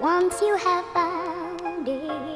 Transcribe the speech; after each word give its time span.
Once 0.00 0.40
you 0.40 0.56
have 0.56 0.86
found 0.94 1.86
it, 1.86 2.29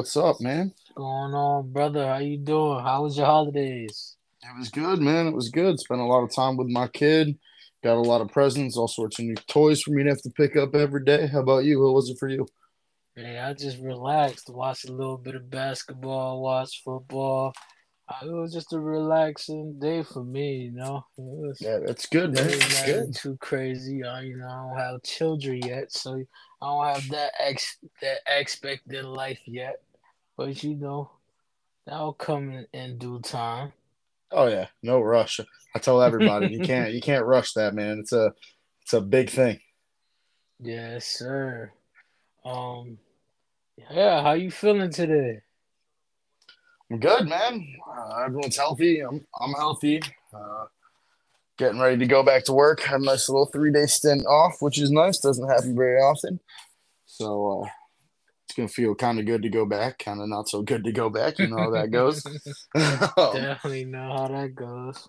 what's 0.00 0.16
up, 0.16 0.40
man? 0.40 0.68
what's 0.68 0.92
going 0.96 1.34
on, 1.34 1.70
brother? 1.72 2.06
How 2.06 2.20
you 2.20 2.38
doing? 2.38 2.82
How 2.82 3.02
was 3.02 3.18
your 3.18 3.26
holidays? 3.26 4.16
It 4.42 4.58
was 4.58 4.70
good, 4.70 4.98
man. 4.98 5.26
It 5.26 5.34
was 5.34 5.50
good. 5.50 5.78
Spent 5.78 6.00
a 6.00 6.04
lot 6.04 6.22
of 6.22 6.34
time 6.34 6.56
with 6.56 6.68
my 6.68 6.88
kid. 6.88 7.38
Got 7.84 7.98
a 7.98 8.00
lot 8.00 8.22
of 8.22 8.28
presents, 8.30 8.78
all 8.78 8.88
sorts 8.88 9.18
of 9.18 9.26
new 9.26 9.34
toys 9.34 9.82
for 9.82 9.90
me 9.90 10.02
to 10.04 10.08
have 10.08 10.22
to 10.22 10.30
pick 10.30 10.56
up 10.56 10.74
every 10.74 11.04
day. 11.04 11.26
How 11.26 11.40
about 11.40 11.64
you? 11.64 11.82
What 11.82 11.92
was 11.92 12.08
it 12.08 12.16
for 12.18 12.30
you? 12.30 12.46
Man, 13.14 13.44
I 13.44 13.52
just 13.52 13.76
relaxed, 13.80 14.48
watched 14.48 14.88
a 14.88 14.92
little 14.92 15.18
bit 15.18 15.34
of 15.34 15.50
basketball, 15.50 16.40
watched 16.42 16.82
football. 16.82 17.52
Uh, 18.08 18.26
It 18.26 18.32
was 18.32 18.54
just 18.54 18.72
a 18.72 18.80
relaxing 18.80 19.78
day 19.78 20.02
for 20.02 20.24
me, 20.24 20.54
you 20.60 20.72
know. 20.72 21.04
It 21.18 21.22
was, 21.24 21.58
Yeah, 21.60 21.78
that's 21.86 22.06
good, 22.06 22.32
man. 22.32 22.48
That's 22.48 22.84
good. 22.86 23.14
too 23.14 23.36
crazy. 23.36 24.02
I, 24.02 24.22
you 24.22 24.38
know, 24.38 24.48
I 24.48 24.68
don't 24.70 24.78
have 24.78 25.02
children 25.02 25.58
yet, 25.58 25.92
so 25.92 26.22
I 26.62 26.66
don't 26.66 26.86
have 26.94 27.06
that 27.10 27.32
ex 27.38 27.76
that 28.00 28.20
aspect 28.26 28.90
in 28.90 29.04
life 29.04 29.40
yet. 29.46 29.82
But 30.40 30.64
you 30.64 30.74
know, 30.74 31.10
that'll 31.84 32.14
come 32.14 32.50
in, 32.50 32.66
in 32.72 32.96
due 32.96 33.20
time. 33.20 33.74
Oh 34.32 34.46
yeah, 34.46 34.68
no 34.82 35.02
rush. 35.02 35.38
I 35.76 35.78
tell 35.80 36.00
everybody 36.00 36.46
you 36.46 36.60
can't 36.64 36.94
you 36.94 37.02
can't 37.02 37.26
rush 37.26 37.52
that, 37.52 37.74
man. 37.74 37.98
It's 37.98 38.14
a 38.14 38.32
it's 38.80 38.94
a 38.94 39.02
big 39.02 39.28
thing. 39.28 39.60
Yes, 40.58 41.04
sir. 41.04 41.72
Um, 42.42 42.96
yeah, 43.90 44.22
how 44.22 44.32
you 44.32 44.50
feeling 44.50 44.88
today? 44.88 45.42
I'm 46.90 47.00
good, 47.00 47.28
man. 47.28 47.76
Uh, 47.86 48.22
everyone's 48.24 48.56
healthy. 48.56 49.00
I'm 49.00 49.26
I'm 49.38 49.52
healthy. 49.52 50.00
Uh, 50.32 50.64
getting 51.58 51.80
ready 51.80 51.98
to 51.98 52.06
go 52.06 52.22
back 52.22 52.44
to 52.44 52.54
work. 52.54 52.80
Had 52.80 53.02
a 53.02 53.04
nice 53.04 53.28
little 53.28 53.44
three 53.44 53.72
day 53.72 53.84
stint 53.84 54.24
off, 54.24 54.62
which 54.62 54.80
is 54.80 54.90
nice. 54.90 55.18
Doesn't 55.18 55.50
happen 55.50 55.76
very 55.76 56.00
often. 56.00 56.40
So 57.04 57.64
uh, 57.66 57.68
gonna 58.60 58.68
feel 58.68 58.94
kind 58.94 59.18
of 59.18 59.26
good 59.26 59.42
to 59.42 59.48
go 59.48 59.66
back. 59.66 59.98
Kind 59.98 60.20
of 60.20 60.28
not 60.28 60.48
so 60.48 60.62
good 60.62 60.84
to 60.84 60.92
go 60.92 61.10
back. 61.10 61.38
You 61.38 61.48
know 61.48 61.58
how 61.58 61.70
that 61.70 61.90
goes. 61.90 62.22
Definitely 62.74 63.84
know 63.84 64.16
how 64.16 64.28
that 64.28 64.54
goes. 64.54 65.08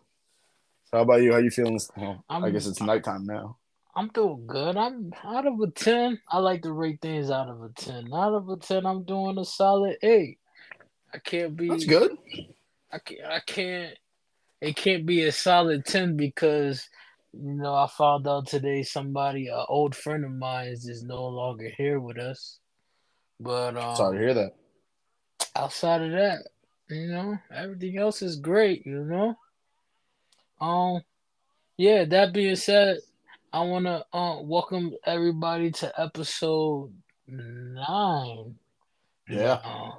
how 0.92 1.02
about 1.02 1.22
you? 1.22 1.34
How 1.34 1.40
you 1.40 1.52
feeling? 1.52 1.80
Well, 1.96 2.24
I 2.30 2.50
guess 2.50 2.68
it's 2.68 2.81
nighttime 2.81 3.25
now. 3.25 3.58
I'm 3.96 4.08
doing 4.09 4.48
good. 4.48 4.78
I'm 4.78 5.12
out 5.24 5.46
of 5.46 5.59
a 5.59 5.70
10. 5.70 6.20
I 6.30 6.40
like 6.40 6.62
to 6.62 6.72
rate 6.72 7.02
things 7.02 7.30
out 7.30 7.50
of 7.50 7.62
a 7.62 7.70
10. 7.70 8.14
Out 8.14 8.34
of 8.34 8.48
a 8.48 8.56
10, 8.56 8.86
I'm 8.86 9.03
doing 9.03 9.38
a 9.38 9.44
solid 9.44 9.98
8. 10.02 10.40
I 11.14 11.18
can't 11.18 11.58
be 11.58 11.68
That's 11.68 11.86
good. 11.86 12.18
I 12.92 13.00
can't, 13.00 13.25
I 13.25 13.40
can't 13.40 13.98
it 14.62 14.75
can't 14.75 15.06
be 15.06 15.24
a 15.24 15.31
solid 15.31 15.86
10 15.86 16.16
because 16.16 16.88
you 17.34 17.54
know, 17.54 17.74
I 17.74 17.88
found 17.88 18.28
out 18.28 18.48
today 18.48 18.84
somebody 18.84 19.48
an 19.48 19.66
old 19.68 19.96
friend 19.96 20.24
of 20.24 20.31
mine 20.31 20.68
is 20.68 20.84
just 20.84 21.06
no 21.06 21.25
longer 21.28 21.70
here 21.78 22.00
with 22.00 22.18
us. 22.18 22.59
But 23.41 23.75
um 23.75 23.96
Sorry 23.96 24.18
to 24.18 24.24
hear 24.24 24.34
that. 24.35 24.53
outside 25.56 26.02
of 26.03 26.12
that, 26.12 26.47
you 26.90 27.07
know, 27.07 27.38
everything 27.52 27.97
else 27.97 28.22
is 28.22 28.35
great, 28.35 28.85
you 28.85 29.03
know. 29.03 29.35
Um, 30.59 31.02
yeah. 31.78 32.06
That 32.06 32.34
being 32.34 32.56
said, 32.56 32.97
I 33.51 33.62
want 33.62 33.85
to 33.85 34.06
uh, 34.13 34.41
welcome 34.41 34.94
everybody 35.06 35.72
to 35.72 35.91
episode 36.00 36.94
nine. 37.28 38.56
Yeah. 39.28 39.59
uh, 39.63 39.91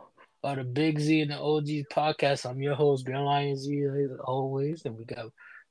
of 0.45 0.57
the 0.57 0.65
Big 0.65 1.01
Z 1.01 1.23
and 1.23 1.31
the 1.33 1.39
OG 1.41 1.67
podcast. 1.93 2.49
I'm 2.49 2.63
your 2.63 2.75
host, 2.77 3.05
Ben 3.07 3.25
Lion 3.25 3.57
Z, 3.57 3.83
as 3.83 4.11
always, 4.25 4.85
and 4.85 4.97
we 4.97 5.05
got 5.05 5.27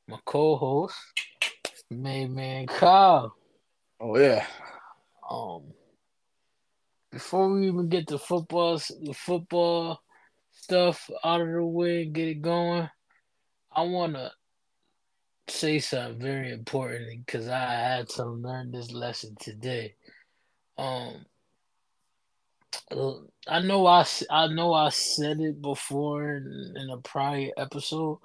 my 0.08 0.18
co-host, 0.26 0.96
Main 1.90 2.36
Man 2.36 2.68
Kyle. 2.68 3.34
Oh 4.00 4.18
yeah. 4.18 4.46
Um, 5.30 5.64
before 7.12 7.52
we 7.52 7.68
even 7.68 7.90
get 7.90 8.08
the 8.08 8.18
football, 8.18 8.78
the 8.78 9.14
football 9.14 10.02
stuff 10.52 11.10
out 11.24 11.42
of 11.42 11.48
the 11.48 11.64
way, 11.64 12.04
and 12.04 12.14
get 12.14 12.28
it 12.28 12.42
going, 12.42 12.90
I 13.72 13.84
want 13.84 14.14
to 14.14 14.32
say 15.48 15.80
something 15.80 16.20
very 16.22 16.52
important 16.52 17.26
because 17.26 17.48
I 17.48 17.74
had 17.74 18.10
to 18.10 18.26
learn 18.26 18.72
this 18.72 18.92
lesson 18.92 19.36
today. 19.40 19.96
Um, 20.78 21.26
I 23.48 23.60
know 23.60 23.86
I, 23.86 24.06
I 24.30 24.48
know 24.48 24.74
I 24.74 24.90
said 24.90 25.42
it 25.42 25.62
before 25.62 26.36
in, 26.36 26.74
in 26.78 26.90
a 26.90 26.98
prior 26.98 27.50
episode, 27.58 28.20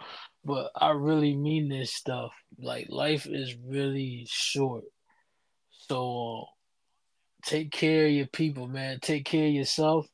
but 0.44 0.70
I 0.76 0.90
really 0.90 1.36
mean 1.36 1.68
this 1.68 1.92
stuff. 1.92 2.32
Like 2.58 2.86
life 2.88 3.26
is 3.26 3.56
really 3.64 4.26
short, 4.28 4.84
so 5.88 6.42
uh, 6.42 6.55
take 7.46 7.70
care 7.70 8.06
of 8.06 8.12
your 8.12 8.26
people, 8.26 8.66
man. 8.66 8.98
Take 9.00 9.24
care 9.24 9.46
of 9.46 9.52
yourself. 9.52 10.06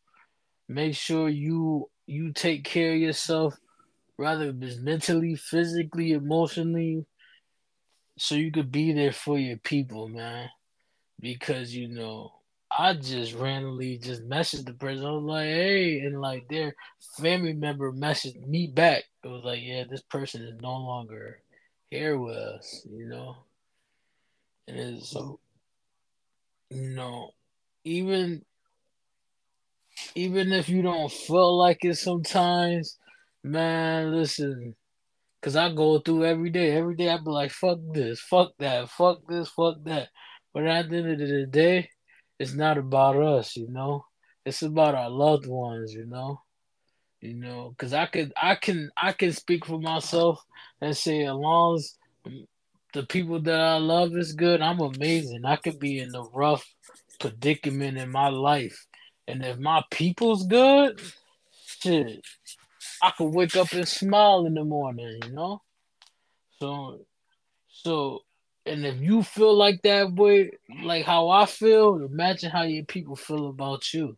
Make 0.68 0.94
sure 0.94 1.28
you 1.28 1.88
you 2.06 2.32
take 2.32 2.64
care 2.64 2.92
of 2.92 2.98
yourself, 2.98 3.54
rather 4.18 4.54
it's 4.60 4.78
mentally, 4.78 5.34
physically, 5.34 6.12
emotionally, 6.12 7.06
so 8.18 8.34
you 8.34 8.52
could 8.52 8.70
be 8.70 8.92
there 8.92 9.12
for 9.12 9.38
your 9.38 9.56
people, 9.58 10.08
man. 10.08 10.48
Because 11.20 11.74
you 11.74 11.88
know, 11.88 12.32
I 12.76 12.94
just 12.94 13.34
randomly 13.34 13.98
just 13.98 14.28
messaged 14.28 14.66
the 14.66 14.74
person. 14.74 15.04
I 15.04 15.10
was 15.12 15.24
like, 15.24 15.46
hey, 15.46 16.00
and 16.00 16.20
like 16.20 16.48
their 16.48 16.74
family 17.18 17.54
member 17.54 17.92
messaged 17.92 18.46
me 18.46 18.68
back. 18.68 19.04
It 19.24 19.28
was 19.28 19.44
like, 19.44 19.60
yeah, 19.62 19.84
this 19.88 20.02
person 20.02 20.42
is 20.42 20.60
no 20.60 20.72
longer 20.72 21.40
here 21.90 22.18
with 22.18 22.36
us, 22.36 22.86
you 22.90 23.06
know. 23.06 23.36
And 24.68 24.78
it's 24.78 25.14
know, 26.80 27.30
even 27.84 28.44
even 30.14 30.52
if 30.52 30.68
you 30.68 30.82
don't 30.82 31.10
feel 31.10 31.58
like 31.58 31.78
it 31.84 31.96
sometimes, 31.96 32.98
man, 33.42 34.12
listen, 34.14 34.74
cause 35.40 35.56
I 35.56 35.72
go 35.72 35.98
through 35.98 36.24
every 36.24 36.50
day. 36.50 36.72
Every 36.72 36.96
day 36.96 37.08
I 37.08 37.18
be 37.18 37.30
like, 37.30 37.50
fuck 37.50 37.78
this, 37.92 38.20
fuck 38.20 38.52
that, 38.58 38.88
fuck 38.90 39.18
this, 39.28 39.48
fuck 39.48 39.76
that. 39.84 40.08
But 40.52 40.66
at 40.66 40.90
the 40.90 40.96
end 40.96 41.12
of 41.12 41.18
the 41.18 41.46
day, 41.46 41.90
it's 42.38 42.54
not 42.54 42.78
about 42.78 43.16
us, 43.16 43.56
you 43.56 43.68
know. 43.70 44.04
It's 44.44 44.62
about 44.62 44.94
our 44.94 45.10
loved 45.10 45.46
ones, 45.46 45.92
you 45.92 46.06
know. 46.06 46.40
You 47.20 47.34
know, 47.34 47.74
cause 47.78 47.92
I 47.92 48.06
could, 48.06 48.32
I 48.40 48.56
can, 48.56 48.90
I 48.96 49.12
can 49.12 49.32
speak 49.32 49.64
for 49.64 49.78
myself 49.78 50.44
and 50.80 50.96
say, 50.96 51.24
as 51.24 51.34
long 51.34 51.76
as 51.76 51.96
the 52.92 53.04
people 53.04 53.40
that 53.42 53.60
I 53.60 53.76
love 53.78 54.16
is 54.16 54.32
good, 54.32 54.60
I'm 54.60 54.80
amazing. 54.80 55.44
I 55.44 55.56
could 55.56 55.78
be 55.78 55.98
in 55.98 56.10
the 56.10 56.22
rough 56.22 56.66
predicament 57.20 57.98
in 57.98 58.10
my 58.10 58.28
life, 58.28 58.86
and 59.26 59.44
if 59.44 59.58
my 59.58 59.82
people's 59.90 60.46
good, 60.46 61.00
shit, 61.80 62.24
I 63.02 63.12
could 63.16 63.32
wake 63.32 63.56
up 63.56 63.72
and 63.72 63.88
smile 63.88 64.46
in 64.46 64.54
the 64.54 64.64
morning, 64.64 65.20
you 65.24 65.32
know. 65.32 65.62
So, 66.58 67.06
so, 67.68 68.20
and 68.66 68.84
if 68.86 69.00
you 69.00 69.22
feel 69.22 69.56
like 69.56 69.82
that 69.82 70.12
way, 70.12 70.52
like 70.82 71.04
how 71.04 71.28
I 71.28 71.46
feel, 71.46 71.96
imagine 72.04 72.50
how 72.50 72.62
your 72.62 72.84
people 72.84 73.16
feel 73.16 73.48
about 73.48 73.92
you. 73.92 74.16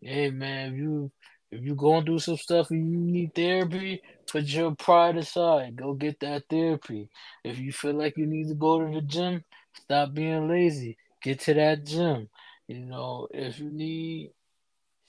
Hey 0.00 0.30
man, 0.30 0.72
if 0.72 0.78
you 0.78 1.10
if 1.56 1.64
you 1.64 1.74
going 1.74 2.04
through 2.04 2.18
some 2.18 2.36
stuff 2.36 2.70
and 2.70 2.90
you 2.92 2.98
need 2.98 3.34
therapy, 3.34 4.02
put 4.30 4.44
your 4.44 4.74
pride 4.74 5.16
aside. 5.16 5.76
Go 5.76 5.94
get 5.94 6.20
that 6.20 6.44
therapy. 6.50 7.08
If 7.42 7.58
you 7.58 7.72
feel 7.72 7.94
like 7.94 8.18
you 8.18 8.26
need 8.26 8.48
to 8.48 8.54
go 8.54 8.80
to 8.80 8.94
the 8.94 9.00
gym, 9.00 9.42
stop 9.72 10.12
being 10.12 10.48
lazy. 10.48 10.98
Get 11.22 11.40
to 11.40 11.54
that 11.54 11.84
gym. 11.84 12.28
You 12.68 12.80
know, 12.80 13.28
if 13.30 13.58
you 13.58 13.70
need 13.70 14.32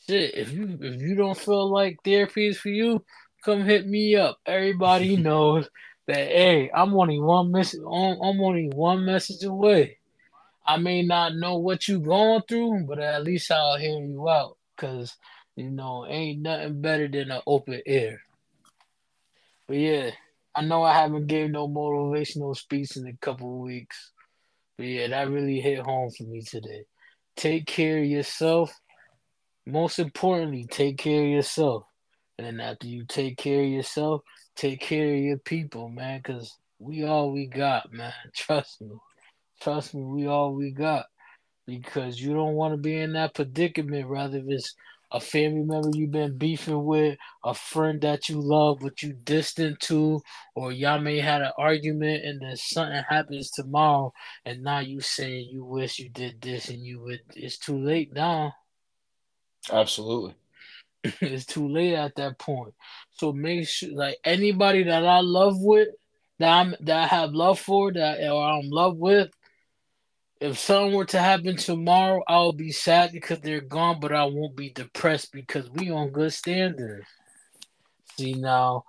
shit, 0.07 0.35
if 0.35 0.51
you 0.53 0.77
if 0.79 1.01
you 1.01 1.15
don't 1.15 1.37
feel 1.37 1.69
like 1.69 1.97
therapy 2.05 2.47
is 2.47 2.59
for 2.59 2.69
you, 2.69 3.03
come 3.43 3.65
hit 3.65 3.85
me 3.85 4.15
up. 4.15 4.37
Everybody 4.45 5.17
knows 5.17 5.69
that 6.07 6.27
hey, 6.27 6.71
I'm 6.73 6.93
only 6.93 7.19
one 7.19 7.51
message 7.51 7.81
I'm 7.81 8.41
only 8.41 8.69
one 8.73 9.03
message 9.03 9.43
away. 9.43 9.97
I 10.65 10.77
may 10.77 11.01
not 11.01 11.35
know 11.35 11.57
what 11.57 11.87
you're 11.87 11.99
going 11.99 12.41
through, 12.47 12.85
but 12.87 12.99
at 12.99 13.23
least 13.23 13.51
I'll 13.51 13.77
hear 13.77 13.99
you 13.99 14.29
out. 14.29 14.57
Cause 14.77 15.17
you 15.57 15.71
know, 15.71 16.05
ain't 16.07 16.43
nothing 16.43 16.81
better 16.81 17.07
than 17.07 17.31
an 17.31 17.41
open 17.47 17.81
air. 17.87 18.21
But 19.67 19.77
yeah, 19.77 20.11
I 20.55 20.61
know 20.61 20.83
I 20.83 20.93
haven't 20.93 21.25
gave 21.25 21.49
no 21.49 21.67
motivational 21.67 22.55
speech 22.55 22.95
in 22.95 23.07
a 23.07 23.17
couple 23.17 23.59
weeks. 23.59 24.11
But 24.77 24.85
yeah, 24.85 25.07
that 25.07 25.31
really 25.31 25.59
hit 25.59 25.79
home 25.79 26.11
for 26.15 26.25
me 26.25 26.43
today. 26.43 26.83
Take 27.35 27.65
care 27.65 27.97
of 27.97 28.05
yourself. 28.05 28.71
Most 29.65 29.97
importantly, 29.97 30.67
take 30.69 30.99
care 30.99 31.23
of 31.23 31.29
yourself. 31.29 31.85
And 32.37 32.45
then 32.45 32.59
after 32.59 32.85
you 32.85 33.05
take 33.07 33.37
care 33.37 33.63
of 33.63 33.67
yourself, 33.67 34.21
take 34.55 34.79
care 34.79 35.11
of 35.15 35.19
your 35.19 35.39
people, 35.39 35.89
man, 35.89 36.21
because 36.23 36.55
we 36.77 37.03
all 37.03 37.31
we 37.31 37.47
got, 37.47 37.91
man. 37.91 38.13
Trust 38.35 38.79
me. 38.79 38.91
Trust 39.59 39.95
me, 39.95 40.03
we 40.03 40.27
all 40.27 40.53
we 40.53 40.69
got. 40.69 41.07
Because 41.65 42.21
you 42.21 42.35
don't 42.35 42.53
want 42.53 42.75
to 42.75 42.77
be 42.77 42.95
in 42.95 43.13
that 43.13 43.33
predicament, 43.33 44.05
rather 44.07 44.37
if 44.37 44.45
it's 44.47 44.75
a 45.11 45.19
family 45.19 45.63
member 45.63 45.89
you've 45.93 46.11
been 46.11 46.37
beefing 46.37 46.83
with, 46.83 47.17
a 47.43 47.53
friend 47.53 48.01
that 48.01 48.29
you 48.29 48.41
love 48.41 48.79
but 48.81 49.01
you 49.01 49.13
distant 49.13 49.79
to, 49.81 50.21
or 50.55 50.71
y'all 50.71 50.99
may 50.99 51.19
had 51.19 51.41
an 51.41 51.51
argument 51.57 52.25
and 52.25 52.41
then 52.41 52.55
something 52.55 53.03
happens 53.07 53.51
tomorrow 53.51 54.11
and 54.45 54.63
now 54.63 54.79
you 54.79 54.99
saying 54.99 55.49
you 55.51 55.63
wish 55.63 55.99
you 55.99 56.09
did 56.09 56.41
this 56.41 56.69
and 56.69 56.79
you 56.79 57.01
would 57.01 57.21
it's 57.35 57.57
too 57.57 57.77
late 57.77 58.13
now. 58.13 58.53
Absolutely. 59.71 60.35
it's 61.03 61.45
too 61.45 61.67
late 61.67 61.93
at 61.95 62.15
that 62.15 62.37
point. 62.37 62.73
So 63.11 63.31
make 63.31 63.67
sure 63.67 63.93
like 63.93 64.17
anybody 64.23 64.83
that 64.83 65.05
I 65.05 65.21
love 65.21 65.55
with, 65.59 65.89
that 66.39 66.49
I'm 66.49 66.75
that 66.81 67.03
I 67.03 67.07
have 67.07 67.31
love 67.33 67.59
for, 67.59 67.91
that 67.93 68.29
or 68.29 68.43
I'm 68.43 68.65
in 68.65 68.69
love 68.69 68.97
with, 68.97 69.29
if 70.39 70.59
something 70.59 70.93
were 70.93 71.05
to 71.05 71.19
happen 71.19 71.57
tomorrow, 71.57 72.23
I'll 72.27 72.53
be 72.53 72.71
sad 72.71 73.11
because 73.11 73.39
they're 73.39 73.61
gone, 73.61 73.99
but 73.99 74.13
I 74.13 74.25
won't 74.25 74.55
be 74.55 74.69
depressed 74.69 75.31
because 75.31 75.69
we 75.71 75.89
on 75.89 76.11
good 76.11 76.33
standards. 76.33 77.07
See 78.17 78.33
now, 78.33 78.83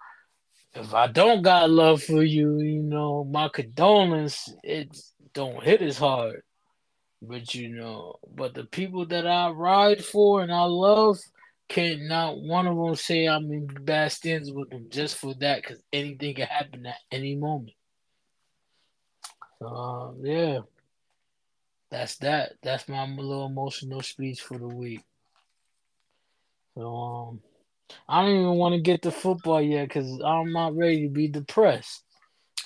if 0.74 0.92
I 0.92 1.06
don't 1.06 1.42
got 1.42 1.70
love 1.70 2.02
for 2.02 2.22
you, 2.22 2.60
you 2.60 2.82
know, 2.82 3.24
my 3.24 3.48
condolence, 3.48 4.52
it 4.62 4.96
don't 5.32 5.62
hit 5.62 5.80
as 5.80 5.98
hard. 5.98 6.42
But 7.20 7.54
you 7.54 7.70
know, 7.70 8.16
but 8.34 8.54
the 8.54 8.64
people 8.64 9.06
that 9.06 9.26
I 9.26 9.50
ride 9.50 10.04
for 10.04 10.42
and 10.42 10.52
I 10.52 10.64
love, 10.64 11.18
can't 11.68 12.02
not 12.02 12.38
one 12.38 12.66
of 12.66 12.76
them 12.76 12.94
say 12.94 13.26
I'm 13.26 13.50
in 13.50 13.66
bad 13.66 14.12
stands 14.12 14.52
with 14.52 14.70
them 14.70 14.86
just 14.88 15.16
for 15.16 15.34
that, 15.40 15.62
because 15.62 15.82
anything 15.92 16.34
can 16.34 16.46
happen 16.46 16.86
at 16.86 16.96
any 17.10 17.34
moment. 17.34 17.72
Uh, 19.60 20.12
yeah 20.22 20.60
that's 21.90 22.16
that. 22.18 22.54
That's 22.62 22.88
my 22.88 23.06
little 23.06 23.46
emotional 23.46 24.02
speech 24.02 24.40
for 24.40 24.58
the 24.58 24.68
week. 24.68 25.02
So 26.76 26.94
um, 26.94 27.40
I 28.08 28.22
don't 28.22 28.36
even 28.36 28.54
want 28.56 28.74
to 28.74 28.80
get 28.80 29.02
to 29.02 29.10
football 29.10 29.60
yet 29.60 29.88
because 29.88 30.20
I'm 30.24 30.52
not 30.52 30.76
ready 30.76 31.04
to 31.04 31.12
be 31.12 31.28
depressed. 31.28 32.04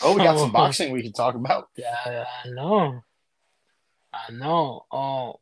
Oh, 0.03 0.15
we 0.15 0.23
got 0.23 0.39
some 0.39 0.53
boxing 0.53 0.93
we 0.93 1.03
can 1.03 1.13
talk 1.13 1.35
about. 1.35 1.69
Yeah, 1.77 2.25
I 2.45 2.49
know. 2.49 3.01
I 4.13 4.33
know. 4.33 4.85
Oh, 4.93 5.41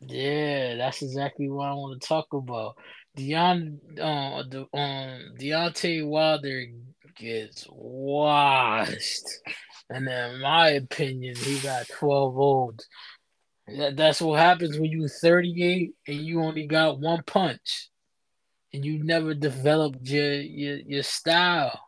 yeah, 0.00 0.76
that's 0.76 1.02
exactly 1.02 1.48
what 1.48 1.68
I 1.68 1.74
want 1.74 2.00
to 2.00 2.08
talk 2.08 2.26
about. 2.32 2.76
Deon, 3.16 3.78
uh, 3.98 4.42
the, 4.48 4.60
um, 4.76 5.34
Deontay 5.38 6.06
Wilder 6.06 6.66
gets 7.16 7.66
washed. 7.70 9.24
And 9.90 10.08
in 10.08 10.40
my 10.40 10.70
opinion, 10.70 11.34
he 11.36 11.58
got 11.58 11.88
12 11.88 12.38
olds. 12.38 12.86
That, 13.66 13.96
that's 13.96 14.20
what 14.20 14.38
happens 14.38 14.78
when 14.78 14.90
you're 14.90 15.08
38 15.08 15.92
and 16.06 16.16
you 16.16 16.42
only 16.42 16.66
got 16.66 17.00
one 17.00 17.22
punch. 17.26 17.88
And 18.72 18.84
you 18.84 19.02
never 19.02 19.32
developed 19.32 20.06
your 20.08 20.34
your, 20.34 20.76
your 20.76 21.02
style. 21.02 21.80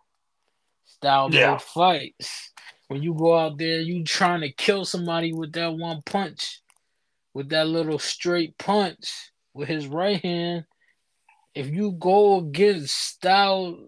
Style 0.87 1.31
Yeah. 1.31 1.59
fights. 1.59 2.53
When 2.89 3.03
you 3.03 3.15
go 3.15 3.39
out 3.39 3.59
there, 3.59 3.81
you 3.81 4.03
trying 4.05 4.41
to 4.41 4.53
kill 4.53 4.85
somebody 4.85 5.33
with 5.33 5.53
that 5.53 5.75
one 5.75 6.03
punch, 6.05 6.61
with 7.35 7.51
that 7.51 7.69
little 7.69 7.99
straight 7.99 8.57
punch 8.59 9.31
with 9.55 9.69
his 9.69 9.87
right 9.87 10.23
hand. 10.23 10.65
If 11.55 11.69
you 11.69 11.93
go 11.93 12.39
against 12.39 12.95
style 12.95 13.79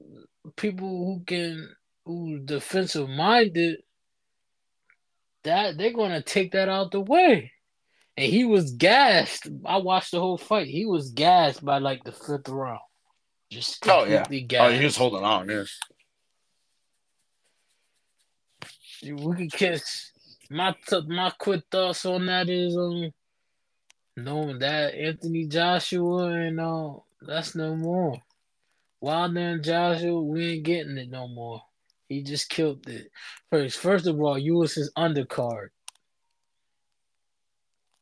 people 0.57 0.89
who 0.89 1.23
can 1.27 1.69
who 2.05 2.41
defensive 2.41 3.09
minded, 3.09 3.79
that 5.45 5.77
they're 5.79 5.93
gonna 5.93 6.23
take 6.23 6.53
that 6.53 6.69
out 6.69 6.91
the 6.93 7.01
way. 7.01 7.53
And 8.17 8.31
he 8.31 8.45
was 8.45 8.73
gassed. 8.73 9.49
I 9.65 9.79
watched 9.79 10.11
the 10.13 10.21
whole 10.21 10.39
fight. 10.39 10.67
He 10.67 10.85
was 10.85 11.11
gassed 11.11 11.65
by 11.65 11.79
like 11.79 12.05
the 12.05 12.13
fifth 12.13 12.49
round. 12.49 12.81
Just 13.51 13.87
Oh, 13.89 14.05
yeah. 14.05 14.23
completely 14.23 14.45
Oh, 14.59 14.69
gassed. 14.69 14.79
he 14.79 14.85
was 14.85 14.97
holding 14.97 15.25
on. 15.25 15.49
Yes. 15.49 15.79
we 19.03 19.35
could 19.37 19.53
kiss. 19.53 20.11
My 20.51 20.75
t- 20.87 21.01
my 21.09 21.31
quick 21.39 21.63
thoughts 21.71 22.05
on 22.05 22.27
that 22.27 22.49
is 22.49 22.77
um 22.77 23.11
knowing 24.17 24.59
that 24.59 24.95
Anthony 24.95 25.47
Joshua 25.47 26.27
and 26.27 26.61
uh 26.61 26.95
that's 27.23 27.55
no 27.55 27.75
more. 27.75 28.17
Wilder 29.01 29.41
and 29.41 29.65
Joshua, 29.65 30.21
we 30.23 30.53
ain't 30.55 30.63
getting 30.65 30.99
it 30.99 31.11
no 31.11 31.27
more. 31.29 31.63
He 32.13 32.23
just 32.23 32.51
killed 32.51 32.87
it. 32.89 33.11
First, 33.51 33.79
first 33.79 34.07
of 34.07 34.21
all, 34.21 34.39
you 34.39 34.55
was 34.55 34.75
his 34.75 34.93
undercard. 34.99 35.69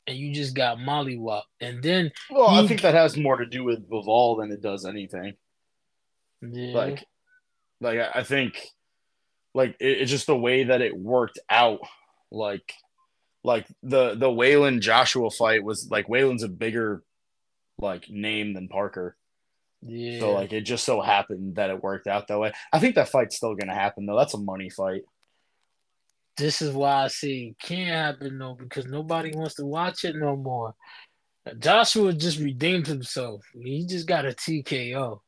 And 0.06 0.16
you 0.18 0.34
just 0.34 0.54
got 0.54 0.78
mollywop. 0.78 1.42
And 1.60 1.80
then 1.80 2.10
Well, 2.28 2.48
I 2.48 2.66
think 2.66 2.80
that 2.82 2.94
has 2.94 3.16
more 3.16 3.36
to 3.36 3.46
do 3.46 3.62
with 3.62 3.88
Vival 3.88 4.40
than 4.40 4.50
it 4.50 4.60
does 4.60 4.84
anything. 4.84 5.34
yeah, 6.42 6.74
Like, 6.74 7.04
like 7.80 8.00
I 8.00 8.10
I 8.16 8.22
think, 8.24 8.58
like 9.54 9.76
it, 9.78 10.00
it's 10.00 10.10
just 10.10 10.26
the 10.26 10.36
way 10.36 10.64
that 10.64 10.80
it 10.80 10.96
worked 10.98 11.38
out. 11.48 11.80
Like, 12.32 12.72
like 13.44 13.66
the 13.84 14.16
the 14.16 14.30
Wilder 14.30 14.80
Joshua 14.80 15.30
fight 15.30 15.62
was 15.62 15.88
like 15.88 16.08
Wilder's 16.08 16.42
a 16.42 16.48
bigger 16.48 17.04
like 17.78 18.10
name 18.10 18.54
than 18.54 18.66
Parker. 18.66 19.16
Yeah. 19.82 20.20
So 20.20 20.32
like 20.32 20.52
it 20.52 20.62
just 20.62 20.84
so 20.84 21.00
happened 21.00 21.56
that 21.56 21.70
it 21.70 21.82
worked 21.82 22.06
out 22.06 22.28
that 22.28 22.38
way. 22.38 22.52
I 22.72 22.78
think 22.78 22.94
that 22.96 23.08
fight's 23.08 23.36
still 23.36 23.54
gonna 23.54 23.74
happen 23.74 24.06
though. 24.06 24.16
That's 24.16 24.34
a 24.34 24.38
money 24.38 24.70
fight. 24.70 25.02
this 26.36 26.62
is 26.62 26.72
why 26.72 27.04
I 27.04 27.08
say 27.08 27.28
it 27.28 27.58
can't 27.58 27.88
happen 27.90 28.38
though, 28.38 28.54
because 28.58 28.86
nobody 28.86 29.32
wants 29.34 29.54
to 29.56 29.64
watch 29.66 30.04
it 30.04 30.16
no 30.16 30.36
more. 30.36 30.74
Joshua 31.58 32.12
just 32.12 32.38
redeemed 32.38 32.86
himself. 32.86 33.42
He 33.54 33.86
just 33.86 34.06
got 34.06 34.26
a 34.26 34.30
TKO. 34.32 35.20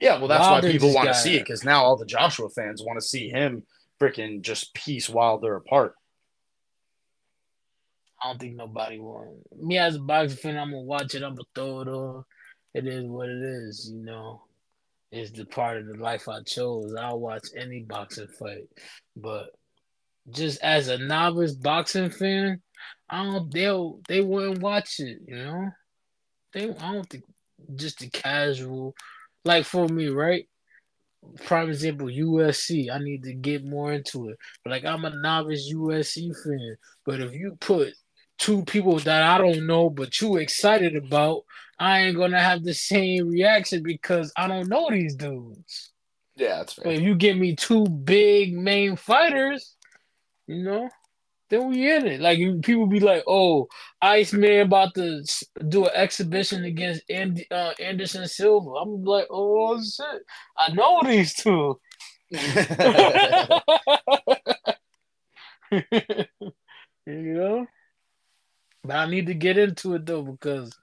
Yeah, 0.00 0.18
well 0.18 0.28
that's 0.28 0.40
Wilder 0.42 0.68
why 0.68 0.72
people 0.72 0.94
want 0.94 1.08
to 1.08 1.14
see 1.14 1.36
it 1.36 1.40
because 1.40 1.64
now 1.64 1.82
all 1.84 1.96
the 1.96 2.06
Joshua 2.06 2.48
fans 2.50 2.82
want 2.82 2.98
to 3.00 3.06
see 3.06 3.28
him 3.28 3.64
freaking 4.00 4.40
just 4.40 4.72
piece 4.74 5.08
Wilder 5.08 5.56
apart. 5.56 5.94
I 8.22 8.28
don't 8.28 8.38
think 8.38 8.56
nobody 8.56 8.98
will. 8.98 9.38
Me 9.58 9.78
as 9.78 9.96
a 9.96 9.98
boxing 9.98 10.38
fan, 10.38 10.58
I'm 10.58 10.70
gonna 10.70 10.82
watch 10.82 11.14
it. 11.14 11.22
I'm 11.22 11.34
gonna 11.34 11.44
throw 11.54 11.80
it 11.80 11.88
on. 11.88 12.24
It 12.74 12.86
is 12.86 13.04
what 13.04 13.28
it 13.28 13.42
is, 13.42 13.90
you 13.92 14.04
know. 14.04 14.42
It's 15.10 15.32
the 15.32 15.44
part 15.44 15.78
of 15.78 15.86
the 15.86 15.94
life 15.94 16.28
I 16.28 16.42
chose. 16.42 16.94
I'll 16.94 17.18
watch 17.18 17.48
any 17.56 17.80
boxing 17.80 18.28
fight, 18.38 18.68
but 19.16 19.50
just 20.30 20.60
as 20.62 20.86
a 20.88 20.98
novice 20.98 21.52
boxing 21.52 22.10
fan, 22.10 22.62
I 23.08 23.24
don't. 23.24 23.52
They'll 23.52 24.00
they 24.06 24.20
wouldn't 24.20 24.60
watch 24.62 25.00
it, 25.00 25.18
you 25.26 25.36
know. 25.36 25.70
They 26.52 26.70
I 26.70 26.92
don't 26.92 27.08
think 27.08 27.24
just 27.74 27.98
the 27.98 28.08
casual, 28.08 28.94
like 29.44 29.64
for 29.64 29.88
me, 29.88 30.08
right? 30.08 30.48
Prime 31.44 31.70
example, 31.70 32.06
UFC. 32.06 32.88
I 32.90 32.98
need 32.98 33.24
to 33.24 33.34
get 33.34 33.64
more 33.64 33.92
into 33.92 34.28
it. 34.28 34.38
But 34.62 34.70
like 34.70 34.84
I'm 34.84 35.04
a 35.04 35.10
novice 35.10 35.72
UFC 35.72 36.32
fan. 36.44 36.76
But 37.04 37.20
if 37.20 37.32
you 37.32 37.56
put 37.60 37.94
two 38.38 38.64
people 38.64 38.98
that 39.00 39.22
I 39.22 39.38
don't 39.38 39.66
know 39.66 39.90
but 39.90 40.20
you 40.20 40.36
excited 40.36 40.96
about, 40.96 41.42
I 41.80 42.02
ain't 42.02 42.16
gonna 42.16 42.40
have 42.40 42.62
the 42.62 42.74
same 42.74 43.30
reaction 43.30 43.82
because 43.82 44.30
I 44.36 44.46
don't 44.46 44.68
know 44.68 44.90
these 44.90 45.14
dudes. 45.14 45.92
Yeah, 46.36 46.58
that's 46.58 46.74
But 46.74 46.94
if 46.94 47.00
you 47.00 47.14
give 47.14 47.38
me 47.38 47.56
two 47.56 47.86
big 47.86 48.54
main 48.54 48.96
fighters, 48.96 49.76
you 50.46 50.62
know, 50.62 50.90
then 51.48 51.68
we 51.68 51.90
in 51.90 52.06
it. 52.06 52.20
Like 52.20 52.38
people 52.62 52.86
be 52.86 53.00
like, 53.00 53.24
"Oh, 53.26 53.68
Iceman 54.02 54.60
about 54.60 54.94
to 54.94 55.24
do 55.68 55.86
an 55.86 55.92
exhibition 55.94 56.64
against 56.64 57.02
Andy, 57.08 57.46
uh, 57.50 57.72
Anderson 57.80 58.28
Silva." 58.28 58.72
I'm 58.72 59.02
like, 59.02 59.26
"Oh 59.30 59.82
shit, 59.82 60.22
I 60.58 60.72
know 60.72 61.00
these 61.02 61.32
two." 61.32 61.80
you 65.70 66.26
know, 67.06 67.66
but 68.84 68.96
I 68.96 69.06
need 69.06 69.26
to 69.26 69.34
get 69.34 69.56
into 69.56 69.94
it 69.94 70.04
though 70.04 70.22
because 70.22 70.76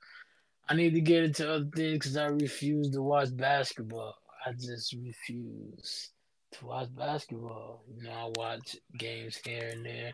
I 0.69 0.75
need 0.75 0.93
to 0.95 1.01
get 1.01 1.23
into 1.23 1.49
other 1.49 1.69
things 1.75 1.93
because 1.99 2.17
I 2.17 2.25
refuse 2.25 2.89
to 2.91 3.01
watch 3.01 3.35
basketball. 3.35 4.15
I 4.45 4.51
just 4.53 4.93
refuse 4.93 6.09
to 6.53 6.65
watch 6.65 6.89
basketball. 6.95 7.83
You 7.95 8.03
know, 8.03 8.11
I 8.11 8.31
watch 8.35 8.75
games 8.97 9.37
here 9.43 9.69
and 9.71 9.85
there, 9.85 10.11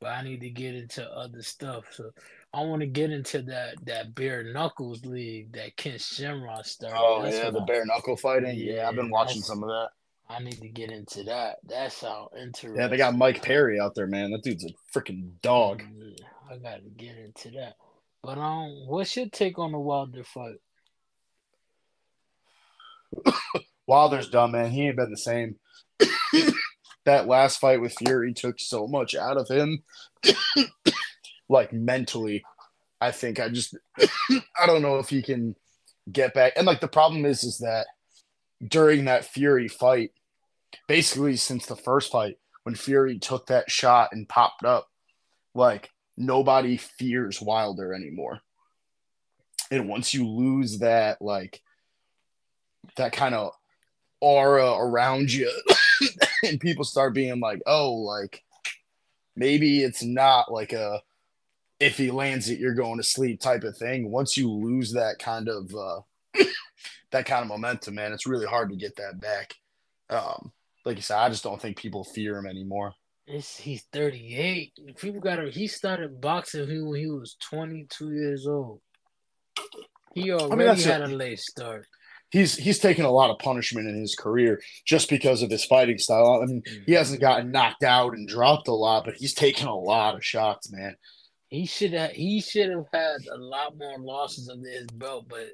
but 0.00 0.08
I 0.08 0.22
need 0.22 0.40
to 0.40 0.50
get 0.50 0.74
into 0.74 1.08
other 1.10 1.42
stuff. 1.42 1.84
So 1.92 2.10
I 2.52 2.60
want 2.62 2.80
to 2.80 2.86
get 2.86 3.10
into 3.10 3.42
that 3.42 3.74
that 3.86 4.14
bare 4.14 4.42
knuckles 4.52 5.04
league 5.04 5.52
that 5.52 5.76
Ken 5.76 5.98
Shamrock 5.98 6.66
started. 6.66 6.98
Oh 6.98 7.22
That's 7.22 7.36
yeah, 7.36 7.50
the 7.50 7.60
I- 7.60 7.64
bare 7.64 7.84
knuckle 7.86 8.16
fighting. 8.16 8.56
Yeah, 8.56 8.88
I've 8.88 8.96
been 8.96 9.10
watching 9.10 9.42
some 9.42 9.62
of 9.62 9.68
that. 9.68 9.88
I 10.28 10.42
need 10.42 10.60
to 10.60 10.68
get 10.68 10.90
into 10.90 11.22
that. 11.24 11.58
That 11.68 11.92
sounds 11.92 12.30
interesting. 12.36 12.76
Yeah, 12.76 12.88
they 12.88 12.96
got 12.96 13.16
Mike 13.16 13.42
Perry 13.42 13.78
out 13.78 13.94
there, 13.94 14.08
man. 14.08 14.32
That 14.32 14.42
dude's 14.42 14.64
a 14.64 14.70
freaking 14.98 15.30
dog. 15.40 15.84
Yeah, 15.96 16.26
I 16.50 16.56
gotta 16.56 16.82
get 16.96 17.16
into 17.16 17.50
that. 17.58 17.76
But 18.26 18.38
um, 18.38 18.88
what's 18.88 19.16
your 19.16 19.28
take 19.28 19.56
on 19.60 19.70
the 19.70 19.78
Wilder 19.78 20.24
fight? 20.24 20.56
Wilder's 23.86 24.28
done, 24.28 24.50
man. 24.50 24.72
He 24.72 24.88
ain't 24.88 24.96
been 24.96 25.12
the 25.12 25.16
same. 25.16 25.54
that 27.04 27.28
last 27.28 27.60
fight 27.60 27.80
with 27.80 27.94
Fury 27.94 28.34
took 28.34 28.58
so 28.58 28.88
much 28.88 29.14
out 29.14 29.36
of 29.36 29.48
him. 29.48 29.84
like 31.48 31.72
mentally, 31.72 32.44
I 33.00 33.12
think 33.12 33.38
I 33.38 33.48
just 33.48 33.76
I 34.58 34.66
don't 34.66 34.82
know 34.82 34.98
if 34.98 35.08
he 35.08 35.22
can 35.22 35.54
get 36.10 36.34
back. 36.34 36.54
And 36.56 36.66
like 36.66 36.80
the 36.80 36.88
problem 36.88 37.24
is 37.26 37.44
is 37.44 37.58
that 37.58 37.86
during 38.66 39.04
that 39.04 39.24
Fury 39.24 39.68
fight, 39.68 40.10
basically 40.88 41.36
since 41.36 41.66
the 41.66 41.76
first 41.76 42.10
fight, 42.10 42.38
when 42.64 42.74
Fury 42.74 43.20
took 43.20 43.46
that 43.46 43.70
shot 43.70 44.08
and 44.10 44.28
popped 44.28 44.64
up, 44.64 44.88
like 45.54 45.90
nobody 46.16 46.76
fears 46.76 47.40
Wilder 47.40 47.94
anymore. 47.94 48.40
And 49.70 49.88
once 49.88 50.14
you 50.14 50.28
lose 50.28 50.78
that, 50.78 51.20
like 51.20 51.60
that 52.96 53.12
kind 53.12 53.34
of 53.34 53.52
aura 54.20 54.76
around 54.78 55.32
you 55.32 55.50
and 56.44 56.60
people 56.60 56.84
start 56.84 57.14
being 57.14 57.38
like 57.40 57.60
oh 57.66 57.92
like 57.92 58.42
maybe 59.34 59.82
it's 59.82 60.02
not 60.02 60.50
like 60.50 60.72
a 60.72 61.00
if 61.78 61.98
he 61.98 62.10
lands 62.10 62.48
it 62.48 62.58
you're 62.58 62.74
going 62.74 62.96
to 62.96 63.02
sleep 63.02 63.40
type 63.40 63.62
of 63.64 63.76
thing. 63.76 64.10
Once 64.10 64.36
you 64.36 64.50
lose 64.50 64.92
that 64.92 65.18
kind 65.18 65.48
of 65.48 65.74
uh 65.74 66.00
that 67.10 67.26
kind 67.26 67.42
of 67.42 67.48
momentum 67.48 67.94
man 67.94 68.12
it's 68.12 68.26
really 68.26 68.46
hard 68.46 68.70
to 68.70 68.76
get 68.76 68.96
that 68.96 69.20
back. 69.20 69.54
Um 70.08 70.52
like 70.84 70.96
you 70.96 71.02
said 71.02 71.18
i 71.18 71.28
just 71.28 71.42
don't 71.42 71.60
think 71.60 71.76
people 71.76 72.04
fear 72.04 72.38
him 72.38 72.46
anymore 72.46 72.94
It's, 73.26 73.56
he's 73.56 73.84
38. 73.92 74.72
People 74.98 75.20
got 75.20 75.36
to. 75.36 75.50
He 75.50 75.66
started 75.66 76.20
boxing 76.20 76.88
when 76.88 77.00
he 77.00 77.10
was 77.10 77.36
22 77.50 78.12
years 78.12 78.46
old. 78.46 78.80
He 80.14 80.30
already 80.32 80.64
that's 80.64 80.84
had 80.84 81.02
a- 81.02 81.06
a 81.06 81.08
late 81.08 81.40
start. 81.40 81.86
he's 82.30 82.56
he's 82.56 82.78
taken 82.78 83.04
a 83.04 83.10
lot 83.10 83.30
of 83.30 83.38
punishment 83.38 83.88
in 83.88 84.00
his 84.00 84.14
career 84.14 84.60
just 84.84 85.08
because 85.08 85.42
of 85.42 85.50
his 85.50 85.64
fighting 85.64 85.96
style 85.96 86.40
i 86.42 86.46
mean 86.46 86.60
he 86.64 86.78
mm-hmm. 86.78 86.92
hasn't 86.94 87.20
gotten 87.20 87.52
knocked 87.52 87.84
out 87.84 88.14
and 88.14 88.28
dropped 88.28 88.66
a 88.66 88.72
lot 88.72 89.04
but 89.04 89.14
he's 89.14 89.32
taken 89.32 89.68
a 89.68 89.74
lot 89.74 90.16
of 90.16 90.24
shots 90.24 90.72
man 90.72 90.96
He 91.48 91.66
should 91.66 91.92
have. 91.92 92.10
He 92.10 92.40
should 92.40 92.70
have 92.70 92.86
had 92.92 93.18
a 93.32 93.38
lot 93.38 93.78
more 93.78 93.98
losses 93.98 94.48
under 94.48 94.68
his 94.68 94.86
belt, 94.88 95.26
but 95.28 95.48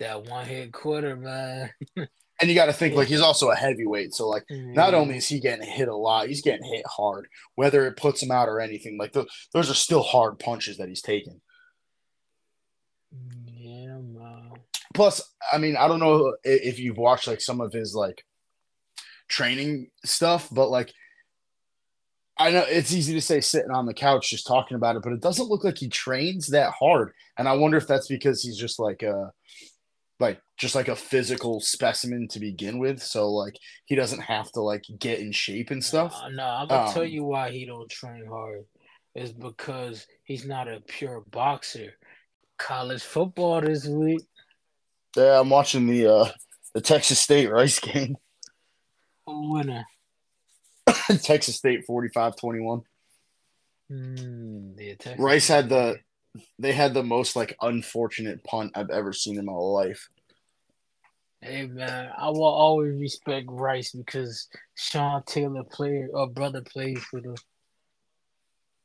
that 0.00 0.24
one 0.24 0.46
hit 0.46 0.72
quarter, 0.72 1.16
man. 1.16 1.70
and 2.40 2.48
you 2.48 2.56
got 2.56 2.66
to 2.66 2.72
think 2.72 2.94
like 2.94 3.08
he's 3.08 3.20
also 3.20 3.50
a 3.50 3.56
heavyweight 3.56 4.14
so 4.14 4.28
like 4.28 4.44
mm-hmm. 4.50 4.72
Not 4.72 4.94
only 4.94 5.16
is 5.16 5.28
he 5.28 5.40
getting 5.40 5.66
hit 5.66 5.88
a 5.88 5.96
lot, 5.96 6.28
he's 6.28 6.42
getting 6.42 6.64
hit 6.64 6.84
hard, 6.86 7.28
whether 7.54 7.86
it 7.86 7.96
puts 7.96 8.22
him 8.22 8.30
out 8.30 8.48
or 8.48 8.60
anything. 8.60 8.98
Like 8.98 9.12
the, 9.12 9.26
those 9.52 9.70
are 9.70 9.74
still 9.74 10.02
hard 10.02 10.38
punches 10.38 10.78
that 10.78 10.88
he's 10.88 11.02
taking. 11.02 11.40
Mm, 13.14 13.44
yeah, 13.46 13.98
man. 13.98 14.52
Plus, 14.94 15.22
I 15.52 15.58
mean, 15.58 15.76
I 15.76 15.88
don't 15.88 16.00
know 16.00 16.36
if 16.44 16.78
you've 16.78 16.98
watched 16.98 17.26
like 17.26 17.40
some 17.40 17.60
of 17.60 17.72
his 17.72 17.94
like 17.94 18.24
training 19.28 19.90
stuff, 20.04 20.48
but 20.50 20.68
like 20.68 20.92
I 22.38 22.50
know 22.50 22.64
it's 22.66 22.92
easy 22.92 23.14
to 23.14 23.20
say 23.20 23.40
sitting 23.40 23.70
on 23.70 23.86
the 23.86 23.94
couch 23.94 24.30
just 24.30 24.46
talking 24.46 24.74
about 24.74 24.96
it, 24.96 25.02
but 25.02 25.12
it 25.12 25.20
doesn't 25.20 25.48
look 25.48 25.64
like 25.64 25.78
he 25.78 25.88
trains 25.88 26.48
that 26.48 26.72
hard. 26.72 27.12
And 27.38 27.46
I 27.46 27.52
wonder 27.52 27.76
if 27.76 27.86
that's 27.86 28.08
because 28.08 28.42
he's 28.42 28.56
just 28.56 28.78
like 28.78 29.02
a 29.02 29.32
like 30.22 30.40
just 30.56 30.74
like 30.74 30.88
a 30.88 30.96
physical 30.96 31.60
specimen 31.60 32.28
to 32.28 32.40
begin 32.40 32.78
with. 32.78 33.02
So 33.02 33.28
like 33.30 33.56
he 33.84 33.94
doesn't 33.94 34.20
have 34.20 34.50
to 34.52 34.62
like 34.62 34.84
get 34.98 35.20
in 35.20 35.32
shape 35.32 35.70
and 35.70 35.84
stuff. 35.84 36.14
Uh, 36.14 36.30
no, 36.30 36.44
I'm 36.44 36.68
gonna 36.68 36.92
tell 36.92 37.02
Um, 37.02 37.08
you 37.08 37.24
why 37.24 37.50
he 37.50 37.66
don't 37.66 37.90
train 37.90 38.24
hard. 38.26 38.64
It's 39.14 39.32
because 39.32 40.06
he's 40.24 40.46
not 40.46 40.68
a 40.68 40.80
pure 40.80 41.22
boxer. 41.30 41.92
College 42.58 43.02
football 43.02 43.60
this 43.60 43.86
week. 43.86 44.22
Yeah, 45.16 45.40
I'm 45.40 45.50
watching 45.50 45.86
the 45.86 46.06
uh 46.06 46.28
the 46.74 46.80
Texas 46.80 47.18
State 47.18 47.50
Rice 47.50 47.78
game. 47.80 48.16
Winner? 49.26 49.84
Texas 51.22 51.56
State 51.56 51.86
45-21. 51.88 52.82
Hmm, 53.88 54.70
yeah, 54.78 54.94
Texas 54.98 55.18
Rice 55.18 55.48
had 55.48 55.68
the 55.68 55.96
they 56.58 56.72
had 56.72 56.94
the 56.94 57.02
most 57.02 57.36
like 57.36 57.56
unfortunate 57.60 58.42
punt 58.44 58.72
I've 58.74 58.90
ever 58.90 59.12
seen 59.12 59.38
in 59.38 59.44
my 59.44 59.52
life. 59.52 60.08
Hey 61.40 61.66
man, 61.66 62.10
I 62.16 62.28
will 62.28 62.44
always 62.44 62.98
respect 63.00 63.46
Rice 63.50 63.92
because 63.92 64.48
Sean 64.76 65.22
Taylor 65.24 65.64
played 65.64 66.06
or 66.12 66.28
brother 66.28 66.60
played 66.62 66.98
for 67.00 67.20
the 67.20 67.36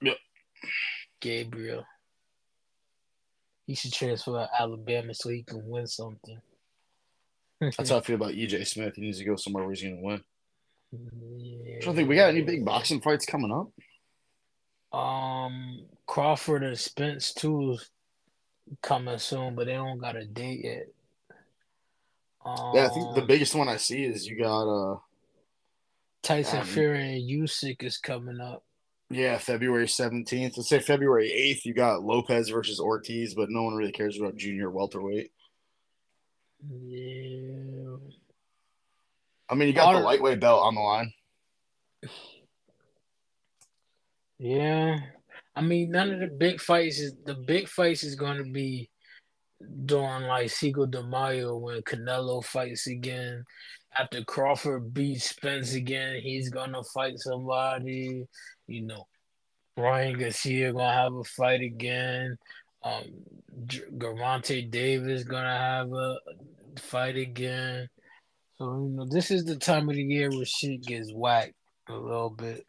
Yep. 0.01 0.17
Gabriel. 1.21 1.85
He 3.65 3.75
should 3.75 3.93
transfer 3.93 4.31
to 4.31 4.49
Alabama 4.59 5.13
so 5.13 5.29
he 5.29 5.43
can 5.43 5.67
win 5.67 5.87
something. 5.87 6.39
That's 7.59 7.89
how 7.89 7.97
I 7.97 8.01
feel 8.01 8.15
about 8.15 8.33
EJ 8.33 8.65
Smith. 8.67 8.95
He 8.95 9.01
needs 9.01 9.17
to 9.19 9.25
go 9.25 9.35
somewhere 9.35 9.63
where 9.63 9.73
he's 9.73 9.83
gonna 9.83 10.01
win. 10.01 10.23
yeah. 10.91 11.77
I 11.77 11.85
don't 11.85 11.95
think 11.95 12.07
we 12.09 12.15
got 12.15 12.29
any 12.29 12.41
big 12.41 12.63
boxing 12.65 13.01
fights 13.01 13.25
coming 13.25 13.51
up. 13.51 14.97
Um, 14.97 15.85
Crawford 16.07 16.63
and 16.63 16.77
Spence 16.77 17.33
too 17.33 17.77
coming 18.81 19.17
soon, 19.19 19.55
but 19.55 19.65
they 19.67 19.73
don't 19.73 19.99
got 19.99 20.15
a 20.15 20.25
date 20.25 20.61
yet. 20.63 20.87
Um, 22.45 22.71
Yeah, 22.73 22.85
I 22.85 22.89
think 22.89 23.15
the 23.15 23.25
biggest 23.27 23.53
one 23.53 23.67
I 23.67 23.77
see 23.77 24.03
is 24.03 24.25
you 24.25 24.37
got 24.37 24.63
uh 24.63 24.97
Tyson 26.23 26.59
um, 26.59 26.65
Fury 26.65 27.17
and 27.17 27.29
Usyk 27.29 27.83
is 27.83 27.97
coming 27.97 28.39
up. 28.41 28.63
yeah, 29.09 29.37
February 29.37 29.85
17th. 29.85 30.57
Let's 30.57 30.67
say 30.69 30.79
February 30.79 31.29
8th, 31.29 31.65
you 31.65 31.73
got 31.73 32.03
Lopez 32.03 32.49
versus 32.49 32.79
Ortiz, 32.79 33.33
but 33.33 33.49
no 33.49 33.63
one 33.63 33.75
really 33.75 33.91
cares 33.93 34.19
about 34.19 34.35
junior 34.35 34.69
welterweight. 34.69 35.31
Yeah. 36.69 37.97
I 39.49 39.55
mean, 39.55 39.69
you 39.69 39.73
got 39.73 39.93
the 39.93 39.99
lightweight 39.99 40.41
belt 40.41 40.63
on 40.63 40.75
the 40.75 40.81
line. 40.81 41.13
Yeah. 44.37 44.99
I 45.57 45.61
mean, 45.61 45.89
none 45.89 46.11
of 46.11 46.19
the 46.19 46.27
big 46.27 46.61
fights 46.61 46.99
is 46.99 47.15
the 47.25 47.33
big 47.33 47.67
fights 47.67 48.03
is 48.03 48.13
going 48.13 48.37
to 48.37 48.43
be 48.43 48.91
during 49.85 50.27
like 50.27 50.51
Cinco 50.51 50.85
de 50.85 51.01
Mayo 51.01 51.57
when 51.57 51.81
Canelo 51.81 52.45
fights 52.45 52.85
again. 52.85 53.43
After 53.97 54.23
Crawford 54.23 54.93
beats 54.93 55.29
Spence 55.29 55.73
again, 55.73 56.21
he's 56.21 56.49
gonna 56.49 56.83
fight 56.83 57.17
somebody. 57.17 58.27
You 58.67 58.81
know, 58.83 59.07
Ryan 59.75 60.19
Garcia 60.19 60.73
gonna 60.73 60.93
have 60.93 61.15
a 61.15 61.23
fight 61.23 61.61
again. 61.61 62.37
Um, 62.83 63.05
Gervonta 63.65 64.69
Davis 64.69 65.23
gonna 65.23 65.57
have 65.57 65.91
a 65.91 66.17
fight 66.77 67.17
again. 67.17 67.89
So 68.59 68.65
you 68.75 68.95
know, 68.95 69.07
this 69.09 69.31
is 69.31 69.43
the 69.43 69.55
time 69.55 69.89
of 69.89 69.95
the 69.95 70.03
year 70.03 70.29
where 70.29 70.45
shit 70.45 70.83
gets 70.83 71.11
whacked 71.11 71.55
a 71.89 71.95
little 71.95 72.29
bit. 72.29 72.63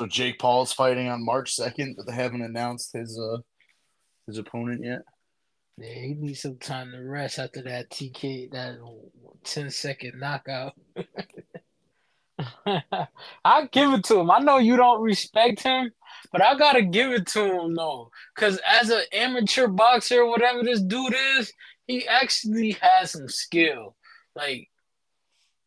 So 0.00 0.06
Jake 0.06 0.38
Paul 0.38 0.62
is 0.62 0.72
fighting 0.72 1.08
on 1.08 1.22
March 1.22 1.54
2nd, 1.54 1.94
but 1.94 2.06
they 2.06 2.14
haven't 2.14 2.40
announced 2.40 2.94
his 2.94 3.20
uh 3.20 3.36
his 4.26 4.38
opponent 4.38 4.82
yet. 4.82 5.02
Yeah, 5.76 5.92
he 5.92 6.14
needs 6.14 6.40
some 6.40 6.56
time 6.56 6.92
to 6.92 7.02
rest 7.02 7.38
after 7.38 7.60
that 7.64 7.90
TK, 7.90 8.50
that 8.52 8.78
10 9.44 9.68
second 9.68 10.18
knockout. 10.18 10.72
I'll 13.44 13.66
give 13.66 13.92
it 13.92 14.04
to 14.04 14.20
him. 14.20 14.30
I 14.30 14.38
know 14.38 14.56
you 14.56 14.78
don't 14.78 15.02
respect 15.02 15.62
him, 15.62 15.92
but 16.32 16.40
I 16.40 16.56
gotta 16.56 16.80
give 16.80 17.12
it 17.12 17.26
to 17.34 17.60
him 17.60 17.74
though. 17.74 18.10
Cause 18.38 18.58
as 18.66 18.88
an 18.88 19.02
amateur 19.12 19.66
boxer, 19.66 20.24
whatever 20.24 20.62
this 20.62 20.80
dude 20.80 21.14
is, 21.36 21.52
he 21.86 22.08
actually 22.08 22.78
has 22.80 23.10
some 23.10 23.28
skill. 23.28 23.96
Like 24.34 24.70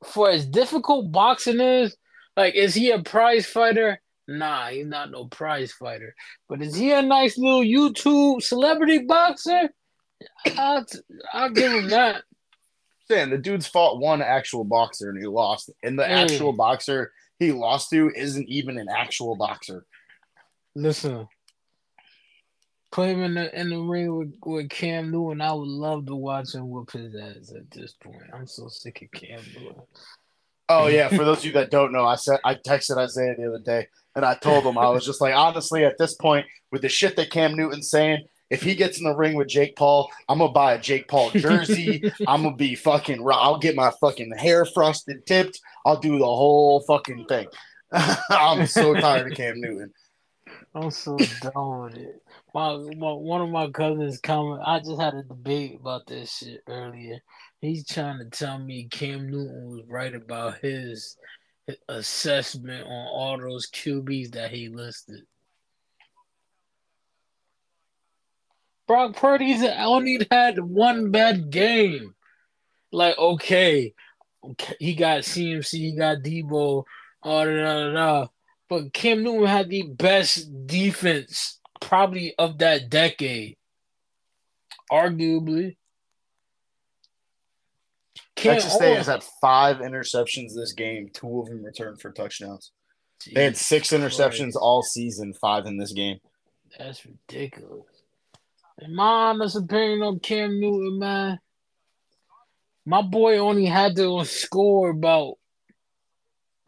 for 0.04 0.32
as 0.32 0.48
difficult 0.48 1.12
boxing 1.12 1.60
is, 1.60 1.96
like 2.36 2.56
is 2.56 2.74
he 2.74 2.90
a 2.90 3.04
prize 3.04 3.46
fighter? 3.46 4.00
Nah, 4.28 4.70
he's 4.70 4.86
not 4.86 5.12
no 5.12 5.26
prize 5.26 5.72
fighter. 5.72 6.16
But 6.48 6.62
is 6.62 6.76
he 6.76 6.92
a 6.92 7.02
nice 7.02 7.38
little 7.38 7.62
YouTube 7.62 8.42
celebrity 8.42 9.00
boxer? 9.00 9.70
I'll, 10.58 10.86
I'll 11.34 11.50
give 11.50 11.72
him 11.74 11.90
that. 11.90 12.24
Saying 13.10 13.32
the 13.32 13.38
dude's 13.38 13.68
fought 13.68 14.00
one 14.00 14.22
actual 14.22 14.64
boxer 14.64 15.10
and 15.10 15.20
he 15.20 15.28
lost, 15.28 15.70
and 15.84 16.00
the 16.00 16.04
Mm. 16.04 16.08
actual 16.24 16.54
boxer 16.54 17.12
he 17.38 17.52
lost 17.52 17.90
to 17.90 18.10
isn't 18.16 18.48
even 18.48 18.78
an 18.78 18.88
actual 18.90 19.36
boxer. 19.36 19.86
Listen, 20.76 21.28
Put 22.92 23.10
him 23.10 23.24
in 23.24 23.34
the 23.34 23.60
in 23.60 23.70
the 23.72 23.80
ring 23.80 24.16
with, 24.16 24.34
with 24.46 24.70
Cam 24.70 25.10
Newton. 25.10 25.42
I 25.42 25.52
would 25.52 25.68
love 25.68 26.06
to 26.06 26.16
watch 26.16 26.54
him 26.54 26.70
whoop 26.70 26.92
his 26.92 27.16
ass 27.16 27.52
at 27.52 27.70
this 27.72 27.94
point. 27.94 28.22
I'm 28.32 28.46
so 28.46 28.68
sick 28.68 29.02
of 29.02 29.20
Cam 29.20 29.42
Newton. 29.56 29.82
Oh 30.70 30.86
yeah, 30.88 31.08
for 31.10 31.24
those 31.26 31.40
of 31.40 31.46
you 31.46 31.52
that 31.54 31.72
don't 31.72 31.92
know, 31.92 32.06
I 32.06 32.16
said 32.16 32.40
I 32.46 32.54
texted 32.54 32.98
Isaiah 32.98 33.34
the 33.36 33.48
other 33.48 33.60
day 33.60 33.88
and 34.16 34.26
I 34.26 34.36
told 34.36 34.66
him 34.66 34.78
I 34.78 34.90
was 34.90 35.06
just 35.06 35.22
like, 35.22 35.36
honestly, 35.36 35.86
at 35.86 35.98
this 35.98 36.14
point, 36.16 36.46
with 36.72 36.82
the 36.82 36.90
shit 36.90 37.16
that 37.16 37.32
Cam 37.32 37.56
Newton's 37.56 37.90
saying, 37.90 38.26
if 38.50 38.62
he 38.62 38.76
gets 38.76 39.00
in 39.00 39.06
the 39.06 39.16
ring 39.16 39.36
with 39.36 39.48
Jake 39.48 39.76
Paul, 39.76 40.12
I'm 40.30 40.38
gonna 40.38 40.52
buy 40.52 40.74
a 40.74 40.80
Jake 40.80 41.08
Paul 41.08 41.32
jersey. 41.32 42.04
I'm 42.28 42.44
gonna 42.44 42.56
be 42.56 42.76
fucking. 42.76 43.26
I'll 43.28 43.58
get 43.58 43.76
my 43.76 43.92
fucking 44.00 44.32
hair 44.38 44.66
frosted, 44.66 45.26
tipped. 45.26 45.60
I'll 45.86 46.00
do 46.00 46.20
the 46.20 46.26
whole 46.26 46.82
fucking 46.82 47.26
thing. 47.26 47.48
I'm 48.30 48.68
so 48.68 48.94
tired 48.94 49.32
of 49.32 49.38
Cam 49.38 49.60
Newton. 49.60 49.92
I'm 50.76 50.92
so 50.92 51.18
done 51.42 51.84
with 51.84 51.96
it. 51.96 52.22
My, 52.54 52.76
my 52.76 53.12
one 53.12 53.42
of 53.42 53.50
my 53.50 53.70
cousins 53.72 54.20
comment. 54.20 54.62
I 54.66 54.80
just 54.80 55.00
had 55.00 55.16
a 55.16 55.24
debate 55.24 55.78
about 55.80 56.06
this 56.08 56.38
shit 56.38 56.62
earlier. 56.68 57.20
He's 57.62 57.88
trying 57.88 58.20
to 58.20 58.26
tell 58.26 58.60
me 58.60 58.88
Cam 58.92 59.30
Newton 59.30 59.70
was 59.70 59.82
right 59.88 60.14
about 60.14 60.60
his 60.60 61.18
assessment 61.88 62.86
on 62.86 63.08
all 63.08 63.38
those 63.38 63.70
QBs 63.70 64.32
that 64.34 64.52
he 64.52 64.70
listed. 64.70 65.22
Brock 68.88 69.16
Purdy's 69.16 69.64
only 69.64 70.28
had 70.30 70.60
one 70.60 71.12
bad 71.12 71.50
game. 71.50 72.16
Like, 72.92 73.18
okay, 73.18 73.94
okay, 74.44 74.76
he 74.80 74.94
got 74.94 75.22
CMC, 75.22 75.72
he 75.72 75.96
got 75.96 76.18
Deebo, 76.18 76.84
all 77.24 77.46
da, 77.46 77.52
da, 77.52 77.84
da, 77.84 77.94
da. 77.94 78.28
But 78.70 78.94
Cam 78.94 79.24
Newton 79.24 79.48
had 79.48 79.70
the 79.70 79.84
best 79.84 80.68
defense 80.68 81.60
probably 81.80 82.34
of 82.38 82.58
that 82.60 82.90
decade. 82.90 83.58
Arguably. 84.92 85.78
Cam, 88.36 88.54
Texas 88.54 88.74
State 88.74 88.98
has 88.98 89.08
had 89.08 89.24
five 89.42 89.78
interceptions 89.78 90.56
this 90.56 90.74
game. 90.74 91.10
Two 91.14 91.42
of 91.42 91.48
them 91.48 91.64
returned 91.64 92.02
for 92.02 92.12
touchdowns. 92.12 92.72
They 93.34 93.44
had 93.44 93.58
six 93.58 93.92
interceptions 93.92 94.54
Christ. 94.54 94.58
all 94.60 94.84
season, 94.84 95.34
five 95.34 95.66
in 95.66 95.78
this 95.78 95.94
game. 95.94 96.20
That's 96.78 97.06
ridiculous. 97.06 97.86
In 98.80 98.96
my 98.96 99.30
honest 99.30 99.56
opinion 99.56 100.02
on 100.02 100.20
Cam 100.20 100.60
Newton, 100.60 101.00
man, 101.00 101.40
my 102.86 103.02
boy 103.02 103.38
only 103.38 103.66
had 103.66 103.96
to 103.96 104.26
score 104.26 104.90
about 104.90 105.36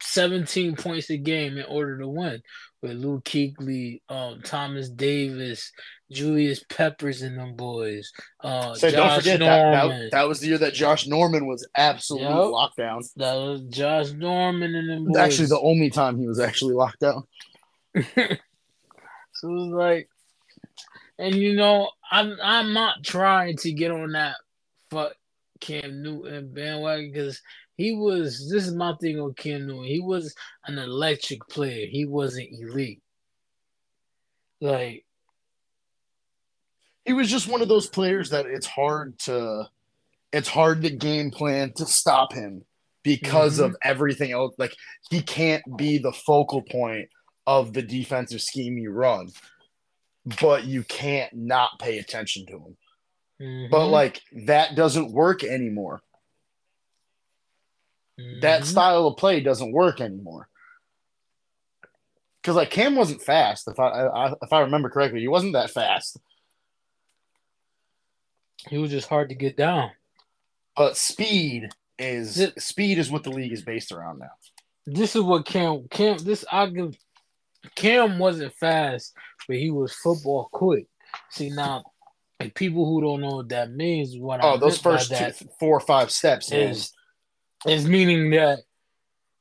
17 0.00 0.76
points 0.76 1.10
a 1.10 1.16
game 1.16 1.58
in 1.58 1.64
order 1.64 1.98
to 1.98 2.08
win. 2.08 2.42
With 2.80 2.92
Luke 2.92 3.24
Kuechly, 3.24 4.02
um, 4.08 4.40
Thomas 4.42 4.88
Davis, 4.88 5.72
Julius 6.10 6.64
Peppers, 6.68 7.22
and 7.22 7.38
them 7.38 7.54
boys. 7.56 8.12
Uh, 8.42 8.74
So 8.74 8.90
don't 8.90 9.16
forget 9.18 9.40
that, 9.40 9.72
that 9.72 10.10
that 10.12 10.28
was 10.28 10.40
the 10.40 10.46
year 10.48 10.58
that 10.58 10.74
Josh 10.74 11.06
Norman 11.06 11.46
was 11.46 11.66
absolute 11.74 12.20
Yep. 12.22 12.30
lockdown. 12.30 13.08
That 13.16 13.34
was 13.34 13.62
Josh 13.62 14.12
Norman 14.12 14.74
and 14.74 14.88
them 14.88 15.04
boys. 15.06 15.16
Actually, 15.16 15.48
the 15.48 15.60
only 15.60 15.90
time 15.90 16.18
he 16.18 16.26
was 16.26 16.38
actually 16.40 16.74
locked 16.74 17.00
down. 17.00 17.24
So 19.38 19.48
it 19.50 19.52
was 19.52 19.68
like, 19.68 20.08
and 21.18 21.34
you 21.34 21.54
know, 21.56 21.90
I'm 22.10 22.38
I'm 22.42 22.72
not 22.72 23.04
trying 23.04 23.56
to 23.58 23.72
get 23.72 23.90
on 23.90 24.12
that 24.12 24.36
fuck 24.90 25.12
Cam 25.60 26.02
Newton 26.02 26.52
bandwagon 26.54 27.12
because 27.12 27.42
he 27.76 27.92
was. 27.92 28.48
This 28.50 28.66
is 28.66 28.74
my 28.74 28.94
thing 28.98 29.20
on 29.20 29.34
Cam 29.34 29.66
Newton. 29.66 29.84
He 29.84 30.00
was 30.00 30.34
an 30.66 30.78
electric 30.78 31.46
player. 31.48 31.86
He 31.86 32.06
wasn't 32.06 32.48
elite. 32.50 33.02
Like 34.60 35.04
He 37.06 37.12
was 37.12 37.30
just 37.30 37.48
one 37.48 37.62
of 37.62 37.68
those 37.68 37.86
players 37.86 38.30
that 38.30 38.46
it's 38.46 38.66
hard 38.66 39.18
to, 39.20 39.68
it's 40.32 40.48
hard 40.48 40.82
to 40.82 40.90
game 40.90 41.30
plan 41.30 41.72
to 41.74 41.86
stop 41.86 42.32
him 42.32 42.64
because 43.04 43.58
Mhm. 43.58 43.64
of 43.66 43.76
everything 43.82 44.32
else. 44.32 44.54
Like 44.58 44.74
he 45.10 45.22
can't 45.22 45.62
be 45.76 45.98
the 45.98 46.12
focal 46.12 46.62
point 46.62 47.08
of 47.46 47.72
the 47.72 47.82
defensive 47.82 48.42
scheme 48.42 48.76
you 48.76 48.90
run, 48.90 49.28
but 50.40 50.64
you 50.64 50.82
can't 50.82 51.32
not 51.32 51.78
pay 51.78 51.98
attention 51.98 52.44
to 52.46 52.52
him. 52.58 52.76
But 53.70 53.86
mhm, 53.86 53.90
like 53.90 54.22
that 54.46 54.74
doesn't 54.74 55.12
work 55.12 55.44
anymore. 55.44 56.02
that 58.40 58.62
mhm. 58.62 58.64
style 58.64 59.06
of 59.06 59.16
play 59.18 59.40
doesn't 59.40 59.72
work 59.72 60.00
anymore. 60.00 60.48
Because 62.42 62.56
like 62.56 62.70
Cam 62.70 62.96
wasn't 62.96 63.22
fast, 63.22 63.68
if 63.68 63.78
I, 63.78 64.06
I 64.06 64.32
if 64.42 64.52
I 64.52 64.60
remember 64.60 64.88
correctly, 64.88 65.20
he 65.20 65.28
wasn't 65.28 65.52
that 65.52 65.70
fast. 65.70 66.18
He 68.68 68.78
was 68.78 68.90
just 68.90 69.08
hard 69.08 69.28
to 69.30 69.34
get 69.34 69.56
down. 69.56 69.90
But 70.76 70.96
speed 70.96 71.68
is 71.98 72.34
Th- 72.34 72.58
speed 72.58 72.98
is 72.98 73.10
what 73.10 73.24
the 73.24 73.30
league 73.30 73.52
is 73.52 73.62
based 73.62 73.92
around 73.92 74.18
now. 74.18 74.30
This 74.86 75.16
is 75.16 75.22
what 75.22 75.46
Cam 75.46 75.86
Cam. 75.90 76.18
This 76.18 76.44
I 76.50 76.66
give. 76.66 76.96
Cam 77.74 78.18
wasn't 78.18 78.54
fast, 78.54 79.12
but 79.48 79.56
he 79.56 79.70
was 79.70 79.92
football 79.94 80.48
quick. 80.52 80.86
See 81.30 81.50
now, 81.50 81.82
like 82.38 82.54
people 82.54 82.84
who 82.86 83.00
don't 83.00 83.20
know 83.20 83.36
what 83.36 83.48
that 83.48 83.72
means, 83.72 84.16
what 84.16 84.40
I 84.40 84.52
Oh, 84.52 84.56
those 84.58 84.78
first 84.78 85.10
two, 85.10 85.32
four 85.58 85.76
or 85.76 85.80
five 85.80 86.10
steps 86.10 86.50
man. 86.50 86.70
is 86.70 86.92
is 87.66 87.86
meaning 87.86 88.30
that 88.30 88.60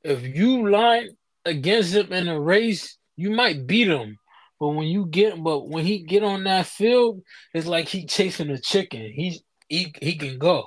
if 0.04 0.24
you 0.24 0.70
line 0.70 1.10
against 1.44 1.94
him 1.94 2.12
in 2.12 2.28
a 2.28 2.40
race, 2.40 2.98
you 3.16 3.30
might 3.30 3.68
beat 3.68 3.88
him. 3.88 4.18
But 4.60 4.70
when 4.70 4.88
you 4.88 5.06
get, 5.06 5.42
but 5.42 5.68
when 5.68 5.86
he 5.86 6.00
get 6.00 6.24
on 6.24 6.44
that 6.46 6.68
field, 6.68 7.22
it's 7.54 7.68
like 7.68 7.88
he 7.88 8.06
chasing 8.06 8.50
a 8.50 8.58
chicken. 8.58 9.12
He 9.14 9.42
he 9.68 9.94
he 10.02 10.16
can 10.16 10.38
go, 10.38 10.66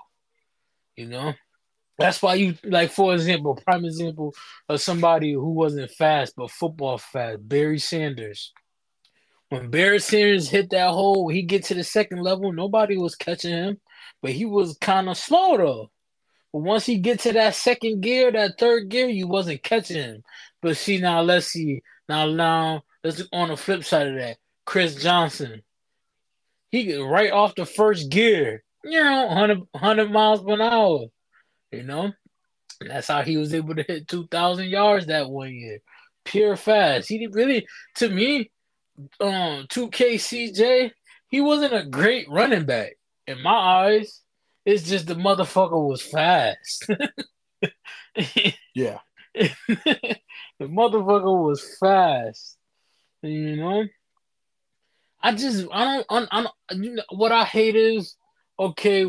you 0.97 1.07
know. 1.07 1.35
That's 1.99 2.23
why 2.23 2.35
you 2.35 2.55
like, 2.63 2.91
for 2.93 3.13
example, 3.13 3.61
prime 3.67 3.85
example 3.85 4.35
of 4.69 4.81
somebody 4.81 5.33
who 5.33 5.51
wasn't 5.51 5.91
fast 5.91 6.35
but 6.37 6.51
football 6.51 6.99
fast, 6.99 7.49
Barry 7.49 7.79
Sanders. 7.81 8.53
When 9.49 9.71
Barry 9.71 9.99
Sanders 9.99 10.49
hit 10.49 10.71
that 10.71 10.91
hole, 10.91 11.29
he 11.29 11.43
get 11.43 11.65
to 11.65 11.75
the 11.75 11.83
second 11.83 12.23
level. 12.23 12.53
Nobody 12.53 12.99
was 12.99 13.17
catching 13.17 13.53
him, 13.53 13.81
but 14.23 14.31
he 14.31 14.45
was 14.45 14.77
kind 14.81 15.09
of 15.09 15.17
slow 15.17 15.57
though. 15.57 15.91
But 16.53 16.61
once 16.61 16.87
he 16.87 16.99
get 16.99 17.21
to 17.21 17.33
that 17.33 17.55
second 17.55 18.01
gear, 18.03 18.31
that 18.31 18.59
third 18.59 18.91
gear, 18.91 19.09
you 19.09 19.27
wasn't 19.27 19.63
catching 19.63 19.97
him. 19.97 20.23
But 20.63 20.77
see 20.77 20.99
now, 20.99 21.23
let's 21.23 21.47
see 21.47 21.83
now. 22.09 22.27
Now 22.27 22.85
let's 23.09 23.21
look 23.21 23.29
on 23.33 23.49
the 23.49 23.57
flip 23.57 23.85
side 23.85 24.07
of 24.09 24.17
that. 24.17 24.37
Chris 24.67 25.03
Johnson, 25.03 25.63
he 26.71 26.85
get 26.85 26.99
right 26.99 27.33
off 27.33 27.55
the 27.55 27.65
first 27.65 28.11
gear, 28.11 28.63
you 28.85 29.03
know, 29.03 29.27
100, 29.29 29.61
100 29.73 30.11
miles 30.11 30.43
per 30.43 30.61
hour. 30.61 31.07
You 31.73 31.83
know, 31.85 32.13
And 32.81 32.91
that's 32.91 33.09
how 33.09 33.23
he 33.23 33.39
was 33.39 33.55
able 33.55 33.75
to 33.75 33.83
hit 33.83 34.09
two 34.09 34.27
thousand 34.27 34.69
yards 34.69 35.07
that 35.07 35.31
one 35.31 35.55
year, 35.55 35.79
pure 36.25 36.57
fast. 36.57 37.09
He 37.09 37.19
didn't 37.19 37.35
really, 37.35 37.67
to 37.97 38.11
me, 38.11 38.51
um, 39.21 39.67
two 39.71 39.89
K 39.89 40.17
CJ, 40.17 40.91
he 41.29 41.41
wasn't 41.41 41.75
a 41.75 41.85
great 41.85 42.29
running 42.29 42.65
back 42.65 42.93
in 43.27 43.43
my 43.43 43.51
eyes. 43.51 44.21
It's 44.67 44.83
just 44.83 45.07
the 45.07 45.15
motherfucker 45.15 45.89
was 45.89 46.03
fast. 46.03 46.87
Yeah. 48.75 48.99
the 49.35 50.19
motherfucker 50.61 51.45
was 51.45 51.77
fast. 51.81 52.58
You 53.23 53.57
know? 53.57 53.85
I 55.21 55.35
just 55.35 55.67
I 55.73 55.85
don't 55.85 56.07
I, 56.09 56.27
I 56.39 56.43
don't 56.43 56.85
you 56.85 56.95
know 56.95 57.03
what 57.11 57.33
I 57.33 57.45
hate 57.45 57.77
is 57.77 58.17
okay, 58.59 59.07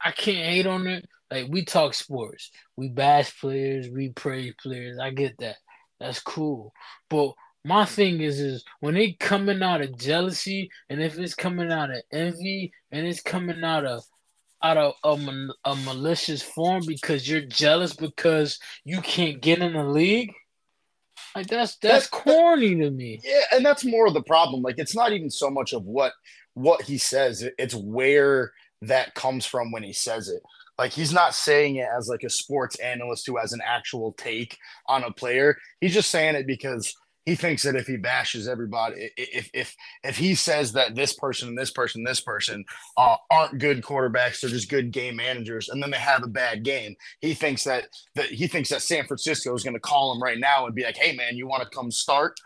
I 0.00 0.10
can't 0.10 0.46
hate 0.46 0.66
on 0.66 0.86
it. 0.86 1.06
Like 1.30 1.46
we 1.48 1.64
talk 1.64 1.94
sports. 1.94 2.50
We 2.76 2.88
bash 2.88 3.40
players, 3.40 3.88
we 3.88 4.10
praise 4.10 4.54
players. 4.62 4.98
I 4.98 5.10
get 5.10 5.38
that. 5.38 5.56
That's 5.98 6.20
cool. 6.20 6.72
But 7.08 7.32
my 7.64 7.84
thing 7.84 8.20
is 8.20 8.38
is 8.38 8.64
when 8.80 8.96
it 8.96 9.18
coming 9.18 9.62
out 9.62 9.80
of 9.80 9.98
jealousy 9.98 10.70
and 10.88 11.02
if 11.02 11.18
it's 11.18 11.34
coming 11.34 11.72
out 11.72 11.90
of 11.90 12.02
envy 12.12 12.72
and 12.92 13.06
it's 13.06 13.20
coming 13.20 13.64
out 13.64 13.84
of 13.84 14.04
out 14.62 14.76
of 14.76 14.94
a, 15.04 15.48
a 15.64 15.76
malicious 15.76 16.42
form 16.42 16.82
because 16.86 17.28
you're 17.28 17.40
jealous 17.42 17.94
because 17.94 18.58
you 18.84 19.00
can't 19.00 19.40
get 19.40 19.58
in 19.58 19.74
the 19.74 19.84
league. 19.84 20.32
Like 21.36 21.48
that's 21.48 21.76
that's 21.76 22.08
That's- 22.08 22.24
corny 22.24 22.74
to 22.76 22.90
me. 22.90 23.20
Yeah, 23.22 23.42
and 23.52 23.64
that's 23.64 23.84
more 23.84 24.06
of 24.06 24.14
the 24.14 24.22
problem. 24.22 24.62
Like 24.62 24.78
it's 24.78 24.94
not 24.96 25.12
even 25.12 25.30
so 25.30 25.50
much 25.50 25.74
of 25.74 25.84
what 25.84 26.12
what 26.54 26.80
he 26.82 26.96
says, 26.96 27.46
it's 27.58 27.74
where 27.74 28.52
that 28.80 29.14
comes 29.14 29.44
from 29.44 29.70
when 29.70 29.82
he 29.82 29.92
says 29.92 30.28
it. 30.30 30.42
Like 30.78 30.92
he's 30.92 31.12
not 31.12 31.34
saying 31.34 31.76
it 31.76 31.88
as 31.94 32.08
like 32.08 32.22
a 32.22 32.30
sports 32.30 32.76
analyst 32.80 33.26
who 33.26 33.36
has 33.36 33.52
an 33.52 33.60
actual 33.62 34.12
take 34.14 34.56
on 34.88 35.04
a 35.04 35.12
player. 35.12 35.56
He's 35.82 35.92
just 35.92 36.10
saying 36.10 36.34
it 36.36 36.46
because 36.46 36.94
he 37.26 37.34
thinks 37.34 37.64
that 37.64 37.74
if 37.74 37.88
he 37.88 37.96
bashes 37.96 38.46
everybody, 38.46 39.10
if 39.16 39.50
if 39.52 39.76
if 40.04 40.16
he 40.16 40.36
says 40.36 40.72
that 40.72 40.94
this 40.94 41.12
person 41.12 41.48
and 41.48 41.58
this 41.58 41.72
person, 41.72 42.04
this 42.04 42.20
person 42.20 42.64
uh, 42.96 43.16
aren't 43.32 43.58
good 43.58 43.82
quarterbacks, 43.82 44.40
they're 44.40 44.50
just 44.50 44.70
good 44.70 44.92
game 44.92 45.16
managers, 45.16 45.68
and 45.68 45.82
then 45.82 45.90
they 45.90 45.98
have 45.98 46.22
a 46.22 46.28
bad 46.28 46.62
game, 46.62 46.94
he 47.20 47.34
thinks 47.34 47.64
that 47.64 47.88
that 48.14 48.26
he 48.26 48.46
thinks 48.46 48.68
that 48.68 48.80
San 48.80 49.04
Francisco 49.06 49.52
is 49.54 49.64
going 49.64 49.74
to 49.74 49.80
call 49.80 50.14
him 50.14 50.22
right 50.22 50.38
now 50.38 50.66
and 50.66 50.74
be 50.74 50.84
like, 50.84 50.96
"Hey 50.96 51.16
man, 51.16 51.36
you 51.36 51.48
want 51.48 51.64
to 51.64 51.68
come 51.68 51.90
start?" 51.90 52.38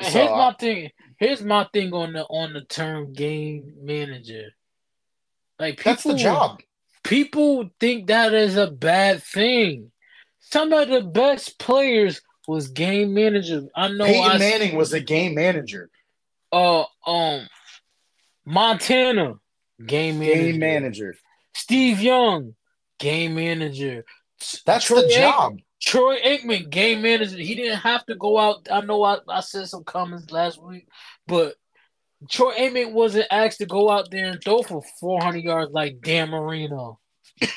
So, 0.00 0.08
here's 0.08 0.30
uh, 0.30 0.36
my 0.36 0.52
thing. 0.52 0.90
here's 1.18 1.42
my 1.42 1.68
thing 1.72 1.92
on 1.92 2.12
the 2.12 2.22
on 2.26 2.52
the 2.52 2.62
term 2.62 3.12
game 3.12 3.74
manager. 3.82 4.50
Like 5.58 5.78
people, 5.78 5.90
That's 5.90 6.04
the 6.04 6.14
job. 6.14 6.60
People 7.02 7.68
think 7.80 8.06
that 8.06 8.32
is 8.32 8.56
a 8.56 8.70
bad 8.70 9.24
thing. 9.24 9.90
Some 10.38 10.72
of 10.72 10.88
the 10.88 11.02
best 11.02 11.58
players 11.58 12.20
was 12.46 12.68
game 12.68 13.14
manager. 13.14 13.64
I 13.74 13.88
know. 13.88 14.04
Peyton 14.04 14.30
I, 14.30 14.38
Manning 14.38 14.76
was 14.76 14.92
a 14.92 15.00
game 15.00 15.34
manager. 15.34 15.90
uh 16.52 16.84
um 17.06 17.46
Montana 18.44 19.34
game 19.84 20.18
manager. 20.18 20.42
Game 20.42 20.58
manager. 20.58 21.16
Steve 21.54 22.00
Young 22.00 22.54
game 22.98 23.34
manager. 23.34 24.04
That's 24.64 24.86
Troy 24.86 25.02
the 25.02 25.08
Aikman- 25.08 25.16
job. 25.18 25.58
Troy 25.80 26.18
Aikman, 26.20 26.70
game 26.70 27.02
manager, 27.02 27.36
he 27.36 27.54
didn't 27.54 27.78
have 27.78 28.04
to 28.06 28.14
go 28.14 28.38
out. 28.38 28.66
I 28.70 28.80
know 28.80 29.02
I, 29.02 29.18
I 29.28 29.40
said 29.40 29.68
some 29.68 29.84
comments 29.84 30.30
last 30.32 30.60
week, 30.62 30.88
but 31.26 31.54
Troy 32.30 32.54
Aikman 32.54 32.92
wasn't 32.92 33.26
asked 33.30 33.58
to 33.58 33.66
go 33.66 33.90
out 33.90 34.10
there 34.10 34.26
and 34.26 34.42
throw 34.42 34.62
for 34.62 34.82
400 35.00 35.44
yards 35.44 35.72
like 35.72 36.00
Dan 36.00 36.30
Marino. 36.30 36.98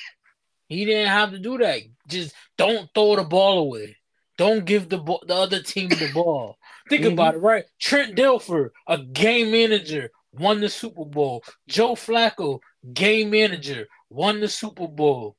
he 0.67 0.85
didn't 0.85 1.07
have 1.07 1.31
to 1.31 1.39
do 1.39 1.57
that. 1.59 1.81
Just 2.07 2.35
don't 2.57 2.89
throw 2.93 3.15
the 3.15 3.23
ball 3.23 3.59
away. 3.59 3.95
Don't 4.39 4.63
give 4.63 4.87
the 4.87 4.97
ball, 4.99 5.21
the 5.27 5.35
other 5.35 5.61
team 5.61 5.89
the 5.89 6.09
ball. 6.13 6.57
Think 6.89 7.03
Mhm. 7.03 7.11
about 7.11 7.35
it, 7.35 7.39
right? 7.39 7.65
Trent 7.77 8.15
Dilfer, 8.15 8.69
a 8.87 8.97
game 8.97 9.51
manager, 9.51 10.09
won 10.31 10.61
the 10.61 10.69
Super 10.69 11.03
Bowl. 11.03 11.43
Joe 11.67 11.93
Flacco, 11.93 12.61
game 12.93 13.31
manager, 13.31 13.85
won 14.09 14.39
the 14.39 14.47
Super 14.47 14.87
Bowl. 14.87 15.35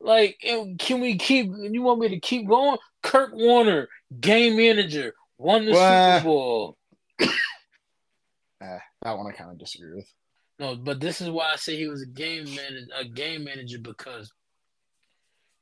Like, 0.00 0.38
can 0.78 1.00
we 1.00 1.16
keep? 1.16 1.46
You 1.46 1.80
want 1.80 2.00
me 2.00 2.08
to 2.10 2.20
keep 2.20 2.46
going? 2.46 2.76
Kurt 3.02 3.34
Warner, 3.34 3.88
game 4.20 4.58
manager, 4.58 5.14
won 5.38 5.64
the 5.64 5.72
Well, 5.72 6.18
Super 6.18 6.24
Bowl. 6.28 6.78
Eh, 7.20 7.26
that 9.02 9.16
one 9.16 9.32
I 9.32 9.32
kind 9.34 9.50
of 9.50 9.58
disagree 9.58 9.94
with. 9.94 10.12
No, 10.58 10.76
but 10.76 11.00
this 11.00 11.22
is 11.22 11.30
why 11.30 11.52
I 11.54 11.56
say 11.56 11.74
he 11.76 11.88
was 11.88 12.02
a 12.02 12.06
game 12.06 12.44
manager. 12.54 12.86
A 12.96 13.04
game 13.06 13.44
manager 13.44 13.78
because 13.78 14.30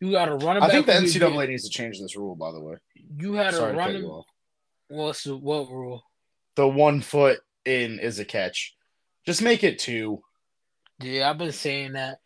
you 0.00 0.10
got 0.10 0.28
a 0.28 0.34
running 0.36 0.62
I 0.62 0.68
think 0.68 0.86
the 0.86 0.92
NCAA 0.92 1.40
get- 1.42 1.48
needs 1.50 1.64
to 1.64 1.70
change 1.70 1.98
this 2.00 2.16
rule. 2.16 2.34
By 2.36 2.52
the 2.52 2.60
way, 2.60 2.76
You 3.18 3.34
had 3.34 3.54
sorry 3.54 3.70
a 3.70 3.72
to 3.74 3.78
cut 3.78 3.92
you 3.92 3.94
running. 4.08 4.22
What's 4.88 5.24
the 5.24 5.36
what 5.36 5.68
rule? 5.70 6.04
The 6.56 6.68
one 6.68 7.00
foot 7.00 7.40
in 7.64 7.98
is 7.98 8.18
a 8.18 8.24
catch. 8.24 8.74
Just 9.26 9.42
make 9.42 9.64
it 9.64 9.78
two. 9.78 10.22
Yeah, 11.00 11.30
I've 11.30 11.38
been 11.38 11.52
saying 11.52 11.92
that. 11.94 12.18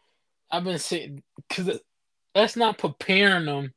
I've 0.51 0.65
been 0.65 0.79
saying 0.79 1.23
because 1.49 1.81
that's 2.35 2.57
not 2.57 2.79
preparing 2.79 3.47
them 3.47 3.73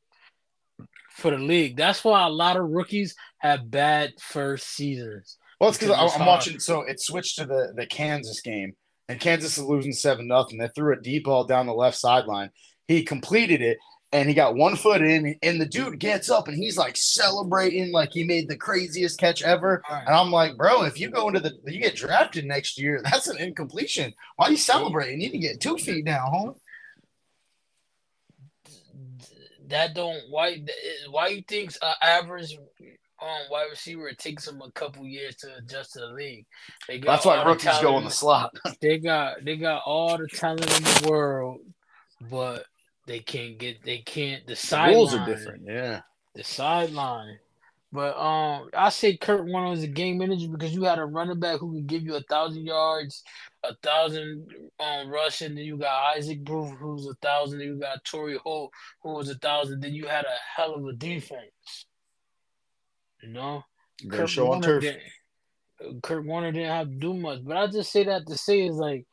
for 1.10 1.32
the 1.32 1.38
league. 1.38 1.78
That's 1.78 2.04
why 2.04 2.26
a 2.26 2.30
lot 2.30 2.58
of 2.58 2.70
rookies 2.70 3.16
have 3.38 3.70
bad 3.70 4.14
first 4.20 4.68
seasons. 4.70 5.38
Well, 5.60 5.70
it's 5.70 5.78
because 5.78 5.94
Because 5.96 6.14
I'm 6.14 6.22
hard. 6.22 6.28
watching. 6.28 6.60
So 6.60 6.82
it 6.82 7.00
switched 7.00 7.38
to 7.38 7.46
the 7.46 7.74
the 7.76 7.86
Kansas 7.86 8.42
game, 8.42 8.74
and 9.08 9.20
Kansas 9.20 9.58
is 9.58 9.64
losing 9.64 9.94
seven 9.94 10.28
nothing. 10.28 10.58
They 10.58 10.70
threw 10.70 10.94
a 10.98 11.02
deep 11.02 11.26
ball 11.26 11.44
down 11.46 11.68
the 11.68 11.74
left 11.74 11.98
sideline. 11.98 12.50
He 12.88 13.04
completed 13.04 13.62
it, 13.62 13.78
and 14.12 14.28
he 14.28 14.36
got 14.36 14.56
one 14.56 14.76
foot 14.76 15.02
in. 15.02 15.36
And 15.42 15.60
the 15.60 15.66
dude 15.66 16.00
gets 16.00 16.30
up 16.30 16.48
and 16.48 16.58
he's 16.58 16.78
like 16.78 16.98
celebrating 16.98 17.92
like 17.92 18.12
he 18.12 18.24
made 18.24 18.48
the 18.48 18.58
craziest 18.58 19.20
catch 19.20 19.42
ever. 19.42 19.82
And 19.90 20.14
I'm 20.14 20.32
like, 20.32 20.58
bro, 20.58 20.84
if 20.84 21.00
you 21.00 21.10
go 21.10 21.28
into 21.28 21.40
the 21.40 21.54
you 21.66 21.82
get 21.82 21.96
drafted 21.96 22.46
next 22.46 22.80
year, 22.80 23.02
that's 23.10 23.28
an 23.28 23.38
incompletion. 23.38 24.14
Why 24.36 24.48
are 24.48 24.52
you 24.52 24.58
celebrating? 24.58 25.22
You 25.22 25.30
need 25.30 25.42
to 25.42 25.48
get 25.48 25.62
two 25.62 25.78
feet 25.78 26.06
down, 26.06 26.28
home. 26.30 26.56
That 29.68 29.96
don't 29.96 30.20
why 30.30 30.66
why 31.10 31.30
you 31.30 31.44
think 31.48 31.74
uh, 31.82 31.94
average 32.02 32.58
um 33.22 33.42
wide 33.50 33.68
receiver 33.70 34.10
it 34.10 34.18
takes 34.18 34.46
them 34.46 34.62
a 34.62 34.72
couple 34.72 35.06
years 35.06 35.36
to 35.38 35.56
adjust 35.58 35.94
to 35.94 36.00
the 36.00 36.08
league. 36.08 36.46
They 36.90 37.00
got 37.00 37.14
That's 37.14 37.26
why 37.26 37.44
rookies 37.44 37.80
go 37.80 37.98
in 37.98 38.04
the 38.04 38.12
slot. 38.12 38.54
They 38.82 38.98
got 38.98 39.46
they 39.46 39.56
got 39.56 39.84
all 39.86 40.18
the 40.18 40.28
talent 40.28 40.78
in 40.78 40.84
the 40.84 41.08
world, 41.10 41.62
but 42.30 42.66
they 43.08 43.20
can't 43.20 43.58
get 43.58 43.84
they 43.84 44.00
can't 44.00 44.46
the 44.48 44.56
The 44.56 44.92
rules 44.94 45.14
are 45.14 45.26
different. 45.26 45.64
Yeah. 45.68 46.02
the 46.36 46.44
sideline. 46.44 47.40
But 47.94 48.18
um, 48.18 48.70
I 48.74 48.88
say 48.88 49.18
Kurt 49.18 49.46
Warner 49.46 49.72
was 49.72 49.84
a 49.84 49.88
game 49.88 50.18
manager 50.18 50.48
because 50.48 50.74
you 50.74 50.84
had 50.84 50.98
a 50.98 51.06
running 51.06 51.42
back 51.42 51.60
who 51.60 51.74
could 51.74 51.88
give 51.88 52.04
you 52.04 52.16
a 52.16 52.22
thousand 52.22 52.66
yards, 52.66 53.22
a 53.64 53.76
thousand 53.84 54.48
um 54.80 55.10
rushing. 55.10 55.56
Then 55.56 55.66
you 55.66 55.76
got 55.78 56.16
Isaac 56.16 56.42
Bruce, 56.42 56.74
who's 56.80 57.06
a 57.06 57.16
thousand. 57.16 57.60
Then 57.60 57.68
you 57.68 57.80
got 57.80 58.04
Torry 58.06 58.38
Holt, 58.38 58.72
who 59.02 59.14
was 59.16 59.30
a 59.30 59.36
thousand. 59.36 59.82
Then 59.82 59.94
you 59.94 60.08
had 60.08 60.24
a 60.24 60.38
hell 60.56 60.74
of 60.74 60.86
a 60.86 60.94
defense. 60.94 61.86
You 63.22 63.34
know, 63.34 63.64
gonna 64.08 64.24
on 64.24 64.62
turf. 64.62 64.84
didn't, 64.84 66.02
Kurt 66.02 66.26
Warner 66.26 66.54
didn't 66.54 66.70
have 66.70 66.88
to 66.88 66.96
do 66.96 67.14
much. 67.14 67.40
But 67.44 67.58
I 67.58 67.68
just 67.68 67.92
say 67.92 68.06
that 68.06 68.26
to 68.28 68.38
say 68.38 68.62
is 68.68 68.76
like, 68.76 69.06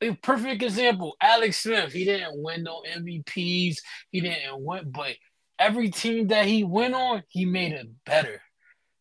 a 0.00 0.12
perfect 0.14 0.62
example. 0.62 1.16
Alex 1.20 1.62
Smith, 1.62 1.92
he 1.92 2.04
didn't 2.04 2.42
win 2.42 2.62
no 2.62 2.82
MVPs. 2.96 3.76
He 4.10 4.20
didn't 4.20 4.62
win, 4.62 4.90
but 4.90 5.14
every 5.58 5.90
team 5.90 6.28
that 6.28 6.46
he 6.46 6.64
went 6.64 6.94
on, 6.94 7.22
he 7.28 7.44
made 7.44 7.72
it 7.72 7.86
better. 8.04 8.40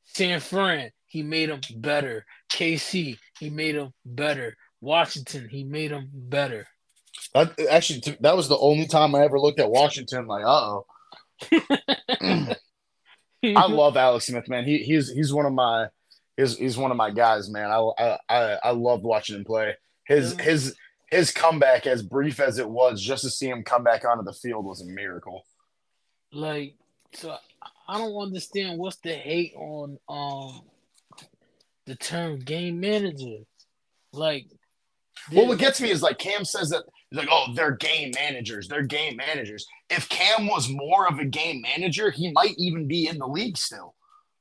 San 0.06 0.40
Fran, 0.40 0.92
he 1.08 1.24
made 1.24 1.50
them 1.50 1.62
better. 1.76 2.26
KC, 2.52 3.18
he 3.40 3.50
made 3.50 3.76
them 3.76 3.94
better. 4.06 4.58
Washington, 4.82 5.48
he 5.50 5.64
made 5.64 5.92
them 5.92 6.10
better. 6.14 6.68
That, 7.34 7.54
actually, 7.70 8.18
that 8.20 8.36
was 8.36 8.48
the 8.48 8.58
only 8.58 8.88
time 8.88 9.16
I 9.16 9.24
ever 9.24 9.40
looked 9.40 9.60
at 9.60 9.70
Washington 9.70 10.28
like, 10.28 10.44
uh 10.46 10.82
oh. 10.82 10.86
I 13.44 13.66
love 13.68 13.98
Alex 13.98 14.28
Smith, 14.28 14.48
man. 14.48 14.66
He 14.66 14.80
he's 14.80 15.12
he's 15.12 15.34
one 15.34 15.46
of 15.46 15.54
my 15.54 15.88
he's 16.38 16.58
he's 16.58 16.78
one 16.78 16.92
of 16.92 16.98
my 16.98 17.10
guys, 17.10 17.50
man. 17.50 17.72
I 17.72 17.80
I 17.80 18.18
I, 18.30 18.58
I 18.66 18.72
loved 18.72 19.04
watching 19.04 19.36
him 19.38 19.46
play. 19.46 19.76
His 20.12 20.36
Yeah. 20.38 20.44
his 20.44 20.76
his 21.10 21.32
comeback, 21.32 21.86
as 21.88 22.04
brief 22.04 22.40
as 22.40 22.58
it 22.58 22.70
was, 22.70 23.02
just 23.02 23.24
to 23.24 23.30
see 23.30 23.50
him 23.50 23.64
come 23.64 23.84
back 23.84 24.06
onto 24.06 24.24
the 24.24 24.34
field 24.34 24.66
was 24.66 24.82
a 24.82 24.86
miracle. 24.86 25.46
like 26.32 26.76
so 27.14 27.36
I 27.88 27.98
don't 27.98 28.16
understand 28.16 28.80
what's 28.80 28.98
the 28.98 29.14
hate 29.14 29.54
on 29.56 29.98
um 30.08 30.62
the 31.86 31.96
term 31.96 32.40
game 32.40 32.80
manager. 32.80 33.40
Like 34.14 34.46
Well, 35.32 35.48
what 35.48 35.60
gets 35.60 35.82
me 35.82 35.92
is 35.92 36.02
like 36.02 36.18
Cam 36.18 36.46
says 36.46 36.70
that 36.70 36.84
he's 37.10 37.20
like, 37.20 37.28
oh, 37.30 37.54
they're 37.54 37.76
game 37.76 38.12
managers. 38.16 38.68
They're 38.68 38.84
game 38.84 39.18
managers. 39.18 39.66
If 39.90 40.08
Cam 40.10 40.48
was 40.48 40.70
more 40.70 41.08
of 41.08 41.20
a 41.20 41.26
game 41.26 41.62
manager, 41.62 42.12
he 42.12 42.32
might 42.32 42.56
even 42.58 42.88
be 42.88 43.08
in 43.08 43.18
the 43.18 43.28
league 43.28 43.58
still. 43.58 43.96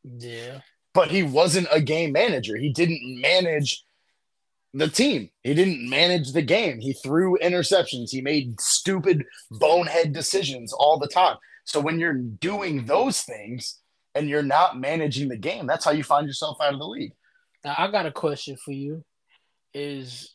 yeah. 0.04 0.60
But 0.92 1.10
he 1.10 1.22
wasn't 1.22 1.68
a 1.70 1.80
game 1.80 2.12
manager. 2.12 2.56
He 2.56 2.72
didn't 2.72 3.00
manage 3.20 3.84
the 4.72 4.88
team. 4.88 5.30
He 5.42 5.54
didn't 5.54 5.88
manage 5.88 6.32
the 6.32 6.42
game. 6.42 6.80
He 6.80 6.92
threw 6.92 7.38
interceptions. 7.38 8.10
He 8.10 8.20
made 8.20 8.60
stupid 8.60 9.24
bonehead 9.50 10.12
decisions 10.12 10.72
all 10.72 10.98
the 10.98 11.08
time. 11.08 11.36
So 11.64 11.80
when 11.80 11.98
you're 11.98 12.14
doing 12.14 12.84
those 12.84 13.22
things 13.22 13.80
and 14.14 14.28
you're 14.28 14.42
not 14.42 14.78
managing 14.78 15.28
the 15.28 15.36
game, 15.36 15.66
that's 15.66 15.84
how 15.84 15.90
you 15.90 16.02
find 16.02 16.26
yourself 16.26 16.58
out 16.62 16.72
of 16.72 16.78
the 16.78 16.86
league. 16.86 17.12
Now 17.64 17.74
I 17.76 17.90
got 17.90 18.06
a 18.06 18.12
question 18.12 18.56
for 18.56 18.72
you. 18.72 19.04
Is 19.74 20.34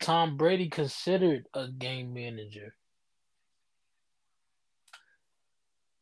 Tom 0.00 0.36
Brady 0.36 0.68
considered 0.68 1.46
a 1.54 1.68
game 1.68 2.14
manager? 2.14 2.74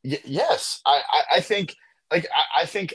Y- 0.05 0.21
yes, 0.25 0.81
I, 0.85 1.03
I, 1.11 1.37
I 1.37 1.41
think 1.41 1.75
like 2.13 2.27
I, 2.35 2.63
I 2.63 2.67
think 2.67 2.95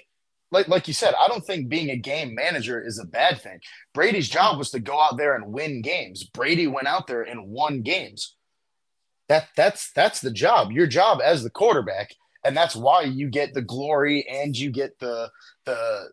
like 0.52 0.68
like 0.68 0.88
you 0.88 0.94
said, 0.94 1.14
I 1.20 1.28
don't 1.28 1.46
think 1.46 1.70
being 1.70 1.90
a 1.90 1.96
game 1.96 2.34
manager 2.34 2.84
is 2.84 3.00
a 3.00 3.06
bad 3.06 3.42
thing. 3.42 3.60
Brady's 3.94 4.30
job 4.30 4.58
was 4.58 4.72
to 4.72 4.80
go 4.80 5.00
out 5.00 5.18
there 5.18 5.36
and 5.36 5.52
win 5.54 5.82
games. 5.82 6.24
Brady 6.24 6.68
went 6.68 6.88
out 6.88 7.08
there 7.08 7.22
and 7.22 7.48
won 7.48 7.82
games. 7.82 8.36
That 9.28 9.50
that's 9.56 9.92
that's 9.92 10.22
the 10.22 10.32
job. 10.32 10.72
Your 10.72 10.88
job 10.88 11.20
as 11.24 11.44
the 11.44 11.52
quarterback, 11.52 12.10
and 12.44 12.58
that's 12.58 12.76
why 12.76 13.04
you 13.04 13.30
get 13.30 13.54
the 13.54 13.62
glory 13.62 14.26
and 14.28 14.58
you 14.58 14.72
get 14.72 14.98
the 15.00 15.30
the 15.66 16.10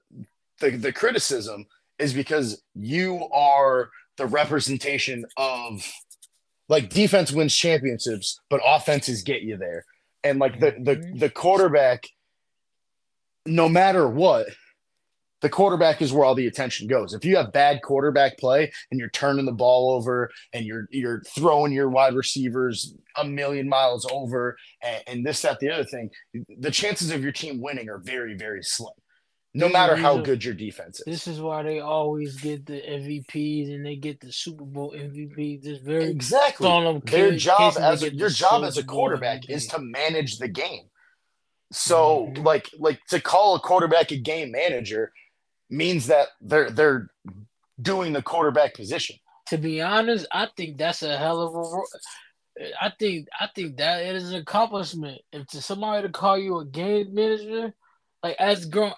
the, 0.61 0.70
the 0.70 0.92
criticism 0.92 1.66
is 1.99 2.12
because 2.12 2.62
you 2.75 3.27
are 3.33 3.90
the 4.18 4.27
representation 4.27 5.25
of 5.37 5.83
like 6.68 6.90
defense 6.90 7.33
wins 7.33 7.55
championships, 7.55 8.40
but 8.51 8.61
offenses 8.64 9.22
get 9.22 9.42
you 9.42 9.57
there 9.57 9.85
and 10.25 10.38
like 10.38 10.61
the 10.61 10.72
the 10.83 10.96
Mhm. 10.96 11.20
the 11.20 11.31
quarterback 11.31 12.05
no 13.47 13.69
matter 13.69 14.09
what 14.09 14.47
the 15.43 15.51
quarterback 15.51 16.01
is 16.01 16.13
where 16.13 16.25
all 16.25 16.35
the 16.35 16.47
attention 16.47 16.89
goes. 16.89 17.13
If 17.13 17.25
you 17.25 17.37
have 17.37 17.53
bad 17.53 17.83
quarterback 17.83 18.39
play 18.39 18.73
and 18.91 18.99
you're 18.99 19.11
turning 19.11 19.45
the 19.45 19.53
ball 19.53 19.93
over 19.93 20.31
and 20.53 20.65
you're 20.65 20.89
you're 20.91 21.23
throwing 21.37 21.73
your 21.73 21.89
wide 21.89 22.15
receivers 22.15 22.95
a 23.17 23.25
million 23.25 23.69
miles 23.69 24.07
over 24.11 24.57
and, 24.83 25.03
and 25.07 25.27
this 25.27 25.43
that 25.43 25.61
the 25.61 25.71
other 25.71 25.85
thing 25.85 26.11
the 26.59 26.71
chances 26.71 27.11
of 27.11 27.23
your 27.23 27.33
team 27.33 27.61
winning 27.61 27.89
are 27.89 27.99
very 27.99 28.35
very 28.35 28.63
slim 28.63 28.93
no 29.57 29.71
matter 29.71 29.97
how 29.97 30.19
good 30.19 30.45
your 30.45 30.53
defense 30.53 31.01
is. 31.01 31.05
This 31.07 31.27
is 31.27 31.41
why 31.41 31.63
they 31.63 31.81
always 31.81 32.39
get 32.39 32.67
the 32.67 32.75
MVPs 32.75 33.75
and 33.75 33.87
they 33.87 33.97
get 33.97 34.21
the 34.21 34.31
Super 34.31 34.65
Bowl 34.65 34.93
MVP. 34.93 35.63
Just 35.63 35.83
very 35.83 36.05
exactly. 36.05 36.69
Their 37.07 37.37
job 37.37 37.79
as 37.81 38.03
a, 38.03 38.15
your 38.15 38.29
job 38.29 38.65
as 38.65 38.77
a 38.77 38.85
quarterback 38.85 39.49
is 39.49 39.67
to 39.69 39.81
manage 39.81 40.37
the 40.37 40.49
game. 40.49 40.91
So 41.73 42.29
Mhm. 42.29 42.45
like 42.45 42.71
like 42.79 43.05
to 43.07 43.21
call 43.21 43.55
a 43.57 43.61
quarterback 43.61 44.11
a 44.13 44.17
game 44.17 44.53
manager 44.53 45.13
means 45.69 46.07
that 46.07 46.29
they're 46.41 46.71
they're 46.71 47.11
doing 47.81 48.13
the 48.13 48.23
quarterback 48.23 48.75
position. 48.75 49.17
To 49.49 49.59
be 49.59 49.81
honest, 49.83 50.27
I 50.33 50.49
think 50.57 50.79
that's 50.79 51.03
a 51.03 51.17
hell 51.17 51.41
of 51.41 51.55
a. 51.55 51.83
I 52.81 52.91
think 52.99 53.29
I 53.39 53.49
think 53.55 53.77
that 53.79 54.05
it 54.05 54.17
is 54.17 54.31
an 54.31 54.41
accomplishment. 54.41 55.21
If 55.33 55.47
to 55.49 55.61
somebody 55.61 56.07
to 56.07 56.13
call 56.13 56.39
you 56.39 56.59
a 56.59 56.65
game 56.65 57.15
manager, 57.15 57.75
like 58.23 58.37
as 58.39 58.67
grown 58.67 58.95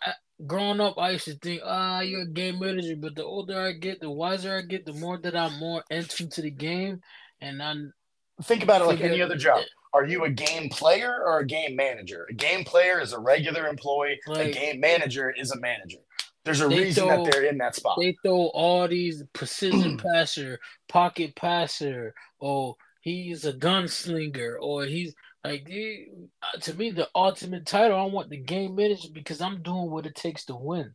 growing 0.47 0.81
up, 0.81 0.97
I 0.99 1.11
used 1.11 1.25
to 1.25 1.35
think, 1.35 1.63
ah, 1.65 2.01
you're 2.01 2.23
a 2.23 2.29
game 2.29 2.61
manager. 2.61 2.95
But 2.97 3.17
the 3.17 3.25
older 3.25 3.61
I 3.61 3.73
get, 3.73 4.01
the 4.01 4.11
wiser 4.11 4.57
I 4.57 4.63
get, 4.63 4.87
the 4.87 4.93
more 4.93 5.19
that 5.19 5.35
I'm 5.35 5.59
more 5.59 5.83
into 5.91 6.41
the 6.41 6.51
game, 6.51 7.01
and 7.41 7.63
I'm 7.63 7.93
Think 8.45 8.63
about 8.63 8.83
it 8.83 8.85
like 8.85 9.01
any 9.01 9.21
other 9.21 9.35
job. 9.35 9.65
Are 9.99 10.07
you 10.07 10.25
a 10.25 10.31
game 10.31 10.69
player 10.69 11.13
or 11.27 11.41
a 11.41 11.47
game 11.47 11.75
manager? 11.75 12.25
A 12.31 12.33
game 12.33 12.65
player 12.65 13.01
is 13.01 13.13
a 13.13 13.19
regular 13.19 13.67
employee. 13.67 14.21
a 14.29 14.53
game 14.53 14.79
manager 14.79 15.35
is 15.37 15.51
a 15.51 15.59
manager. 15.59 15.99
There's 16.45 16.61
a 16.61 16.69
reason 16.69 17.09
throw- 17.09 17.25
that 17.25 17.33
they're 17.33 17.47
in 17.47 17.59
that 17.59 17.75
spot. 17.75 17.99
they 18.01 18.17
throw 18.23 18.47
all 18.55 18.87
these 18.87 19.25
precision 19.33 19.99
passer, 20.13 20.61
pocket 20.89 21.35
passer, 21.35 22.15
or 22.39 22.77
he's 23.01 23.45
a 23.45 23.53
gunslinger, 23.53 24.55
or 24.61 24.85
he's 24.85 25.17
like 25.43 25.69
uh, 25.69 26.59
to 26.61 26.75
me 26.75 26.93
the 26.93 27.09
ultimate 27.13 27.67
title. 27.67 27.99
I 27.99 28.05
want 28.05 28.31
the 28.31 28.37
game 28.37 28.77
manager 28.77 29.09
because 29.13 29.41
I'm 29.41 29.63
doing 29.63 29.91
what 29.91 30.07
it 30.07 30.15
takes 30.15 30.45
to 30.45 30.55
win. 30.55 30.95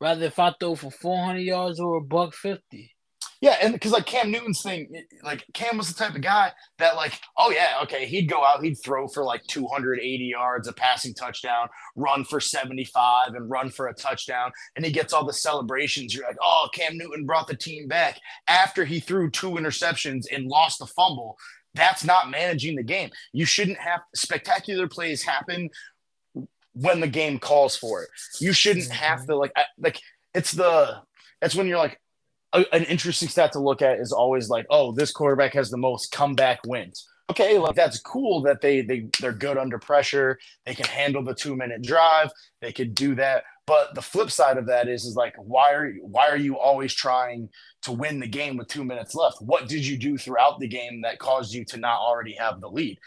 Rather 0.00 0.26
if 0.26 0.38
I 0.38 0.54
throw 0.58 0.76
for 0.76 0.92
400 0.92 1.40
yards 1.40 1.80
or 1.80 1.96
a 1.96 2.00
buck 2.00 2.32
fifty. 2.32 2.94
Yeah, 3.40 3.56
and 3.62 3.72
because 3.72 3.92
like 3.92 4.04
Cam 4.04 4.30
Newton's 4.30 4.60
thing, 4.60 4.92
like 5.22 5.46
Cam 5.54 5.78
was 5.78 5.88
the 5.88 5.94
type 5.94 6.14
of 6.14 6.20
guy 6.20 6.52
that 6.78 6.94
like, 6.94 7.18
oh 7.38 7.50
yeah, 7.50 7.78
okay, 7.82 8.04
he'd 8.04 8.28
go 8.28 8.44
out, 8.44 8.62
he'd 8.62 8.74
throw 8.74 9.08
for 9.08 9.24
like 9.24 9.42
280 9.46 10.24
yards, 10.24 10.68
a 10.68 10.74
passing 10.74 11.14
touchdown, 11.14 11.68
run 11.96 12.22
for 12.24 12.38
75, 12.38 13.34
and 13.34 13.48
run 13.48 13.70
for 13.70 13.88
a 13.88 13.94
touchdown, 13.94 14.52
and 14.76 14.84
he 14.84 14.92
gets 14.92 15.14
all 15.14 15.24
the 15.24 15.32
celebrations. 15.32 16.14
You're 16.14 16.26
like, 16.26 16.36
oh, 16.42 16.68
Cam 16.74 16.98
Newton 16.98 17.24
brought 17.24 17.46
the 17.46 17.56
team 17.56 17.88
back 17.88 18.20
after 18.46 18.84
he 18.84 19.00
threw 19.00 19.30
two 19.30 19.52
interceptions 19.52 20.26
and 20.30 20.46
lost 20.46 20.82
a 20.82 20.86
fumble. 20.86 21.38
That's 21.74 22.04
not 22.04 22.30
managing 22.30 22.76
the 22.76 22.82
game. 22.82 23.08
You 23.32 23.46
shouldn't 23.46 23.78
have 23.78 24.00
spectacular 24.14 24.86
plays 24.86 25.22
happen 25.22 25.70
when 26.74 27.00
the 27.00 27.08
game 27.08 27.38
calls 27.38 27.74
for 27.76 28.02
it. 28.02 28.10
You 28.38 28.52
shouldn't 28.52 28.90
have 28.90 29.20
mm-hmm. 29.20 29.30
to 29.30 29.36
like 29.36 29.52
I- 29.56 29.64
like 29.78 30.00
it's 30.34 30.52
the 30.52 31.00
it's 31.40 31.54
when 31.54 31.66
you're 31.66 31.78
like 31.78 31.98
a, 32.52 32.64
an 32.72 32.84
interesting 32.84 33.28
stat 33.28 33.52
to 33.52 33.60
look 33.60 33.82
at 33.82 33.98
is 33.98 34.12
always 34.12 34.48
like, 34.48 34.66
oh, 34.70 34.92
this 34.92 35.12
quarterback 35.12 35.54
has 35.54 35.70
the 35.70 35.76
most 35.76 36.12
comeback 36.12 36.60
wins. 36.66 37.06
Okay, 37.30 37.58
like 37.58 37.76
that's 37.76 38.00
cool 38.00 38.42
that 38.42 38.60
they 38.60 38.82
they 38.82 39.08
they're 39.20 39.32
good 39.32 39.56
under 39.56 39.78
pressure. 39.78 40.36
They 40.66 40.74
can 40.74 40.86
handle 40.86 41.22
the 41.22 41.34
two 41.34 41.54
minute 41.54 41.82
drive. 41.82 42.30
They 42.60 42.72
could 42.72 42.94
do 42.94 43.14
that. 43.14 43.44
But 43.68 43.94
the 43.94 44.02
flip 44.02 44.32
side 44.32 44.56
of 44.56 44.66
that 44.66 44.88
is 44.88 45.04
is 45.04 45.14
like, 45.14 45.34
why 45.36 45.72
are 45.72 45.86
you 45.86 46.04
why 46.04 46.28
are 46.28 46.36
you 46.36 46.58
always 46.58 46.92
trying 46.92 47.48
to 47.82 47.92
win 47.92 48.18
the 48.18 48.26
game 48.26 48.56
with 48.56 48.66
two 48.66 48.82
minutes 48.82 49.14
left? 49.14 49.36
What 49.40 49.68
did 49.68 49.86
you 49.86 49.96
do 49.96 50.18
throughout 50.18 50.58
the 50.58 50.66
game 50.66 51.02
that 51.02 51.20
caused 51.20 51.54
you 51.54 51.64
to 51.66 51.76
not 51.76 52.00
already 52.00 52.34
have 52.34 52.60
the 52.60 52.68
lead? 52.68 52.98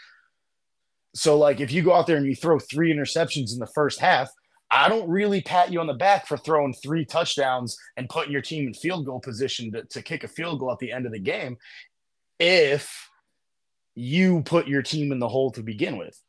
So 1.14 1.36
like, 1.36 1.60
if 1.60 1.70
you 1.70 1.82
go 1.82 1.92
out 1.92 2.06
there 2.06 2.16
and 2.16 2.26
you 2.26 2.34
throw 2.34 2.58
three 2.58 2.94
interceptions 2.94 3.52
in 3.52 3.58
the 3.58 3.70
first 3.74 4.00
half, 4.00 4.30
I 4.74 4.88
don't 4.88 5.08
really 5.08 5.40
pat 5.40 5.72
you 5.72 5.78
on 5.78 5.86
the 5.86 5.94
back 5.94 6.26
for 6.26 6.36
throwing 6.36 6.74
three 6.74 7.04
touchdowns 7.04 7.78
and 7.96 8.08
putting 8.08 8.32
your 8.32 8.42
team 8.42 8.66
in 8.66 8.74
field 8.74 9.06
goal 9.06 9.20
position 9.20 9.70
to, 9.70 9.84
to 9.84 10.02
kick 10.02 10.24
a 10.24 10.28
field 10.28 10.58
goal 10.58 10.72
at 10.72 10.80
the 10.80 10.90
end 10.90 11.06
of 11.06 11.12
the 11.12 11.20
game 11.20 11.58
if 12.40 13.08
you 13.94 14.42
put 14.42 14.66
your 14.66 14.82
team 14.82 15.12
in 15.12 15.20
the 15.20 15.28
hole 15.28 15.52
to 15.52 15.62
begin 15.62 15.96
with. 15.96 16.20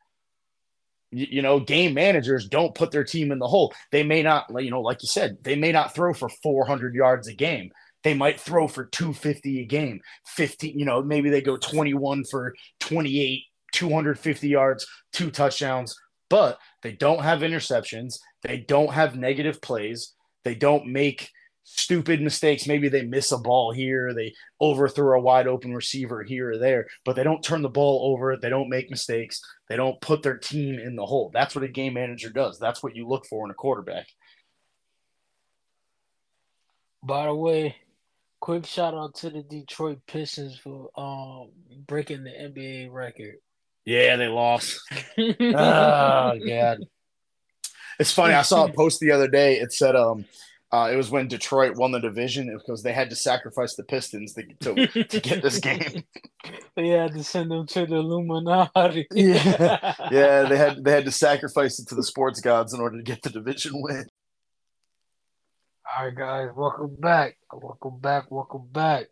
You, 1.10 1.25
you 1.27 1.41
know, 1.41 1.60
game 1.60 1.95
managers 1.95 2.47
don't 2.47 2.75
put 2.75 2.91
their 2.91 3.03
team 3.03 3.31
in 3.31 3.39
the 3.39 3.47
hole. 3.47 3.73
They 3.91 4.03
may 4.03 4.21
not, 4.21 4.45
you 4.63 4.69
know, 4.69 4.81
like 4.81 5.01
you 5.01 5.08
said, 5.08 5.38
they 5.41 5.55
may 5.55 5.71
not 5.71 5.95
throw 5.95 6.13
for 6.13 6.29
400 6.29 6.93
yards 6.93 7.27
a 7.27 7.34
game. 7.34 7.71
They 8.03 8.13
might 8.13 8.39
throw 8.39 8.67
for 8.67 8.86
250 8.86 9.62
a 9.62 9.65
game, 9.65 10.01
15, 10.27 10.77
you 10.77 10.86
know, 10.86 11.01
maybe 11.01 11.31
they 11.31 11.41
go 11.41 11.58
21 11.58 12.25
for 12.29 12.53
28, 12.79 13.41
250 13.73 14.47
yards, 14.47 14.86
two 15.12 15.31
touchdowns, 15.31 15.95
but 16.29 16.57
they 16.83 16.93
don't 16.93 17.23
have 17.23 17.39
interceptions. 17.39 18.19
They 18.41 18.57
don't 18.57 18.93
have 18.93 19.15
negative 19.15 19.61
plays. 19.61 20.13
They 20.43 20.55
don't 20.55 20.88
make 20.88 21.29
stupid 21.65 22.21
mistakes. 22.21 22.67
Maybe 22.67 22.88
they 22.88 23.03
miss 23.03 23.31
a 23.31 23.38
ball 23.38 23.73
here, 23.73 24.13
they 24.13 24.33
overthrow 24.61 25.19
a 25.19 25.21
wide 25.21 25.47
open 25.47 25.73
receiver 25.73 26.23
here 26.23 26.51
or 26.51 26.57
there, 26.57 26.88
but 27.03 27.15
they 27.15 27.23
don't 27.23 27.43
turn 27.43 27.63
the 27.63 27.69
ball 27.69 28.11
over. 28.13 28.38
They 28.38 28.49
don't 28.49 28.69
make 28.69 28.89
mistakes. 28.89 29.41
They 29.67 29.75
don't 29.75 29.99
put 29.99 30.23
their 30.23 30.38
team 30.38 30.79
in 30.79 30.95
the 30.95 31.05
hole. 31.05 31.31
That's 31.33 31.55
what 31.55 31.63
a 31.63 31.67
game 31.67 31.95
manager 31.95 32.29
does. 32.29 32.59
That's 32.59 32.81
what 32.81 32.95
you 32.95 33.07
look 33.07 33.25
for 33.25 33.45
in 33.45 33.51
a 33.51 33.55
quarterback. 33.55 34.07
By 37.03 37.25
the 37.25 37.35
way, 37.35 37.75
quick 38.39 38.65
shout 38.65 38.93
out 38.93 39.15
to 39.15 39.29
the 39.29 39.43
Detroit 39.43 39.99
Pistons 40.07 40.57
for 40.57 40.89
um 40.95 41.49
breaking 41.88 42.23
the 42.23 42.31
NBA 42.31 42.91
record. 42.91 43.35
Yeah, 43.85 44.15
they 44.15 44.27
lost. 44.27 44.81
oh 45.17 45.33
god. 46.47 46.79
It's 47.99 48.11
funny. 48.11 48.33
I 48.33 48.41
saw 48.41 48.65
a 48.65 48.73
post 48.73 48.99
the 48.99 49.11
other 49.11 49.27
day. 49.27 49.59
It 49.59 49.71
said 49.71 49.95
um 49.95 50.25
uh, 50.71 50.89
it 50.91 50.97
was 50.97 51.09
when 51.09 51.27
Detroit 51.27 51.77
won 51.77 51.91
the 51.91 51.99
division 51.99 52.53
because 52.57 52.83
they 52.83 52.91
had 52.91 53.09
to 53.09 53.15
sacrifice 53.15 53.75
the 53.75 53.83
Pistons 53.83 54.33
to, 54.33 54.43
to, 54.59 55.03
to 55.05 55.19
get 55.21 55.41
this 55.41 55.59
game. 55.59 56.03
they 56.75 56.89
had 56.89 57.13
to 57.13 57.23
send 57.23 57.49
them 57.51 57.65
to 57.67 57.85
the 57.85 57.95
Illuminati. 57.95 59.07
Yeah. 59.11 59.95
Yeah, 60.11 60.43
they 60.43 60.57
had 60.57 60.83
they 60.83 60.91
had 60.91 61.05
to 61.05 61.11
sacrifice 61.11 61.79
it 61.79 61.87
to 61.89 61.95
the 61.95 62.03
sports 62.03 62.41
gods 62.41 62.73
in 62.73 62.81
order 62.81 62.97
to 62.97 63.03
get 63.03 63.21
the 63.21 63.29
division 63.29 63.73
win. 63.75 64.07
All 65.97 66.05
right, 66.05 66.15
guys, 66.15 66.49
welcome 66.55 66.95
back. 66.99 67.37
Welcome 67.53 67.99
back. 67.99 68.29
Welcome 68.29 68.67
back. 68.69 69.05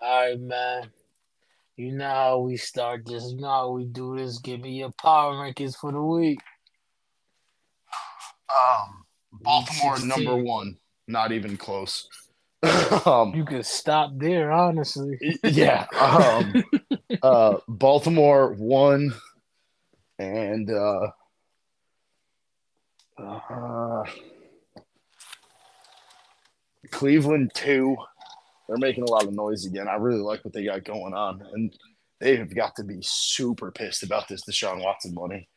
All 0.00 0.20
right, 0.30 0.40
man. 0.40 0.90
You 1.76 1.92
know 1.92 2.08
how 2.08 2.38
we 2.38 2.56
start 2.56 3.04
this. 3.04 3.32
You 3.32 3.40
know 3.40 3.48
how 3.48 3.70
we 3.70 3.84
do 3.84 4.16
this. 4.16 4.38
Give 4.38 4.60
me 4.60 4.78
your 4.78 4.92
power 4.92 5.34
rankings 5.34 5.74
for 5.76 5.90
the 5.90 6.00
week. 6.00 6.38
Um, 8.48 9.04
Baltimore 9.32 9.96
16. 9.96 10.08
number 10.08 10.36
one, 10.36 10.76
not 11.08 11.32
even 11.32 11.56
close. 11.56 12.08
um, 13.06 13.34
You 13.34 13.44
could 13.44 13.66
stop 13.66 14.12
there, 14.14 14.52
honestly. 14.52 15.18
yeah. 15.42 15.86
Um, 15.98 16.64
uh, 17.22 17.56
Baltimore 17.66 18.54
one, 18.54 19.12
and 20.20 20.70
uh, 20.70 21.08
uh, 23.18 24.04
Cleveland 26.92 27.50
two. 27.54 27.96
They're 28.68 28.78
making 28.78 29.04
a 29.04 29.10
lot 29.10 29.24
of 29.24 29.32
noise 29.32 29.66
again. 29.66 29.88
I 29.88 29.94
really 29.94 30.20
like 30.20 30.44
what 30.44 30.54
they 30.54 30.64
got 30.64 30.84
going 30.84 31.14
on, 31.14 31.42
and 31.52 31.76
they 32.20 32.36
have 32.36 32.54
got 32.54 32.76
to 32.76 32.84
be 32.84 32.98
super 33.02 33.70
pissed 33.70 34.02
about 34.02 34.28
this 34.28 34.44
Deshaun 34.48 34.82
Watson 34.82 35.14
money. 35.14 35.48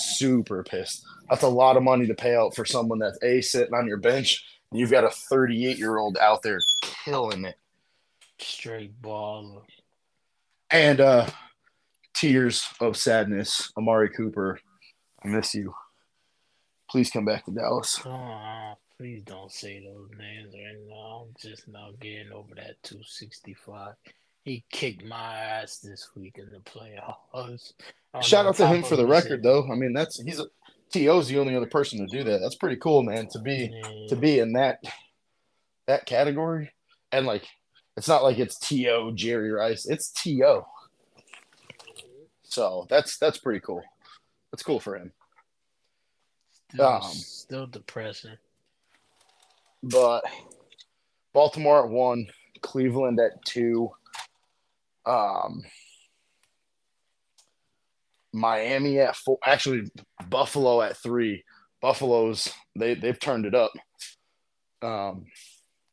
Super 0.00 0.64
pissed. 0.64 1.04
That's 1.28 1.42
a 1.42 1.48
lot 1.48 1.76
of 1.76 1.82
money 1.82 2.06
to 2.06 2.14
pay 2.14 2.34
out 2.34 2.56
for 2.56 2.64
someone 2.64 2.98
that's 2.98 3.22
a 3.22 3.40
sitting 3.40 3.74
on 3.74 3.86
your 3.86 3.98
bench. 3.98 4.44
You've 4.72 4.90
got 4.90 5.04
a 5.04 5.10
38 5.10 5.78
year 5.78 5.98
old 5.98 6.18
out 6.18 6.42
there 6.42 6.60
killing 7.04 7.44
it. 7.44 7.56
Straight 8.38 9.00
ball. 9.00 9.64
And 10.70 11.00
uh 11.00 11.26
tears 12.14 12.64
of 12.80 12.96
sadness. 12.96 13.72
Amari 13.76 14.10
Cooper, 14.10 14.58
I 15.24 15.28
miss 15.28 15.54
you. 15.54 15.74
Please 16.90 17.10
come 17.10 17.24
back 17.24 17.44
to 17.44 17.50
Dallas. 17.50 18.00
Please 18.98 19.22
don't 19.22 19.52
say 19.52 19.80
those 19.80 20.10
names 20.18 20.52
right 20.54 20.76
now. 20.88 21.26
I'm 21.26 21.34
just 21.40 21.68
now 21.68 21.90
getting 22.00 22.32
over 22.32 22.54
that 22.56 22.82
265. 22.82 23.94
He 24.44 24.64
kicked 24.72 25.04
my 25.04 25.36
ass 25.36 25.78
this 25.78 26.10
week 26.16 26.38
in 26.38 26.50
the 26.50 26.58
playoffs. 26.58 27.74
Shout 28.22 28.46
out 28.46 28.56
to 28.56 28.66
him 28.66 28.82
for 28.82 28.96
the 28.96 29.06
record 29.06 29.42
though. 29.42 29.70
I 29.70 29.76
mean, 29.76 29.92
that's 29.92 30.20
he's 30.20 30.40
a 30.40 30.46
TO's 30.92 31.28
the 31.28 31.38
only 31.38 31.54
other 31.54 31.66
person 31.66 31.98
to 31.98 32.06
do 32.06 32.24
that. 32.24 32.40
That's 32.40 32.56
pretty 32.56 32.76
cool, 32.76 33.02
man, 33.02 33.28
to 33.28 33.38
be 33.38 33.70
to 34.08 34.16
be 34.16 34.40
in 34.40 34.54
that 34.54 34.82
that 35.86 36.06
category. 36.06 36.72
And 37.12 37.26
like 37.26 37.46
it's 37.96 38.08
not 38.08 38.22
like 38.22 38.38
it's 38.38 38.58
TO 38.58 39.12
Jerry 39.14 39.52
Rice, 39.52 39.86
it's 39.86 40.10
TO. 40.10 40.64
So 42.42 42.86
that's 42.88 43.18
that's 43.18 43.38
pretty 43.38 43.60
cool. 43.60 43.82
That's 44.50 44.62
cool 44.62 44.80
for 44.80 44.96
him. 44.96 45.12
Still, 46.72 46.86
um, 46.86 47.02
still 47.02 47.66
depressing. 47.66 48.36
But 49.82 50.22
Baltimore 51.32 51.84
at 51.84 51.90
one, 51.90 52.26
Cleveland 52.62 53.20
at 53.20 53.44
two, 53.44 53.90
um, 55.06 55.62
Miami 58.32 58.98
at 58.98 59.16
four. 59.16 59.38
Actually, 59.44 59.90
Buffalo 60.28 60.82
at 60.82 60.96
three. 60.96 61.44
Buffalo's 61.80 62.52
they 62.76 62.94
they've 62.94 63.18
turned 63.18 63.46
it 63.46 63.54
up. 63.54 63.72
Um, 64.82 65.26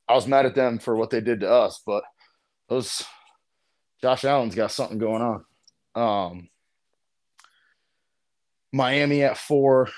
I 0.07 0.13
was 0.13 0.27
mad 0.27 0.45
at 0.45 0.55
them 0.55 0.79
for 0.79 0.95
what 0.95 1.09
they 1.09 1.21
did 1.21 1.41
to 1.41 1.49
us, 1.51 1.81
but 1.85 2.03
those 2.69 3.03
Josh 4.01 4.25
Allen's 4.25 4.55
got 4.55 4.71
something 4.71 4.97
going 4.97 5.21
on. 5.21 5.45
Um, 5.95 6.49
Miami 8.71 9.23
at 9.23 9.37
four, 9.37 9.89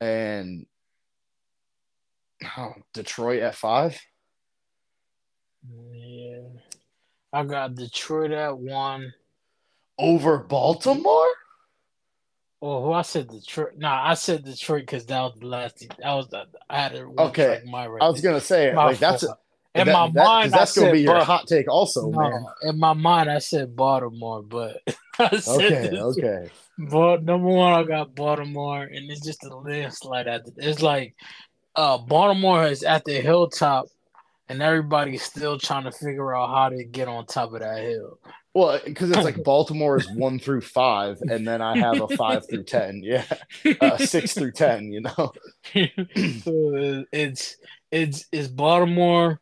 and 0.00 0.66
oh, 2.58 2.72
Detroit 2.92 3.42
at 3.42 3.54
five. 3.54 4.00
Yeah. 5.92 6.40
I 7.32 7.44
got 7.44 7.74
Detroit 7.74 8.30
at 8.32 8.58
one. 8.58 9.14
Over 9.98 10.38
Baltimore? 10.38 11.28
Oh, 12.60 12.84
who 12.84 12.92
I 12.92 13.02
said 13.02 13.28
Detroit? 13.28 13.72
Nah, 13.76 14.08
I 14.08 14.14
said 14.14 14.44
Detroit 14.44 14.82
because 14.82 15.06
that 15.06 15.20
was 15.20 15.34
the 15.40 15.46
last. 15.46 15.78
Team. 15.78 15.88
That 15.98 16.14
was 16.14 16.28
the 16.28 16.46
I 16.70 16.80
had 16.82 16.92
it. 16.94 17.04
Okay. 17.18 17.48
Like 17.50 17.64
my 17.66 17.86
right 17.86 18.02
I 18.02 18.08
was 18.08 18.20
gonna 18.20 18.40
say 18.40 18.72
My 18.72 18.84
like 18.86 18.98
that's 18.98 19.24
fault. 19.24 19.38
in 19.74 19.86
that- 19.86 19.92
my 19.92 20.06
that- 20.10 20.24
mind. 20.24 20.52
That's 20.52 20.76
gonna 20.78 20.92
be 20.92 21.00
your 21.00 21.14
Bal- 21.14 21.24
hot 21.24 21.46
take 21.48 21.68
also, 21.68 22.08
no, 22.10 22.18
man. 22.18 22.44
in 22.62 22.78
my 22.78 22.92
mind, 22.92 23.30
I 23.30 23.38
said 23.38 23.74
Baltimore, 23.74 24.42
but 24.42 24.78
I 25.18 25.36
said 25.38 25.94
Okay, 25.94 25.98
okay. 25.98 26.50
But 26.78 27.24
number 27.24 27.48
one, 27.48 27.72
I 27.72 27.82
got 27.84 28.14
Baltimore, 28.14 28.82
and 28.84 29.10
it's 29.10 29.24
just 29.24 29.44
a 29.44 29.54
landslide. 29.56 30.26
The, 30.26 30.52
it's 30.56 30.82
like 30.82 31.14
uh, 31.74 31.98
Baltimore 31.98 32.66
is 32.66 32.82
at 32.82 33.04
the 33.04 33.20
hilltop, 33.20 33.86
and 34.48 34.62
everybody's 34.62 35.22
still 35.22 35.58
trying 35.58 35.84
to 35.84 35.92
figure 35.92 36.34
out 36.34 36.50
how 36.50 36.68
to 36.68 36.84
get 36.84 37.08
on 37.08 37.26
top 37.26 37.52
of 37.52 37.60
that 37.60 37.82
hill. 37.82 38.18
Well, 38.54 38.80
because 38.84 39.10
it's 39.10 39.24
like 39.24 39.42
Baltimore 39.44 39.96
is 39.96 40.10
one 40.10 40.38
through 40.38 40.60
five, 40.60 41.18
and 41.22 41.46
then 41.46 41.62
I 41.62 41.78
have 41.78 42.00
a 42.00 42.08
five 42.16 42.48
through 42.48 42.64
ten. 42.64 43.02
Yeah, 43.02 43.24
uh, 43.80 43.96
six 43.98 44.34
through 44.34 44.52
ten. 44.52 44.92
You 44.92 45.02
know. 45.02 45.12
so 45.72 47.04
it's 47.12 47.56
it's 47.90 48.26
it's 48.30 48.48
Baltimore 48.48 49.40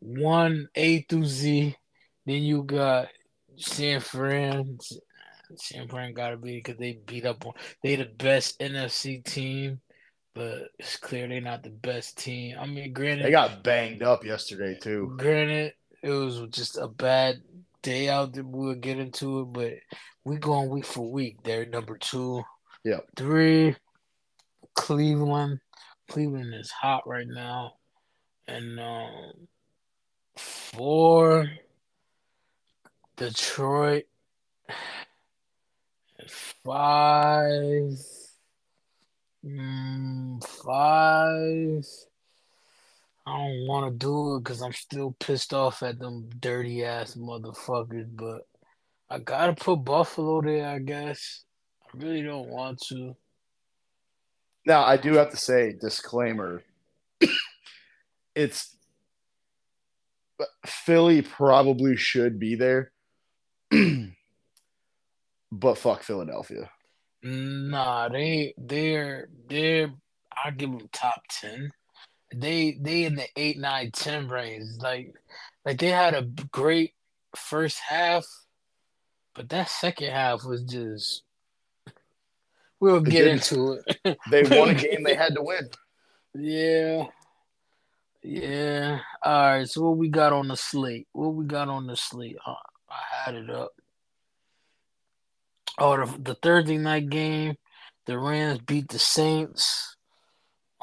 one 0.00 0.68
A 0.74 1.02
through 1.02 1.26
Z. 1.26 1.76
Then 2.24 2.42
you 2.42 2.62
got 2.62 3.08
San 3.56 4.00
Fran. 4.00 4.78
San 5.56 5.88
Fran 5.88 6.12
got 6.12 6.30
to 6.30 6.36
be 6.36 6.56
because 6.56 6.76
they 6.76 7.00
beat 7.06 7.26
up 7.26 7.46
on. 7.46 7.54
They 7.82 7.96
the 7.96 8.04
best 8.04 8.58
NFC 8.60 9.24
team, 9.24 9.80
but 10.38 10.70
it's 10.78 10.96
clear 10.96 11.26
they're 11.26 11.40
not 11.40 11.64
the 11.64 11.70
best 11.70 12.16
team. 12.16 12.56
I 12.60 12.64
mean, 12.64 12.92
granted, 12.92 13.26
They 13.26 13.32
got 13.32 13.64
banged 13.64 14.04
up 14.04 14.24
yesterday 14.24 14.78
too. 14.80 15.12
Granted, 15.18 15.74
it 16.00 16.10
was 16.10 16.40
just 16.50 16.78
a 16.78 16.86
bad 16.86 17.42
day 17.82 18.08
out 18.08 18.32
there. 18.34 18.44
We'll 18.44 18.76
get 18.76 19.00
into 19.00 19.40
it, 19.40 19.44
but 19.52 19.72
we 20.22 20.36
going 20.36 20.70
week 20.70 20.86
for 20.86 21.10
week. 21.10 21.42
They're 21.42 21.66
number 21.66 21.98
two. 21.98 22.44
yeah, 22.84 23.00
Three, 23.16 23.74
Cleveland. 24.76 25.58
Cleveland 26.08 26.54
is 26.54 26.70
hot 26.70 27.02
right 27.08 27.26
now. 27.26 27.72
And 28.46 28.78
um, 28.78 29.32
four, 30.36 31.50
Detroit. 33.16 34.04
Five. 36.28 37.98
Mm, 39.44 40.44
five. 40.44 41.86
I 43.26 43.36
don't 43.36 43.66
want 43.66 43.92
to 43.92 43.98
do 43.98 44.36
it 44.36 44.44
because 44.44 44.62
I'm 44.62 44.72
still 44.72 45.14
pissed 45.20 45.52
off 45.52 45.82
at 45.82 45.98
them 45.98 46.30
dirty 46.40 46.84
ass 46.84 47.14
motherfuckers, 47.14 48.08
but 48.10 48.46
I 49.10 49.18
gotta 49.18 49.52
put 49.52 49.84
Buffalo 49.84 50.40
there, 50.40 50.66
I 50.66 50.78
guess. 50.78 51.44
I 51.86 51.98
really 51.98 52.22
don't 52.22 52.48
want 52.48 52.80
to. 52.88 53.14
Now 54.66 54.82
I 54.82 54.96
do 54.96 55.14
have 55.14 55.30
to 55.30 55.36
say 55.36 55.74
disclaimer. 55.78 56.62
it's 58.34 58.76
Philly 60.66 61.22
probably 61.22 61.96
should 61.96 62.38
be 62.38 62.54
there, 62.54 62.92
but 65.52 65.78
fuck 65.78 66.02
Philadelphia. 66.02 66.70
Nah, 67.22 68.08
they 68.08 68.54
they're 68.56 69.28
they're 69.48 69.90
I 70.44 70.50
give 70.50 70.70
them 70.70 70.88
top 70.92 71.22
ten. 71.28 71.70
They 72.34 72.78
they 72.80 73.04
in 73.04 73.16
the 73.16 73.26
eight, 73.36 73.58
nine, 73.58 73.90
ten 73.92 74.28
range. 74.28 74.64
Like 74.80 75.14
like 75.64 75.78
they 75.78 75.88
had 75.88 76.14
a 76.14 76.22
great 76.22 76.94
first 77.34 77.78
half, 77.78 78.26
but 79.34 79.48
that 79.48 79.68
second 79.68 80.10
half 80.10 80.44
was 80.44 80.62
just. 80.62 81.22
We'll 82.80 83.00
get 83.00 83.26
into 83.26 83.72
it. 83.72 84.18
They 84.30 84.44
won 84.44 84.70
a 84.70 84.74
game 84.76 85.02
they 85.02 85.16
had 85.16 85.34
to 85.34 85.42
win. 85.42 85.68
Yeah. 86.34 87.06
Yeah. 88.22 89.00
All 89.20 89.32
right. 89.32 89.68
So 89.68 89.82
what 89.82 89.96
we 89.96 90.08
got 90.08 90.32
on 90.32 90.46
the 90.46 90.56
slate? 90.56 91.08
What 91.10 91.34
we 91.34 91.44
got 91.44 91.68
on 91.68 91.88
the 91.88 91.96
slate? 91.96 92.36
Uh, 92.46 92.54
I 92.88 93.24
had 93.24 93.34
it 93.34 93.50
up. 93.50 93.72
Oh, 95.78 96.04
the, 96.04 96.18
the 96.20 96.34
Thursday 96.34 96.76
night 96.76 97.08
game, 97.08 97.54
the 98.06 98.18
Rams 98.18 98.58
beat 98.58 98.88
the 98.88 98.98
Saints. 98.98 99.96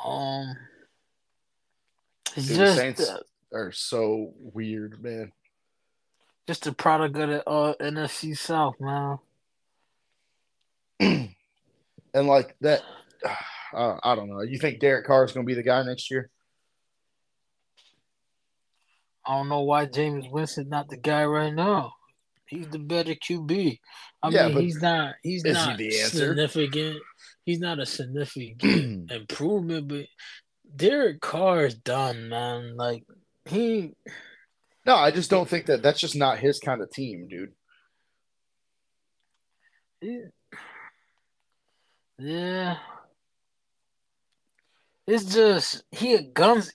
Um, 0.04 0.56
Dude, 2.36 2.46
the 2.46 2.74
Saints- 2.74 3.10
uh, 3.10 3.20
Are 3.54 3.72
so 3.72 4.34
weird, 4.38 5.04
man. 5.04 5.32
just 6.48 6.68
a 6.68 6.74
product 6.74 7.18
of 7.18 7.30
the 7.30 7.50
uh, 7.50 7.74
NFC 7.82 8.38
South, 8.38 8.76
man. 8.80 9.18
And 12.16 12.28
like 12.28 12.56
that, 12.62 12.82
I, 13.74 13.98
I 14.02 14.16
don't 14.16 14.30
know. 14.30 14.42
You 14.42 14.58
think 14.58 14.80
Derek 14.80 15.06
Carr 15.06 15.26
is 15.26 15.34
going 15.34 15.46
to 15.46 15.48
be 15.48 15.54
the 15.54 15.64
guy 15.64 15.84
next 15.84 16.10
year? 16.10 16.30
I 19.28 19.36
don't 19.36 19.50
know 19.50 19.62
why 19.62 19.86
Jameis 19.88 20.32
Winston 20.32 20.70
not 20.70 20.88
the 20.88 20.98
guy 20.98 21.26
right 21.26 21.54
now. 21.54 21.92
He's 22.56 22.68
the 22.70 22.80
better 22.80 23.14
QB. 23.16 23.80
I 24.24 24.30
Yeah, 24.30 24.48
mean, 24.48 24.60
he's 24.62 24.82
not. 24.82 25.16
He's 25.24 25.44
he 25.44 25.52
not 25.52 25.78
the 25.78 26.00
answer? 26.02 26.18
significant. 26.30 26.98
He's 27.46 27.60
not 27.60 27.80
a 27.80 27.86
significant 27.86 29.12
improvement, 29.12 29.88
but 29.88 30.06
Derek 30.76 31.22
Carr 31.22 31.66
is 31.66 31.76
done, 31.76 32.30
man. 32.30 32.76
Like 32.76 33.04
he, 33.46 33.92
No, 34.86 34.96
I 34.96 35.12
just 35.12 35.30
don't 35.30 35.48
think 35.48 35.68
that 35.68 35.82
that's 35.84 36.00
just 36.00 36.16
not 36.16 36.40
his 36.40 36.60
kind 36.60 36.82
of 36.82 36.90
team, 36.92 37.28
dude. 37.30 37.54
he 40.02 40.22
yeah. 42.18 42.78
It's 45.08 45.26
just 45.26 45.84
he 45.92 46.14
a 46.16 46.24
guns. 46.24 46.72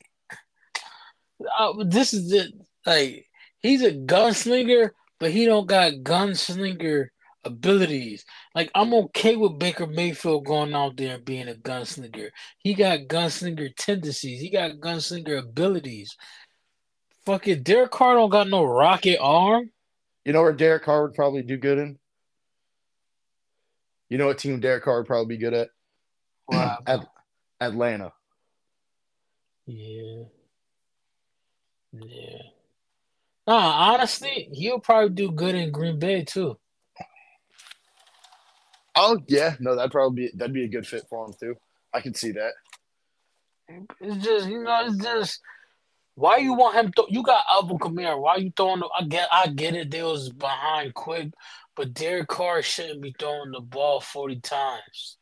Uh, 1.59 1.73
this 1.85 2.13
is 2.13 2.31
it. 2.33 2.53
Like 2.87 3.27
he's 3.59 3.83
a 3.83 3.93
gunslinger, 3.93 4.91
but 5.21 5.31
he 5.31 5.45
don't 5.45 5.69
got 5.69 5.93
gunslinger 6.03 7.09
abilities. 7.45 8.25
Like 8.55 8.71
I'm 8.75 8.93
okay 8.95 9.37
with 9.37 9.59
Baker 9.59 9.87
Mayfield 9.87 10.47
going 10.47 10.75
out 10.75 10.97
there 10.97 11.17
and 11.17 11.25
being 11.25 11.49
a 11.49 11.55
gunslinger. 11.55 12.31
He 12.59 12.75
got 12.75 13.01
gunslinger 13.01 13.71
tendencies. 13.77 14.41
He 14.41 14.51
got 14.51 14.81
gunslinger 14.81 15.39
abilities. 15.39 16.17
Fucking 17.27 17.63
Derek 17.63 17.91
Carr 17.91 18.15
don't 18.15 18.31
got 18.31 18.49
no 18.49 18.65
rocket 18.65 19.19
arm. 19.21 19.71
You 20.25 20.33
know 20.33 20.43
where 20.43 20.53
Derek 20.53 20.85
Carr 20.85 21.03
would 21.03 21.15
probably 21.15 21.43
do 21.43 21.57
good 21.57 21.79
in? 21.79 21.99
You 24.09 24.19
know 24.19 24.27
what 24.27 24.39
team 24.39 24.59
Derek 24.59 24.85
Carr 24.85 24.99
would 24.99 25.07
probably 25.07 25.37
be 25.37 25.41
good 25.41 25.55
at? 25.55 25.69
Wow. 26.49 26.79
At 26.87 27.07
Atlanta. 27.61 28.13
Yeah. 29.67 30.25
Yeah. 31.93 32.50
Nah, 33.47 33.93
honestly, 33.93 34.49
he'll 34.53 34.81
probably 34.81 35.11
do 35.11 35.33
good 35.33 35.55
in 35.55 35.73
Green 35.73 35.99
Bay 35.99 36.25
too. 36.25 36.59
Oh 38.97 39.19
yeah, 39.29 39.57
no, 39.61 39.77
that'd 39.77 39.93
probably 39.93 40.27
be 40.27 40.33
that'd 40.37 40.55
be 40.55 40.65
a 40.65 40.69
good 40.69 40.87
fit 40.87 41.07
for 41.09 41.27
him 41.27 41.35
too. 41.39 41.57
I 41.93 42.01
can 42.01 42.15
see 42.15 42.33
that. 42.33 42.53
It's 44.01 44.25
just 44.25 44.49
you 44.49 44.63
know, 44.63 44.85
it's 44.87 45.03
just 45.03 45.41
why 46.15 46.37
you 46.37 46.53
want 46.53 46.77
him? 46.77 46.93
Th- 46.95 47.09
you 47.11 47.23
got 47.23 47.45
Alvin 47.51 47.79
Kamara. 47.79 48.21
Why 48.21 48.37
you 48.37 48.53
throwing? 48.55 48.81
The, 48.81 48.89
I 48.95 49.05
get, 49.05 49.29
I 49.33 49.47
get 49.49 49.75
it. 49.75 49.91
They 49.91 50.03
was 50.03 50.29
behind 50.29 50.93
quick, 50.93 51.31
but 51.75 51.95
Derek 51.95 52.29
Carr 52.29 52.63
shouldn't 52.63 53.01
be 53.01 53.15
throwing 53.19 53.53
the 53.53 53.61
ball 53.61 54.01
forty 54.01 54.39
times. 54.41 55.17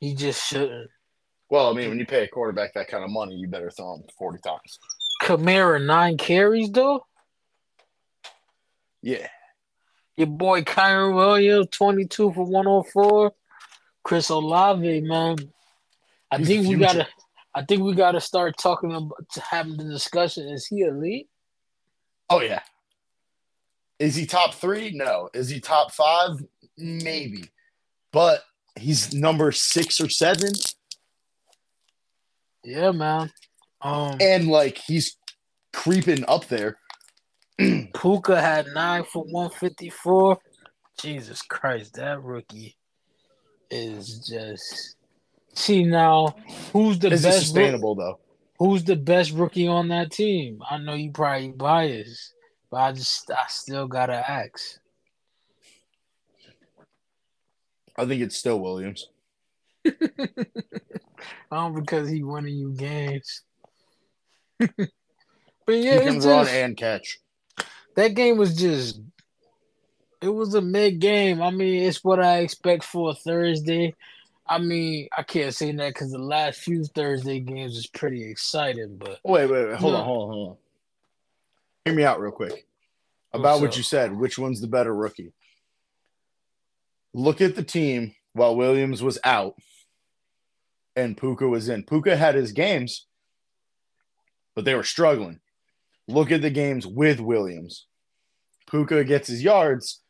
He 0.00 0.14
just 0.14 0.42
shouldn't. 0.42 0.90
Well, 1.50 1.68
I 1.68 1.74
mean, 1.74 1.90
when 1.90 1.98
you 1.98 2.06
pay 2.06 2.24
a 2.24 2.28
quarterback 2.28 2.72
that 2.74 2.88
kind 2.88 3.04
of 3.04 3.10
money, 3.10 3.34
you 3.34 3.46
better 3.46 3.70
throw 3.70 3.96
him 3.96 4.04
forty 4.18 4.38
times. 4.38 4.78
Kamara 5.22 5.84
nine 5.84 6.16
carries 6.16 6.70
though. 6.70 7.04
Yeah, 9.02 9.26
Your 10.16 10.28
boy 10.28 10.62
Kyren 10.62 11.14
Williams 11.14 11.68
twenty 11.72 12.06
two 12.06 12.32
for 12.32 12.44
one 12.44 12.66
hundred 12.66 12.90
four. 12.92 13.32
Chris 14.04 14.28
Olave, 14.30 15.00
man. 15.02 15.36
I 16.30 16.38
He's 16.38 16.46
think 16.48 16.68
we 16.68 16.76
gotta. 16.76 17.06
I 17.54 17.64
think 17.64 17.82
we 17.82 17.94
gotta 17.94 18.20
start 18.20 18.56
talking 18.58 18.92
about 18.92 19.26
having 19.50 19.76
the 19.76 19.84
discussion. 19.84 20.48
Is 20.48 20.66
he 20.66 20.80
elite? 20.80 21.28
Oh 22.30 22.40
yeah. 22.40 22.62
Is 23.98 24.14
he 24.16 24.24
top 24.26 24.54
three? 24.54 24.90
No. 24.92 25.28
Is 25.34 25.48
he 25.48 25.60
top 25.60 25.92
five? 25.92 26.30
Maybe. 26.78 27.50
But 28.12 28.42
he's 28.78 29.12
number 29.14 29.52
six 29.52 30.00
or 30.00 30.08
seven. 30.08 30.50
Yeah, 32.64 32.92
man. 32.92 33.30
Um, 33.80 34.16
And 34.20 34.48
like 34.48 34.78
he's 34.78 35.16
creeping 35.72 36.24
up 36.28 36.46
there. 36.46 36.78
Puka 37.94 38.40
had 38.40 38.66
nine 38.74 39.04
for 39.04 39.24
one 39.24 39.50
fifty 39.50 39.90
four. 39.90 40.38
Jesus 41.00 41.42
Christ, 41.42 41.94
that 41.94 42.22
rookie 42.22 42.76
is 43.70 44.26
just 44.28 44.96
See 45.54 45.84
now, 45.84 46.34
who's 46.72 46.98
the 46.98 47.10
Is 47.10 47.22
best? 47.22 47.40
sustainable 47.40 47.94
though? 47.94 48.18
who's 48.58 48.84
the 48.84 48.96
best 48.96 49.32
rookie 49.32 49.66
on 49.66 49.88
that 49.88 50.10
team? 50.10 50.60
I 50.70 50.78
know 50.78 50.94
you 50.94 51.10
probably 51.10 51.48
biased, 51.48 52.34
but 52.70 52.76
I 52.78 52.92
just 52.92 53.30
I 53.30 53.44
still 53.48 53.86
gotta 53.86 54.30
ask. 54.30 54.78
I 57.96 58.06
think 58.06 58.22
it's 58.22 58.36
still 58.36 58.60
Williams. 58.60 59.08
Um, 61.52 61.74
because 61.74 62.08
he 62.08 62.22
winning 62.24 62.56
you 62.56 62.72
games. 62.72 63.42
but 64.58 64.68
yeah, 65.68 65.98
he 65.98 66.00
can 66.00 66.18
run 66.18 66.48
and 66.48 66.76
catch. 66.76 67.20
That 67.96 68.14
game 68.14 68.36
was 68.36 68.56
just 68.56 69.00
it 70.20 70.28
was 70.28 70.54
a 70.54 70.60
mid 70.62 71.00
game. 71.00 71.42
I 71.42 71.50
mean, 71.50 71.82
it's 71.82 72.04
what 72.04 72.20
I 72.20 72.38
expect 72.38 72.84
for 72.84 73.10
a 73.10 73.14
Thursday. 73.14 73.94
I 74.46 74.58
mean, 74.58 75.08
I 75.16 75.22
can't 75.22 75.54
say 75.54 75.72
that 75.72 75.94
because 75.94 76.10
the 76.12 76.18
last 76.18 76.60
few 76.60 76.84
Thursday 76.84 77.40
games 77.40 77.76
is 77.76 77.86
pretty 77.86 78.28
exciting, 78.28 78.96
but 78.98 79.18
Wait, 79.24 79.46
wait, 79.46 79.68
wait. 79.68 79.76
Hold 79.76 79.92
No. 79.94 79.98
on, 79.98 80.04
hold 80.04 80.22
on, 80.28 80.34
hold 80.34 80.48
on. 80.50 80.56
Hear 81.84 81.94
me 81.94 82.04
out 82.04 82.20
real 82.20 82.32
quick. 82.32 82.66
About 83.32 83.60
what 83.60 83.76
you 83.76 83.82
said. 83.82 84.14
Which 84.14 84.38
one's 84.38 84.60
the 84.60 84.66
better 84.66 84.94
rookie? 84.94 85.32
Look 87.14 87.40
at 87.40 87.54
the 87.56 87.62
team 87.62 88.14
while 88.34 88.54
Williams 88.54 89.02
was 89.02 89.18
out 89.24 89.54
and 90.96 91.16
Puka 91.16 91.48
was 91.48 91.68
in. 91.68 91.82
Puka 91.84 92.16
had 92.16 92.34
his 92.34 92.52
games, 92.52 93.06
but 94.54 94.64
they 94.64 94.74
were 94.74 94.84
struggling. 94.84 95.40
Look 96.08 96.30
at 96.30 96.42
the 96.42 96.50
games 96.50 96.86
with 96.86 97.20
Williams. 97.20 97.86
Puka 98.70 99.04
gets 99.04 99.28
his 99.28 99.42
yards 99.42 100.00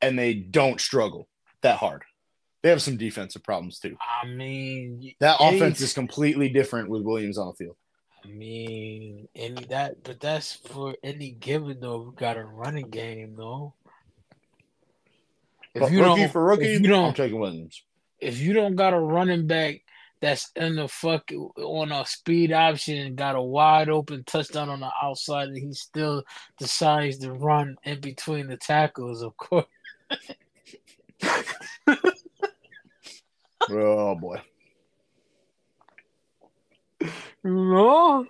and 0.00 0.18
they 0.18 0.34
don't 0.34 0.80
struggle 0.80 1.28
that 1.62 1.76
hard. 1.78 2.02
They 2.62 2.68
have 2.68 2.82
some 2.82 2.96
defensive 2.96 3.42
problems 3.42 3.78
too. 3.80 3.96
I 4.22 4.26
mean, 4.26 5.14
That 5.20 5.36
offense 5.40 5.80
is 5.80 5.92
completely 5.92 6.48
different 6.48 6.88
with 6.88 7.02
Williams 7.02 7.38
on 7.38 7.48
the 7.48 7.52
field. 7.54 7.76
I 8.24 8.28
mean, 8.28 9.26
any 9.34 9.64
that, 9.66 10.04
but 10.04 10.20
that's 10.20 10.52
for 10.52 10.94
any 11.02 11.32
given 11.32 11.78
though. 11.80 12.02
We 12.10 12.14
got 12.14 12.36
a 12.36 12.44
running 12.44 12.88
game 12.88 13.34
though. 13.36 13.74
If 15.74 15.80
But 15.80 15.92
you 15.92 16.04
rookie 16.04 16.20
don't, 16.20 16.32
for 16.32 16.44
rookie, 16.44 16.74
if 16.74 16.82
you 16.82 16.88
don't, 16.88 17.06
I'm 17.08 17.14
taking 17.14 17.40
Williams. 17.40 17.82
if 18.20 18.38
you 18.38 18.52
don't 18.52 18.76
got 18.76 18.94
a 18.94 18.98
running 19.00 19.46
back 19.48 19.80
that's 20.22 20.50
in 20.54 20.76
the 20.76 20.86
fuck 20.86 21.30
on 21.58 21.92
a 21.92 22.06
speed 22.06 22.52
option 22.52 22.96
and 22.96 23.16
got 23.16 23.34
a 23.34 23.42
wide 23.42 23.88
open 23.88 24.22
touchdown 24.24 24.70
on 24.70 24.80
the 24.80 24.90
outside 25.02 25.48
and 25.48 25.58
he 25.58 25.72
still 25.74 26.22
decides 26.58 27.18
to 27.18 27.32
run 27.32 27.76
in 27.82 28.00
between 28.00 28.46
the 28.46 28.56
tackles, 28.56 29.22
of 29.22 29.36
course. 29.36 29.66
Oh 33.70 34.16
boy. 34.16 34.42
No. 37.44 38.22
know? 38.22 38.26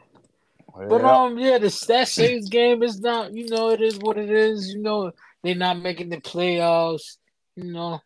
But 0.74 1.02
Yeah. 1.02 1.22
um, 1.22 1.38
yeah, 1.38 1.58
the 1.58 1.84
that 1.88 2.08
Saints 2.08 2.48
game 2.48 2.82
is 2.82 3.00
not. 3.00 3.32
You 3.32 3.48
know, 3.48 3.70
it 3.70 3.80
is 3.80 3.98
what 3.98 4.18
it 4.18 4.30
is. 4.30 4.74
You 4.74 4.80
know, 4.80 5.12
they're 5.42 5.54
not 5.54 5.80
making 5.80 6.10
the 6.10 6.18
playoffs. 6.18 7.16
You 7.56 7.72
know, 7.72 8.00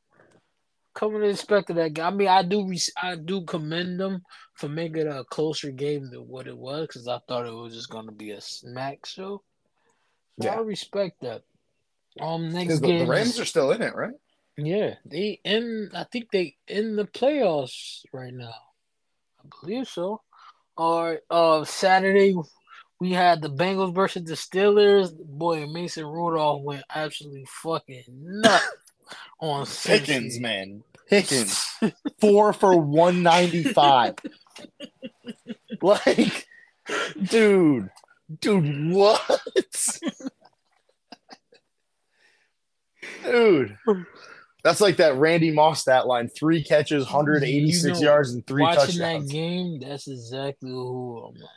coming 0.97 1.21
to 1.21 1.29
expect 1.29 1.73
that 1.73 1.93
game. 1.93 2.05
I 2.05 2.11
mean, 2.11 2.29
I 2.29 2.43
do, 2.43 2.73
I 3.01 3.15
do 3.15 3.43
commend 3.43 4.01
them 4.01 4.23
for 4.55 4.69
making 4.69 5.03
it 5.03 5.07
a 5.07 5.25
closer 5.25 5.71
game 5.71 6.11
than 6.11 6.27
what 6.27 6.49
it 6.49 6.57
was 6.57 6.89
because 6.89 7.07
I 7.07 7.19
thought 7.29 7.47
it 7.47 7.55
was 7.55 7.75
just 7.75 7.91
going 7.91 8.07
to 8.07 8.13
be 8.13 8.31
a 8.31 8.41
smack 8.41 9.05
show. 9.07 9.43
So 10.41 10.49
Yeah. 10.49 10.55
I 10.55 10.61
respect 10.61 11.21
that. 11.21 11.43
Um, 12.19 12.51
next 12.51 12.81
game, 12.81 13.01
the 13.01 13.07
Rams 13.07 13.39
are 13.39 13.45
still 13.45 13.71
in 13.73 13.83
it, 13.83 13.95
right? 13.95 14.15
yeah, 14.57 14.95
they 15.05 15.39
in. 15.45 15.91
I 15.95 16.05
think 16.05 16.31
they 16.33 16.57
in 16.67 16.97
the 16.97 17.05
playoffs 17.05 18.01
right 18.11 18.33
now. 18.33 18.55
I 19.39 19.49
believe 19.61 19.87
so. 19.87 20.23
All 20.79 21.05
right. 21.05 21.21
Uh, 21.31 21.65
Saturday 21.65 22.35
we 22.99 23.13
had 23.13 23.43
the 23.43 23.51
Bengals 23.51 23.95
versus 23.95 24.25
the 24.25 24.35
Steelers. 24.35 25.15
Boy, 25.15 25.67
Mason 25.67 26.07
Rudolph 26.07 26.63
went 26.63 26.85
absolutely 26.95 27.47
fucking 27.63 28.05
nuts 28.09 28.65
on 29.41 29.67
Pickens, 29.67 30.39
Cincy. 30.39 30.41
man. 30.41 30.83
Pickens. 31.09 31.65
Four 32.21 32.53
for 32.53 32.77
195. 32.77 34.15
like, 35.83 36.47
dude. 37.23 37.91
Dude, 38.41 38.93
what? 38.93 39.41
dude. 43.25 43.77
That's 44.65 44.81
like 44.81 44.97
that 44.97 45.15
Randy 45.17 45.53
Moss 45.53 45.83
stat 45.83 46.09
line. 46.09 46.29
Three 46.29 46.65
catches, 46.65 47.05
186 47.05 47.85
You 47.85 47.93
know, 47.93 48.11
yards, 48.11 48.33
and 48.33 48.45
three 48.47 48.63
Watching 48.63 48.81
touchdowns. 48.99 49.29
that 49.29 49.33
game, 49.33 49.79
that's 49.79 50.09
exactly 50.09 50.71
who 50.71 51.19
I'm 51.29 51.35
like. 51.35 51.51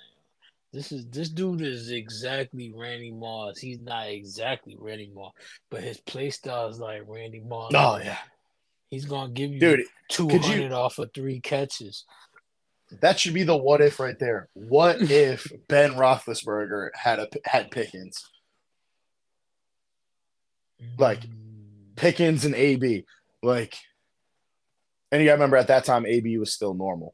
This 0.72 0.92
is 0.92 1.08
this 1.08 1.30
dude 1.30 1.62
is 1.62 1.90
exactly 1.90 2.72
Randy 2.76 3.12
Moss. 3.12 3.58
He's 3.58 3.80
not 3.82 4.08
exactly 4.08 4.76
Randy 4.80 5.12
Moss, 5.14 5.34
but 5.72 5.82
his 5.84 6.00
play 6.00 6.30
style 6.30 6.68
is 6.68 6.80
like 6.80 7.02
Randy 7.08 7.40
Moss. 7.40 7.72
Oh, 7.74 7.98
yeah. 7.98 8.18
He's 8.92 9.06
gonna 9.06 9.32
give 9.32 9.52
you 9.52 9.60
Dude, 9.60 9.86
two 10.10 10.30
hundred 10.30 10.72
off 10.72 11.00
of 11.00 11.12
three 11.14 11.40
catches. 11.40 12.06
that 13.02 13.20
should 13.20 13.34
be 13.34 13.44
the 13.44 13.58
what 13.58 13.82
if 13.82 14.00
right 14.00 14.18
there. 14.20 14.48
What 14.54 14.98
if 15.12 15.52
Ben 15.68 15.94
Roethlisberger 15.94 16.90
had 16.96 17.20
a 17.20 17.28
had 17.46 17.72
Pickens? 17.72 18.30
Like, 20.98 21.22
Mm. 21.22 21.96
Pickens 21.96 22.46
and 22.46 22.56
AB. 22.56 23.06
Like, 23.44 23.76
and 25.12 25.22
you 25.22 25.28
gotta 25.28 25.36
remember 25.36 25.58
at 25.58 25.68
that 25.68 25.84
time, 25.84 26.06
AB 26.06 26.38
was 26.38 26.54
still 26.54 26.74
normal. 26.74 27.14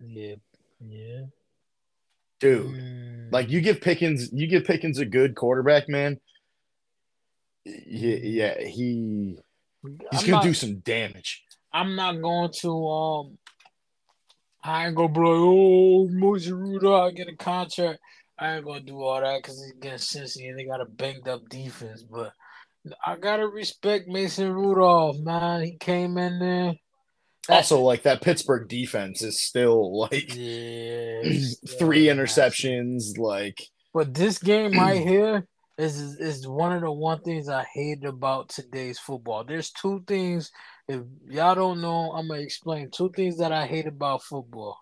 yeah, 0.00 0.36
yeah. 0.80 1.22
Dude, 2.40 2.66
Mm. 2.66 3.32
like 3.32 3.50
you 3.50 3.60
give 3.60 3.80
Pickens, 3.80 4.30
you 4.32 4.46
give 4.46 4.64
Pickens 4.64 4.98
a 4.98 5.06
good 5.06 5.34
quarterback, 5.34 5.88
man. 5.88 6.20
Yeah, 7.64 8.16
yeah, 8.16 8.60
he 8.60 9.38
he's 9.82 9.98
I'm 10.12 10.20
gonna 10.20 10.30
not, 10.32 10.42
do 10.42 10.54
some 10.54 10.78
damage. 10.80 11.44
I'm 11.72 11.96
not 11.96 12.20
going 12.20 12.50
to 12.60 12.88
um. 12.88 13.38
I 14.62 14.86
ain't 14.86 14.96
gonna 14.96 15.08
be 15.12 15.20
like, 15.20 15.28
oh, 15.28 16.08
Mosey 16.08 16.52
Rudolph 16.52 17.14
get 17.14 17.28
a 17.28 17.36
contract. 17.36 18.00
I 18.38 18.56
ain't 18.56 18.64
gonna 18.64 18.80
do 18.80 19.00
all 19.00 19.20
that 19.20 19.42
because 19.42 19.62
he's 19.62 19.72
against 19.76 20.14
Cincy 20.14 20.48
and 20.48 20.58
they 20.58 20.64
got 20.64 20.80
a 20.80 20.84
banged 20.84 21.28
up 21.28 21.48
defense. 21.48 22.02
But 22.02 22.32
I 23.04 23.16
gotta 23.16 23.46
respect 23.46 24.08
Mason 24.08 24.52
Rudolph, 24.52 25.18
man. 25.20 25.62
He 25.62 25.76
came 25.76 26.18
in 26.18 26.38
there. 26.38 26.74
Also, 27.48 27.80
like 27.82 28.02
that 28.02 28.22
Pittsburgh 28.22 28.68
defense 28.68 29.22
is 29.22 29.40
still 29.42 29.98
like 29.98 30.30
three 30.30 30.40
yeah, 30.40 32.12
interceptions. 32.12 33.18
Like, 33.18 33.62
But 33.92 34.14
this 34.14 34.38
game 34.38 34.72
right 34.78 35.00
here 35.00 35.46
is 35.78 36.00
is 36.00 36.46
one 36.46 36.72
of 36.72 36.82
the 36.82 36.90
one 36.90 37.20
things 37.20 37.48
I 37.48 37.64
hate 37.72 38.04
about 38.04 38.48
today's 38.48 38.98
football. 38.98 39.44
There's 39.44 39.70
two 39.70 40.02
things. 40.06 40.50
If 40.88 41.02
y'all 41.28 41.54
don't 41.54 41.80
know, 41.80 42.12
I'm 42.12 42.28
gonna 42.28 42.40
explain 42.40 42.90
two 42.90 43.10
things 43.14 43.38
that 43.38 43.52
I 43.52 43.66
hate 43.66 43.86
about 43.86 44.22
football. 44.22 44.78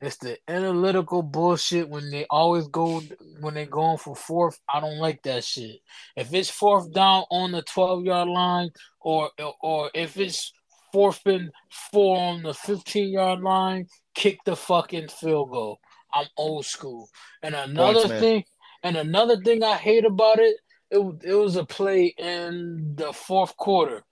It's 0.00 0.16
the 0.16 0.38
analytical 0.48 1.22
bullshit 1.22 1.90
when 1.90 2.10
they 2.10 2.24
always 2.30 2.68
go 2.68 3.02
when 3.40 3.52
they 3.52 3.66
going 3.66 3.98
for 3.98 4.16
fourth. 4.16 4.58
I 4.72 4.80
don't 4.80 4.96
like 4.96 5.22
that 5.24 5.44
shit. 5.44 5.80
If 6.16 6.32
it's 6.32 6.48
fourth 6.48 6.90
down 6.92 7.24
on 7.30 7.52
the 7.52 7.60
12 7.60 8.04
yard 8.04 8.28
line, 8.28 8.70
or 9.00 9.30
or 9.60 9.90
if 9.92 10.16
it's 10.16 10.54
fourth 10.92 11.24
and 11.26 11.50
four 11.92 12.18
on 12.18 12.42
the 12.42 12.54
15 12.54 13.10
yard 13.10 13.40
line, 13.40 13.86
kick 14.14 14.38
the 14.44 14.56
fucking 14.56 15.08
field 15.08 15.50
goal. 15.50 15.78
I'm 16.12 16.26
old 16.36 16.66
school. 16.66 17.08
And 17.42 17.54
another 17.54 18.08
Points, 18.08 18.20
thing, 18.20 18.44
and 18.82 18.96
another 18.96 19.40
thing 19.40 19.62
I 19.62 19.76
hate 19.76 20.04
about 20.04 20.38
it, 20.38 20.56
it 20.90 20.98
it 21.24 21.34
was 21.34 21.56
a 21.56 21.64
play 21.64 22.14
in 22.18 22.94
the 22.96 23.12
fourth 23.12 23.56
quarter. 23.56 24.02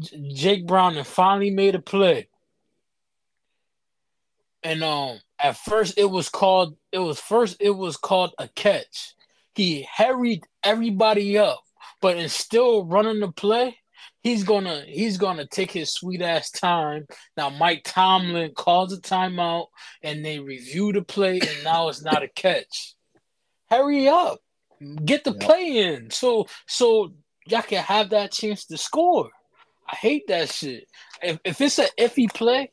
J- 0.00 0.32
Jake 0.32 0.66
Brown 0.66 1.02
finally 1.04 1.50
made 1.50 1.74
a 1.74 1.80
play. 1.80 2.28
And 4.62 4.82
um 4.82 5.20
at 5.38 5.56
first 5.56 5.98
it 5.98 6.10
was 6.10 6.28
called 6.28 6.76
it 6.92 6.98
was 6.98 7.20
first 7.20 7.56
it 7.60 7.70
was 7.70 7.96
called 7.96 8.34
a 8.38 8.48
catch. 8.48 9.14
He 9.54 9.86
hurried 9.92 10.44
everybody 10.62 11.38
up, 11.38 11.64
but 12.00 12.16
in 12.16 12.28
still 12.28 12.84
running 12.84 13.20
the 13.20 13.32
play, 13.32 13.78
he's 14.22 14.44
gonna 14.44 14.84
he's 14.86 15.16
gonna 15.18 15.46
take 15.46 15.70
his 15.70 15.92
sweet 15.92 16.22
ass 16.22 16.50
time. 16.50 17.06
Now 17.36 17.50
Mike 17.50 17.82
Tomlin 17.84 18.52
calls 18.54 18.92
a 18.92 19.00
timeout 19.00 19.66
and 20.02 20.24
they 20.24 20.38
review 20.38 20.92
the 20.92 21.02
play 21.02 21.40
and 21.40 21.64
now 21.64 21.88
it's 21.88 22.02
not 22.02 22.22
a 22.22 22.28
catch. 22.28 22.94
Hurry 23.70 24.08
up. 24.08 24.38
Get 25.04 25.24
the 25.24 25.32
Yep. 25.32 25.40
play 25.40 25.78
in. 25.78 26.10
So 26.10 26.46
so 26.66 27.12
y'all 27.46 27.62
can 27.62 27.82
have 27.82 28.10
that 28.10 28.32
chance 28.32 28.64
to 28.66 28.76
score. 28.76 29.30
I 29.90 29.96
hate 29.96 30.26
that 30.28 30.50
shit. 30.50 30.84
If, 31.22 31.38
if 31.44 31.60
it's 31.60 31.78
an 31.78 31.88
iffy 31.98 32.32
play, 32.32 32.70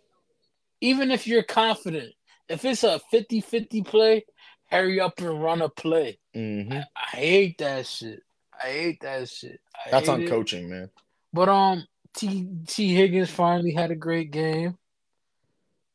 even 0.82 1.12
if 1.12 1.26
you're 1.28 1.44
confident, 1.44 2.14
if 2.50 2.66
it's 2.66 2.84
a 2.84 3.00
50 3.10 3.42
50 3.42 3.82
play, 3.84 4.26
hurry 4.70 5.00
up 5.00 5.20
and 5.20 5.42
run 5.42 5.62
a 5.62 5.70
play. 5.70 6.20
mhm. 6.36 6.74
I, 6.74 6.86
I 6.96 7.16
hate 7.16 7.58
that 7.60 7.88
shit. 7.88 8.22
I 8.62 8.68
hate 8.68 9.02
that 9.02 9.30
shit. 9.30 9.60
I 9.86 9.92
that's 9.92 10.10
on 10.10 10.22
it. 10.22 10.30
coaching, 10.30 10.70
man. 10.70 10.90
But 11.36 11.50
um, 11.50 11.86
T 12.16 12.48
T 12.66 12.96
Higgins 12.96 13.30
finally 13.30 13.74
had 13.74 13.92
a 13.92 13.96
great 13.96 14.32
game. 14.32 14.78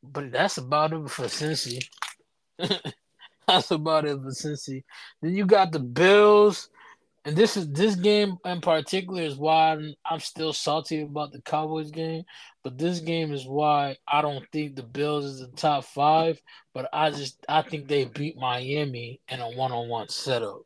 but 0.03 0.31
that's 0.31 0.57
about 0.59 0.93
it 0.93 1.09
for 1.09 1.25
Cincy. 1.25 1.83
that's 3.47 3.71
about 3.71 4.05
it 4.05 4.19
for 4.21 4.29
Cincy. 4.29 4.83
Then 5.19 5.33
you 5.33 5.47
got 5.47 5.71
the 5.71 5.79
Bills, 5.79 6.69
and 7.25 7.35
this 7.35 7.57
is 7.57 7.71
this 7.71 7.95
game 7.95 8.37
in 8.45 8.61
particular 8.61 9.23
is 9.23 9.35
why 9.35 9.79
I'm, 10.05 10.19
still 10.19 10.53
salty 10.53 11.01
about 11.01 11.31
the 11.31 11.41
Cowboys 11.41 11.89
game. 11.89 12.23
But 12.63 12.77
this 12.77 12.99
game 12.99 13.33
is 13.33 13.47
why 13.47 13.97
I 14.07 14.21
don't 14.21 14.45
think 14.51 14.75
the 14.75 14.83
Bills 14.83 15.25
is 15.25 15.39
the 15.39 15.47
top 15.47 15.85
five. 15.85 16.39
But 16.75 16.87
I 16.93 17.09
just 17.09 17.43
I 17.49 17.63
think 17.63 17.87
they 17.87 18.05
beat 18.05 18.37
Miami 18.37 19.21
in 19.27 19.39
a 19.39 19.49
one 19.49 19.71
on 19.71 19.89
one 19.89 20.09
setup. 20.09 20.61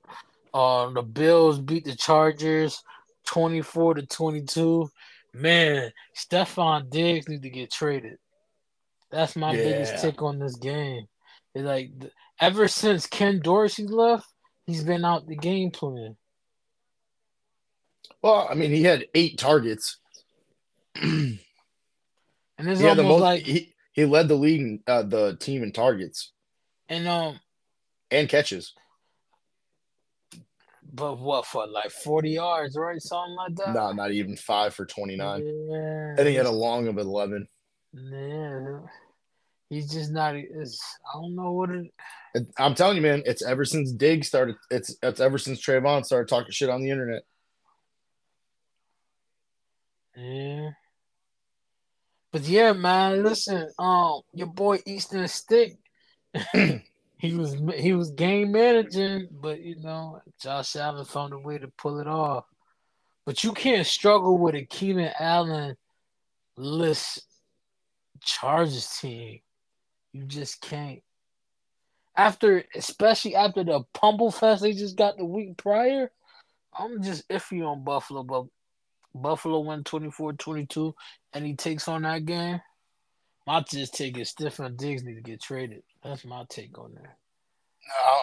Uh, 0.54 0.90
the 0.90 1.02
Bills 1.02 1.60
beat 1.60 1.86
the 1.86 1.96
Chargers 1.96 2.84
twenty 3.26 3.62
four 3.62 3.94
to 3.94 4.06
twenty 4.06 4.44
two. 4.44 4.90
Man, 5.34 5.92
Stefon 6.18 6.90
Diggs 6.90 7.28
need 7.28 7.42
to 7.42 7.50
get 7.50 7.72
traded. 7.72 8.18
That's 9.12 9.36
my 9.36 9.52
biggest 9.56 9.94
Yeah. 9.96 10.02
take 10.02 10.22
on 10.22 10.40
this 10.40 10.56
game. 10.56 11.08
It's 11.54 11.66
like 11.66 11.92
ever 12.40 12.68
since 12.68 13.06
Ken 13.08 13.40
Dorsey 13.42 13.86
left, 13.86 14.28
he's 14.66 14.84
been 14.84 15.06
out 15.06 15.28
the 15.28 15.36
game 15.36 15.72
plan. 15.72 16.16
Well, 18.22 18.48
I 18.50 18.56
mean, 18.56 18.72
he 18.72 18.84
had 18.84 19.06
eight 19.14 19.38
targets. 19.38 19.98
And 22.58 22.70
it's 22.70 22.80
He 22.80 22.88
almost 22.88 22.98
the 22.98 23.10
most. 23.10 23.22
like 23.22 23.44
he, 23.44 23.74
he 23.92 24.06
led 24.06 24.28
the 24.30 24.36
league, 24.36 24.62
in, 24.62 24.80
uh, 24.88 25.04
the 25.04 25.36
team 25.38 25.62
in 25.62 25.74
targets 25.74 26.32
and 26.88 27.08
um 27.08 27.40
and 28.12 28.30
catches. 28.30 28.74
But 30.96 31.20
what 31.20 31.46
for 31.46 31.68
like 31.68 31.92
40 31.92 32.30
yards, 32.30 32.78
right? 32.78 33.02
Something 33.02 33.36
like 33.36 33.56
that. 33.56 33.74
No, 33.74 33.92
not 33.92 34.12
even 34.12 34.38
five 34.38 34.74
for 34.74 34.86
twenty 34.86 35.18
nine. 35.18 35.44
Yeah. 35.46 36.16
And 36.18 36.28
he 36.28 36.36
had 36.36 36.46
a 36.46 36.52
long 36.52 36.88
of 36.88 36.98
eleven. 36.98 37.48
Yeah. 37.94 38.80
He's 39.70 39.92
just 39.92 40.12
not 40.12 40.36
I 40.36 40.44
don't 41.14 41.36
know 41.36 41.52
what 41.52 41.70
it 41.72 41.92
It- 42.34 42.48
I'm 42.58 42.76
telling 42.76 42.96
you, 42.96 43.02
man, 43.02 43.24
it's 43.26 43.44
ever 43.44 43.66
since 43.66 43.92
Dig 43.92 44.24
started. 44.24 44.56
It's 44.72 44.96
it's 45.04 45.20
ever 45.20 45.38
since 45.38 45.60
Trevon 45.60 46.06
started 46.06 46.30
talking 46.30 46.52
shit 46.52 46.70
on 46.70 46.82
the 46.82 46.92
internet. 46.92 47.24
Yeah. 50.16 50.70
But 52.32 52.44
yeah, 52.44 52.72
man, 52.74 53.24
listen, 53.24 53.70
um, 53.80 54.22
your 54.34 54.48
boy 54.48 54.80
Easton 54.86 55.28
Stick, 55.28 55.78
he 57.26 57.36
was 57.36 57.56
he 57.76 57.94
was 57.94 58.12
game 58.12 58.52
managing, 58.52 59.28
but 59.32 59.62
you 59.62 59.76
know, 59.82 60.22
Josh 60.42 60.76
Allen 60.76 61.06
found 61.06 61.34
a 61.34 61.40
way 61.40 61.58
to 61.58 61.68
pull 61.78 62.00
it 62.00 62.08
off. 62.08 62.46
But 63.26 63.44
you 63.44 63.54
can't 63.54 63.88
struggle 63.88 64.38
with 64.38 64.56
a 64.56 64.66
Keenan 64.66 65.12
Allen 65.20 65.76
list 66.58 67.26
Chargers 68.22 68.88
team. 69.00 69.40
You 70.14 70.26
just 70.26 70.62
can't. 70.62 71.02
After, 72.16 72.64
especially 72.74 73.36
after 73.36 73.64
the 73.64 73.84
Pumble 73.94 74.32
Fest 74.32 74.62
they 74.62 74.74
just 74.74 74.96
got 74.96 75.18
the 75.18 75.26
week 75.26 75.58
prior, 75.58 76.12
I'm 76.78 77.04
just 77.04 77.28
iffy 77.30 77.66
on 77.66 77.84
Buffalo, 77.84 78.24
but 78.24 78.46
Buffalo 79.14 79.60
won 79.60 79.84
24-22 79.84 80.94
and 81.34 81.46
he 81.46 81.56
takes 81.56 81.88
on 81.88 82.04
that 82.04 82.26
game. 82.26 82.62
My 83.48 83.62
just 83.62 83.94
take 83.94 84.18
is 84.18 84.34
Stefon 84.34 84.76
Diggs 84.76 85.04
need 85.04 85.16
to 85.16 85.22
get 85.22 85.42
traded. 85.42 85.84
That's 86.04 86.26
my 86.26 86.46
take 86.50 86.78
on 86.80 86.96
that. 86.96 87.18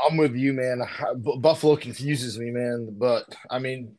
I'm 0.05 0.17
with 0.17 0.35
you, 0.35 0.53
man. 0.53 0.83
Buffalo 1.39 1.77
confuses 1.77 2.39
me, 2.39 2.51
man. 2.51 2.89
But 2.99 3.25
I 3.51 3.59
mean, 3.61 3.97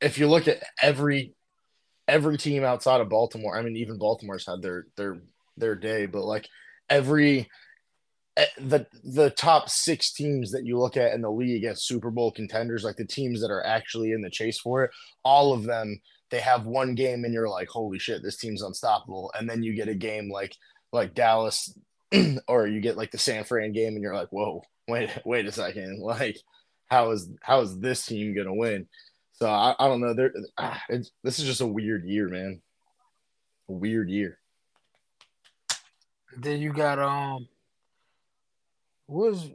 if 0.00 0.18
you 0.18 0.28
look 0.28 0.48
at 0.48 0.62
every 0.82 1.34
every 2.06 2.36
team 2.36 2.64
outside 2.64 3.00
of 3.00 3.08
Baltimore, 3.08 3.56
I 3.58 3.62
mean, 3.62 3.76
even 3.76 3.98
Baltimore's 3.98 4.46
had 4.46 4.62
their 4.62 4.86
their 4.96 5.18
their 5.56 5.74
day, 5.74 6.06
but 6.06 6.24
like 6.24 6.48
every 6.90 7.48
eh, 8.36 8.46
the 8.58 8.86
the 9.02 9.30
top 9.30 9.70
six 9.70 10.12
teams 10.12 10.52
that 10.52 10.66
you 10.66 10.78
look 10.78 10.98
at 10.98 11.14
in 11.14 11.22
the 11.22 11.30
league 11.30 11.64
as 11.64 11.84
Super 11.84 12.10
Bowl 12.10 12.30
contenders, 12.30 12.84
like 12.84 12.96
the 12.96 13.06
teams 13.06 13.40
that 13.40 13.50
are 13.50 13.64
actually 13.64 14.12
in 14.12 14.20
the 14.20 14.30
chase 14.30 14.58
for 14.58 14.84
it, 14.84 14.90
all 15.24 15.54
of 15.54 15.64
them 15.64 16.00
they 16.30 16.40
have 16.40 16.66
one 16.66 16.94
game 16.94 17.24
and 17.24 17.32
you're 17.32 17.48
like, 17.48 17.68
holy 17.68 17.98
shit, 17.98 18.22
this 18.22 18.36
team's 18.36 18.62
unstoppable, 18.62 19.32
and 19.38 19.48
then 19.48 19.62
you 19.62 19.74
get 19.74 19.88
a 19.88 19.94
game 19.94 20.30
like 20.30 20.54
like 20.92 21.14
Dallas, 21.14 21.76
or 22.48 22.66
you 22.66 22.80
get 22.80 22.96
like 22.96 23.10
the 23.10 23.18
San 23.18 23.44
Fran 23.44 23.72
game 23.72 23.94
and 23.94 24.02
you're 24.02 24.14
like, 24.14 24.28
whoa, 24.30 24.62
wait 24.88 25.10
wait 25.24 25.46
a 25.46 25.52
second, 25.52 25.98
like 26.02 26.38
how 26.86 27.10
is 27.10 27.30
how 27.42 27.60
is 27.60 27.78
this 27.78 28.04
team 28.06 28.34
gonna 28.34 28.54
win? 28.54 28.86
So 29.34 29.48
I, 29.48 29.74
I 29.78 29.88
don't 29.88 30.00
know. 30.00 30.14
There, 30.14 30.32
ah, 30.56 30.82
this 30.88 31.38
is 31.38 31.44
just 31.44 31.60
a 31.60 31.66
weird 31.66 32.06
year, 32.06 32.28
man. 32.28 32.62
A 33.68 33.72
weird 33.72 34.08
year. 34.08 34.38
Then 36.38 36.60
you 36.60 36.72
got 36.72 36.98
um 36.98 37.46
was 39.08 39.50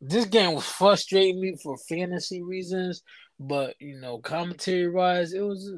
this 0.00 0.26
game 0.26 0.54
was 0.54 0.64
frustrating 0.64 1.40
me 1.40 1.56
for 1.62 1.76
fantasy 1.88 2.42
reasons, 2.42 3.02
but 3.40 3.74
you 3.80 3.98
know, 4.00 4.18
commentary 4.18 4.88
wise, 4.88 5.32
it 5.32 5.40
was 5.40 5.72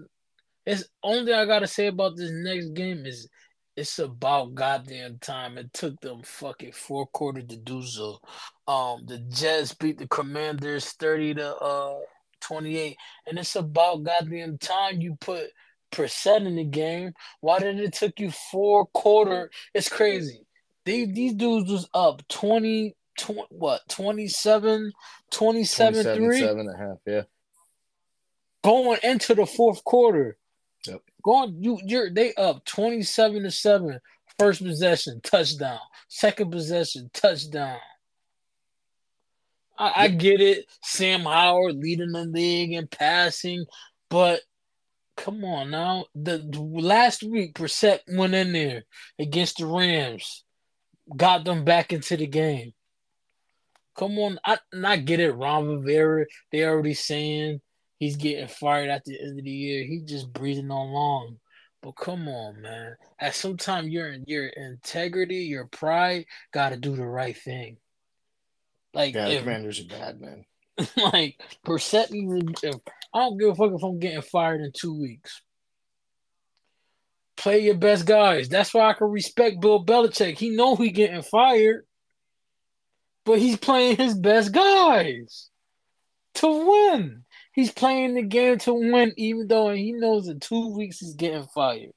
it's 0.69 0.85
only 1.03 1.25
thing 1.25 1.35
I 1.35 1.47
gotta 1.47 1.66
say 1.66 1.87
about 1.87 2.16
this 2.16 2.31
next 2.31 2.75
game 2.75 3.07
is 3.07 3.27
it's 3.75 3.99
about 3.99 4.55
goddamn 4.55 5.19
time. 5.19 5.57
It 5.57 5.73
took 5.73 5.99
them 6.01 6.21
fucking 6.23 6.73
four 6.73 7.07
quarter 7.07 7.41
to 7.41 7.57
do 7.57 7.83
so. 7.83 8.19
Um 8.66 9.07
the 9.07 9.19
Jets 9.31 9.73
beat 9.73 9.97
the 9.97 10.07
Commanders 10.07 10.93
30 10.93 11.35
to 11.35 11.57
uh 11.57 11.95
28. 12.41 12.97
And 13.27 13.39
it's 13.39 13.57
about 13.57 14.03
goddamn 14.03 14.59
time 14.59 15.01
you 15.01 15.16
put 15.19 15.47
Brissett 15.91 16.47
in 16.47 16.57
the 16.57 16.64
game. 16.64 17.14
Why 17.41 17.61
did 17.61 17.81
it 17.81 17.95
took 17.95 18.21
you 18.21 18.31
four 18.31 18.87
quarter? 18.87 19.51
It's 19.73 19.89
crazy. 19.89 20.43
They, 20.85 21.07
these 21.07 21.35
dudes 21.35 21.71
was 21.71 21.89
up 21.95 22.27
20, 22.29 22.95
20 23.19 23.43
what, 23.51 23.89
27, 23.89 24.93
27, 25.31 26.05
27, 26.05 26.29
3 26.29 26.41
seven 26.41 26.61
and 26.61 26.75
a 26.75 26.77
half. 26.77 26.99
Yeah. 27.07 27.23
going 28.62 28.99
into 29.03 29.35
the 29.35 29.47
fourth 29.47 29.83
quarter. 29.85 30.37
Going 31.23 31.57
you 31.61 31.79
you're 31.85 32.11
they 32.11 32.35
up 32.35 32.64
27 32.64 33.43
to 33.43 33.51
7. 33.51 34.01
First 34.39 34.62
possession, 34.62 35.21
touchdown. 35.23 35.81
Second 36.09 36.53
possession, 36.53 37.11
touchdown. 37.12 37.79
I, 39.77 39.93
I 39.97 40.09
get 40.09 40.41
it. 40.41 40.66
Sam 40.83 41.23
Howell 41.23 41.73
leading 41.73 42.12
the 42.12 42.25
league 42.25 42.73
in 42.73 42.87
passing, 42.87 43.64
but 44.09 44.41
come 45.16 45.45
on 45.45 45.71
now. 45.71 46.07
The, 46.14 46.39
the 46.39 46.61
last 46.61 47.23
week, 47.23 47.55
Brissett 47.55 48.01
went 48.09 48.35
in 48.35 48.53
there 48.53 48.85
against 49.19 49.59
the 49.59 49.66
Rams, 49.66 50.45
got 51.16 51.45
them 51.45 51.64
back 51.64 51.93
into 51.93 52.16
the 52.16 52.27
game. 52.27 52.73
Come 53.97 54.19
on, 54.19 54.39
I 54.45 54.59
and 54.73 54.87
I 54.87 54.97
get 54.97 55.19
it. 55.19 55.33
Ron 55.33 55.69
Rivera, 55.69 56.27
they 56.53 56.64
already 56.64 56.95
saying 56.95 57.61
he's 57.99 58.17
getting 58.17 58.49
fired 58.49 58.89
at 58.89 59.05
the 59.05 59.21
end 59.21 59.39
of 59.39 59.45
the 59.45 59.51
year. 59.51 59.85
He 59.85 60.01
just 60.01 60.33
breathing 60.33 60.71
on 60.71 60.91
long. 60.91 61.37
But 61.83 61.93
come 61.93 62.29
on, 62.29 62.61
man. 62.61 62.97
At 63.21 63.35
some 63.35 63.57
time, 63.57 63.89
your 63.89 64.17
your 64.27 64.47
integrity, 64.47 65.45
your 65.45 65.67
pride, 65.67 66.27
got 66.53 66.71
to 66.71 66.77
do 66.77 66.97
the 66.97 67.07
right 67.07 67.37
thing. 67.37 67.77
Like 68.95 69.15
Yeah. 69.15 69.29
If 69.29 69.41
commanders 69.41 69.81
are 69.81 69.85
bad, 69.85 70.21
man. 70.21 70.45
like 71.13 71.41
Brissett 71.67 72.11
needs 72.11 72.65
if 72.65 72.75
I 73.15 73.21
don't 73.21 73.39
give 73.39 73.51
a 73.51 73.55
fuck 73.55 73.73
if 73.73 73.83
I'm 73.83 73.99
getting 73.99 74.23
fired 74.23 74.61
in 74.61 74.73
two 74.73 74.99
weeks. 74.99 75.43
Play 77.37 77.61
your 77.61 77.77
best 77.77 78.05
guys. 78.05 78.49
That's 78.49 78.75
why 78.75 78.91
I 78.91 78.95
can 78.95 79.09
respect 79.09 79.61
Bill 79.61 79.85
Belichick. 79.85 80.37
He 80.37 80.51
know 80.51 80.75
he 80.75 80.91
getting 80.91 81.23
fired, 81.23 81.87
but 83.25 83.39
he's 83.39 83.57
playing 83.57 83.97
his 83.97 84.15
best 84.15 84.51
guys 84.51 85.49
to 86.35 86.49
win. 86.49 87.25
He's 87.59 87.73
playing 87.73 88.15
the 88.15 88.23
game 88.23 88.57
to 88.59 88.73
win, 88.73 89.13
even 89.17 89.49
though 89.49 89.71
he 89.71 89.91
knows 89.91 90.29
in 90.29 90.39
two 90.39 90.69
weeks 90.77 91.01
he's 91.01 91.15
getting 91.15 91.43
fired. 91.43 91.91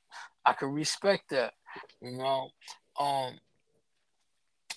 I 0.44 0.54
can 0.54 0.70
respect 0.70 1.30
that. 1.30 1.54
You 2.02 2.18
know, 2.18 2.50
um, 3.00 3.38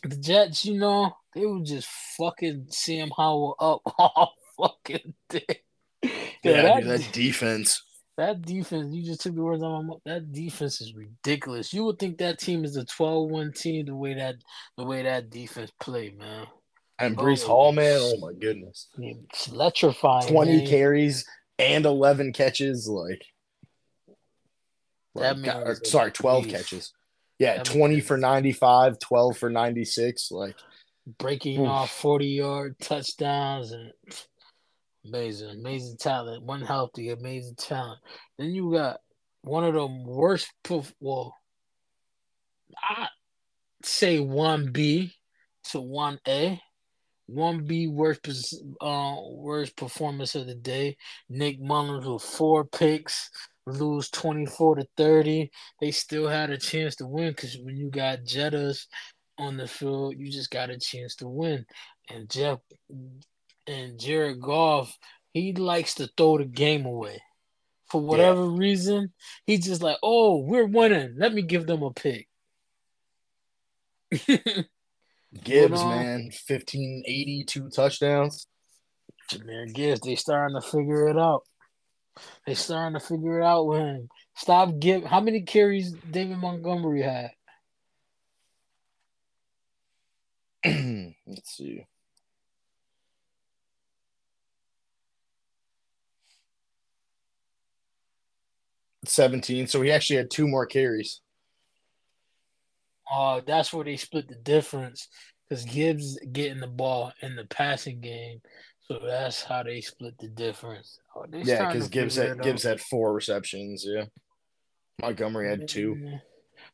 the 0.03 0.17
Jets, 0.17 0.67
you 0.67 0.75
know, 0.75 1.17
they 1.35 1.47
were 1.47 1.65
just 1.65 1.89
fucking 2.19 2.67
Sam 2.69 3.11
Howell 3.17 3.57
up 3.59 3.81
all 3.99 4.35
fucking 4.59 5.15
day. 5.31 5.63
Yeah, 6.43 6.61
that, 6.61 6.85
that 6.85 7.13
defense. 7.15 7.83
that 8.19 8.43
defense, 8.43 8.95
you 8.95 9.07
just 9.07 9.23
took 9.23 9.37
the 9.37 9.43
words 9.43 9.63
out 9.63 9.77
of 9.79 9.85
my 9.85 9.89
mouth. 9.89 10.03
That 10.05 10.33
defense 10.33 10.83
is 10.83 10.93
ridiculous. 10.93 11.73
You 11.73 11.85
would 11.87 11.99
think 11.99 12.19
that 12.19 12.41
team 12.41 12.63
is 12.63 12.77
a 12.77 12.85
12-1 12.85 13.59
team 13.59 13.87
the 13.87 13.97
way 13.97 14.13
that 14.13 14.35
the 14.77 14.85
way 14.85 15.03
that 15.05 15.31
defense 15.31 15.73
play, 15.81 16.11
man. 16.11 16.47
And 16.99 17.17
Breece 17.17 17.43
Oh. 17.45 17.49
Hall, 17.49 17.73
man. 17.73 17.99
Oh 18.01 18.19
my 18.19 18.33
goodness. 18.39 18.89
It's 18.99 19.49
electrifying. 19.49 20.29
20 20.29 20.57
man. 20.59 20.67
carries 20.67 21.27
and 21.59 21.85
11 21.87 22.33
catches. 22.33 22.89
Like, 22.89 23.23
That 25.15 25.39
like, 25.39 25.55
or, 25.57 25.71
uh, 25.73 25.75
sorry, 25.85 26.13
12 26.13 26.45
beast. 26.45 26.57
catches. 26.57 26.93
Yeah, 27.39 27.57
That 27.57 27.65
20 27.67 28.01
for 28.01 28.15
was- 28.15 28.23
95, 28.23 28.99
12 29.01 29.37
for 29.37 29.51
96. 29.51 30.31
Like, 30.31 30.57
breaking 31.19 31.61
Oof. 31.63 31.69
off 31.69 31.91
40 31.91 32.27
yard 32.29 32.79
touchdowns 32.81 33.73
and 33.73 33.93
amazing, 35.05 35.51
amazing 35.51 35.97
talent. 35.99 36.45
One 36.45 36.63
healthy, 36.63 37.11
amazing 37.11 37.57
talent. 37.57 38.01
Then 38.39 38.51
you 38.55 38.73
got 38.73 39.01
one 39.43 39.65
of 39.65 39.75
the 39.75 39.87
worst, 39.87 40.49
well, 41.01 41.37
I, 42.79 43.09
say 43.83 44.19
one 44.21 44.73
B 44.73 45.13
to 45.71 45.81
one 45.81 46.19
A. 46.27 46.61
One 47.27 47.65
B 47.65 47.87
worst 47.87 48.27
uh, 48.81 49.17
worst 49.31 49.77
performance 49.77 50.35
of 50.35 50.47
the 50.47 50.55
day. 50.55 50.97
Nick 51.29 51.61
Mullens 51.61 52.07
with 52.07 52.23
four 52.23 52.65
picks, 52.65 53.31
lose 53.67 54.11
twenty 54.11 54.47
four 54.47 54.77
to 54.77 54.87
thirty. 54.97 55.51
They 55.81 55.91
still 55.91 56.29
had 56.29 56.51
a 56.51 56.59
chance 56.59 56.97
to 56.97 57.07
win 57.07 57.31
because 57.31 57.57
when 57.63 57.77
you 57.77 57.91
got 57.91 58.25
Jettas 58.25 58.87
on 59.39 59.57
the 59.57 59.67
field, 59.67 60.17
you 60.19 60.31
just 60.31 60.51
got 60.51 60.71
a 60.71 60.79
chance 60.79 61.17
to 61.17 61.29
win. 61.29 61.65
And 62.11 62.29
Jeff 62.29 62.59
and 63.67 63.99
Jared 63.99 64.41
Goff, 64.41 64.97
he 65.33 65.55
likes 65.55 65.95
to 65.95 66.11
throw 66.17 66.39
the 66.39 66.45
game 66.45 66.85
away 66.85 67.23
for 67.87 68.01
whatever 68.01 68.45
reason. 68.45 69.13
He's 69.47 69.65
just 69.65 69.83
like, 69.83 69.99
oh, 70.03 70.39
we're 70.39 70.67
winning. 70.67 71.15
Let 71.17 71.33
me 71.33 71.43
give 71.43 71.67
them 71.67 71.83
a 71.83 71.93
pick. 71.93 72.29
Gibbs, 75.43 75.81
on? 75.81 75.89
man, 75.89 76.23
1580, 76.25 77.45
two 77.45 77.69
touchdowns. 77.71 78.47
Jahmyr 79.31 79.73
Gibbs, 79.73 80.01
they 80.01 80.15
starting 80.15 80.61
to 80.61 80.67
figure 80.67 81.09
it 81.09 81.19
out. 81.19 81.43
They 82.47 82.55
starting 82.55 82.99
to 82.99 83.05
figure 83.05 83.41
it 83.41 83.45
out 83.45 83.67
with 83.67 83.81
him. 83.81 84.09
Stop 84.37 84.79
give. 84.79 85.05
How 85.05 85.21
many 85.21 85.43
carries 85.43 85.93
David 85.93 86.39
Montgomery 86.39 87.03
had? 87.03 87.31
Let's 91.27 91.57
see. 91.57 91.87
Seventeen. 99.05 99.67
So 99.67 99.83
he 99.83 99.91
actually 99.91 100.17
had 100.17 100.31
two 100.31 100.49
more 100.49 100.67
carries. 100.67 101.21
Uh, 103.13 103.41
that's 103.47 103.73
where 103.73 103.85
they 103.85 103.97
split 103.97 104.29
the 104.29 104.35
difference 104.37 105.09
because 105.49 105.65
Gibbs 105.65 106.19
getting 106.33 106.61
the 106.61 106.67
ball 106.67 107.13
in 107.21 107.37
the 107.37 107.45
passing 107.45 108.01
game, 108.01 108.41
so 108.89 108.99
that's 109.05 109.43
how 109.43 109.63
they 109.63 109.81
split 109.81 110.15
the 110.19 110.29
difference. 110.29 110.99
Oh, 111.15 111.27
Yeah, 111.33 111.71
because 111.71 111.89
Gibbs 111.89 112.17
had 112.17 112.41
Gibbs 112.43 112.65
out. 112.65 112.71
had 112.71 112.81
four 112.81 113.13
receptions. 113.13 113.85
Yeah, 113.87 114.05
Montgomery 115.01 115.49
had 115.49 115.69
two. 115.69 116.19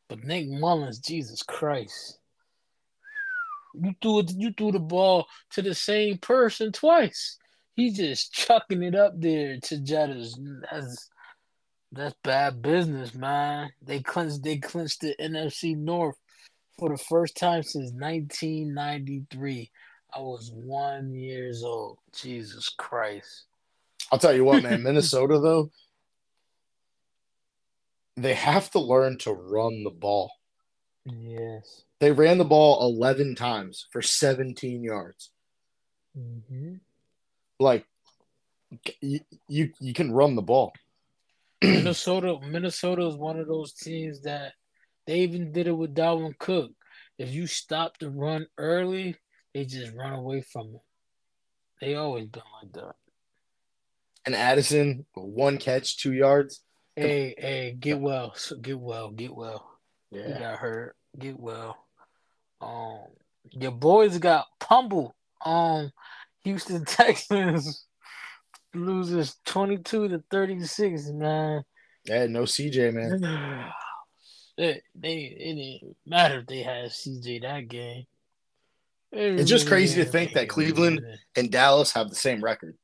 But 0.07 0.23
Nick 0.23 0.47
Mullens, 0.47 0.99
Jesus 0.99 1.43
Christ. 1.43 2.19
You 3.73 3.93
threw 4.01 4.19
it, 4.19 4.31
you 4.35 4.51
threw 4.51 4.71
the 4.71 4.79
ball 4.79 5.27
to 5.51 5.61
the 5.61 5.73
same 5.75 6.17
person 6.17 6.71
twice. 6.71 7.37
He's 7.75 7.97
just 7.97 8.33
chucking 8.33 8.83
it 8.83 8.95
up 8.95 9.13
there 9.19 9.57
to 9.63 9.75
Jettas. 9.77 10.33
That's 10.69 11.09
that's 11.91 12.15
bad 12.23 12.61
business, 12.61 13.13
man. 13.13 13.71
They 13.81 13.99
clinched 13.99 14.43
they 14.43 14.57
clinched 14.57 15.01
the 15.01 15.15
NFC 15.19 15.75
North 15.75 16.15
for 16.79 16.89
the 16.89 16.97
first 16.97 17.37
time 17.37 17.63
since 17.63 17.91
1993. 17.91 19.71
I 20.15 20.19
was 20.19 20.51
one 20.53 21.13
years 21.13 21.63
old. 21.63 21.99
Jesus 22.13 22.69
Christ. 22.69 23.45
I'll 24.11 24.19
tell 24.19 24.33
you 24.33 24.45
what, 24.45 24.63
man. 24.63 24.83
Minnesota 24.83 25.39
though, 25.39 25.71
they 28.17 28.33
have 28.33 28.69
to 28.71 28.79
learn 28.79 29.17
to 29.19 29.31
run 29.33 29.83
the 29.83 29.89
ball. 29.91 30.31
Yes. 31.05 31.83
They 31.99 32.11
ran 32.11 32.37
the 32.37 32.45
ball 32.45 32.81
eleven 32.81 33.35
times 33.35 33.87
for 33.91 34.01
seventeen 34.01 34.83
yards. 34.83 35.31
hmm 36.15 36.75
Like 37.59 37.85
you, 39.01 39.19
you, 39.49 39.73
you 39.79 39.93
can 39.93 40.13
run 40.13 40.35
the 40.35 40.41
ball. 40.41 40.73
Minnesota, 41.61 42.39
Minnesota 42.47 43.05
is 43.07 43.15
one 43.15 43.39
of 43.39 43.47
those 43.47 43.73
teams 43.73 44.21
that 44.21 44.53
they 45.07 45.19
even 45.19 45.51
did 45.51 45.67
it 45.67 45.71
with 45.71 45.95
Dalvin 45.95 46.37
Cook. 46.37 46.71
If 47.17 47.31
you 47.31 47.47
stop 47.47 47.97
the 47.99 48.09
run 48.09 48.47
early, 48.57 49.15
they 49.53 49.65
just 49.65 49.93
run 49.95 50.13
away 50.13 50.41
from 50.41 50.67
it. 50.75 50.81
They 51.81 51.95
always 51.95 52.27
been 52.27 52.43
like 52.61 52.71
that. 52.73 52.95
And 54.25 54.35
Addison, 54.35 55.05
one 55.13 55.57
catch, 55.57 55.97
two 55.97 56.13
yards. 56.13 56.61
Hey, 56.95 57.33
hey, 57.37 57.75
get 57.79 57.99
well, 57.99 58.33
so 58.35 58.57
get 58.57 58.79
well, 58.79 59.09
get 59.11 59.35
well. 59.35 59.79
You 60.11 60.21
Yeah. 60.21 60.39
got 60.39 60.59
hurt, 60.59 60.95
get 61.17 61.39
well. 61.39 61.77
Um, 62.59 62.99
your 63.51 63.71
boys 63.71 64.17
got 64.19 64.45
pummeled. 64.59 65.13
Um, 65.43 65.91
Houston 66.43 66.85
Texans 66.85 67.85
loses 68.73 69.37
twenty 69.45 69.77
two 69.77 70.07
to 70.07 70.23
thirty 70.29 70.63
six. 70.65 71.07
Man, 71.07 71.63
Yeah, 72.05 72.25
no 72.27 72.43
CJ, 72.43 72.93
man. 72.93 73.71
it, 74.57 74.83
they 74.95 75.17
it 75.23 75.55
didn't 75.55 75.95
matter 76.05 76.39
if 76.39 76.47
they 76.47 76.61
had 76.63 76.89
CJ 76.91 77.41
that 77.41 77.67
game. 77.67 78.05
It 79.11 79.39
It's 79.39 79.49
just 79.49 79.65
really 79.65 79.85
crazy 79.85 80.03
to 80.03 80.09
think 80.09 80.33
that 80.33 80.47
Cleveland 80.47 81.01
and 81.35 81.51
Dallas 81.51 81.91
have 81.93 82.09
the 82.09 82.15
same 82.15 82.41
record. 82.41 82.77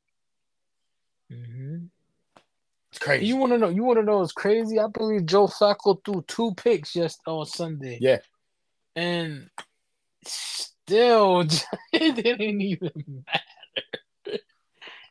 hmm 1.31 1.85
It's 2.91 2.99
crazy. 2.99 3.25
You 3.27 3.37
want 3.37 3.53
to 3.53 3.57
know? 3.57 3.69
You 3.69 3.83
want 3.83 3.99
to 3.99 4.03
know? 4.05 4.21
It's 4.21 4.33
crazy. 4.33 4.79
I 4.79 4.87
believe 4.87 5.25
Joe 5.25 5.47
Flacco 5.47 6.03
threw 6.03 6.23
two 6.27 6.53
picks 6.55 6.93
just 6.93 7.21
on 7.25 7.45
Sunday. 7.45 7.99
Yeah. 8.01 8.17
and 8.95 9.49
still, 10.25 11.41
it 11.93 12.15
didn't 12.15 12.61
even 12.61 12.91
matter. 13.25 13.43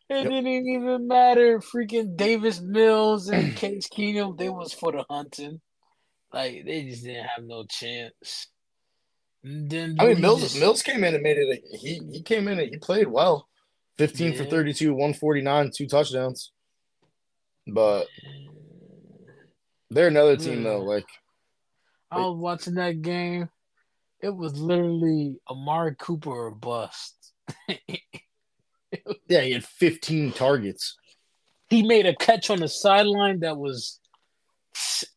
It 0.09 0.15
Yep. 0.23 0.25
didn't 0.29 0.47
even 0.69 1.09
matter. 1.09 1.59
Freaking 1.59 2.17
Davis 2.17 2.61
Mills 2.61 3.29
and 3.29 3.57
Case 3.57 3.89
Keenum, 3.89 4.39
they 4.39 4.49
was 4.49 4.73
for 4.73 4.93
the 4.93 5.05
hunting. 5.11 5.61
Like 6.33 6.65
they 6.65 6.85
just 6.85 7.05
didn't 7.05 7.27
have 7.27 7.45
no 7.45 7.65
chance. 7.65 8.47
And 9.43 9.69
then 9.71 9.97
I 9.99 10.07
mean, 10.09 10.21
Mills 10.21 10.41
just- 10.43 10.59
Mills 10.61 10.83
came 10.83 11.03
in 11.05 11.15
and 11.15 11.23
made 11.23 11.39
it. 11.39 11.63
A, 11.73 11.77
he 11.77 12.01
he 12.13 12.23
came 12.23 12.47
in 12.49 12.59
and 12.61 12.71
he 12.71 12.79
played 12.79 13.09
well. 13.09 13.49
Fifteen 13.99 14.37
for 14.37 14.45
thirty-two, 14.45 14.93
one 14.95 15.15
forty-nine, 15.15 15.71
two 15.75 15.87
touchdowns. 15.89 16.53
But 17.67 18.07
they're 19.91 20.09
another 20.09 20.37
team 20.37 20.63
though. 20.63 20.81
Like 20.83 21.07
I 22.11 22.19
was 22.19 22.37
watching 22.39 22.75
that 22.75 23.03
game. 23.03 23.49
It 24.23 24.35
was 24.35 24.57
literally 24.59 25.37
Amari 25.51 25.95
Cooper 25.99 26.31
or 26.31 26.51
bust. 26.51 27.33
yeah, 29.29 29.41
he 29.41 29.53
had 29.53 29.65
fifteen 29.65 30.33
targets. 30.33 30.97
he 31.69 31.83
made 31.83 32.07
a 32.07 32.15
catch 32.17 32.51
on 32.51 32.61
the 32.61 32.69
sideline 32.69 33.41
that 33.41 33.57
was 33.57 34.01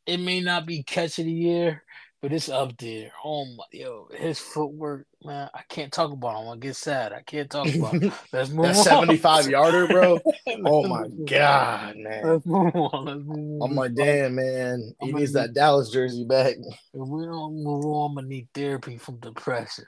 it 0.05 0.19
may 0.19 0.39
not 0.41 0.65
be 0.65 0.83
catch 0.83 1.19
of 1.19 1.25
the 1.25 1.31
year, 1.31 1.83
but 2.21 2.31
it's 2.31 2.47
up 2.49 2.77
there. 2.77 3.11
Oh 3.25 3.45
my 3.45 3.63
yo, 3.73 4.07
his 4.15 4.39
footwork, 4.39 5.05
man. 5.23 5.49
I 5.53 5.61
can't 5.69 5.91
talk 5.91 6.11
about 6.11 6.41
him. 6.41 6.49
I 6.49 6.57
get 6.57 6.75
sad. 6.77 7.11
I 7.13 7.21
can't 7.21 7.49
talk 7.49 7.67
about 7.73 7.93
him. 7.93 8.11
Let's 8.33 8.49
move 8.49 8.67
That 8.67 8.77
on. 8.77 8.83
seventy-five 8.83 9.49
yarder, 9.49 9.87
bro. 9.87 10.19
Oh 10.65 10.87
my 10.87 11.07
god, 11.27 11.95
man. 11.97 12.25
Let's 12.27 12.45
move 12.45 12.75
on. 12.75 13.05
Let's 13.05 13.21
move 13.23 13.61
on. 13.61 13.69
I'm 13.69 13.75
like, 13.75 13.93
damn, 13.93 14.35
man. 14.35 14.93
He 15.01 15.09
I'm 15.09 15.15
needs 15.15 15.33
that 15.33 15.53
Dallas 15.53 15.89
jersey 15.91 16.25
back. 16.25 16.55
If 16.57 16.67
we 16.93 17.25
don't 17.25 17.63
move 17.63 17.85
on, 17.85 18.11
I'm 18.11 18.15
gonna 18.15 18.27
need 18.27 18.47
therapy 18.53 18.97
from 18.97 19.19
depression. 19.19 19.85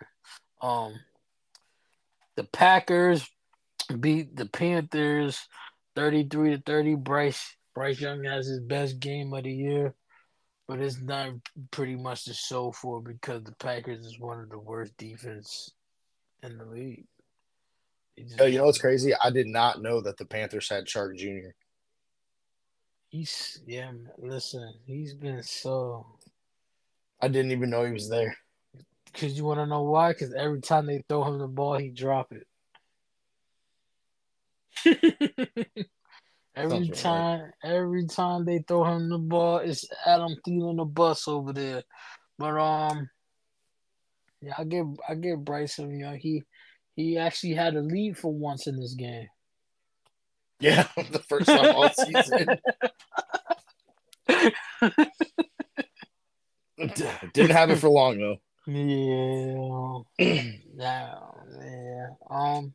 Um, 0.62 0.94
the 2.36 2.44
Packers 2.44 3.28
beat 4.00 4.36
the 4.36 4.46
Panthers 4.46 5.40
33 5.96 6.58
to 6.58 6.62
30. 6.66 6.96
Bryce 6.96 7.56
Bryce 7.74 8.00
Young 8.00 8.24
has 8.26 8.48
his 8.48 8.60
best 8.60 9.00
game 9.00 9.34
of 9.34 9.44
the 9.44 9.52
year, 9.52 9.96
but 10.68 10.80
it's 10.80 11.00
not 11.00 11.30
pretty 11.72 11.96
much 11.96 12.26
to 12.26 12.34
show 12.34 12.72
for 12.72 13.02
because 13.02 13.44
the 13.44 13.54
Packers 13.54 14.06
is 14.06 14.20
one 14.20 14.40
of 14.40 14.50
the 14.50 14.60
worst 14.60 14.96
defense 14.98 15.72
in 16.44 16.58
the 16.58 16.66
league. 16.66 17.06
Just- 18.18 18.42
Oh, 18.42 18.46
you 18.46 18.60
know 18.60 18.66
what's 18.66 18.78
crazy? 18.78 19.14
I 19.24 19.30
did 19.30 19.48
not 19.48 19.82
know 19.82 20.02
that 20.02 20.18
the 20.18 20.26
Panthers 20.26 20.70
had 20.70 20.86
Chark 20.86 21.18
Jr. 21.18 21.52
He's 23.10 23.62
yeah. 23.66 23.92
man, 23.92 24.10
Listen, 24.18 24.74
he's 24.86 25.14
been 25.14 25.44
so. 25.44 26.06
I 27.22 27.28
didn't 27.28 27.52
even 27.52 27.70
know 27.70 27.86
he 27.86 27.92
was 27.92 28.10
there. 28.10 28.38
Cause 29.14 29.34
you 29.34 29.44
want 29.44 29.60
to 29.60 29.66
know 29.66 29.84
why? 29.84 30.14
Cause 30.14 30.34
every 30.34 30.62
time 30.62 30.86
they 30.86 31.04
throw 31.10 31.26
him 31.26 31.38
the 31.38 31.48
ball, 31.48 31.78
he 31.78 31.90
drop 31.90 32.32
it. 32.32 32.48
every 36.56 36.56
Sounds 36.56 36.90
right. 36.90 36.98
time, 36.98 37.52
every 37.64 38.08
time 38.08 38.46
they 38.46 38.64
throw 38.68 38.84
him 38.86 39.10
the 39.10 39.18
ball, 39.18 39.58
it's 39.58 39.88
Adam 40.06 40.36
Thielen 40.46 40.78
the 40.78 40.86
bus 40.86 41.28
over 41.28 41.52
there. 41.54 41.84
But 42.38 42.60
um, 42.60 43.10
yeah, 44.42 44.54
I 44.58 44.64
give 44.64 44.88
I 45.08 45.16
give 45.16 45.46
Bryson. 45.46 45.92
You 45.92 46.06
know, 46.06 46.14
he 46.14 46.44
he 46.96 47.18
actually 47.18 47.54
had 47.54 47.76
a 47.76 47.82
lead 47.82 48.18
for 48.18 48.34
once 48.34 48.68
in 48.68 48.80
this 48.80 48.96
game. 48.96 49.28
Yeah, 50.60 50.88
the 51.12 51.20
first 51.20 51.48
time 51.48 51.76
all 51.76 51.90
season. 51.90 52.48
Didn't 57.34 57.52
have 57.52 57.70
it 57.70 57.78
for 57.78 57.90
long 57.90 58.18
though. 58.18 58.38
Yeah. 58.68 60.00
Now, 60.74 61.36
yeah. 61.62 62.08
Um. 62.30 62.74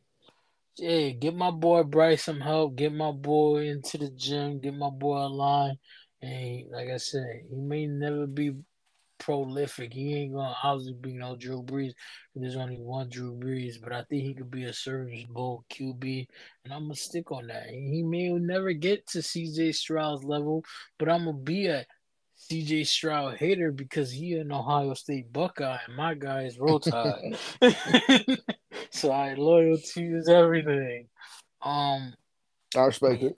Hey, 0.79 1.13
get 1.13 1.35
my 1.35 1.49
boy 1.49 1.83
Bryce 1.83 2.25
some 2.25 2.39
help. 2.39 2.75
Get 2.75 2.93
my 2.93 3.11
boy 3.11 3.67
into 3.67 3.97
the 3.97 4.11
gym. 4.11 4.59
Get 4.59 4.75
my 4.75 4.91
boy 4.91 5.17
a 5.17 5.27
line. 5.27 5.77
And 6.21 6.65
like 6.71 6.89
I 6.89 6.97
said, 6.97 7.25
he 7.49 7.55
may 7.55 7.87
never 7.87 8.27
be 8.27 8.51
prolific. 9.17 9.91
He 9.91 10.13
ain't 10.13 10.33
gonna 10.33 10.55
obviously 10.63 10.93
be 10.93 11.13
no 11.13 11.35
Drew 11.35 11.63
Brees. 11.63 11.93
There's 12.35 12.55
only 12.55 12.77
one 12.77 13.09
Drew 13.09 13.33
Brees, 13.35 13.81
but 13.81 13.91
I 13.91 14.03
think 14.03 14.23
he 14.23 14.35
could 14.35 14.51
be 14.51 14.65
a 14.65 14.73
serviceable 14.73 15.65
QB, 15.71 16.27
and 16.63 16.73
I'm 16.73 16.83
gonna 16.83 16.95
stick 16.95 17.31
on 17.31 17.47
that. 17.47 17.69
He 17.69 18.03
may 18.03 18.29
never 18.29 18.73
get 18.73 19.07
to 19.07 19.19
CJ 19.19 19.73
Stroud's 19.73 20.23
level, 20.23 20.63
but 20.99 21.09
I'm 21.09 21.25
gonna 21.25 21.37
be 21.37 21.67
a 21.67 21.85
CJ 22.37 22.85
Stroud 22.85 23.37
hater 23.37 23.71
because 23.71 24.11
he 24.11 24.33
an 24.33 24.51
Ohio 24.51 24.93
State 24.93 25.33
Buckeye, 25.33 25.79
and 25.87 25.95
my 25.95 26.13
guy 26.13 26.43
is 26.43 26.59
Roll 26.59 26.79
Tide. 26.79 27.35
so 28.91 29.11
I 29.11 29.33
loyalty 29.35 30.07
is 30.07 30.27
everything. 30.29 31.07
Um, 31.61 32.13
I 32.75 32.81
respect 32.81 33.23
it. 33.23 33.35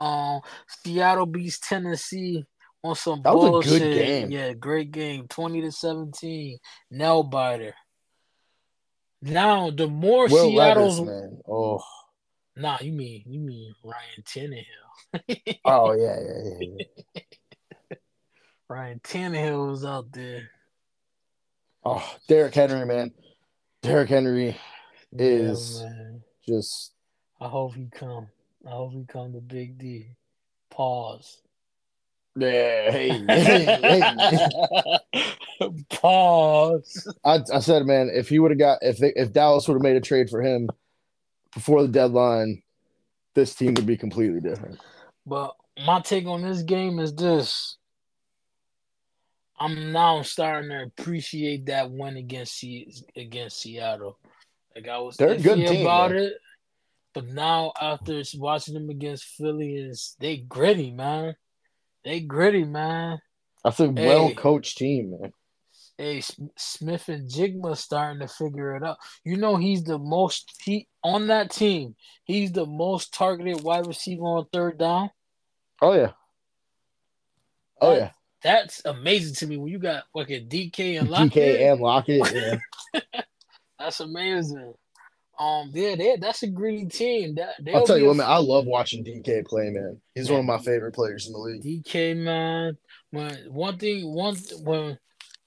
um, 0.00 0.40
Seattle 0.66 1.26
beats 1.26 1.58
Tennessee 1.58 2.44
on 2.82 2.94
some 2.96 3.22
That 3.22 3.34
was 3.34 3.44
a 3.44 3.50
bullshit. 3.50 3.80
good 3.80 3.94
game. 3.94 4.30
Yeah, 4.30 4.52
great 4.52 4.90
game. 4.90 5.26
Twenty 5.28 5.60
to 5.62 5.72
seventeen. 5.72 6.58
Nail 6.90 7.22
biter. 7.22 7.74
Now 9.22 9.70
the 9.70 9.86
more 9.88 10.28
Will 10.28 10.50
Seattle's 10.50 11.00
Levis, 11.00 11.14
man. 11.14 11.38
Oh, 11.48 11.82
nah, 12.56 12.76
you 12.80 12.92
mean 12.92 13.22
you 13.26 13.40
mean 13.40 13.74
Ryan 13.82 14.22
Tannehill. 14.24 15.58
oh 15.64 15.92
yeah, 15.92 16.18
yeah, 16.20 16.58
yeah. 16.60 16.84
yeah. 17.90 17.96
Ryan 18.68 19.00
Tannehill 19.04 19.70
was 19.70 19.84
out 19.84 20.12
there. 20.12 20.50
Oh, 21.84 22.04
Derrick 22.28 22.54
Henry, 22.54 22.84
man. 22.86 23.12
Derrick 23.84 24.08
Henry 24.08 24.56
is 25.12 25.82
Yeah, 25.84 26.12
just 26.48 26.94
I 27.38 27.48
hope 27.48 27.74
he 27.74 27.86
come. 27.92 28.28
I 28.66 28.70
hope 28.70 28.94
he 28.94 29.04
come 29.06 29.34
to 29.34 29.40
Big 29.40 29.76
D. 29.76 30.06
Pause. 30.70 31.42
yeah. 32.34 32.90
Hey, 32.90 33.10
hey, 33.28 34.02
hey. 35.60 35.70
Pause. 35.90 37.14
I, 37.26 37.40
I 37.52 37.58
said, 37.58 37.84
man, 37.84 38.10
if 38.10 38.30
he 38.30 38.38
would 38.38 38.52
have 38.52 38.58
got 38.58 38.78
if 38.80 38.96
they, 38.96 39.12
if 39.14 39.34
Dallas 39.34 39.68
would 39.68 39.74
have 39.74 39.82
made 39.82 39.96
a 39.96 40.00
trade 40.00 40.30
for 40.30 40.40
him 40.40 40.70
before 41.52 41.82
the 41.82 41.88
deadline, 41.88 42.62
this 43.34 43.54
team 43.54 43.74
would 43.74 43.84
be 43.84 43.98
completely 43.98 44.40
different. 44.40 44.80
But 45.26 45.54
my 45.84 46.00
take 46.00 46.24
on 46.24 46.40
this 46.40 46.62
game 46.62 46.98
is 47.00 47.14
this. 47.14 47.76
I'm 49.58 49.92
now 49.92 50.22
starting 50.22 50.70
to 50.70 50.82
appreciate 50.82 51.66
that 51.66 51.90
win 51.90 52.16
against 52.16 52.64
against 53.16 53.60
Seattle. 53.60 54.18
Like 54.74 54.88
I 54.88 54.98
was 54.98 55.16
They're 55.16 55.36
good 55.36 55.66
team, 55.68 55.82
about 55.82 56.10
man. 56.10 56.20
it, 56.20 56.32
but 57.12 57.26
now 57.26 57.72
after 57.80 58.20
watching 58.34 58.74
them 58.74 58.90
against 58.90 59.24
Philly, 59.24 59.76
is 59.76 60.16
they 60.18 60.38
gritty, 60.38 60.90
man. 60.90 61.36
They 62.04 62.20
gritty, 62.20 62.64
man. 62.64 63.18
That's 63.62 63.80
a 63.80 63.92
Hey. 63.92 64.06
well 64.06 64.34
coached 64.34 64.78
team, 64.78 65.16
man. 65.18 65.32
Hey, 65.96 66.22
Smith-Njigba 66.56 67.76
starting 67.76 68.20
to 68.20 68.26
figure 68.26 68.74
it 68.74 68.82
out. 68.82 68.98
You 69.22 69.36
know 69.36 69.54
he's 69.56 69.84
the 69.84 69.98
most 69.98 70.60
he 70.64 70.88
on 71.04 71.28
that 71.28 71.52
team. 71.52 71.94
He's 72.24 72.50
the 72.50 72.66
most 72.66 73.14
targeted 73.14 73.62
wide 73.62 73.86
receiver 73.86 74.22
on 74.24 74.46
third 74.52 74.78
down. 74.78 75.10
Oh 75.80 75.92
yeah. 75.92 76.10
Oh 77.80 77.94
yeah. 77.94 78.10
That's 78.44 78.82
amazing 78.84 79.34
to 79.36 79.46
me 79.46 79.56
when 79.56 79.72
you 79.72 79.78
got 79.78 80.04
fucking 80.14 80.48
DK 80.48 81.00
and 81.00 81.08
Lockett. 81.08 81.32
DK 81.32 81.72
and 81.72 81.80
Lockett. 81.80 82.60
Yeah. 82.92 83.00
That's 83.78 84.00
amazing. 84.00 84.74
Um, 85.38 85.70
yeah, 85.74 85.96
they, 85.96 86.16
that's 86.20 86.44
a 86.44 86.46
gritty 86.46 86.86
team. 86.86 87.34
That 87.34 87.56
I'll 87.74 87.84
tell 87.84 87.98
you 87.98 88.06
what, 88.06 88.18
man. 88.18 88.30
I 88.30 88.36
love 88.36 88.66
watching 88.66 89.04
DK 89.04 89.44
play, 89.44 89.68
man. 89.70 90.00
He's 90.14 90.30
one 90.30 90.38
of 90.38 90.46
my 90.46 90.58
favorite 90.58 90.94
players 90.94 91.26
in 91.26 91.32
the 91.32 91.38
league. 91.40 91.84
DK 91.84 92.16
man. 92.16 92.78
When 93.10 93.34
one 93.50 93.76
thing, 93.76 94.14
one 94.14 94.36
when 94.62 94.96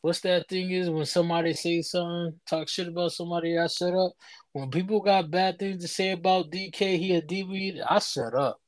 what's 0.02 0.20
that 0.22 0.50
thing 0.50 0.72
is 0.72 0.90
when 0.90 1.06
somebody 1.06 1.54
say 1.54 1.82
something, 1.82 2.38
talk 2.50 2.68
shit 2.68 2.90
about 2.90 3.14
somebody, 3.14 3.58
I 3.58 3.68
shut 3.68 3.94
up. 3.94 4.12
When 4.52 4.70
people 4.70 5.00
got 5.00 5.32
bad 5.32 5.58
things 5.58 5.82
to 5.84 5.88
say 5.88 6.12
about 6.12 6.52
DK, 6.52 6.98
he 6.98 7.16
a 7.16 7.22
DB, 7.22 7.82
I 7.90 8.00
shut 8.00 8.34
up 8.36 8.60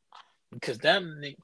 because 0.53 0.77
that 0.79 1.01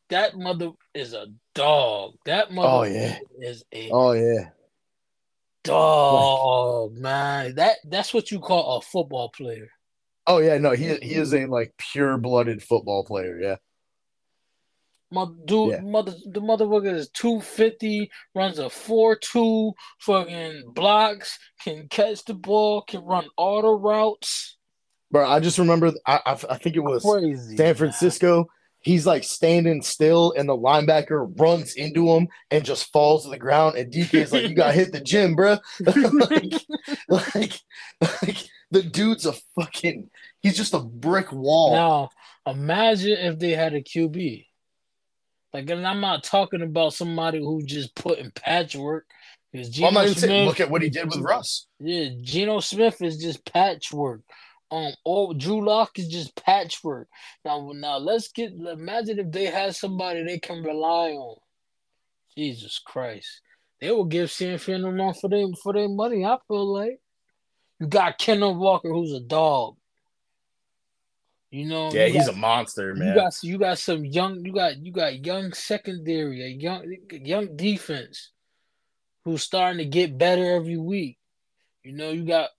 that 0.09 0.37
mother 0.37 0.71
is 0.93 1.13
a 1.13 1.27
dog. 1.55 2.13
That 2.25 2.51
mother 2.51 2.67
Oh, 2.69 2.83
yeah. 2.83 3.17
is 3.39 3.63
a 3.73 3.89
Oh 3.91 4.11
yeah. 4.11 4.49
dog, 5.63 6.93
man. 6.93 7.55
That 7.55 7.77
that's 7.85 8.13
what 8.13 8.31
you 8.31 8.39
call 8.39 8.77
a 8.77 8.81
football 8.81 9.29
player. 9.29 9.69
Oh 10.27 10.37
yeah. 10.39 10.57
No, 10.57 10.71
he 10.71 10.95
he 10.97 11.15
is 11.15 11.33
a 11.33 11.45
like 11.47 11.73
pure 11.77 12.17
blooded 12.17 12.61
football 12.61 13.03
player. 13.05 13.39
Yeah. 13.41 13.55
Mother, 15.11 15.33
dude, 15.45 15.71
Yeah. 15.71 15.81
mother, 15.81 16.13
the 16.25 16.41
motherfucker 16.41 16.93
is 16.93 17.09
two 17.09 17.39
fifty, 17.41 18.09
runs 18.33 18.59
a 18.59 18.69
four 18.69 19.15
two, 19.15 19.73
fucking 19.99 20.71
blocks, 20.73 21.37
can 21.63 21.87
catch 21.89 22.25
the 22.25 22.33
ball, 22.33 22.81
can 22.81 23.01
run 23.03 23.27
all 23.37 23.61
the 23.61 23.69
routes. 23.69 24.57
Bro, 25.11 25.29
I 25.29 25.39
just 25.39 25.59
remember. 25.59 25.93
I 26.07 26.19
I, 26.25 26.31
I 26.31 26.57
think 26.57 26.75
it 26.75 26.79
was 26.79 27.03
Crazy. 27.03 27.55
San 27.55 27.75
man. 27.79 28.45
He's 28.85 29.07
like 29.07 29.23
standing 29.23 29.81
still, 29.81 30.35
and 30.37 30.47
the 30.47 30.55
linebacker 30.55 31.27
runs 31.39 31.73
into 31.73 32.07
him 32.07 32.27
and 32.51 32.63
just 32.63 32.91
falls 32.93 33.23
to 33.23 33.31
the 33.31 33.39
ground. 33.39 33.77
And 33.77 33.91
DK 33.91 34.13
is 34.13 34.31
like, 34.31 34.47
"You 34.47 34.53
got 34.53 34.67
to 34.67 34.73
hit 34.73 34.91
the 34.91 35.01
gym, 35.01 35.35
bro." 35.35 35.57
like, 35.79 36.53
like, 37.09 37.53
like 37.99 38.37
the 38.69 38.83
dude's 38.83 39.25
a 39.25 39.33
fucking. 39.59 40.11
He's 40.43 40.55
just 40.55 40.75
a 40.75 40.79
brick 40.79 41.31
wall. 41.31 41.73
Now, 41.73 42.09
imagine 42.45 43.17
if 43.17 43.39
they 43.39 43.53
had 43.53 43.73
a 43.73 43.81
QB. 43.81 44.45
Like, 45.51 45.67
and 45.67 45.87
I'm 45.87 45.99
not 45.99 46.23
talking 46.23 46.61
about 46.61 46.93
somebody 46.93 47.39
who 47.39 47.63
just 47.63 47.95
put 47.95 48.19
in 48.19 48.29
patchwork. 48.29 49.07
Because 49.51 49.69
Geno 49.69 49.87
I'm 49.87 49.93
not 49.95 50.03
even 50.03 50.15
saying. 50.15 50.43
Smith, 50.43 50.47
Look 50.47 50.59
at 50.59 50.69
what 50.69 50.83
he 50.83 50.91
did 50.91 51.07
with 51.07 51.21
Russ. 51.21 51.65
yeah, 51.79 52.09
Geno 52.21 52.59
Smith 52.59 53.01
is 53.01 53.17
just 53.17 53.51
patchwork. 53.51 54.21
Um, 54.75 54.93
oh, 55.05 55.33
Drew 55.33 55.63
Lock 55.65 55.97
is 55.99 56.07
just 56.09 56.35
patchwork. 56.35 57.07
Now, 57.45 57.71
now 57.73 57.97
let's 57.97 58.27
get. 58.29 58.51
Imagine 58.53 59.19
if 59.19 59.31
they 59.31 59.45
had 59.45 59.75
somebody 59.75 60.23
they 60.23 60.39
can 60.39 60.63
rely 60.63 61.11
on. 61.11 61.37
Jesus 62.37 62.79
Christ, 62.85 63.41
they 63.79 63.91
will 63.91 64.03
give 64.05 64.29
San 64.29 64.57
Fran 64.57 64.83
a 64.83 64.91
run 64.91 65.13
for 65.13 65.29
them 65.29 65.53
for 65.63 65.71
their 65.71 65.87
money. 65.87 66.25
I 66.25 66.37
feel 66.47 66.65
like 66.73 66.99
you 67.79 67.87
got 67.87 68.17
Kendall 68.17 68.55
Walker, 68.55 68.89
who's 68.89 69.13
a 69.13 69.21
dog. 69.21 69.77
You 71.51 71.67
know, 71.67 71.89
Yeah, 71.93 72.07
you 72.07 72.13
he's 72.13 72.25
got- 72.25 72.35
a 72.35 72.37
monster, 72.37 72.89
you 72.89 72.95
man. 72.99 73.15
got 73.15 73.33
you 73.43 73.57
got 73.57 73.77
some 73.79 74.03
young 74.03 74.43
you 74.43 74.51
got 74.51 74.77
you 74.77 74.91
got 74.91 75.25
young 75.25 75.53
secondary, 75.53 76.43
a 76.43 76.47
young 76.49 76.97
young 77.11 77.55
defense 77.55 78.31
who's 79.23 79.43
starting 79.43 79.77
to 79.77 79.85
get 79.85 80.17
better 80.17 80.55
every 80.55 80.77
week. 80.77 81.17
You 81.83 81.93
know, 81.93 82.11
you 82.11 82.25
got 82.25 82.49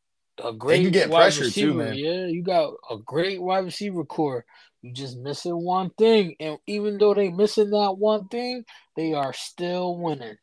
a 0.43 0.53
great 0.53 0.93
get 0.93 1.09
wide 1.11 1.21
pressure 1.23 1.51
too, 1.51 1.75
receiver. 1.75 1.75
man. 1.75 1.95
Yeah, 1.95 2.27
you 2.27 2.43
got 2.43 2.75
a 2.91 2.97
great 2.99 3.41
wide 3.41 3.65
receiver 3.65 4.05
core. 4.05 4.45
You 4.83 4.93
just 4.93 5.17
missing 5.19 5.57
one 5.57 5.91
thing, 5.91 6.37
and 6.39 6.59
even 6.67 6.99
though 6.99 7.15
they 7.15 7.31
missing 7.31 7.71
that 7.71 7.97
one 7.99 8.29
thing, 8.29 8.65
they 8.97 9.15
are 9.15 9.33
still 9.33 9.97
winning. 9.99 10.37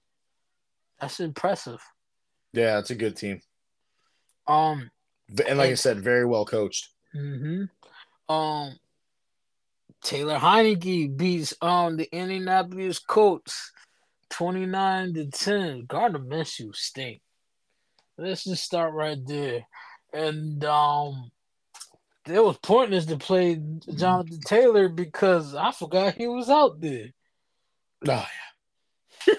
That's 0.99 1.19
impressive. 1.19 1.81
Yeah, 2.53 2.79
it's 2.79 2.91
a 2.91 2.95
good 2.95 3.15
team. 3.15 3.41
Um, 4.47 4.91
And 5.47 5.57
like 5.57 5.71
I 5.71 5.75
said, 5.75 6.01
very 6.01 6.25
well 6.25 6.45
coached. 6.45 6.89
Mm-hmm. 7.15 8.33
Um, 8.33 8.77
Taylor 10.03 10.37
Heinicke 10.37 11.15
beats 11.15 11.53
um 11.61 11.97
the 11.97 12.09
Indianapolis 12.15 12.99
Colts 12.99 13.71
twenty 14.29 14.65
nine 14.65 15.13
to 15.13 15.25
ten. 15.27 15.85
Gardner 15.87 16.19
Minshew 16.19 16.75
stink. 16.75 17.21
Let's 18.17 18.43
just 18.43 18.63
start 18.63 18.93
right 18.93 19.17
there. 19.25 19.65
And 20.13 20.63
um, 20.65 21.31
it 22.27 22.43
was 22.43 22.57
pointless 22.59 23.05
to 23.07 23.17
play 23.17 23.59
Jonathan 23.95 24.39
Taylor 24.45 24.87
because 24.89 25.55
I 25.55 25.71
forgot 25.71 26.13
he 26.15 26.27
was 26.27 26.49
out 26.49 26.79
there. 26.79 27.07
Oh, 28.07 28.25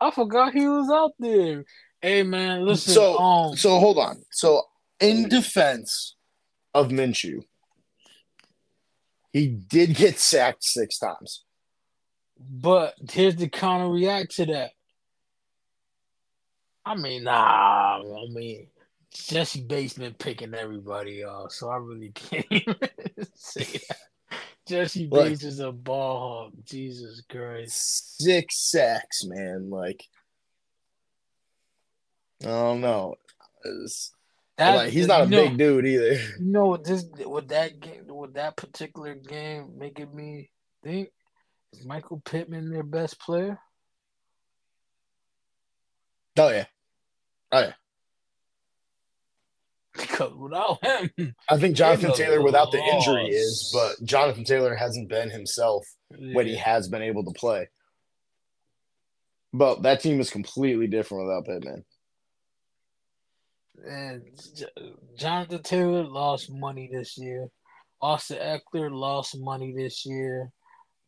I 0.00 0.10
forgot 0.12 0.52
he 0.54 0.66
was 0.68 0.88
out 0.90 1.12
there. 1.18 1.64
Hey 2.00 2.22
man, 2.22 2.64
listen. 2.64 2.94
So- 2.94 3.18
um, 3.18 3.56
So 3.56 3.78
hold 3.80 3.98
on. 3.98 4.22
So 4.30 4.62
in 5.00 5.28
defense 5.28 6.14
of 6.74 6.88
Minshew, 6.88 7.42
he 9.32 9.48
did 9.48 9.94
get 9.96 10.18
sacked 10.18 10.62
six 10.64 10.98
times. 10.98 11.44
But 12.38 12.94
here's 13.10 13.34
the 13.34 13.48
counter 13.48 13.88
react 13.88 14.36
to 14.36 14.46
that. 14.46 14.70
I 16.88 16.94
mean, 16.94 17.24
nah, 17.24 18.00
I 18.00 18.26
mean, 18.30 18.66
Jessie 19.12 19.60
Bates 19.60 19.92
been 19.92 20.14
picking 20.14 20.54
everybody 20.54 21.22
off, 21.22 21.52
so 21.52 21.68
I 21.68 21.76
really 21.76 22.08
can't 22.14 22.46
say 23.34 23.64
that. 23.64 23.98
Jesse 24.66 25.06
Look. 25.06 25.26
Bates 25.26 25.44
is 25.44 25.60
a 25.60 25.70
ball 25.70 26.18
hog. 26.18 26.52
Jesus 26.64 27.22
Christ. 27.28 28.22
Six 28.22 28.70
sacks, 28.70 29.26
man. 29.26 29.68
Like, 29.68 30.02
I 32.42 32.46
don't 32.46 32.80
know. 32.80 33.16
That, 34.56 34.74
like, 34.74 34.90
he's 34.90 35.08
not 35.08 35.22
a 35.22 35.26
know, 35.26 35.46
big 35.46 35.58
dude 35.58 35.84
either. 35.84 36.12
You 36.14 36.32
know 36.40 36.66
what 36.68 36.84
this 36.84 37.04
with 37.26 37.48
that 37.48 37.80
game 37.80 38.06
with 38.06 38.32
that 38.34 38.56
particular 38.56 39.14
game 39.14 39.74
making 39.76 40.14
me 40.16 40.48
think 40.82 41.10
is 41.74 41.84
Michael 41.84 42.22
Pittman 42.24 42.70
their 42.70 42.82
best 42.82 43.20
player? 43.20 43.58
Oh 46.38 46.48
yeah. 46.48 46.64
Oh 47.52 47.60
yeah. 47.60 47.72
Because 49.96 50.32
without 50.34 50.84
him, 50.84 51.34
I 51.50 51.56
think 51.58 51.76
Jonathan 51.76 52.12
Taylor 52.12 52.40
without 52.42 52.70
the 52.70 52.78
injury 52.78 53.28
is, 53.28 53.70
but 53.72 54.06
Jonathan 54.06 54.44
Taylor 54.44 54.76
hasn't 54.76 55.08
been 55.08 55.28
himself 55.30 55.86
when 56.10 56.46
he 56.46 56.54
has 56.56 56.88
been 56.88 57.02
able 57.02 57.24
to 57.24 57.32
play. 57.32 57.68
But 59.52 59.82
that 59.82 60.00
team 60.00 60.20
is 60.20 60.30
completely 60.30 60.86
different 60.86 61.26
without 61.26 61.46
Pittman. 61.46 61.84
and 63.88 64.22
Jonathan 65.16 65.62
Taylor 65.62 66.04
lost 66.04 66.50
money 66.52 66.88
this 66.92 67.16
year. 67.18 67.48
Austin 68.00 68.38
Ekeler 68.38 68.92
lost 68.92 69.36
money 69.38 69.74
this 69.76 70.06
year. 70.06 70.52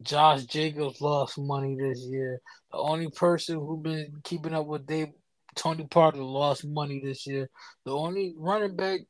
Josh 0.03 0.45
Jacobs 0.45 1.01
lost 1.01 1.39
money 1.39 1.77
this 1.79 2.01
year. 2.01 2.41
The 2.73 2.79
only 2.79 3.11
person 3.11 3.57
who's 3.57 3.83
been 3.83 4.21
keeping 4.25 4.55
up 4.55 4.67
with 4.67 4.87
Dave 4.87 5.09
Tony 5.57 5.87
Parker 5.87 6.19
lost 6.19 6.65
money 6.65 7.01
this 7.05 7.27
year. 7.27 7.49
The 7.85 7.93
only 7.93 8.35
running 8.37 8.77
back 8.77 9.01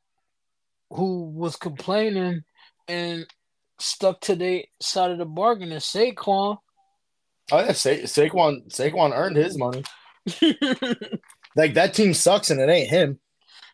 who 0.91 1.25
was 1.31 1.57
complaining 1.57 2.43
and 2.89 3.27
stuck 3.79 4.21
to 4.23 4.35
the 4.35 4.65
side 4.81 5.11
of 5.11 5.19
the 5.19 5.25
bargain 5.25 5.73
is 5.73 5.85
Saquon. 5.85 6.59
Oh 7.53 7.59
yeah, 7.59 7.73
Sa- 7.73 7.91
Saquon 7.91 8.69
Saquon 8.69 9.13
earned 9.17 9.37
his 9.37 9.57
money. 9.59 9.85
Like 11.57 11.75
that 11.75 11.95
team 11.95 12.15
sucks 12.15 12.51
and 12.51 12.61
it 12.61 12.69
ain't 12.69 12.91
him. 12.91 13.19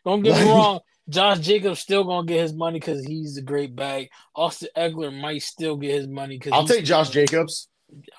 Don't 0.03 0.23
get 0.23 0.39
me 0.39 0.49
wrong. 0.49 0.79
Josh 1.09 1.39
Jacobs 1.39 1.79
still 1.79 2.03
gonna 2.03 2.25
get 2.25 2.41
his 2.41 2.53
money 2.53 2.79
because 2.79 3.05
he's 3.05 3.37
a 3.37 3.41
great 3.41 3.75
bag. 3.75 4.09
Austin 4.35 4.69
Ekeler 4.75 5.15
might 5.17 5.41
still 5.43 5.77
get 5.77 5.93
his 5.93 6.07
money 6.07 6.37
because 6.37 6.53
I'll 6.53 6.67
take 6.67 6.85
Josh 6.85 7.09
Jacobs. 7.11 7.69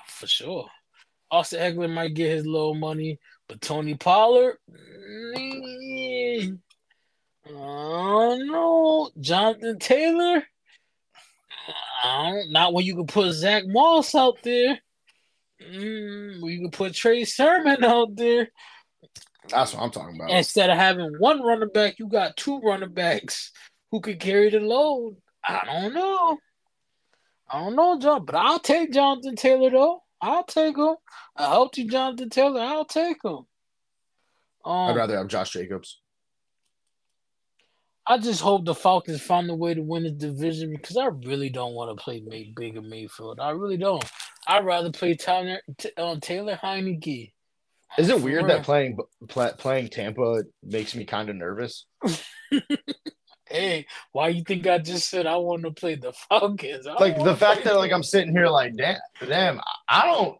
for 0.07 0.27
sure. 0.27 0.67
Austin 1.29 1.59
Ekeler 1.59 1.91
might 1.91 2.13
get 2.15 2.31
his 2.31 2.45
little 2.45 2.73
money, 2.73 3.19
but 3.49 3.59
Tony 3.61 3.95
Pollard, 3.95 4.57
mm, 4.71 6.59
I 7.47 7.51
don't 7.51 8.47
know. 8.47 9.09
Jonathan 9.19 9.79
Taylor, 9.79 10.43
I 12.03 12.31
don't, 12.31 12.51
not 12.51 12.73
when 12.73 12.85
you 12.85 12.95
can 12.95 13.07
put 13.07 13.33
Zach 13.33 13.63
Moss 13.65 14.13
out 14.13 14.37
there. 14.43 14.79
Mm, 15.61 16.49
you 16.49 16.59
can 16.59 16.71
put 16.71 16.93
Trey 16.93 17.25
Sermon 17.25 17.83
out 17.83 18.15
there. 18.15 18.49
That's 19.49 19.73
what 19.73 19.81
I'm 19.81 19.91
talking 19.91 20.15
about. 20.15 20.29
Instead 20.29 20.69
of 20.69 20.77
having 20.77 21.15
one 21.17 21.41
running 21.41 21.71
back, 21.73 21.97
you 21.97 22.07
got 22.07 22.37
two 22.37 22.59
running 22.59 22.93
backs 22.93 23.51
who 23.89 23.99
could 23.99 24.19
carry 24.19 24.51
the 24.51 24.59
load. 24.59 25.17
I 25.43 25.65
don't 25.65 25.93
know. 25.95 26.37
I 27.51 27.59
don't 27.59 27.75
know, 27.75 27.97
John, 27.99 28.25
but 28.25 28.35
I'll 28.35 28.59
take 28.59 28.93
Jonathan 28.93 29.35
Taylor 29.35 29.71
though. 29.71 30.03
I'll 30.21 30.43
take 30.43 30.77
him. 30.77 30.95
A 31.35 31.47
healthy 31.47 31.85
Jonathan 31.85 32.29
Taylor, 32.29 32.61
I'll 32.61 32.85
take 32.85 33.23
him. 33.23 33.45
Um, 34.65 34.89
I'd 34.89 34.95
rather 34.95 35.17
have 35.17 35.27
Josh 35.27 35.51
Jacobs. 35.51 36.01
I 38.05 38.17
just 38.17 38.41
hope 38.41 38.65
the 38.65 38.73
Falcons 38.73 39.21
find 39.21 39.49
a 39.49 39.55
way 39.55 39.75
to 39.75 39.81
win 39.81 40.03
the 40.03 40.11
division 40.11 40.71
because 40.71 40.97
I 40.97 41.05
really 41.05 41.49
don't 41.49 41.75
want 41.75 41.95
to 41.95 42.03
play 42.03 42.21
May 42.21 42.51
Bigger 42.55 42.81
Mayfield. 42.81 43.39
I 43.39 43.51
really 43.51 43.77
don't. 43.77 44.03
I'd 44.47 44.65
rather 44.65 44.91
play 44.91 45.15
Tyler, 45.15 45.61
T- 45.77 45.91
uh, 45.95 46.15
Taylor 46.19 46.59
Heinicke. 46.61 47.31
Is 47.97 48.09
it 48.09 48.21
weird 48.21 48.47
that 48.49 48.63
playing 48.63 48.97
pla- 49.27 49.53
playing 49.53 49.89
Tampa 49.89 50.43
makes 50.63 50.95
me 50.95 51.05
kind 51.05 51.29
of 51.29 51.35
nervous? 51.35 51.85
Hey, 53.49 53.85
why 54.11 54.29
you 54.29 54.43
think 54.43 54.67
I 54.67 54.77
just 54.77 55.09
said 55.09 55.25
I 55.25 55.35
want 55.37 55.63
to 55.63 55.71
play 55.71 55.95
the 55.95 56.13
Falcons? 56.29 56.87
I 56.87 56.93
Like 56.93 57.23
the 57.23 57.35
fact 57.35 57.63
that 57.63 57.75
like 57.77 57.91
I'm 57.91 58.03
sitting 58.03 58.31
here 58.31 58.47
like 58.47 58.75
damn, 58.75 58.97
damn 59.27 59.59
I 59.87 60.05
don't, 60.05 60.37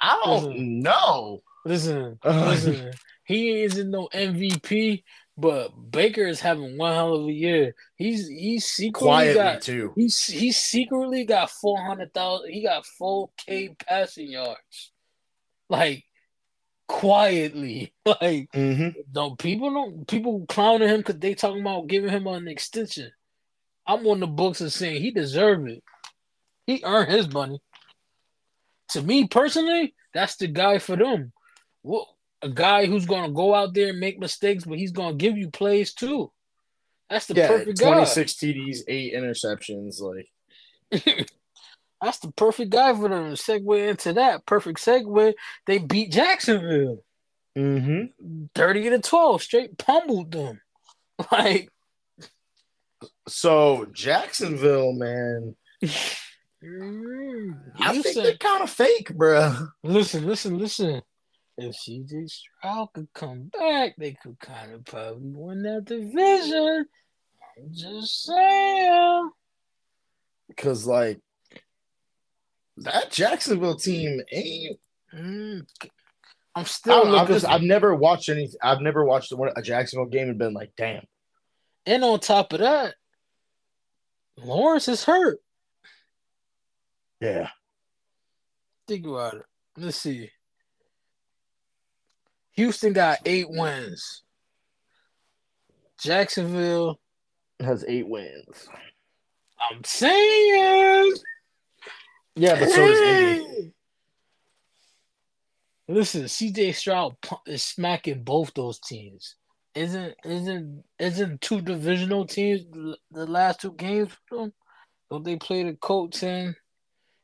I 0.00 0.20
don't 0.24 0.44
Listen. 0.48 0.80
know. 0.80 1.42
Listen, 1.64 2.18
listen. 2.24 2.90
he 3.24 3.62
isn't 3.62 3.88
no 3.90 4.08
MVP, 4.12 5.04
but 5.36 5.68
Baker 5.92 6.26
is 6.26 6.40
having 6.40 6.76
one 6.76 6.92
hell 6.92 7.14
of 7.14 7.28
a 7.28 7.32
year. 7.32 7.74
He's 7.94 8.26
he's 8.28 8.66
secretly 8.66 9.06
Quietly 9.08 9.34
got 9.34 9.62
too. 9.62 9.92
he's 9.94 10.24
he's 10.24 10.56
secretly 10.58 11.24
got 11.24 11.50
four 11.50 11.78
hundred 11.80 12.12
thousand. 12.12 12.50
He 12.50 12.64
got 12.64 12.84
four 12.84 13.30
K 13.36 13.76
passing 13.88 14.30
yards, 14.32 14.90
like 15.68 16.02
quietly. 16.92 17.92
Like 18.06 18.50
Mm-hmm. 18.52 19.00
don't 19.12 19.38
people 19.38 19.72
don't 19.72 20.06
people 20.08 20.44
clowning 20.48 20.88
him 20.88 20.98
because 20.98 21.18
they 21.18 21.34
talking 21.34 21.60
about 21.60 21.86
giving 21.86 22.10
him 22.10 22.26
an 22.26 22.48
extension. 22.48 23.10
I'm 23.86 24.06
on 24.06 24.20
the 24.20 24.26
books 24.26 24.60
and 24.60 24.72
saying 24.72 25.00
he 25.02 25.10
deserved 25.10 25.68
it. 25.70 25.82
He 26.66 26.82
earned 26.84 27.10
his 27.10 27.28
money. 27.32 27.60
To 28.90 29.02
me 29.02 29.26
personally, 29.26 29.94
that's 30.12 30.36
the 30.36 30.46
guy 30.48 30.78
for 30.78 30.96
them. 30.96 31.32
Well, 31.82 32.16
a 32.42 32.48
guy 32.48 32.86
who's 32.86 33.06
gonna 33.06 33.32
go 33.32 33.54
out 33.54 33.72
there 33.74 33.90
and 33.90 34.00
make 34.00 34.18
mistakes, 34.18 34.64
but 34.64 34.78
he's 34.78 34.92
gonna 34.92 35.14
give 35.14 35.36
you 35.38 35.50
plays 35.50 35.94
too. 35.94 36.30
That's 37.08 37.26
the 37.26 37.34
Yeah, 37.34 37.48
perfect 37.48 37.78
guy. 37.78 37.92
26 37.92 38.34
TDs, 38.34 38.78
eight 38.88 39.14
interceptions. 39.14 40.00
Like 40.00 40.28
That's 42.02 42.18
the 42.18 42.32
perfect 42.32 42.70
guy 42.70 42.92
for 42.94 43.08
them. 43.08 43.34
Segue 43.34 43.88
into 43.88 44.12
that 44.14 44.44
perfect 44.44 44.80
segue. 44.80 45.34
They 45.66 45.78
beat 45.78 46.10
Jacksonville, 46.10 47.04
mm-hmm. 47.56 48.46
thirty 48.56 48.90
to 48.90 48.98
twelve, 48.98 49.40
straight 49.40 49.78
pummeled 49.78 50.32
them. 50.32 50.60
Like 51.30 51.68
So 53.28 53.86
Jacksonville, 53.92 54.92
man, 54.92 55.54
mm, 55.84 57.54
I 57.78 58.02
think 58.02 58.16
they're 58.16 58.36
kind 58.38 58.64
of 58.64 58.70
fake, 58.70 59.10
bruh. 59.10 59.68
listen, 59.84 60.26
listen, 60.26 60.58
listen. 60.58 61.02
If 61.56 61.76
CJ 61.76 62.28
Stroud 62.28 62.88
could 62.94 63.08
come 63.14 63.50
back, 63.56 63.94
they 63.96 64.16
could 64.20 64.40
kind 64.40 64.72
of 64.72 64.84
probably 64.84 65.30
win 65.34 65.62
that 65.62 65.84
division. 65.84 66.86
I'm 67.56 67.72
just 67.72 68.24
saying. 68.24 69.30
Because 70.48 70.86
like 70.86 71.20
that 72.78 73.10
Jacksonville 73.10 73.76
team 73.76 74.20
ain't. 74.30 74.78
Mm, 75.14 75.66
I'm 76.54 76.64
still 76.64 77.16
I've 77.16 77.28
just 77.28 77.46
I've 77.46 77.62
never 77.62 77.94
watched 77.94 78.28
any. 78.28 78.48
I've 78.62 78.80
never 78.80 79.04
watched 79.04 79.32
a 79.32 79.62
Jacksonville 79.62 80.06
game 80.06 80.28
and 80.28 80.38
been 80.38 80.54
like, 80.54 80.72
damn. 80.76 81.04
and 81.86 82.04
on 82.04 82.20
top 82.20 82.52
of 82.52 82.60
that, 82.60 82.94
Lawrence 84.36 84.88
is 84.88 85.04
hurt. 85.04 85.38
Yeah. 87.20 87.48
Think 88.88 89.06
about 89.06 89.34
it. 89.34 89.42
Let's 89.76 89.96
see. 89.96 90.30
Houston 92.52 92.92
got 92.92 93.18
eight 93.24 93.46
wins. 93.48 94.22
Jacksonville, 95.98 96.98
Has 97.60 97.84
eight 97.86 98.08
wins. 98.08 98.68
I'm 99.70 99.84
saying. 99.84 101.14
Yeah, 102.34 102.58
but 102.58 102.70
so 102.70 102.86
does 102.86 103.00
Indy. 103.00 103.72
Listen, 105.88 106.22
CJ 106.24 106.74
Stroud 106.74 107.16
is 107.46 107.62
smacking 107.62 108.22
both 108.24 108.54
those 108.54 108.78
teams. 108.78 109.36
Isn't 109.74 110.14
isn't 110.24 110.84
isn't 110.98 111.40
two 111.40 111.60
divisional 111.60 112.26
teams 112.26 112.62
the- 113.10 113.26
last 113.26 113.60
two 113.60 113.72
games 113.72 114.10
for 114.28 114.38
them? 114.38 114.52
Don't 115.10 115.24
they 115.24 115.36
play 115.36 115.64
the 115.64 115.74
Colts 115.74 116.22
in? 116.22 116.54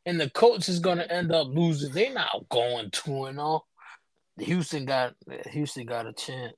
And 0.07 0.21
the 0.21 0.31
Colts 0.31 0.69
is 0.69 0.81
gonna 0.81 1.05
end 1.05 1.33
up 1.33 1.47
losing. 1.49 1.93
They 1.93 2.11
not 2.11 2.49
going 2.49 2.91
two 2.91 3.27
and 3.27 3.39
all. 3.39 3.67
Houston 4.39 4.85
got 4.85 5.15
Houston 5.51 5.87
got 5.87 6.07
a 6.07 6.13
chance. 6.13 6.55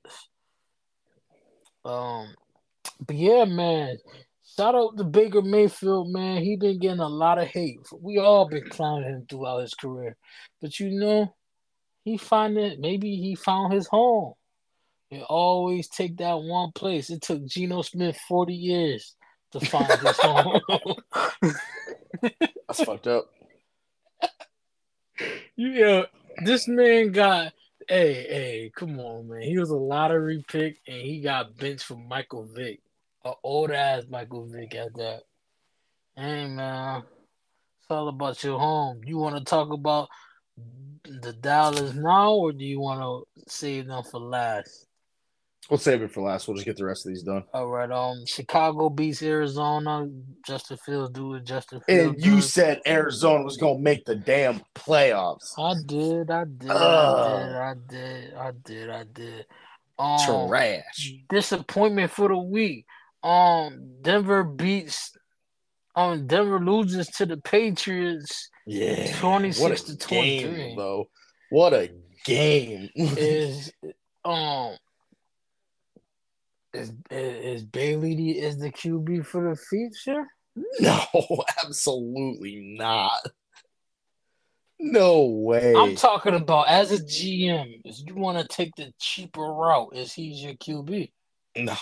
Um, 1.84 2.34
but 3.06 3.16
yeah, 3.16 3.44
man. 3.44 3.98
Shout 4.60 4.74
out 4.74 4.98
to 4.98 5.04
Baker 5.04 5.40
Mayfield, 5.40 6.12
man. 6.12 6.42
He 6.42 6.54
been 6.54 6.78
getting 6.78 7.00
a 7.00 7.08
lot 7.08 7.38
of 7.38 7.48
hate. 7.48 7.80
We 7.98 8.18
all 8.18 8.46
been 8.46 8.68
clowning 8.68 9.08
him 9.08 9.26
throughout 9.26 9.62
his 9.62 9.72
career, 9.72 10.18
but 10.60 10.78
you 10.78 10.90
know, 10.90 11.34
he 12.04 12.18
find 12.18 12.58
it. 12.58 12.78
Maybe 12.78 13.16
he 13.16 13.36
found 13.36 13.72
his 13.72 13.86
home. 13.86 14.34
It 15.10 15.22
always 15.22 15.88
take 15.88 16.18
that 16.18 16.42
one 16.42 16.72
place. 16.72 17.08
It 17.08 17.22
took 17.22 17.42
Geno 17.46 17.80
Smith 17.80 18.18
forty 18.28 18.52
years 18.52 19.16
to 19.52 19.60
find 19.60 19.90
his 19.90 20.18
home. 20.20 20.60
That's 22.20 22.84
fucked 22.84 23.06
up. 23.06 23.30
yeah, 25.56 26.02
this 26.44 26.68
man 26.68 27.12
got. 27.12 27.54
Hey, 27.88 28.12
hey, 28.12 28.72
come 28.76 29.00
on, 29.00 29.26
man. 29.26 29.40
He 29.40 29.58
was 29.58 29.70
a 29.70 29.76
lottery 29.76 30.44
pick, 30.46 30.82
and 30.86 31.00
he 31.00 31.22
got 31.22 31.56
benched 31.56 31.84
for 31.84 31.96
Michael 31.96 32.44
Vick, 32.44 32.80
a 33.24 33.32
old 33.42 33.70
ass 33.70 34.04
Michael 34.08 34.46
Vick 34.46 34.74
at 34.74 34.94
that. 34.94 35.22
Hey, 36.16 36.46
man, 36.48 37.02
it's 37.80 37.90
all 37.90 38.08
about 38.08 38.42
your 38.42 38.58
home. 38.58 39.00
You 39.04 39.18
want 39.18 39.36
to 39.36 39.44
talk 39.44 39.72
about 39.72 40.08
the 41.04 41.32
Dallas 41.32 41.94
now, 41.94 42.34
or 42.34 42.52
do 42.52 42.64
you 42.64 42.80
want 42.80 43.00
to 43.00 43.50
save 43.50 43.86
them 43.86 44.02
for 44.04 44.20
last? 44.20 44.86
We'll 45.68 45.78
save 45.78 46.02
it 46.02 46.10
for 46.10 46.22
last. 46.22 46.48
We'll 46.48 46.56
just 46.56 46.66
get 46.66 46.76
the 46.76 46.84
rest 46.84 47.06
of 47.06 47.10
these 47.12 47.22
done. 47.22 47.44
All 47.54 47.68
right. 47.68 47.90
Um, 47.90 48.26
Chicago 48.26 48.88
beats 48.88 49.22
Arizona. 49.22 50.08
Justin 50.44 50.78
Fields 50.78 51.12
do 51.12 51.34
it. 51.34 51.44
Justin 51.44 51.80
Fields. 51.86 52.16
And 52.16 52.24
you 52.24 52.36
does. 52.36 52.52
said 52.52 52.80
Arizona 52.86 53.44
was 53.44 53.56
gonna 53.56 53.78
make 53.78 54.04
the 54.04 54.16
damn 54.16 54.62
playoffs. 54.74 55.52
I 55.56 55.74
did. 55.86 56.28
I 56.28 56.44
did. 56.44 56.70
I 56.70 56.74
did. 56.74 57.54
I 57.54 57.74
did. 57.88 58.34
I 58.34 58.52
did. 58.64 58.90
I 58.90 59.04
did. 59.12 59.46
Um, 59.96 60.48
Trash. 60.48 61.12
disappointment 61.28 62.10
for 62.10 62.28
the 62.28 62.38
week. 62.38 62.84
Um, 63.22 63.96
Denver 64.02 64.44
beats. 64.44 65.12
Um, 65.94 66.26
Denver 66.26 66.60
loses 66.60 67.08
to 67.08 67.26
the 67.26 67.36
Patriots. 67.36 68.48
Yeah. 68.66 69.14
26 69.18 69.60
what 69.60 69.72
a 69.72 69.84
to 69.84 69.96
23. 69.96 70.54
Game, 70.54 70.76
though. 70.76 71.08
What 71.50 71.72
a 71.72 71.90
game. 72.24 72.88
Is 72.94 73.72
um. 74.24 74.76
Is, 76.72 76.92
is 77.10 77.64
Bailey 77.64 78.14
the, 78.14 78.38
is 78.38 78.58
the 78.58 78.70
QB 78.70 79.26
for 79.26 79.50
the 79.50 79.56
future? 79.56 80.24
no, 80.78 81.00
absolutely 81.64 82.76
not. 82.78 83.20
No 84.78 85.26
way. 85.26 85.74
I'm 85.76 85.96
talking 85.96 86.34
about 86.34 86.68
as 86.68 86.90
a 86.92 86.98
GM. 86.98 87.80
If 87.84 87.96
you 88.06 88.14
want 88.14 88.38
to 88.38 88.46
take 88.48 88.70
the 88.76 88.92
cheaper 88.98 89.42
route, 89.42 89.90
is 89.94 90.12
he's 90.12 90.42
your 90.42 90.54
QB? 90.54 91.10
no. 91.56 91.76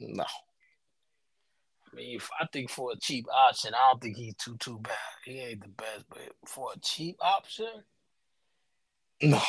No. 0.00 0.24
I 0.24 1.96
mean, 1.96 2.16
if 2.16 2.28
I 2.40 2.46
think 2.52 2.70
for 2.70 2.92
a 2.92 2.96
cheap 2.98 3.26
option, 3.32 3.72
I 3.74 3.90
don't 3.90 4.00
think 4.02 4.16
he's 4.16 4.36
too 4.36 4.56
too 4.58 4.78
bad. 4.80 4.92
He 5.24 5.38
ain't 5.40 5.62
the 5.62 5.68
best, 5.68 6.04
but 6.10 6.20
for 6.46 6.70
a 6.74 6.78
cheap 6.80 7.16
option, 7.20 7.82
No. 9.22 9.40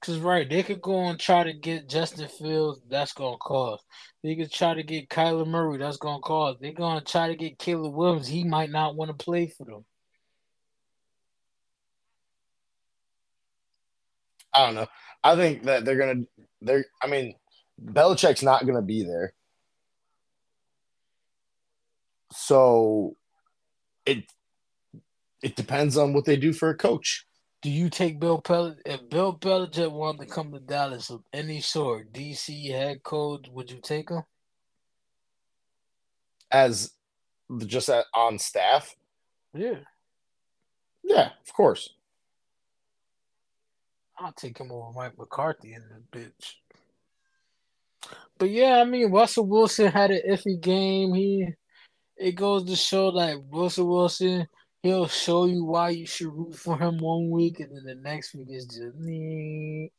cause 0.00 0.18
right, 0.18 0.48
they 0.48 0.62
could 0.62 0.82
go 0.82 1.04
and 1.06 1.18
try 1.20 1.44
to 1.44 1.52
get 1.52 1.88
Justin 1.88 2.28
Fields. 2.28 2.80
That's 2.88 3.12
gonna 3.12 3.36
cost. 3.38 3.84
They 4.22 4.34
could 4.34 4.52
try 4.52 4.74
to 4.74 4.82
get 4.82 5.08
Kyler 5.08 5.46
Murray. 5.46 5.78
That's 5.78 5.96
gonna 5.98 6.20
cost. 6.20 6.60
They're 6.60 6.72
gonna 6.72 7.00
try 7.00 7.28
to 7.28 7.36
get 7.36 7.58
Caleb 7.58 7.94
Williams. 7.94 8.26
He 8.28 8.44
might 8.44 8.70
not 8.70 8.96
want 8.96 9.16
to 9.16 9.24
play 9.24 9.46
for 9.46 9.64
them. 9.64 9.84
I 14.52 14.66
don't 14.66 14.74
know. 14.74 14.86
I 15.22 15.36
think 15.36 15.64
that 15.64 15.84
they're 15.84 15.98
gonna 15.98 16.24
they're 16.60 16.84
I 17.02 17.06
mean, 17.06 17.34
Belichick's 17.84 18.42
not 18.42 18.66
gonna 18.66 18.82
be 18.82 19.02
there. 19.02 19.32
So 22.32 23.16
it 24.06 24.24
it 25.42 25.56
depends 25.56 25.96
on 25.96 26.12
what 26.12 26.24
they 26.24 26.36
do 26.36 26.52
for 26.52 26.70
a 26.70 26.76
coach. 26.76 27.26
Do 27.62 27.70
you 27.70 27.90
take 27.90 28.20
Bill 28.20 28.40
Belichick? 28.40 28.80
If 28.86 29.08
Bill 29.10 29.36
Belichick 29.36 29.90
wanted 29.90 30.26
to 30.28 30.34
come 30.34 30.52
to 30.52 30.60
Dallas 30.60 31.10
of 31.10 31.22
any 31.32 31.60
sort, 31.60 32.12
DC 32.12 32.70
head 32.70 33.02
coach, 33.02 33.48
would 33.50 33.70
you 33.70 33.80
take 33.82 34.10
him? 34.10 34.22
As 36.50 36.92
just 37.66 37.88
at, 37.88 38.06
on 38.14 38.38
staff. 38.38 38.94
Yeah, 39.52 39.80
Yeah, 41.02 41.30
of 41.46 41.52
course. 41.52 41.90
I'll 44.18 44.32
take 44.32 44.58
him 44.58 44.70
over 44.70 44.92
Mike 44.92 45.18
McCarthy 45.18 45.72
in 45.72 45.82
the 45.82 46.18
bitch. 46.18 46.54
But 48.38 48.50
yeah, 48.50 48.80
I 48.80 48.84
mean 48.84 49.10
Russell 49.10 49.46
Wilson 49.46 49.90
had 49.90 50.10
an 50.10 50.22
iffy 50.28 50.60
game. 50.60 51.14
He 51.14 51.48
it 52.16 52.32
goes 52.32 52.64
to 52.64 52.76
show 52.76 53.08
like 53.08 53.38
Russell 53.50 53.88
Wilson, 53.88 54.46
he'll 54.82 55.08
show 55.08 55.46
you 55.46 55.64
why 55.64 55.90
you 55.90 56.06
should 56.06 56.32
root 56.32 56.54
for 56.54 56.78
him 56.78 56.98
one 56.98 57.30
week, 57.30 57.60
and 57.60 57.76
then 57.76 57.84
the 57.84 57.94
next 57.94 58.34
week 58.34 58.48
is 58.50 58.66
just 58.66 58.96
me. 58.96 59.90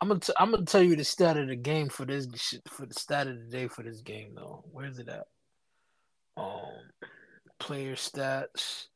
I'm 0.00 0.08
gonna 0.08 0.20
t- 0.20 0.32
I'm 0.36 0.50
gonna 0.50 0.64
tell 0.64 0.82
you 0.82 0.96
the 0.96 1.04
stat 1.04 1.36
of 1.36 1.48
the 1.48 1.56
game 1.56 1.88
for 1.88 2.04
this 2.04 2.26
for 2.68 2.86
the 2.86 2.94
stat 2.94 3.26
of 3.26 3.38
the 3.38 3.44
day 3.44 3.68
for 3.68 3.82
this 3.82 4.00
game 4.02 4.34
though. 4.34 4.64
Where's 4.70 4.98
it 4.98 5.08
at? 5.08 5.26
Um, 6.36 6.90
player 7.58 7.94
stats. 7.94 8.88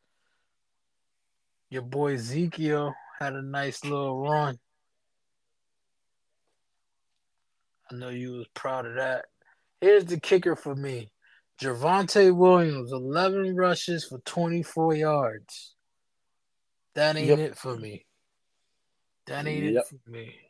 Your 1.71 1.83
boy 1.83 2.15
Ezekiel 2.15 2.95
had 3.19 3.35
a 3.35 3.43
nice 3.43 3.85
little 3.85 4.21
run. 4.21 4.59
I 7.91 7.95
know 7.97 8.09
you 8.09 8.33
was 8.33 8.47
proud 8.55 8.87
of 8.87 8.95
that. 8.97 9.27
Here's 9.81 10.05
the 10.05 10.21
kicker 10.21 10.55
for 10.55 10.75
me. 10.75 11.11
Javonte 11.61 12.35
Williams, 12.35 12.93
11 12.93 13.57
rushes 13.57 14.05
for 14.05 14.19
24 14.21 14.95
yards. 14.95 15.75
That 16.95 17.17
ain't 17.17 17.29
Yep. 17.29 17.39
it 17.39 17.59
for 17.59 17.77
me. 17.77 18.07
That 19.27 19.47
ain't 19.47 19.75
Yep. 19.75 19.85
it 19.85 19.89
for 19.89 20.11
me. 20.11 20.41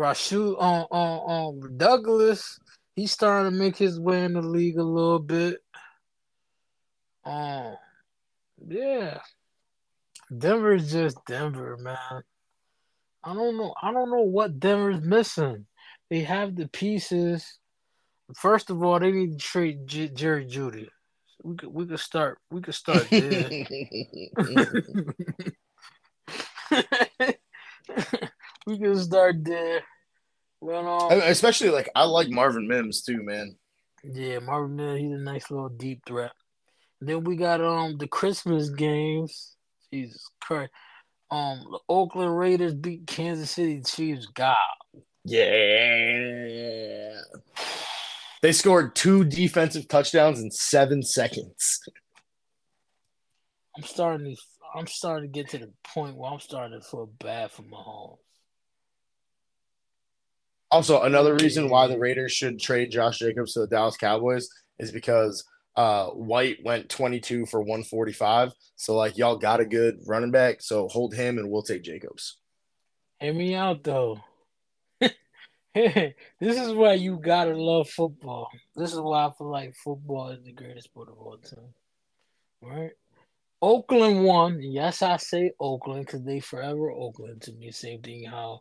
Rashu 0.00 0.54
uh, 0.54 0.58
on 0.58 0.86
uh, 0.90 0.94
on 0.94 1.60
uh, 1.60 1.64
on 1.64 1.76
Douglas, 1.78 2.58
he's 2.96 3.12
starting 3.12 3.52
to 3.52 3.58
make 3.58 3.76
his 3.76 4.00
way 4.00 4.24
in 4.24 4.32
the 4.32 4.42
league 4.42 4.78
a 4.78 4.82
little 4.82 5.18
bit. 5.18 5.62
Um, 7.24 7.76
yeah. 8.66 9.20
Denver's 10.36 10.90
just 10.90 11.18
Denver, 11.26 11.76
man. 11.78 12.22
I 13.22 13.34
don't 13.34 13.56
know. 13.56 13.74
I 13.80 13.92
don't 13.92 14.10
know 14.10 14.22
what 14.22 14.58
Denver's 14.58 15.00
missing. 15.00 15.66
They 16.12 16.20
have 16.24 16.54
the 16.56 16.68
pieces. 16.68 17.58
First 18.36 18.68
of 18.68 18.82
all, 18.82 19.00
they 19.00 19.10
need 19.10 19.32
to 19.32 19.38
trade 19.38 19.86
J- 19.86 20.08
Jerry 20.08 20.44
Jeudy. 20.44 20.88
We 21.42 21.56
could 21.56 21.72
we 21.72 21.86
could 21.86 22.00
start 22.00 22.36
we 22.50 22.60
could 22.60 22.74
start 22.74 23.08
there. 23.10 23.48
we 28.66 28.78
could 28.78 28.98
start 28.98 29.42
there. 29.42 29.80
Well, 30.60 30.86
um, 30.86 31.18
Especially 31.22 31.70
like 31.70 31.88
I 31.96 32.04
like 32.04 32.28
Marvin 32.28 32.68
Mims 32.68 33.00
too, 33.00 33.22
man. 33.22 33.56
yeah, 34.04 34.40
Marvin 34.40 34.76
Mill, 34.76 34.96
he's 34.96 35.14
a 35.14 35.18
nice 35.18 35.50
little 35.50 35.70
deep 35.70 36.02
threat. 36.06 36.32
then 37.00 37.24
we 37.24 37.36
got 37.36 37.62
um 37.62 37.96
the 37.96 38.06
Christmas 38.06 38.68
games. 38.68 39.56
Jesus 39.90 40.28
Christ. 40.42 40.72
Um, 41.30 41.64
the 41.70 41.78
Oakland 41.88 42.36
Raiders 42.36 42.74
beat 42.74 43.06
Kansas 43.06 43.50
City 43.50 43.80
Chiefs. 43.80 44.26
God, 44.26 44.58
Yeah. 45.24 47.20
They 48.42 48.52
scored 48.52 48.96
two 48.96 49.24
defensive 49.24 49.86
touchdowns 49.88 50.40
in 50.40 50.50
seven 50.50 51.02
seconds. 51.02 51.80
I'm 53.76 53.84
starting 53.84 54.34
to 54.34 54.42
I'm 54.74 54.86
starting 54.86 55.30
to 55.30 55.38
get 55.38 55.50
to 55.50 55.58
the 55.58 55.70
point 55.94 56.16
where 56.16 56.30
I'm 56.32 56.40
starting 56.40 56.80
to 56.80 56.86
feel 56.86 57.10
bad 57.20 57.50
for 57.50 57.62
Mahomes. 57.62 58.18
Also, 60.70 61.02
another 61.02 61.34
reason 61.34 61.68
why 61.68 61.86
the 61.86 61.98
Raiders 61.98 62.32
should 62.32 62.58
trade 62.58 62.90
Josh 62.90 63.18
Jacobs 63.18 63.52
to 63.52 63.60
the 63.60 63.66
Dallas 63.66 63.98
Cowboys 63.98 64.48
is 64.78 64.90
because 64.90 65.44
uh, 65.76 66.06
White 66.06 66.64
went 66.64 66.88
22 66.88 67.44
for 67.44 67.60
145. 67.60 68.52
So, 68.76 68.96
like, 68.96 69.18
y'all 69.18 69.36
got 69.36 69.60
a 69.60 69.66
good 69.66 69.98
running 70.06 70.30
back. 70.30 70.62
So, 70.62 70.88
hold 70.88 71.14
him 71.14 71.36
and 71.36 71.50
we'll 71.50 71.62
take 71.62 71.82
Jacobs. 71.82 72.38
Hear 73.20 73.34
me 73.34 73.54
out 73.54 73.84
though. 73.84 74.20
this 75.74 76.14
is 76.40 76.74
why 76.74 76.94
you 76.94 77.18
gotta 77.18 77.56
love 77.56 77.88
football. 77.88 78.48
This 78.76 78.92
is 78.92 79.00
why 79.00 79.26
I 79.26 79.30
feel 79.32 79.50
like 79.50 79.74
football 79.74 80.28
is 80.28 80.42
the 80.42 80.52
greatest 80.52 80.88
sport 80.88 81.08
of 81.08 81.18
all 81.18 81.38
time. 81.38 81.72
Right? 82.60 82.90
Oakland 83.62 84.24
won. 84.24 84.60
Yes, 84.60 85.02
I 85.02 85.16
say 85.16 85.52
Oakland 85.58 86.06
because 86.06 86.24
they 86.24 86.40
forever 86.40 86.90
Oakland 86.90 87.40
to 87.42 87.52
me. 87.52 87.70
Same 87.70 88.02
thing 88.02 88.24
how 88.24 88.60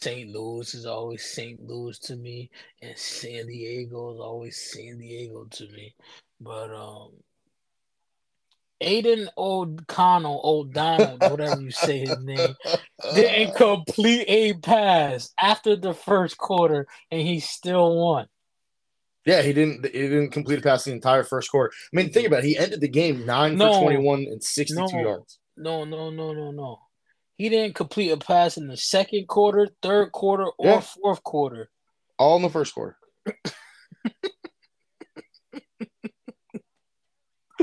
St. 0.00 0.30
Louis 0.30 0.74
is 0.74 0.86
always 0.86 1.24
St. 1.24 1.60
Louis 1.60 1.98
to 2.00 2.16
me, 2.16 2.50
and 2.80 2.98
San 2.98 3.46
Diego 3.46 4.14
is 4.14 4.20
always 4.20 4.56
San 4.72 4.98
Diego 4.98 5.46
to 5.48 5.68
me. 5.68 5.94
But 6.40 6.74
um, 6.74 7.12
Aidan 8.82 9.28
O'Connell, 9.38 10.40
O'Donnell, 10.44 11.18
whatever 11.30 11.60
you 11.60 11.70
say 11.70 11.98
his 12.00 12.18
name, 12.24 12.54
didn't 13.14 13.54
complete 13.56 14.24
a 14.28 14.54
pass 14.54 15.32
after 15.38 15.76
the 15.76 15.94
first 15.94 16.36
quarter, 16.38 16.86
and 17.10 17.20
he 17.22 17.40
still 17.40 17.96
won. 17.96 18.26
Yeah, 19.24 19.42
he 19.42 19.52
didn't. 19.52 19.84
He 19.86 19.92
didn't 20.02 20.30
complete 20.30 20.58
a 20.58 20.62
pass 20.62 20.84
the 20.84 20.92
entire 20.92 21.22
first 21.22 21.50
quarter. 21.50 21.72
I 21.92 21.96
mean, 21.96 22.10
think 22.12 22.26
about 22.26 22.40
it. 22.40 22.46
He 22.46 22.58
ended 22.58 22.80
the 22.80 22.88
game 22.88 23.24
nine 23.24 23.56
No. 23.56 23.72
for 23.72 23.80
twenty-one 23.82 24.20
and 24.28 24.42
sixty-two 24.42 24.80
No. 24.96 25.00
yards. 25.00 25.38
No, 25.56 25.84
no, 25.84 26.10
no, 26.10 26.32
no, 26.32 26.50
no. 26.50 26.80
He 27.36 27.48
didn't 27.48 27.74
complete 27.76 28.10
a 28.10 28.16
pass 28.16 28.56
in 28.56 28.66
the 28.66 28.76
second 28.76 29.28
quarter, 29.28 29.68
third 29.80 30.10
quarter, 30.12 30.46
or 30.58 30.66
Yeah. 30.66 30.80
fourth 30.80 31.22
quarter. 31.22 31.70
All 32.18 32.36
in 32.36 32.42
the 32.42 32.50
first 32.50 32.74
quarter. 32.74 32.96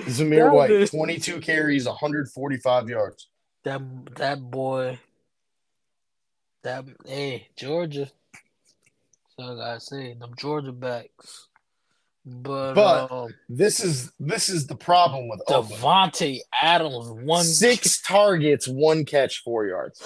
Zamir 0.06 0.52
White, 0.52 0.70
was- 0.72 0.90
twenty-two 0.92 1.40
carries, 1.42 1.86
one 1.86 1.96
hundred 1.98 2.30
forty-five 2.30 2.90
yards. 2.90 3.28
That 3.64 3.82
that 4.16 4.40
boy, 4.42 5.00
that 6.64 6.86
hey 7.06 7.48
Georgia. 7.58 8.10
So 9.38 9.44
I 9.44 9.56
gotta 9.56 9.80
say 9.80 10.14
them 10.14 10.34
Georgia 10.38 10.72
backs, 10.72 11.48
but, 12.26 12.74
But- 12.74 13.12
um, 13.12 13.34
This 13.48 13.80
is 13.80 14.12
this 14.20 14.50
is 14.50 14.68
the 14.68 14.76
problem 14.76 15.28
with 15.30 15.42
Oakland. 15.48 16.44
Adams 16.62 17.10
one 17.10 17.44
Six 17.46 18.02
targets, 18.02 18.68
one 18.68 19.06
catch, 19.06 19.42
four 19.44 19.66
yards. 19.66 20.02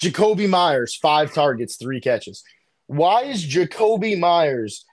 Jakobi 0.00 0.48
Meyers, 0.48 0.94
five 0.94 1.32
targets, 1.32 1.76
three 1.76 2.00
catches. 2.00 2.42
Why 2.86 3.22
is 3.22 3.44
Jakobi 3.44 4.18
Meyers 4.18 4.84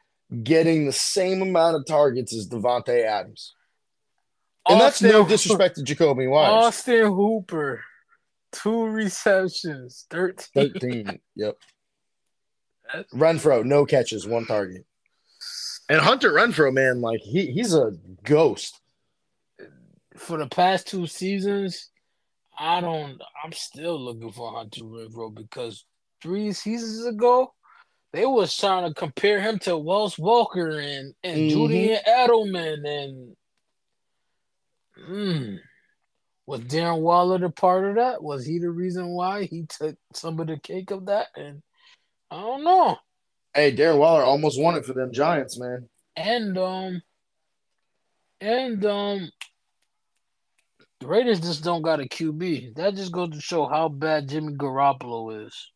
getting 0.44 0.86
the 0.86 0.92
same 0.94 1.42
amount 1.42 1.76
of 1.76 1.86
targets 1.86 2.34
as 2.34 2.48
Davante 2.48 3.04
Adams? 3.04 3.54
And 4.68 4.80
that's 4.80 5.02
no 5.02 5.28
disrespect 5.28 5.76
to 5.78 5.82
Jakobi 5.84 6.30
Meyers. 6.32 6.66
Austin 6.66 7.06
Hooper, 7.08 7.84
two 8.52 8.86
receptions, 8.86 10.06
13. 10.10 10.74
13. 10.74 11.20
Yep. 11.36 11.58
That's- 12.86 13.14
Renfrow, 13.14 13.64
no 13.66 13.86
catches, 13.86 14.28
one 14.28 14.46
target. 14.46 14.86
And 15.90 16.00
Hunter 16.00 16.32
Renfrow, 16.32 16.72
man, 16.74 17.02
like 17.02 17.20
he 17.22 17.48
he's 17.48 17.74
a 17.74 17.92
ghost. 18.24 18.80
For 20.16 20.38
the 20.38 20.48
past 20.48 20.88
two 20.88 21.08
seasons, 21.08 21.90
I 22.58 22.80
don't. 22.80 23.20
I'm 23.44 23.52
still 23.52 24.00
looking 24.00 24.32
for 24.32 24.52
Hunter 24.54 24.84
Renfrow 24.84 25.34
because 25.34 25.86
three 26.22 26.54
seasons 26.54 27.06
ago, 27.08 27.54
they 28.14 28.26
was 28.26 28.56
trying 28.56 28.88
to 28.88 28.94
compare 28.94 29.40
him 29.42 29.60
to 29.60 29.78
Wes 29.78 30.16
Welker 30.16 30.82
and 30.84 31.14
and 31.24 31.42
Mhm. 31.42 31.50
Julian 31.50 32.04
Edelman 32.08 32.88
and. 32.88 33.38
Hmm. 34.98 35.56
Was 36.46 36.62
Darren 36.62 37.00
Waller 37.02 37.38
the 37.38 37.50
part 37.50 37.86
of 37.86 37.96
that? 37.96 38.22
Was 38.22 38.46
he 38.46 38.60
the 38.60 38.70
reason 38.70 39.08
why 39.10 39.46
he 39.46 39.66
took 39.68 39.96
some 40.14 40.40
of 40.40 40.48
the 40.48 40.60
cake 40.60 40.92
of 40.92 41.06
that? 41.06 41.28
And 41.36 41.64
I 42.30 42.42
don't 42.42 42.64
know. 42.64 42.98
Hey, 43.54 43.76
Darren 43.76 44.00
Waller 44.00 44.24
almost 44.24 44.60
won 44.62 44.76
it 44.76 44.86
for 44.86 44.94
them 44.94 45.14
Giants, 45.14 45.58
man. 45.60 45.90
And 46.16 46.58
um 46.58 47.02
and 48.42 48.86
um 48.86 49.32
the 51.00 51.08
Raiders 51.08 51.40
just 51.40 51.64
don't 51.64 51.82
got 51.82 52.00
a 52.00 52.04
QB. 52.04 52.76
That 52.76 52.96
just 52.96 53.12
goes 53.12 53.30
to 53.30 53.42
show 53.42 53.66
how 53.66 53.90
bad 53.90 54.30
Jimmy 54.30 54.54
Garoppolo 54.54 55.46
is. 55.48 55.72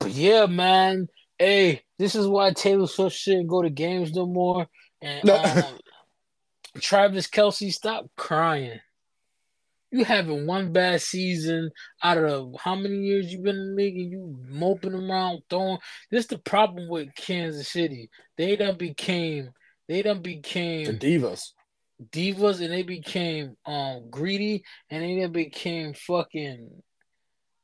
But 0.00 0.10
yeah, 0.12 0.46
man. 0.46 1.08
Hey, 1.38 1.82
this 1.98 2.14
is 2.14 2.26
why 2.26 2.52
Taylor 2.52 2.86
Swift 2.86 3.16
shouldn't 3.16 3.48
go 3.48 3.62
to 3.62 3.70
games 3.70 4.12
no 4.12 4.26
more. 4.26 4.66
And 5.00 5.28
um, 5.30 5.64
Travis 6.80 7.28
Kelce, 7.28 7.72
stop 7.72 8.06
crying. 8.16 8.80
You 9.90 10.04
having 10.04 10.46
one 10.46 10.72
bad 10.72 11.00
season 11.00 11.70
out 12.02 12.18
of 12.18 12.54
how 12.60 12.74
many 12.74 12.96
years 12.96 13.32
you 13.32 13.38
been 13.38 13.56
in 13.56 13.70
the 13.70 13.82
league 13.82 13.96
and 13.96 14.10
you 14.10 14.36
moping 14.48 14.92
around 14.92 15.40
throwing. 15.48 15.78
This 16.10 16.26
the 16.26 16.38
problem 16.38 16.88
with 16.90 17.14
Kansas 17.14 17.68
City. 17.68 18.10
They 18.36 18.56
done 18.56 18.76
became 18.76 19.50
they 19.88 20.02
done 20.02 20.18
The 20.18 20.22
became 20.22 20.98
Divas. 20.98 21.52
divas 22.12 22.60
and 22.60 22.70
they 22.70 22.82
became 22.82 23.56
um 23.64 24.10
greedy 24.10 24.62
and 24.90 25.02
they 25.02 25.20
done 25.22 25.32
became 25.32 25.94
fucking 25.94 26.68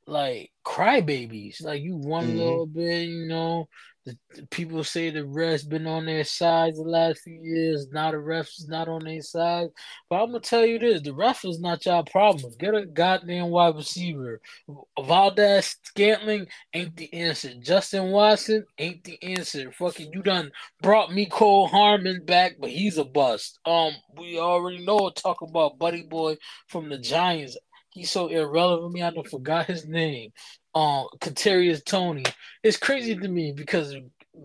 like 0.06 0.50
crybabies. 0.64 1.62
Like 1.62 1.82
you 1.82 1.96
won 1.96 2.24
Mhm. 2.26 2.32
a 2.34 2.34
little 2.34 2.66
bit, 2.66 3.08
you 3.08 3.26
know. 3.26 3.68
The, 4.04 4.18
the 4.34 4.46
people 4.48 4.84
say 4.84 5.08
the 5.08 5.20
refs 5.20 5.66
been 5.66 5.86
on 5.86 6.04
their 6.04 6.24
side 6.24 6.74
the 6.74 6.82
last 6.82 7.22
few 7.22 7.40
years. 7.42 7.88
Now 7.90 8.10
the 8.10 8.18
refs 8.18 8.58
is 8.58 8.68
not 8.68 8.86
on 8.86 9.02
their 9.04 9.22
side. 9.22 9.68
But 10.10 10.16
I'm 10.16 10.26
gonna 10.26 10.40
tell 10.40 10.66
you 10.66 10.78
this: 10.78 11.00
the 11.00 11.14
ref 11.14 11.42
is 11.46 11.58
not 11.58 11.86
y'all 11.86 12.04
problem. 12.04 12.52
Get 12.58 12.74
a 12.74 12.84
goddamn 12.84 13.48
wide 13.48 13.76
receiver. 13.76 14.42
Valdes-Scantling 15.00 16.46
ain't 16.74 16.96
the 16.96 17.12
answer. 17.14 17.54
Justin 17.60 18.10
Watson 18.10 18.64
ain't 18.78 19.04
the 19.04 19.22
answer. 19.22 19.72
Fucking 19.72 20.12
you 20.12 20.22
done 20.22 20.50
brought 20.82 21.10
Mecole 21.10 21.70
Hardman 21.70 22.24
back, 22.24 22.56
but 22.60 22.70
he's 22.70 22.98
a 22.98 23.04
bust. 23.04 23.58
Um, 23.64 23.92
we 24.18 24.38
already 24.38 24.84
know. 24.84 25.10
Talk 25.10 25.40
about 25.42 25.78
Buddy 25.78 26.02
Boy 26.02 26.36
from 26.68 26.88
the 26.90 26.98
Giants. 26.98 27.56
He's 27.94 28.10
so 28.10 28.26
irrelevant. 28.26 28.92
Me, 28.92 29.02
I 29.02 29.10
done 29.10 29.22
forgot 29.22 29.66
his 29.66 29.86
name. 29.86 30.32
Um, 30.74 31.06
Kadarius 31.20 31.84
Toney. 31.84 32.24
It's 32.64 32.76
crazy 32.76 33.14
to 33.14 33.28
me 33.28 33.52
because 33.52 33.94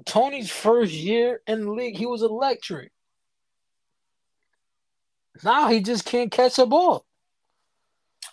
Toney's 0.06 0.52
first 0.52 0.94
year 0.94 1.42
in 1.48 1.66
the 1.66 1.72
league, 1.72 1.98
he 1.98 2.06
was 2.06 2.22
electric. 2.22 2.92
Now 5.44 5.68
he 5.68 5.82
just 5.82 6.06
can't 6.06 6.32
catch 6.32 6.60
a 6.60 6.68
ball. 6.68 7.08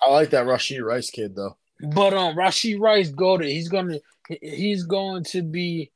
I 0.03 0.11
like 0.11 0.31
that 0.31 0.45
Rashee 0.45 0.83
Rice 0.83 1.09
kid 1.09 1.35
though. 1.35 1.57
But 1.81 2.13
um, 2.13 2.37
Rashee 2.37 2.79
Rice 2.79 3.09
go 3.09 3.39
to 3.39 3.45
he's 3.45 3.71
gonna 3.71 4.01
he's 4.29 4.83
going 4.83 5.25
to 5.25 5.41
be. 5.41 5.93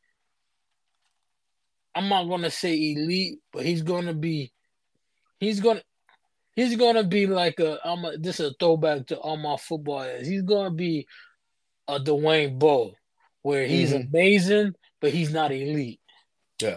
I'm 1.95 2.09
not 2.09 2.25
gonna 2.25 2.51
say 2.51 2.93
elite, 2.93 3.41
but 3.53 3.67
he's 3.67 3.83
gonna 3.83 4.15
be. 4.15 4.51
He's 5.39 5.61
gonna. 5.61 5.83
He's 6.61 6.77
gonna 6.77 7.05
be 7.05 7.27
like 7.27 7.59
a. 7.59 7.79
I'm 7.85 8.05
a, 8.05 8.19
this 8.19 8.39
is 8.39 8.51
a 8.51 8.55
throwback 8.61 9.07
to 9.07 9.17
all 9.17 9.37
my 9.39 9.57
football. 9.57 10.03
Is 10.03 10.29
he's 10.29 10.43
gonna 10.43 10.71
be 10.71 11.07
a 11.89 11.99
Dwayne 11.99 12.59
Bowe, 12.59 12.93
where 13.41 13.67
he's 13.67 13.93
Mhm. 13.93 14.09
amazing, 14.11 14.75
but 15.01 15.11
he's 15.13 15.33
not 15.33 15.53
elite. 15.53 16.01
Yeah. 16.61 16.77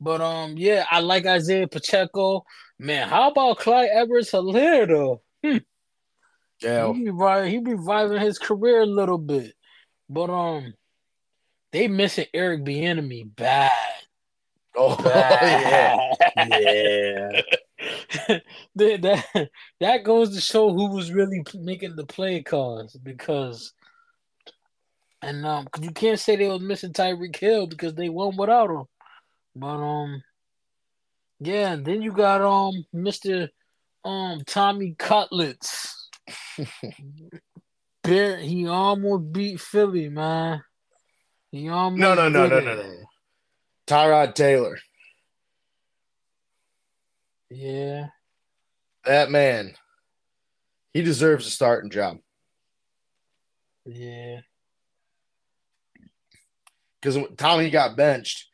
But 0.00 0.20
um, 0.20 0.54
yeah, 0.56 0.84
I 0.88 1.00
like 1.00 1.26
Isaiah 1.26 1.66
Pacheco. 1.66 2.44
Man, 2.78 3.08
how 3.08 3.30
about 3.32 3.58
Clyde 3.58 3.90
Edwards-Helaire 3.92 4.86
though? 4.86 5.22
Yeah. 6.62 6.92
He 6.92 7.04
be 7.04 7.10
ri- 7.10 7.50
he 7.50 7.58
be 7.58 7.74
reviving 7.74 8.20
his 8.20 8.38
career 8.38 8.82
a 8.82 8.86
little 8.86 9.18
bit, 9.18 9.52
but 10.08 10.30
um, 10.30 10.74
they 11.72 11.88
missing 11.88 12.26
Eric 12.32 12.62
Bieniemy 12.62 13.34
bad. 13.34 13.72
Oh 14.76 14.96
yeah. 15.04 16.14
Yeah. 16.36 17.42
that, 18.76 19.02
that 19.34 19.50
that 19.80 20.04
goes 20.04 20.34
to 20.34 20.40
show 20.40 20.72
who 20.72 20.90
was 20.94 21.12
really 21.12 21.42
making 21.54 21.96
the 21.96 22.04
play 22.06 22.42
calls 22.42 22.94
because, 23.02 23.72
and 25.22 25.46
um, 25.46 25.66
'cause 25.66 25.84
you 25.84 25.90
can't 25.90 26.20
say 26.20 26.36
they 26.36 26.48
was 26.48 26.60
missing 26.60 26.92
Tyreek 26.92 27.36
Hill 27.36 27.66
because 27.66 27.94
they 27.94 28.08
won 28.08 28.36
without 28.36 28.70
him, 28.70 28.84
but 29.56 29.66
um, 29.76 30.22
yeah, 31.40 31.72
and 31.72 31.84
then 31.84 32.02
you 32.02 32.12
got 32.12 32.42
um 32.42 32.84
Mister 32.92 33.48
um 34.04 34.42
Tommy 34.46 34.94
Cutlets. 34.98 36.08
Bear, 38.02 38.38
he 38.38 38.66
almost 38.66 39.32
beat 39.32 39.60
Philly, 39.60 40.08
man. 40.08 40.62
He 41.50 41.68
almost 41.68 41.98
No, 42.00 42.14
no, 42.14 42.28
no, 42.28 42.46
no, 42.46 42.60
no, 42.60 42.74
no. 42.74 42.94
Tyrod 43.86 44.34
Taylor. 44.34 44.78
Yeah, 47.50 48.08
That 49.08 49.30
man. 49.30 49.72
He 50.92 51.00
deserves 51.00 51.46
a 51.46 51.50
starting 51.50 51.90
job. 51.90 52.18
yeah. 53.86 54.40
Because 57.00 57.18
Tommy 57.38 57.70
got 57.70 57.96
benched 57.96 58.48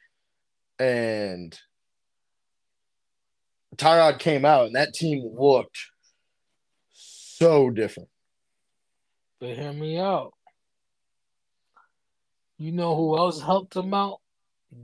and 0.78 1.58
Tyrod 3.76 4.20
came 4.20 4.44
out 4.44 4.66
and 4.66 4.76
that 4.76 4.94
team 4.94 5.28
looked 5.36 5.76
so 6.92 7.70
different. 7.70 8.10
But 9.40 9.56
hear 9.56 9.72
me 9.72 9.98
out. 9.98 10.34
You 12.58 12.70
know 12.70 12.94
who 12.94 13.18
else 13.18 13.42
helped 13.42 13.74
him 13.74 13.92
out? 13.92 14.20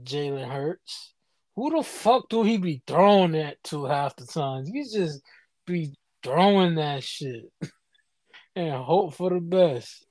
Jalen 0.03 0.51
Hurts. 0.51 1.13
Who 1.55 1.77
the 1.77 1.83
fuck 1.83 2.27
do 2.27 2.43
he 2.43 2.57
be 2.57 2.81
throwing 2.85 3.33
that 3.33 3.63
to 3.65 3.85
half 3.85 4.17
the 4.17 4.25
time? 4.25 4.65
He 4.65 4.83
just 4.83 5.21
be 5.65 5.93
throwing 6.23 6.75
that 6.75 7.03
shit 7.03 7.51
and 8.55 8.73
hope 8.73 9.13
for 9.15 9.29
the 9.29 9.39
best. 9.39 10.05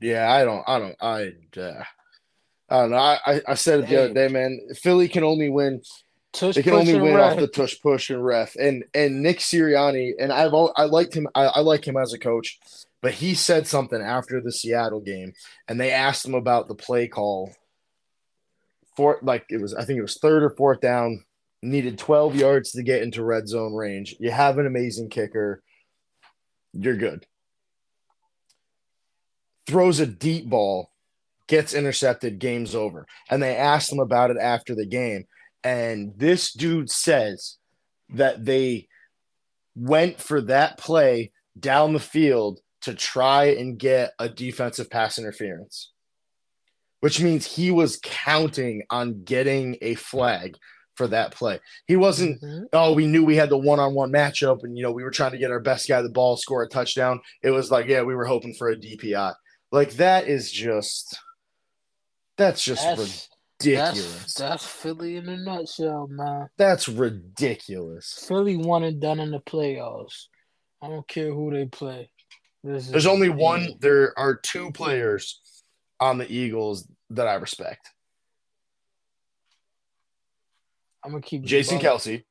Yeah, 0.00 0.30
I 0.30 0.44
don't, 0.44 0.64
I 0.66 0.78
don't, 0.78 0.96
I, 1.00 1.60
uh, 1.60 1.84
I 2.70 2.76
don't 2.80 2.90
know. 2.90 2.96
I, 2.96 3.18
I, 3.26 3.42
I 3.48 3.54
said 3.54 3.80
it 3.80 3.88
the 3.88 4.04
other 4.04 4.14
day, 4.14 4.28
man. 4.28 4.60
Philly 4.74 5.08
can 5.08 5.24
only 5.24 5.48
win. 5.48 5.82
Tush 6.32 6.56
They 6.56 6.62
can 6.62 6.74
only 6.74 7.00
win 7.00 7.14
ref. 7.14 7.32
off 7.32 7.38
the 7.38 7.48
tush 7.48 7.80
push 7.80 8.10
and 8.10 8.22
ref. 8.24 8.54
And 8.56 8.84
and 8.94 9.22
Nick 9.22 9.38
Sirianni 9.38 10.12
and 10.20 10.30
I've 10.30 10.52
al- 10.52 10.74
I 10.76 10.84
liked 10.84 11.14
him. 11.14 11.26
I, 11.34 11.44
I 11.46 11.60
like 11.60 11.86
him 11.86 11.96
as 11.96 12.12
a 12.12 12.18
coach, 12.18 12.58
but 13.00 13.14
he 13.14 13.34
said 13.34 13.66
something 13.66 14.00
after 14.00 14.40
the 14.40 14.52
Seattle 14.52 15.00
game, 15.00 15.32
and 15.66 15.80
they 15.80 15.90
asked 15.90 16.26
him 16.26 16.34
about 16.34 16.68
the 16.68 16.74
play 16.74 17.08
call. 17.08 17.52
For 18.94 19.18
like 19.22 19.46
it 19.48 19.60
was, 19.60 19.74
I 19.74 19.84
think 19.84 19.98
it 19.98 20.02
was 20.02 20.18
third 20.18 20.42
or 20.42 20.50
fourth 20.50 20.80
down. 20.80 21.24
Needed 21.62 21.98
twelve 21.98 22.36
yards 22.36 22.72
to 22.72 22.82
get 22.82 23.02
into 23.02 23.24
red 23.24 23.48
zone 23.48 23.74
range. 23.74 24.14
You 24.20 24.30
have 24.30 24.58
an 24.58 24.66
amazing 24.66 25.10
kicker. 25.10 25.62
You're 26.72 26.96
good. 26.96 27.26
Throws 29.66 30.00
a 30.00 30.06
deep 30.06 30.48
ball, 30.48 30.90
gets 31.48 31.74
intercepted. 31.74 32.38
Game's 32.38 32.74
over. 32.74 33.06
And 33.28 33.42
they 33.42 33.56
asked 33.56 33.92
him 33.92 33.98
about 33.98 34.30
it 34.30 34.38
after 34.38 34.74
the 34.74 34.86
game 34.86 35.26
and 35.64 36.14
this 36.16 36.52
dude 36.52 36.90
says 36.90 37.56
that 38.10 38.44
they 38.44 38.88
went 39.74 40.20
for 40.20 40.40
that 40.42 40.78
play 40.78 41.32
down 41.58 41.92
the 41.92 42.00
field 42.00 42.60
to 42.82 42.94
try 42.94 43.46
and 43.46 43.78
get 43.78 44.12
a 44.18 44.28
defensive 44.28 44.88
pass 44.88 45.18
interference, 45.18 45.92
which 47.00 47.20
means 47.20 47.44
he 47.44 47.70
was 47.70 47.98
counting 48.02 48.84
on 48.88 49.24
getting 49.24 49.76
a 49.82 49.94
flag 49.96 50.56
for 50.98 51.06
that 51.08 51.32
play. 51.32 51.58
He 51.86 51.96
wasn't 51.96 52.42
Mhm. 52.42 52.64
oh, 52.74 52.92
we 52.92 53.06
knew 53.06 53.24
we 53.24 53.36
had 53.36 53.48
the 53.48 53.56
one-on-one 53.56 54.10
matchup, 54.12 54.64
and 54.64 54.76
you 54.76 54.82
know 54.82 54.92
we 54.92 55.02
were 55.04 55.10
trying 55.10 55.30
to 55.32 55.38
get 55.38 55.50
our 55.50 55.60
best 55.60 55.88
guy 55.88 56.02
the 56.02 56.10
ball, 56.10 56.36
score 56.36 56.62
a 56.64 56.68
touchdown. 56.68 57.20
It 57.42 57.52
was 57.52 57.70
like, 57.70 57.86
yeah, 57.86 58.02
we 58.02 58.14
were 58.14 58.26
hoping 58.26 58.52
for 58.54 58.68
a 58.68 58.76
DPI. 58.76 59.32
Like 59.72 59.92
that 59.94 60.26
is 60.28 60.50
just 60.52 61.16
that's 62.36 62.62
just 62.62 62.82
That's, 62.82 63.28
ridiculous. 63.64 64.12
that's 64.12 64.34
that's 64.34 64.66
Philly 64.66 65.16
in 65.16 65.28
a 65.28 65.36
nutshell, 65.38 66.08
man. 66.08 66.48
That's 66.56 66.88
ridiculous. 66.88 68.24
Philly 68.28 68.56
one 68.56 68.84
and 68.84 69.00
done 69.00 69.20
in 69.20 69.30
the 69.30 69.40
playoffs. 69.40 70.26
I 70.82 70.88
don't 70.88 71.06
care 71.08 71.32
who 71.32 71.50
they 71.52 71.66
play. 71.66 72.10
This 72.64 72.88
There's 72.88 73.06
only 73.06 73.28
one. 73.28 73.74
There 73.80 74.18
are 74.18 74.34
two 74.34 74.70
players 74.72 75.40
on 76.00 76.18
the 76.18 76.30
Eagles 76.30 76.88
that 77.10 77.26
I 77.28 77.34
respect: 77.34 77.88
I'm 81.08 81.12
gonna 81.12 81.22
keep 81.22 81.42
Jason 81.42 81.78
Kelce, 81.78 82.22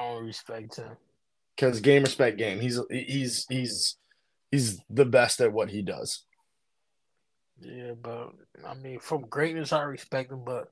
I 0.00 0.02
don't 0.02 0.24
respect 0.24 0.76
him. 0.76 0.96
because 1.54 1.78
game 1.80 2.02
respect 2.02 2.38
game. 2.38 2.58
He's 2.58 2.80
he's 2.90 3.44
he's 3.50 3.96
he's 4.50 4.80
the 4.88 5.04
best 5.04 5.42
at 5.42 5.52
what 5.52 5.68
he 5.68 5.82
does. 5.82 6.24
Yeah, 7.60 7.92
but 8.00 8.32
I 8.66 8.72
mean, 8.72 8.98
from 8.98 9.26
greatness, 9.28 9.74
I 9.74 9.82
respect 9.82 10.32
him. 10.32 10.40
But 10.42 10.68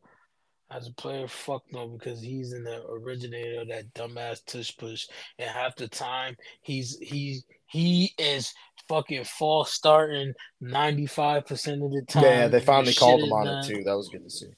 as 0.70 0.88
a 0.88 0.94
player, 0.94 1.28
fuck 1.28 1.62
no, 1.72 1.88
because 1.88 2.22
he's 2.22 2.54
in 2.54 2.64
the 2.64 2.82
originator 2.86 3.60
of 3.60 3.68
that 3.68 3.92
dumbass 3.92 4.42
tush 4.46 4.74
push. 4.78 5.06
And 5.38 5.50
half 5.50 5.76
the 5.76 5.88
time, 5.88 6.36
he's 6.62 6.96
he 7.00 7.40
he 7.66 8.14
is 8.16 8.50
fucking 8.88 9.24
false 9.24 9.74
starting 9.74 10.32
ninety 10.58 11.04
five 11.04 11.44
percent 11.44 11.82
of 11.82 11.90
the 11.90 12.02
time. 12.08 12.24
yeah, 12.24 12.48
they 12.48 12.60
finally 12.60 12.94
called 12.94 13.20
him 13.22 13.32
on 13.34 13.44
not- 13.44 13.66
it 13.66 13.68
too. 13.68 13.84
That 13.84 13.94
was 13.94 14.08
good 14.08 14.24
to 14.24 14.30
see. 14.30 14.48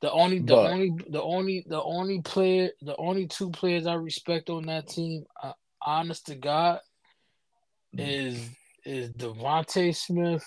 The 0.00 0.10
only, 0.12 0.38
the 0.38 0.54
But- 0.54 0.70
only, 0.70 0.92
the 1.08 1.22
only, 1.22 1.64
the 1.66 1.82
only 1.82 2.20
player, 2.22 2.70
the 2.82 2.96
only 2.96 3.26
two 3.26 3.50
players 3.50 3.86
I 3.86 3.94
respect 3.94 4.48
on 4.48 4.66
that 4.66 4.88
team, 4.88 5.24
uh, 5.42 5.52
honest 5.82 6.26
to 6.26 6.34
God, 6.36 6.80
is 7.92 8.48
is 8.84 9.10
DeVonta 9.12 9.94
Smith 9.94 10.44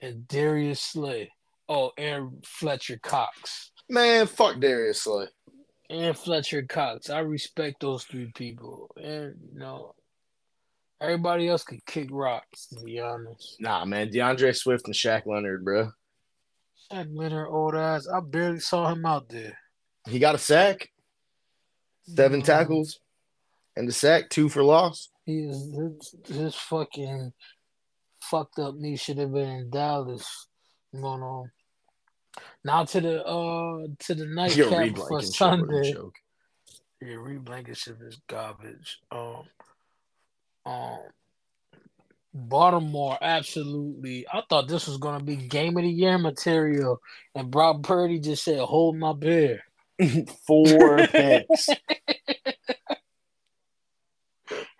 and 0.00 0.26
Darius 0.28 0.80
Slay. 0.80 1.30
Oh, 1.68 1.90
and 1.98 2.44
Fletcher 2.46 2.98
Cox. 3.02 3.72
Man, 3.88 4.26
fuck 4.26 4.60
Darius 4.60 5.02
Slay. 5.02 5.26
And 5.90 6.16
Fletcher 6.16 6.62
Cox. 6.62 7.10
I 7.10 7.20
respect 7.20 7.80
those 7.80 8.04
three 8.04 8.30
people. 8.34 8.90
And 8.96 9.34
you 9.52 9.58
know, 9.58 9.94
everybody 11.00 11.48
else 11.48 11.64
could 11.64 11.84
kick 11.86 12.08
rocks. 12.10 12.66
To 12.68 12.80
be 12.84 13.00
honest, 13.00 13.56
Nah, 13.60 13.84
man, 13.84 14.10
D'Andre 14.10 14.52
Swift 14.52 14.86
and 14.86 14.94
Shaq 14.94 15.26
Leonard, 15.26 15.64
bro. 15.64 15.90
That 16.92 17.12
Leonard 17.12 17.48
old 17.50 17.74
ass. 17.74 18.06
I 18.06 18.20
barely 18.20 18.60
saw 18.60 18.88
him 18.88 19.04
out 19.04 19.28
there. 19.28 19.58
He 20.08 20.18
got 20.18 20.34
a 20.34 20.38
sack, 20.38 20.90
seven 22.04 22.42
Mm, 22.42 22.44
tackles, 22.44 23.00
and 23.76 23.88
the 23.88 23.92
sack, 23.92 24.28
two 24.30 24.48
for 24.48 24.62
loss. 24.62 25.08
He 25.24 25.44
is 25.44 25.72
his, 26.26 26.54
fucking 26.54 27.32
fucked 28.20 28.58
up 28.58 28.74
knee 28.74 28.96
should 28.96 29.18
have 29.18 29.32
been 29.32 29.48
in 29.48 29.70
Dallas. 29.70 30.48
Going 30.92 31.22
on. 31.22 31.50
Now 32.64 32.84
to 32.84 33.00
the 33.00 33.24
uh 33.24 33.86
to 34.00 34.14
the 34.14 34.26
nightcap 34.26 34.64
for 34.64 34.70
Blankenship 34.70 35.10
was 35.10 35.28
a 35.28 35.32
Sunday. 35.32 35.94
Yeah, 37.00 37.14
Reed 37.14 37.44
Blankenship 37.44 37.98
is 38.06 38.20
garbage. 38.28 39.00
Um, 39.10 39.44
um, 40.66 40.98
Baltimore 42.34 43.18
absolutely. 43.20 44.26
I 44.32 44.42
thought 44.48 44.68
this 44.68 44.86
was 44.86 44.96
gonna 44.96 45.22
be 45.22 45.36
game 45.36 45.76
of 45.76 45.82
the 45.82 45.90
year 45.90 46.18
material, 46.18 47.00
and 47.34 47.50
Brock 47.50 47.82
Purdy 47.82 48.18
just 48.18 48.44
said, 48.44 48.60
"Hold 48.60 48.96
my 48.96 49.12
beer." 49.12 49.62
Four 50.46 51.06
picks. 51.08 51.68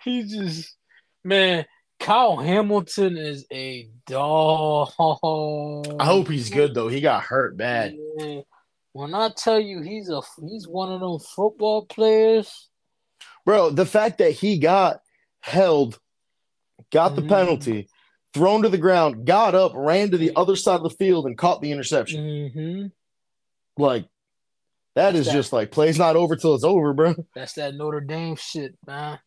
He 0.05 0.25
just, 0.25 0.77
man, 1.25 1.65
Kyle 2.01 2.37
Hamilton 2.37 3.17
is 3.17 3.47
a 3.53 3.89
dog. 4.07 4.89
I 4.99 6.05
hope 6.05 6.29
he's 6.29 6.51
good 6.51 6.75
though. 6.75 6.89
He 6.89 7.01
got 7.01 7.23
hurt 7.23 7.57
bad. 7.57 7.97
Yeah. 8.19 8.41
When 8.93 9.15
I 9.15 9.31
tell 9.37 9.61
you 9.61 9.81
he's 9.81 10.11
a 10.11 10.21
he's 10.49 10.67
one 10.67 10.93
of 10.93 11.01
them 11.01 11.19
football 11.21 11.87
players. 11.87 12.69
Bro, 13.47 13.71
the 13.71 13.87
fact 13.87 14.19
that 14.19 14.33
he 14.33 14.59
got 14.59 15.01
held, 15.41 15.99
got 16.93 17.17
the 17.17 17.23
Mhm. 17.23 17.29
penalty, 17.29 17.89
thrown 18.35 18.63
to 18.63 18.69
the 18.69 18.79
ground, 18.79 19.27
got 19.27 19.55
up, 19.55 19.73
ran 19.75 20.11
to 20.11 20.19
the 20.19 20.33
other 20.37 20.57
side 20.57 20.77
of 20.77 20.83
the 20.85 20.91
field, 20.91 21.27
and 21.27 21.37
caught 21.37 21.61
the 21.61 21.73
interception. 21.73 22.23
Mm-hmm. 22.25 23.83
Like, 23.83 24.07
that 24.95 25.15
is 25.15 25.27
That- 25.27 25.33
just 25.33 25.53
like 25.53 25.71
plays 25.73 25.99
not 25.99 26.17
over 26.17 26.37
till 26.37 26.55
it's 26.55 26.65
over, 26.65 26.93
bro. 26.93 27.15
That's 27.35 27.55
that 27.55 27.75
Notre 27.75 28.01
Dame 28.01 28.37
shit, 28.37 28.77
man. 28.87 29.19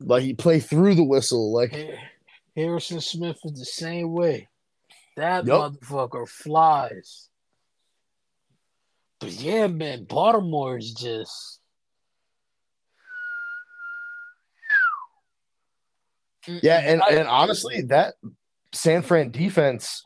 Like 0.00 0.22
he 0.22 0.34
played 0.34 0.64
through 0.64 0.94
the 0.94 1.04
whistle. 1.04 1.52
Like, 1.52 1.74
Harrison 2.56 3.00
Smith 3.00 3.38
is 3.44 3.52
the 3.58 3.64
same 3.64 4.12
way. 4.12 4.48
That 5.16 5.46
Yup. 5.46 5.72
motherfucker 5.72 6.28
flies. 6.28 7.28
But 9.20 9.32
yeah, 9.32 9.66
man, 9.66 10.04
Baltimore 10.04 10.78
is 10.78 10.92
just. 10.92 11.57
Yeah, 16.62 16.78
and, 16.84 17.02
I- 17.02 17.10
and 17.10 17.28
honestly, 17.28 17.82
that 17.82 18.14
San 18.72 19.02
Fran 19.02 19.30
defense, 19.30 20.02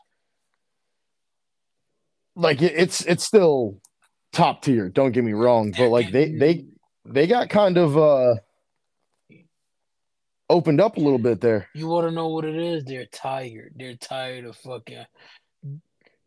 like 2.35 2.61
it, 2.61 2.73
it's 2.75 3.01
it's 3.05 3.23
still 3.23 3.79
top 4.31 4.61
tier. 4.63 4.89
Don't 4.89 5.11
get 5.11 5.23
me 5.23 5.33
wrong, 5.33 5.71
but 5.77 5.89
like 5.89 6.11
they 6.11 6.31
they 6.31 6.65
they 7.05 7.27
got 7.27 7.49
kind 7.49 7.77
of 7.77 7.97
uh 7.97 8.35
opened 10.49 10.81
up 10.81 10.97
a 10.97 10.99
little 10.99 11.19
bit 11.19 11.41
there. 11.41 11.67
You 11.73 11.87
want 11.87 12.07
to 12.07 12.11
know 12.11 12.29
what 12.29 12.45
it 12.45 12.55
is? 12.55 12.83
They're 12.83 13.05
tired. 13.07 13.73
They're 13.75 13.95
tired 13.95 14.45
of 14.45 14.55
fucking. 14.57 15.05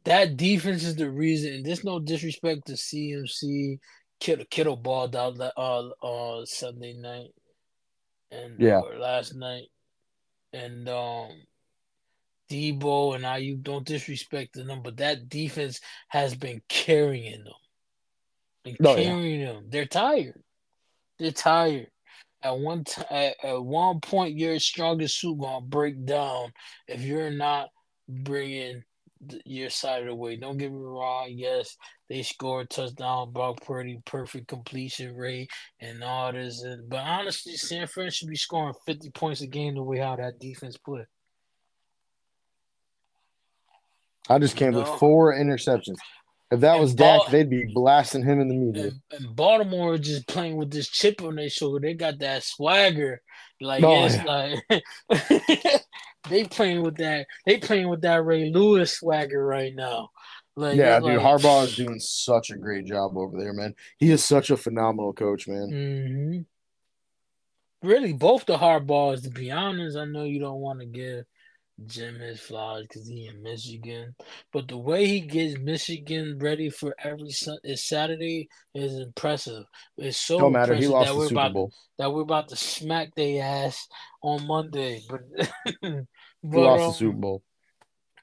That 0.04 0.36
defense 0.36 0.84
is 0.84 0.94
the 0.96 1.10
reason. 1.10 1.54
And 1.54 1.66
there's 1.66 1.84
no 1.84 1.98
disrespect 1.98 2.66
to 2.66 2.74
CMC. 2.74 3.78
Kittle, 4.20 4.46
Kittle 4.50 4.76
balled 4.76 5.16
out 5.16 5.38
uh, 5.40 5.88
uh, 6.02 6.44
Sunday 6.46 6.94
night 6.94 7.30
and 8.30 8.58
Yeah. 8.60 8.78
last 8.80 9.34
night, 9.34 9.64
and 10.56 10.88
um, 10.88 11.30
Deebo 12.50 13.14
and 13.14 13.24
Aiyuk 13.24 13.62
don't 13.62 13.86
disrespect 13.86 14.54
them, 14.54 14.80
but 14.82 14.96
that 14.98 15.28
defense 15.28 15.80
has 16.08 16.34
been 16.34 16.62
carrying 16.68 17.44
them. 17.44 17.52
Been 18.64 18.76
Oh, 18.84 18.96
yeah. 18.96 19.04
carrying 19.04 19.40
them. 19.44 19.66
They're 19.68 19.86
tired. 19.86 20.42
They're 21.18 21.32
tired. 21.32 21.88
At 22.42 22.58
one 22.58 22.84
t- 22.84 23.02
at, 23.10 23.36
at 23.42 23.64
one 23.64 24.00
point, 24.00 24.36
your 24.36 24.58
strongest 24.58 25.18
suit 25.18 25.38
gonna 25.38 25.64
break 25.64 26.04
down 26.04 26.52
if 26.86 27.00
you're 27.02 27.30
not 27.30 27.68
bringing 28.08 28.84
your 29.44 29.70
side 29.70 30.02
of 30.02 30.08
the 30.08 30.14
way. 30.14 30.36
Don't 30.36 30.58
get 30.58 30.70
me 30.70 30.78
wrong. 30.78 31.28
Yes, 31.30 31.76
they 32.08 32.22
scored 32.22 32.70
touchdown, 32.70 33.32
Brock 33.32 33.62
Purdy, 33.64 34.00
perfect 34.04 34.48
completion 34.48 35.16
rate, 35.16 35.50
and 35.80 36.02
all 36.04 36.32
this. 36.32 36.64
But 36.88 37.00
honestly, 37.00 37.56
San 37.56 37.86
Fran 37.86 38.10
should 38.10 38.28
be 38.28 38.36
scoring 38.36 38.74
50 38.86 39.10
points 39.10 39.40
a 39.40 39.46
game 39.46 39.74
the 39.74 39.82
way 39.82 39.98
how 39.98 40.16
that 40.16 40.38
defense 40.38 40.76
play. 40.76 41.04
I 44.28 44.38
just 44.38 44.56
came 44.56 44.72
No. 44.72 44.80
with 44.80 44.88
four 44.98 45.34
interceptions. 45.34 45.96
If 46.50 46.60
that 46.60 46.74
And 46.74 46.80
was 46.80 46.94
Dak, 46.94 47.22
Ball- 47.22 47.28
they'd 47.30 47.50
be 47.50 47.64
blasting 47.74 48.22
him 48.24 48.40
in 48.40 48.48
the 48.48 48.54
media. 48.54 48.92
And, 49.10 49.34
Baltimore 49.34 49.94
is 49.94 50.00
just 50.00 50.28
playing 50.28 50.56
with 50.56 50.70
this 50.70 50.88
chip 50.88 51.20
on 51.22 51.34
their 51.36 51.48
shoulder. 51.50 51.80
They 51.84 51.94
got 51.94 52.18
that 52.20 52.44
swagger. 52.44 53.20
Like 53.60 53.82
Oh, 53.82 54.04
it's 54.04 54.22
like 54.24 55.82
they 56.28 56.44
playing 56.44 56.82
with 56.82 56.96
that. 56.98 57.26
They 57.46 57.58
playing 57.58 57.88
with 57.88 58.02
that 58.02 58.24
Ray 58.24 58.50
Lewis 58.50 58.92
swagger 58.98 59.44
right 59.44 59.74
now. 59.74 60.10
Like 60.58 60.76
yeah, 60.76 60.98
dude, 61.00 61.18
like- 61.18 61.18
Harbaugh 61.18 61.64
is 61.64 61.76
doing 61.76 62.00
such 62.00 62.50
a 62.50 62.56
great 62.56 62.86
job 62.86 63.16
over 63.16 63.38
there, 63.38 63.52
man. 63.52 63.74
He 63.98 64.10
is 64.10 64.24
such 64.24 64.50
a 64.50 64.56
phenomenal 64.56 65.12
coach, 65.12 65.46
man. 65.46 65.68
Mhm. 65.70 66.46
Really, 67.82 68.14
both 68.14 68.46
the 68.46 68.56
Harbaughs. 68.56 69.22
To 69.22 69.30
be 69.30 69.50
honest, 69.50 69.96
I 69.98 70.06
know 70.06 70.24
you 70.24 70.40
don't 70.40 70.60
want 70.60 70.80
to 70.80 70.86
give 70.86 71.26
Jim 71.84 72.14
his 72.18 72.40
flowers 72.40 72.84
because 72.88 73.06
he 73.06 73.26
in 73.26 73.42
Michigan, 73.42 74.14
but 74.50 74.66
the 74.66 74.78
way 74.78 75.06
he 75.06 75.20
gets 75.20 75.58
Michigan 75.58 76.38
ready 76.40 76.70
for 76.70 76.94
every 77.04 77.30
Sun- 77.30 77.58
is 77.64 77.84
Saturday 77.84 78.48
is 78.74 78.94
impressive. 78.98 79.64
It's 79.98 80.16
so 80.16 80.38
Don't 80.38 80.52
matter. 80.54 80.74
He 80.74 80.86
impressive 80.86 80.90
lost 80.94 81.06
that 81.08 81.12
the 81.12 81.18
we're 81.18 81.28
Super 81.28 81.40
about 81.40 81.52
Bowl. 81.52 81.72
that 81.98 82.12
we're 82.14 82.22
about 82.22 82.48
to 82.48 82.56
smack 82.56 83.14
their 83.14 83.44
ass 83.44 83.86
on 84.22 84.46
Monday. 84.46 85.02
But 85.08 85.20
He 85.82 86.04
but 86.42 86.58
lost 86.60 86.80
the 86.80 86.86
um, 86.86 86.92
Super 86.94 87.18
Bowl. 87.18 87.42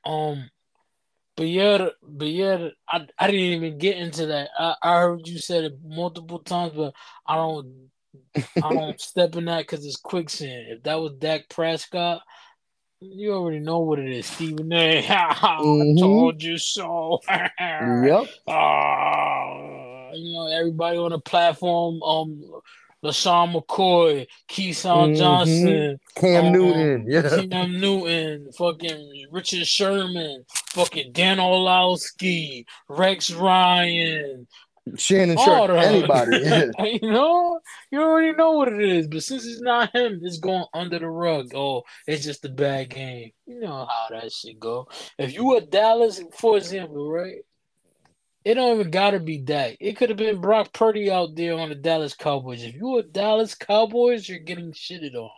um, 0.03 0.49
but 1.35 1.47
yeah, 1.47 1.89
but 2.01 2.27
yeah, 2.27 2.69
I 2.87 3.07
I 3.17 3.27
didn't 3.27 3.63
even 3.63 3.77
get 3.77 3.97
into 3.97 4.27
that. 4.27 4.49
I, 4.57 4.75
I 4.81 4.99
heard 5.01 5.27
you 5.27 5.39
said 5.39 5.63
it 5.63 5.73
multiple 5.83 6.39
times, 6.39 6.73
but 6.75 6.93
I 7.27 7.35
don't 7.35 7.89
I 8.61 8.69
don't 8.69 8.99
step 9.01 9.35
in 9.35 9.45
that 9.45 9.59
because 9.67 9.85
it's 9.85 9.97
quicksand. 9.97 10.67
If 10.69 10.83
that 10.83 10.99
was 10.99 11.13
Dak 11.17 11.49
Prescott, 11.49 12.21
you 12.99 13.33
already 13.33 13.59
know 13.59 13.79
what 13.79 13.99
it 13.99 14.11
is, 14.11 14.25
Stephen 14.27 14.71
A. 14.73 15.05
I 15.09 15.57
Mhm. 15.61 15.99
told 15.99 16.43
you 16.43 16.57
so. 16.57 17.19
Yep. 17.27 18.27
Ah. 18.47 20.11
you 20.13 20.33
know, 20.33 20.47
everybody 20.47 20.97
on 20.97 21.11
the 21.11 21.19
platform, 21.19 22.01
um, 22.03 22.43
LeSean 23.03 23.53
McCoy, 23.53 24.25
Keyshawn 24.49 25.13
Mhm. 25.13 25.17
Johnson, 25.17 25.99
Cam 26.15 26.45
Um, 26.45 26.51
Newton, 26.53 27.05
yeah. 27.07 27.45
Cam 27.49 27.79
Newton, 27.79 28.51
fucking 28.57 29.25
Richard 29.31 29.67
Sherman, 29.67 30.45
fucking 30.71 31.11
Dan 31.11 31.39
Orlovsky, 31.39 32.65
Rex 32.87 33.31
Ryan, 33.31 34.47
Shannon 34.97 35.37
Sharpe, 35.37 35.71
anybody. 35.71 36.39
yeah. 36.43 36.65
you 37.01 37.09
know, 37.09 37.59
you 37.89 38.01
already 38.01 38.35
know 38.35 38.51
what 38.51 38.67
it 38.67 38.81
is. 38.81 39.07
But 39.07 39.23
since 39.23 39.45
it's 39.45 39.61
not 39.61 39.95
him, 39.95 40.19
it's 40.23 40.39
going 40.39 40.65
under 40.73 40.99
the 40.99 41.07
rug. 41.07 41.53
Oh, 41.55 41.83
it's 42.05 42.23
just 42.25 42.43
a 42.45 42.49
bad 42.49 42.89
game. 42.89 43.31
You 43.45 43.61
know 43.61 43.85
how 43.89 44.07
that 44.11 44.31
shit 44.33 44.59
go. 44.59 44.87
If 45.17 45.33
you 45.33 45.45
were 45.45 45.61
Dallas, 45.61 46.21
for 46.37 46.57
example, 46.57 47.09
right? 47.09 47.43
It 48.45 48.55
don't 48.55 48.79
even 48.79 48.91
gotta 48.91 49.19
be 49.19 49.41
that. 49.43 49.77
It 49.79 49.95
could 49.97 50.09
have 50.09 50.17
been 50.17 50.41
Brock 50.41 50.73
Purdy 50.73 51.09
out 51.09 51.35
there 51.35 51.57
on 51.57 51.69
the 51.69 51.75
Dallas 51.75 52.13
Cowboys. 52.13 52.63
If 52.63 52.75
you 52.75 52.89
were 52.89 53.03
Dallas 53.03 53.55
Cowboys, 53.55 54.27
you're 54.27 54.39
getting 54.39 54.73
shitted 54.73 55.15
on. 55.15 55.29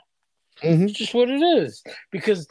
Mhm. 0.61 0.89
It's 0.89 0.97
just 0.97 1.13
what 1.13 1.29
it 1.29 1.41
is. 1.41 1.83
Because 2.11 2.47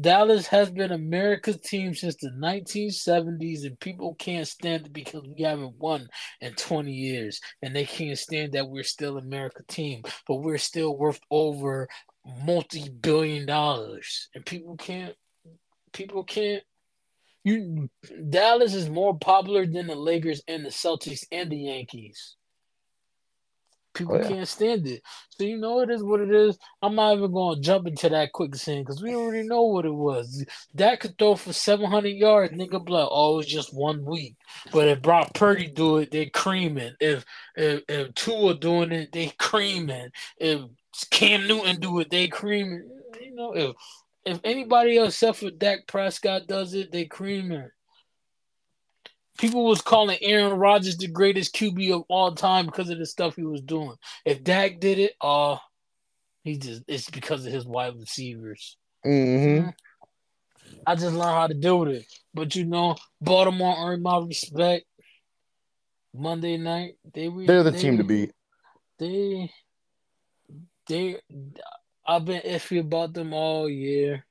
Dallas 0.00 0.46
has 0.46 0.70
been 0.70 0.92
America's 0.92 1.60
team 1.60 1.92
since 1.94 2.14
the 2.16 2.30
1970s, 2.30 3.64
and 3.64 3.78
people 3.80 4.14
can't 4.14 4.46
stand 4.46 4.86
it 4.86 4.92
because 4.92 5.24
we 5.26 5.42
haven't 5.42 5.76
won 5.76 6.08
in 6.40 6.54
20 6.54 6.92
years, 6.92 7.40
and 7.62 7.74
they 7.74 7.84
can't 7.84 8.16
stand 8.16 8.52
that 8.52 8.68
we're 8.68 8.84
still 8.84 9.18
America 9.18 9.64
team, 9.66 10.02
but 10.28 10.36
we're 10.36 10.58
still 10.58 10.96
worth 10.96 11.20
over 11.30 11.88
multi-billion 12.44 13.44
dollars, 13.46 14.28
and 14.34 14.46
people 14.46 14.76
can't. 14.76 15.16
People 15.92 16.22
can't. 16.24 16.62
You 17.46 17.88
Dallas 18.28 18.74
is 18.74 18.90
more 18.90 19.16
popular 19.16 19.64
than 19.66 19.86
the 19.86 19.94
Lakers 19.94 20.42
and 20.48 20.64
the 20.66 20.70
Celtics 20.70 21.24
and 21.30 21.48
the 21.48 21.56
Yankees. 21.56 22.34
People 23.94 24.16
Oh, 24.16 24.20
yeah. 24.20 24.28
can't 24.28 24.48
stand 24.48 24.86
it. 24.88 25.00
So 25.30 25.44
you 25.44 25.56
know 25.56 25.80
it 25.80 25.88
is 25.88 26.02
what 26.02 26.20
it 26.20 26.30
is. 26.30 26.58
I'm 26.82 26.96
not 26.96 27.16
even 27.16 27.30
going 27.32 27.54
to 27.56 27.62
jump 27.62 27.86
into 27.86 28.08
that 28.08 28.32
quicksand 28.32 28.84
because 28.84 29.00
we 29.00 29.14
already 29.14 29.46
know 29.46 29.62
what 29.62 29.86
it 29.86 29.94
was. 29.94 30.44
That 30.74 30.98
could 30.98 31.16
throw 31.16 31.36
for 31.36 31.52
700 31.52 32.08
yards. 32.08 32.52
Nigga, 32.52 32.84
Blood. 32.84 33.08
oh, 33.12 33.38
it's 33.38 33.48
just 33.48 33.72
one 33.72 34.04
week. 34.04 34.34
But 34.72 34.88
if 34.88 35.00
Brock 35.00 35.32
Purdy 35.32 35.68
do 35.68 35.98
it, 35.98 36.10
they 36.10 36.26
creaming. 36.26 36.94
If 37.00 37.24
if 37.56 37.84
if 37.88 38.12
Tua 38.14 38.54
doing 38.56 38.90
it, 38.90 39.12
they 39.12 39.32
creaming. 39.38 40.10
If 40.38 40.62
Cam 41.10 41.46
Newton 41.46 41.78
do 41.78 42.00
it, 42.00 42.10
they 42.10 42.26
creaming. 42.28 42.90
You 43.22 43.34
know, 43.36 43.52
if 43.54 43.76
if 44.26 44.40
anybody 44.44 44.98
else 44.98 45.14
except 45.14 45.38
for 45.38 45.50
Dak 45.50 45.86
Prescott 45.86 46.46
does 46.46 46.74
it, 46.74 46.92
they 46.92 47.04
creaming. 47.06 47.70
People 49.38 49.64
was 49.66 49.80
calling 49.82 50.18
Aaron 50.22 50.58
Rodgers 50.58 50.96
the 50.96 51.08
greatest 51.08 51.54
QB 51.54 51.94
of 51.94 52.02
all 52.08 52.34
time 52.34 52.66
because 52.66 52.90
of 52.90 52.98
the 52.98 53.06
stuff 53.06 53.36
he 53.36 53.44
was 53.44 53.60
doing. 53.62 53.94
If 54.24 54.42
Dak 54.42 54.80
did 54.80 54.98
it, 54.98 55.12
uh 55.20 55.56
he 56.42 56.58
just 56.58 56.82
it's 56.88 57.10
because 57.10 57.44
of 57.46 57.52
his 57.52 57.64
wide 57.66 57.94
receivers. 57.98 58.76
Mhm. 59.04 59.74
I 60.86 60.94
just 60.94 61.14
learned 61.14 61.22
how 61.36 61.46
to 61.48 61.54
deal 61.54 61.80
with 61.80 61.88
it. 61.90 62.06
But 62.34 62.54
you 62.56 62.64
know, 62.64 62.96
Baltimore 63.20 63.76
earned 63.78 64.02
my 64.02 64.18
respect. 64.18 64.86
Monday 66.14 66.56
night, 66.56 66.94
they 67.12 67.28
were, 67.28 67.44
they're 67.44 67.62
the 67.62 67.70
they- 67.72 67.78
team 67.78 67.98
to 67.98 68.04
beat. 68.04 68.32
They 68.98 69.52
they 70.88 71.20
I've 72.06 72.24
been 72.24 72.42
iffy 72.42 72.80
about 72.80 73.14
them 73.14 73.32
all 73.32 73.68
year, 73.68 74.24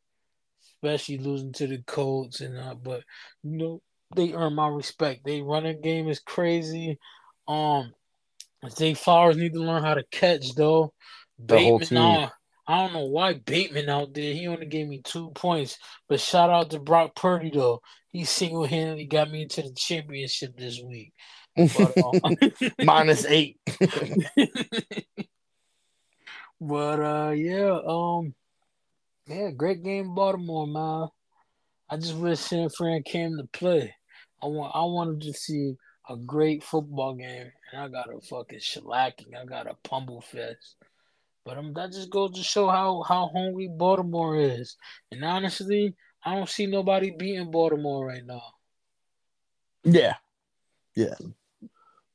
especially 0.83 1.17
losing 1.17 1.53
to 1.53 1.67
the 1.67 1.83
Colts 1.85 2.41
and 2.41 2.57
uh, 2.57 2.75
but 2.75 3.03
you 3.43 3.57
know 3.57 3.81
they 4.15 4.33
earn 4.33 4.55
my 4.55 4.67
respect. 4.67 5.25
They 5.25 5.41
running 5.41 5.81
game 5.81 6.07
is 6.07 6.19
crazy. 6.19 6.99
Um, 7.47 7.93
Zay 8.69 8.93
Flowers 8.93 9.37
need 9.37 9.53
to 9.53 9.59
learn 9.59 9.83
how 9.83 9.95
to 9.95 10.03
catch 10.11 10.55
though. 10.55 10.93
The 11.37 11.59
whole 11.59 11.79
Bateman, 11.79 12.01
team. 12.01 12.23
uh, 12.23 12.29
I 12.67 12.83
don't 12.83 12.93
know 12.93 13.05
why 13.05 13.33
Bateman 13.33 13.89
out 13.89 14.13
there. 14.13 14.33
He 14.33 14.47
only 14.47 14.65
gave 14.65 14.87
me 14.87 15.01
two 15.03 15.31
points, 15.35 15.77
but 16.07 16.19
shout 16.19 16.49
out 16.49 16.71
to 16.71 16.79
Brock 16.79 17.15
Purdy 17.15 17.51
though. 17.53 17.81
He 18.09 18.23
single 18.23 18.65
handedly 18.65 19.05
got 19.05 19.29
me 19.29 19.43
into 19.43 19.61
the 19.61 19.73
championship 19.75 20.57
this 20.57 20.81
week. 20.81 21.11
But, 21.55 21.97
um, 21.97 22.35
Minus 22.83 23.25
eight. 23.25 23.59
but 26.59 26.99
uh 26.99 27.31
yeah, 27.31 27.79
um 27.85 28.33
yeah, 29.27 29.51
great 29.51 29.83
game 29.83 30.13
Baltimore, 30.13 30.67
man. 30.67 31.09
I 31.89 31.97
just 31.97 32.15
wish 32.15 32.39
San 32.39 32.69
Fran 32.69 33.03
came 33.03 33.37
to 33.37 33.45
play. 33.45 33.95
I 34.41 34.47
want 34.47 34.75
I 34.75 34.81
wanted 34.81 35.21
to 35.21 35.33
see 35.33 35.75
a 36.09 36.15
great 36.15 36.63
football 36.63 37.15
game 37.15 37.51
and 37.71 37.81
I 37.81 37.87
got 37.87 38.13
a 38.13 38.21
fucking 38.21 38.59
shellacking. 38.59 39.35
I 39.39 39.45
got 39.45 39.67
a 39.67 39.75
pummel 39.83 40.21
fest. 40.21 40.75
But 41.45 41.57
um, 41.59 41.73
that 41.73 41.91
just 41.91 42.09
goes 42.09 42.31
to 42.33 42.43
show 42.43 42.67
how 42.67 43.03
how 43.03 43.29
hungry 43.33 43.69
Baltimore 43.71 44.37
is. 44.37 44.77
And 45.11 45.23
honestly, 45.23 45.95
I 46.23 46.35
don't 46.35 46.49
see 46.49 46.65
nobody 46.65 47.11
beating 47.11 47.51
Baltimore 47.51 48.05
right 48.05 48.25
now. 48.25 48.41
Yeah. 49.83 50.15
Yeah. 50.95 51.13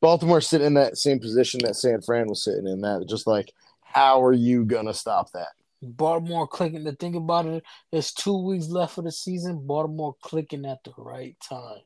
Baltimore 0.01 0.41
sitting 0.41 0.69
in 0.69 0.75
that 0.75 0.97
same 0.97 1.21
position 1.21 1.61
that 1.63 1.77
San 1.77 2.01
Fran 2.01 2.27
was 2.27 2.43
sitting 2.43 2.67
in. 2.67 2.81
That 2.81 3.07
just 3.09 3.27
like, 3.27 3.53
how 3.93 4.23
are 4.23 4.33
you 4.33 4.65
gonna 4.65 4.95
stop 4.95 5.33
that? 5.33 5.49
Baltimore 5.83 6.47
clicking. 6.47 6.85
The 6.85 6.93
thing 6.93 7.17
about 7.17 7.47
it, 7.47 7.65
there's 7.91 8.13
two 8.13 8.47
weeks 8.47 8.69
left 8.69 8.99
of 8.99 9.05
the 9.05 9.13
season. 9.13 9.67
Baltimore 9.67 10.15
clicking 10.23 10.67
at 10.67 10.85
the 10.85 10.93
right 10.97 11.37
time. 11.49 11.81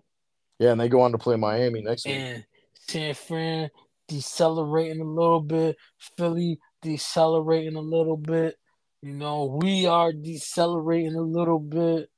Yeah, 0.58 0.72
and 0.72 0.80
they 0.80 0.88
go 0.88 1.00
on 1.00 1.12
to 1.12 1.18
play 1.18 1.36
Miami 1.36 1.82
next 1.82 2.06
week. 2.06 2.16
and 2.16 2.44
San 2.74 3.14
Fran 3.14 3.70
decelerating 4.08 5.00
a 5.00 5.04
little 5.04 5.40
bit, 5.40 5.76
Philly 6.16 6.58
decelerating 6.82 7.76
a 7.76 7.80
little 7.80 8.16
bit. 8.16 8.56
You 9.00 9.14
know, 9.14 9.58
we 9.60 9.86
are 9.86 10.12
decelerating 10.12 11.14
a 11.14 11.20
little 11.22 11.58
bit. 11.58 12.10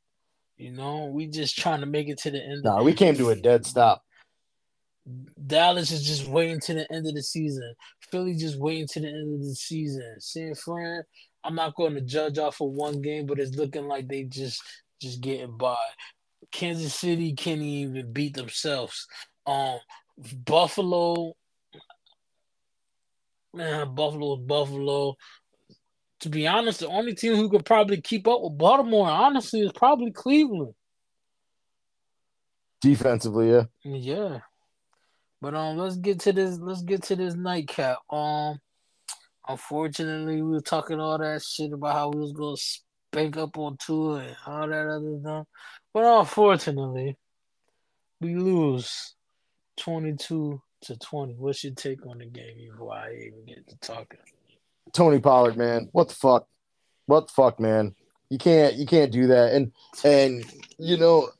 You 0.56 0.72
know, 0.72 1.06
we 1.06 1.26
just 1.26 1.56
trying 1.56 1.80
to 1.80 1.86
make 1.86 2.08
it 2.08 2.18
to 2.20 2.30
the 2.30 2.42
end. 2.42 2.62
Nah, 2.64 2.82
we 2.82 2.94
came 2.94 3.16
to 3.16 3.30
a 3.30 3.36
dead 3.36 3.66
stop. 3.66 4.02
Dallas 5.46 5.92
is 5.92 6.04
just 6.04 6.26
waiting 6.26 6.60
to 6.60 6.74
the 6.74 6.92
end 6.92 7.06
of 7.06 7.14
the 7.14 7.22
season. 7.22 7.74
Philly 8.10 8.34
just 8.34 8.58
waiting 8.58 8.88
to 8.88 9.00
the 9.00 9.08
end 9.08 9.34
of 9.34 9.46
the 9.46 9.54
season. 9.54 10.16
San 10.18 10.54
Fran, 10.54 11.02
I'm 11.44 11.54
not 11.54 11.76
going 11.76 11.94
to 11.94 12.00
judge 12.00 12.38
off 12.38 12.60
of 12.60 12.70
one 12.70 13.00
game, 13.02 13.26
but 13.26 13.38
it's 13.38 13.56
looking 13.56 13.86
like 13.86 14.08
they 14.08 14.24
just 14.24 14.60
just 15.00 15.20
getting 15.20 15.56
by. 15.56 15.76
Kansas 16.50 16.94
City 16.94 17.34
can't 17.34 17.60
even 17.60 18.12
beat 18.12 18.34
themselves. 18.34 19.06
Um, 19.46 19.78
Buffalo, 20.44 21.34
man, 23.54 23.94
Buffalo's 23.94 24.40
Buffalo. 24.40 25.16
To 26.20 26.28
be 26.30 26.46
honest, 26.46 26.80
the 26.80 26.88
only 26.88 27.14
team 27.14 27.36
who 27.36 27.50
could 27.50 27.64
probably 27.64 28.00
keep 28.00 28.26
up 28.26 28.40
with 28.40 28.56
Baltimore, 28.56 29.08
honestly, 29.08 29.60
is 29.60 29.72
probably 29.72 30.10
Cleveland. 30.10 30.74
Defensively, 32.80 33.50
yeah. 33.50 33.64
Yeah. 33.84 34.38
But 35.40 35.54
um 35.54 35.76
let's 35.76 35.96
get 35.96 36.20
to 36.20 36.32
this 36.32 36.58
let's 36.58 36.82
get 36.82 37.02
to 37.04 37.16
this 37.16 37.34
nightcap. 37.34 37.98
Um 38.10 38.58
unfortunately 39.48 40.42
we 40.42 40.50
were 40.50 40.60
talking 40.60 41.00
all 41.00 41.18
that 41.18 41.42
shit 41.42 41.72
about 41.72 41.94
how 41.94 42.10
we 42.10 42.20
was 42.20 42.32
gonna 42.32 42.56
spank 42.56 43.36
up 43.36 43.56
on 43.58 43.76
Tua 43.78 44.18
and 44.18 44.36
all 44.46 44.68
that 44.68 44.88
other 44.88 45.18
stuff. 45.20 45.46
But 45.92 46.04
unfortunately, 46.04 47.16
we 48.20 48.34
lose 48.34 49.14
twenty 49.76 50.14
two 50.14 50.60
to 50.82 50.96
twenty. 50.98 51.34
What's 51.34 51.64
your 51.64 51.74
take 51.74 52.06
on 52.06 52.18
the 52.18 52.26
game 52.26 52.68
before 52.70 52.94
I 52.94 53.12
even 53.12 53.44
get 53.46 53.68
to 53.68 53.76
talking? 53.78 54.18
Tony 54.92 55.18
Pollard, 55.18 55.56
man. 55.56 55.88
What 55.92 56.08
the 56.08 56.14
fuck? 56.14 56.46
What 57.06 57.28
the 57.28 57.32
fuck, 57.32 57.60
man? 57.60 57.94
You 58.30 58.38
can't 58.38 58.74
you 58.74 58.86
can't 58.86 59.12
do 59.12 59.28
that. 59.28 59.52
And 59.52 59.72
and 60.04 60.44
you 60.78 60.96
know, 60.96 61.30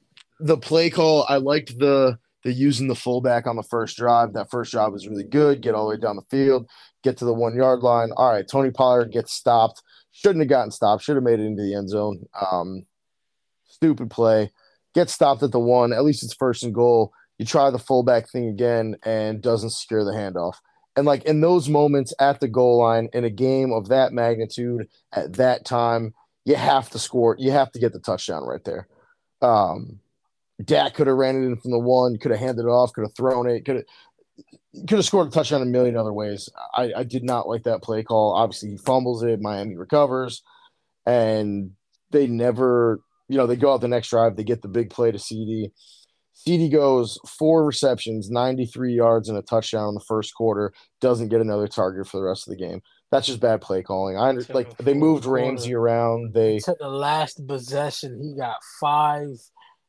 the 0.41 0.57
play 0.57 0.91
call, 0.91 1.27
I 1.29 1.37
liked 1.37 1.79
the 1.79 2.19
the 2.45 2.53
using 2.53 2.89
the 2.89 2.95
fullback 2.95 3.47
on 3.47 3.57
the 3.57 3.63
first 3.63 3.97
drive. 3.97 4.33
That 4.33 4.51
first 4.51 4.73
drive 4.73 4.93
was 4.93 5.09
really 5.09 5.25
good. 5.25 5.61
Get 5.61 5.75
all 5.75 5.89
the 5.89 5.97
way 5.97 6.01
down 6.01 6.17
the 6.17 6.23
field, 6.31 6.69
get 7.03 7.17
to 7.19 7.25
the 7.25 7.35
one 7.35 7.57
yard 7.57 7.81
line. 7.81 8.11
All 8.17 8.33
right, 8.33 8.47
Tony 8.49 8.71
Pollard 8.71 9.13
gets 9.13 9.33
stopped. 9.33 9.83
Shouldn't 10.13 10.41
have 10.41 10.49
gotten 10.49 10.71
stopped. 10.71 11.03
Should 11.03 11.17
have 11.17 11.25
made 11.25 11.41
it 11.41 11.47
into 11.47 11.63
the 11.63 11.75
end 11.75 11.89
zone. 11.89 12.25
Um, 12.41 12.87
stupid 13.67 14.11
play. 14.11 14.53
Gets 14.95 15.13
stopped 15.13 15.43
at 15.43 15.53
the 15.53 15.59
one. 15.61 15.93
At 15.93 16.05
least 16.05 16.23
it's 16.23 16.35
first 16.35 16.63
and 16.63 16.75
goal. 16.75 17.13
You 17.39 17.45
try 17.45 17.71
the 17.71 17.79
fullback 17.79 18.31
thing 18.31 18.49
again 18.49 18.97
and 19.05 19.43
doesn't 19.43 19.71
secure 19.71 20.05
the 20.05 20.13
handoff. 20.13 20.55
And 20.97 21.05
like 21.05 21.25
in 21.25 21.43
those 21.43 21.69
moments 21.69 22.15
at 22.19 22.41
the 22.41 22.49
goal 22.49 22.79
line 22.79 23.11
in 23.13 23.25
a 23.25 23.31
game 23.31 23.73
of 23.73 23.89
that 23.89 24.13
magnitude 24.13 24.89
at 25.13 25.35
that 25.35 25.67
time, 25.67 26.15
you 26.47 26.55
have 26.55 26.89
to 26.91 26.99
score. 26.99 27.37
You 27.39 27.51
have 27.51 27.71
to 27.73 27.79
get 27.79 27.93
the 27.93 27.99
touchdown 27.99 28.45
right 28.45 28.65
there. 28.65 28.89
Um, 29.43 30.01
Dak 30.65 30.95
could 30.95 31.07
have 31.07 31.17
ran 31.17 31.37
it 31.37 31.47
in 31.47 31.57
from 31.57 31.71
the 31.71 31.79
one, 31.79 32.19
could 32.19 32.31
have 32.31 32.41
handed 32.41 32.63
it 32.63 32.69
off, 32.69 32.93
could 32.93 33.05
have 33.05 33.15
thrown 33.15 33.49
it, 33.49 33.65
could 33.65 33.77
have 33.77 33.85
could 34.87 34.99
have 34.99 35.05
scored 35.05 35.29
a 35.29 35.31
touchdown 35.31 35.63
a 35.63 35.67
million 35.67 35.97
other 35.97 36.13
ways. 36.13 36.49
I, 36.75 36.93
I 36.99 37.03
did 37.05 37.25
not 37.25 37.49
like 37.49 37.65
that 37.65 37.83
play 37.83 38.03
call. 38.03 38.35
Obviously, 38.35 38.71
he 38.71 38.77
fumbles 38.77 39.23
it. 39.23 39.41
Miami 39.41 39.77
recovers, 39.77 40.43
and 41.07 41.73
they 42.11 42.27
never, 42.27 43.01
you 43.29 43.39
know, 43.39 43.47
they 43.47 43.57
go 43.57 43.73
out 43.73 43.81
the 43.81 43.89
next 43.89 44.11
drive. 44.11 44.37
They 44.37 44.45
get 44.45 44.63
the 44.63 44.69
big 44.69 44.91
play 44.91 45.11
to 45.11 45.19
CD. 45.19 45.71
CD 46.35 46.69
goes 46.69 47.19
four 47.27 47.65
receptions, 47.65 48.31
93 48.31 48.95
yards, 48.95 49.29
and 49.29 49.39
a 49.39 49.43
touchdown 49.43 49.89
in 49.89 49.95
the 49.95 50.01
first 50.01 50.35
quarter. 50.35 50.73
Doesn't 51.01 51.29
get 51.29 51.41
another 51.41 51.67
target 51.67 52.07
for 52.07 52.19
the 52.19 52.25
rest 52.25 52.47
of 52.47 52.51
the 52.51 52.63
game. 52.63 52.83
That's 53.11 53.27
just 53.27 53.41
bad 53.41 53.61
play 53.61 53.83
calling. 53.83 54.19
I 54.19 54.31
like 54.53 54.77
they 54.79 54.95
moved. 54.95 55.25
Ramsey 55.25 55.75
around. 55.75 56.35
They 56.35 56.59
to 56.59 56.77
the 56.79 56.89
last 56.89 57.47
possession, 57.47 58.21
he 58.21 58.37
got 58.37 58.57
five. 58.81 59.29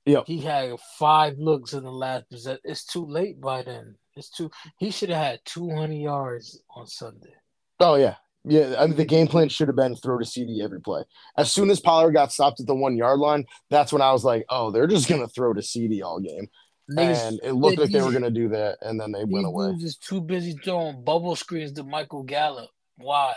Yep. 0.08 0.24
He 0.26 0.40
had 0.40 0.80
five 0.98 1.38
looks 1.38 1.74
in 1.74 1.84
the 1.84 1.92
last 1.92 2.30
possession. 2.30 2.62
It's 2.64 2.86
too 2.86 3.06
late 3.06 3.42
by 3.42 3.62
then. 3.62 3.96
It's 4.16 4.30
too. 4.30 4.50
He 4.78 4.90
should 4.90 5.10
have 5.10 5.24
had 5.24 5.40
200 5.46 5.94
yards 5.94 6.64
on 6.76 6.88
Sunday. 6.88 7.34
oh 7.82 7.96
yeah. 7.96 8.16
Yeah, 8.50 8.76
I 8.80 8.88
mean 8.88 8.96
the 8.96 9.04
game 9.04 9.28
plan 9.28 9.50
should 9.50 9.68
have 9.68 9.76
been 9.76 9.98
throw 9.98 10.18
to 10.18 10.24
CD 10.24 10.62
every 10.64 10.80
play. 10.80 11.04
As 11.38 11.52
soon 11.52 11.70
as 11.70 11.82
Pollard 11.82 12.14
got 12.14 12.32
stopped 12.32 12.62
at 12.62 12.66
the 12.66 12.74
one 12.74 12.96
yard 12.96 13.20
line, 13.20 13.44
that's 13.70 13.92
when 13.92 14.02
I 14.02 14.14
was 14.14 14.24
like, 14.24 14.46
"Oh, 14.48 14.72
they're 14.72 14.88
just 14.88 15.10
gonna 15.10 15.28
throw 15.28 15.54
to 15.54 15.62
CD 15.62 16.02
all 16.02 16.22
game." 16.22 16.48
Niggas, 16.90 17.28
and 17.28 17.40
it 17.44 17.54
looked 17.54 17.78
yeah, 17.78 17.84
like 17.84 17.92
they 17.92 18.02
were 18.02 18.14
gonna 18.14 18.32
do 18.32 18.48
that, 18.50 18.78
and 18.82 18.98
then 18.98 19.12
they 19.12 19.26
went 19.26 19.48
away. 19.48 19.72
is 19.82 19.98
too 19.98 20.22
busy 20.22 20.54
throwing 20.64 21.04
bubble 21.04 21.36
screens 21.36 21.74
to 21.74 21.84
Michael 21.84 22.24
Gallup. 22.24 22.70
Why? 22.96 23.34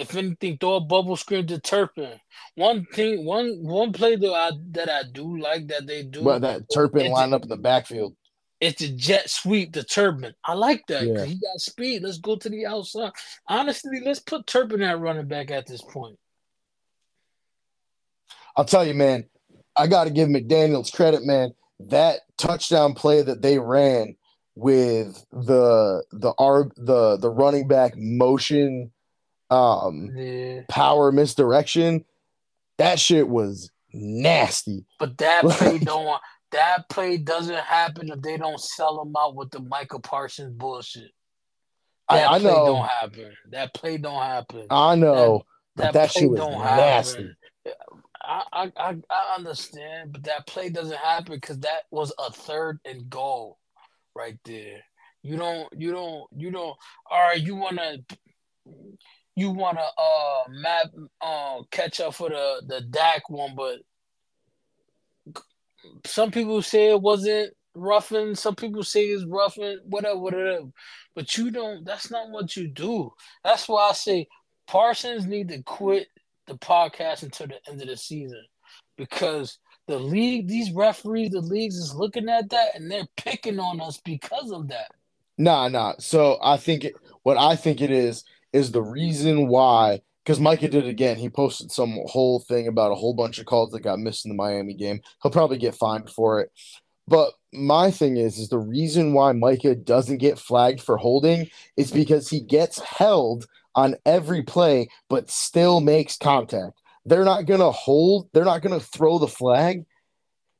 If 0.00 0.16
anything, 0.16 0.56
throw 0.56 0.76
a 0.76 0.80
bubble 0.80 1.14
screen 1.14 1.46
to 1.48 1.60
Turpin. 1.60 2.18
One 2.54 2.86
thing, 2.86 3.26
one 3.26 3.58
one 3.62 3.92
play 3.92 4.16
that 4.16 4.32
I 4.32 4.50
that 4.70 4.88
I 4.88 5.02
do 5.12 5.36
like 5.36 5.68
that 5.68 5.86
they 5.86 6.04
do. 6.04 6.22
But 6.22 6.40
that 6.40 6.62
Turpin 6.72 7.12
lined 7.12 7.34
up 7.34 7.42
in 7.42 7.50
the 7.50 7.58
backfield. 7.58 8.16
It's 8.60 8.80
a 8.80 8.88
jet 8.88 9.28
sweep 9.28 9.74
to 9.74 9.84
Turpin. 9.84 10.34
I 10.42 10.54
like 10.54 10.86
that 10.88 11.06
Yeah. 11.06 11.24
he 11.26 11.34
got 11.34 11.60
speed. 11.60 12.02
Let's 12.02 12.16
go 12.16 12.36
to 12.36 12.48
the 12.48 12.64
outside. 12.64 13.12
Honestly, 13.46 14.00
let's 14.02 14.20
put 14.20 14.46
Turpin 14.46 14.80
at 14.82 14.98
running 14.98 15.28
back 15.28 15.50
at 15.50 15.66
this 15.66 15.82
point. 15.82 16.18
I'll 18.56 18.64
tell 18.64 18.86
you, 18.86 18.94
man, 18.94 19.28
I 19.76 19.86
got 19.86 20.04
to 20.04 20.10
give 20.10 20.30
McDaniels 20.30 20.92
credit, 20.94 21.24
man. 21.24 21.52
That 21.78 22.20
touchdown 22.38 22.94
play 22.94 23.20
that 23.20 23.42
they 23.42 23.58
ran 23.58 24.16
with 24.54 25.26
the 25.30 26.04
the 26.10 26.32
R 26.38 26.70
the 26.76 27.18
the 27.18 27.30
running 27.30 27.68
back 27.68 27.94
motion 27.96 28.92
um 29.50 30.12
Yeah, 30.14 30.62
power 30.68 31.12
misdirection, 31.12 32.04
that 32.78 32.98
shit 32.98 33.28
was 33.28 33.70
nasty. 33.92 34.86
but 34.98 35.18
that 35.18 35.44
play 35.50 35.78
don't. 35.78 36.20
That 36.52 36.88
play 36.88 37.16
doesn't 37.16 37.60
happen 37.60 38.10
if 38.10 38.22
they 38.22 38.36
don't 38.36 38.60
sell 38.60 39.00
him 39.02 39.14
out 39.16 39.36
with 39.36 39.50
the 39.50 39.60
Micah 39.60 40.00
Parsons 40.00 40.52
bullshit. 40.52 41.12
I, 42.08 42.16
That 42.18 42.30
I 42.30 42.38
play 42.38 42.42
know, 42.42 42.66
don't 42.66 42.86
happen. 42.88 43.32
That 43.50 43.74
play 43.74 43.98
don't 43.98 44.20
happen. 44.20 44.66
I 44.68 44.96
know, 44.96 45.44
but 45.76 45.92
that 45.92 46.10
play 46.10 46.22
shit 46.22 46.30
was 46.30 46.40
nasty. 46.40 47.30
I, 48.22 48.44
I 48.52 48.72
I 48.76 48.96
I 49.08 49.34
understand, 49.36 50.12
but 50.12 50.24
that 50.24 50.46
play 50.46 50.70
doesn't 50.70 50.96
happen 50.98 51.34
because 51.34 51.60
that 51.60 51.82
was 51.90 52.12
a 52.18 52.32
third 52.32 52.80
and 52.84 53.08
goal 53.08 53.58
right 54.14 54.38
there. 54.44 54.80
You 55.22 55.36
don't 55.36 55.68
you 55.76 55.92
don't 55.92 56.26
you 56.36 56.50
don't 56.50 56.76
all 57.10 57.28
right, 57.28 57.40
you 57.40 57.54
wanna 57.56 57.98
you 59.40 59.50
wanna 59.50 59.84
uh 59.98 60.42
map 60.50 60.86
uh 61.20 61.58
catch 61.70 62.00
up 62.00 62.14
for 62.14 62.28
the 62.28 62.62
the 62.66 62.80
Dak 62.82 63.28
one, 63.30 63.54
but 63.56 63.80
some 66.04 66.30
people 66.30 66.62
say 66.62 66.90
it 66.90 67.00
wasn't 67.00 67.54
roughing, 67.74 68.34
some 68.34 68.54
people 68.54 68.82
say 68.82 69.06
it's 69.06 69.24
roughing, 69.24 69.78
whatever, 69.84 70.18
whatever. 70.18 70.66
But 71.14 71.36
you 71.36 71.50
don't 71.50 71.84
that's 71.84 72.10
not 72.10 72.30
what 72.30 72.56
you 72.56 72.68
do. 72.68 73.12
That's 73.44 73.68
why 73.68 73.88
I 73.88 73.92
say 73.92 74.28
Parsons 74.66 75.26
need 75.26 75.48
to 75.48 75.62
quit 75.62 76.08
the 76.46 76.54
podcast 76.54 77.22
until 77.22 77.46
the 77.48 77.58
end 77.68 77.80
of 77.80 77.88
the 77.88 77.96
season 77.96 78.44
because 78.96 79.58
the 79.86 79.98
league, 79.98 80.46
these 80.46 80.70
referees, 80.72 81.30
the 81.30 81.40
leagues 81.40 81.76
is 81.76 81.94
looking 81.94 82.28
at 82.28 82.50
that 82.50 82.74
and 82.74 82.90
they're 82.90 83.08
picking 83.16 83.58
on 83.58 83.80
us 83.80 84.00
because 84.04 84.52
of 84.52 84.68
that. 84.68 84.92
Nah, 85.38 85.68
nah. 85.68 85.94
So 85.98 86.38
I 86.42 86.56
think 86.56 86.84
it, 86.84 86.94
what 87.22 87.38
I 87.38 87.56
think 87.56 87.80
it 87.80 87.90
is 87.90 88.24
is 88.52 88.72
the 88.72 88.82
reason 88.82 89.48
why 89.48 90.00
because 90.24 90.40
Micah 90.40 90.68
did 90.68 90.84
it 90.84 90.88
again. 90.88 91.16
He 91.16 91.28
posted 91.28 91.72
some 91.72 91.98
whole 92.06 92.40
thing 92.40 92.68
about 92.68 92.92
a 92.92 92.94
whole 92.94 93.14
bunch 93.14 93.38
of 93.38 93.46
calls 93.46 93.70
that 93.70 93.80
got 93.80 93.98
missed 93.98 94.24
in 94.24 94.28
the 94.28 94.36
Miami 94.36 94.74
game. 94.74 95.00
He'll 95.22 95.32
probably 95.32 95.58
get 95.58 95.74
fined 95.74 96.10
for 96.10 96.40
it. 96.40 96.52
But 97.08 97.32
my 97.52 97.90
thing 97.90 98.16
is, 98.16 98.38
is 98.38 98.48
the 98.48 98.58
reason 98.58 99.12
why 99.12 99.32
Micah 99.32 99.74
doesn't 99.74 100.18
get 100.18 100.38
flagged 100.38 100.80
for 100.80 100.96
holding 100.96 101.50
is 101.76 101.90
because 101.90 102.28
he 102.28 102.40
gets 102.40 102.78
held 102.80 103.46
on 103.74 103.96
every 104.06 104.42
play, 104.42 104.88
but 105.08 105.30
still 105.30 105.80
makes 105.80 106.16
contact. 106.16 106.80
They're 107.04 107.24
not 107.24 107.46
gonna 107.46 107.72
hold. 107.72 108.28
They're 108.32 108.44
not 108.44 108.62
gonna 108.62 108.78
throw 108.78 109.18
the 109.18 109.26
flag. 109.26 109.84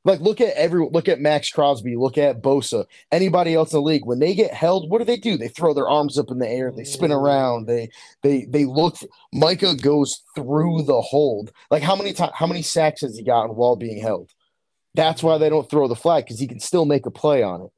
Like 0.03 0.19
look 0.19 0.41
at 0.41 0.55
every 0.55 0.87
look 0.91 1.07
at 1.07 1.19
Maxx 1.19 1.51
Crosby, 1.51 1.95
look 1.95 2.17
at 2.17 2.41
Bosa, 2.41 2.85
anybody 3.11 3.53
else 3.53 3.71
in 3.71 3.77
the 3.77 3.83
league. 3.83 4.05
When 4.05 4.17
they 4.17 4.33
get 4.33 4.51
held, 4.51 4.89
what 4.89 4.97
do 4.97 5.05
they 5.05 5.17
do? 5.17 5.37
They 5.37 5.47
throw 5.47 5.75
their 5.75 5.87
arms 5.87 6.17
up 6.17 6.31
in 6.31 6.39
the 6.39 6.49
air, 6.49 6.71
they 6.71 6.83
spin 6.83 7.11
mm. 7.11 7.21
around, 7.21 7.67
they 7.67 7.89
they 8.23 8.45
they 8.45 8.65
look. 8.65 8.97
Micah 9.31 9.75
goes 9.75 10.23
through 10.35 10.83
the 10.83 11.01
hold. 11.01 11.51
Like 11.69 11.83
how 11.83 11.95
many 11.95 12.13
times? 12.13 12.31
How 12.33 12.47
many 12.47 12.63
sacks 12.63 13.01
has 13.01 13.15
he 13.15 13.23
gotten 13.23 13.55
while 13.55 13.75
being 13.75 14.01
held? 14.01 14.31
That's 14.95 15.21
why 15.21 15.37
they 15.37 15.49
don't 15.49 15.69
throw 15.69 15.87
the 15.87 15.95
flag 15.95 16.25
because 16.25 16.39
he 16.39 16.47
can 16.47 16.59
still 16.59 16.85
make 16.85 17.05
a 17.05 17.11
play 17.11 17.43
on 17.43 17.61
it. 17.61 17.71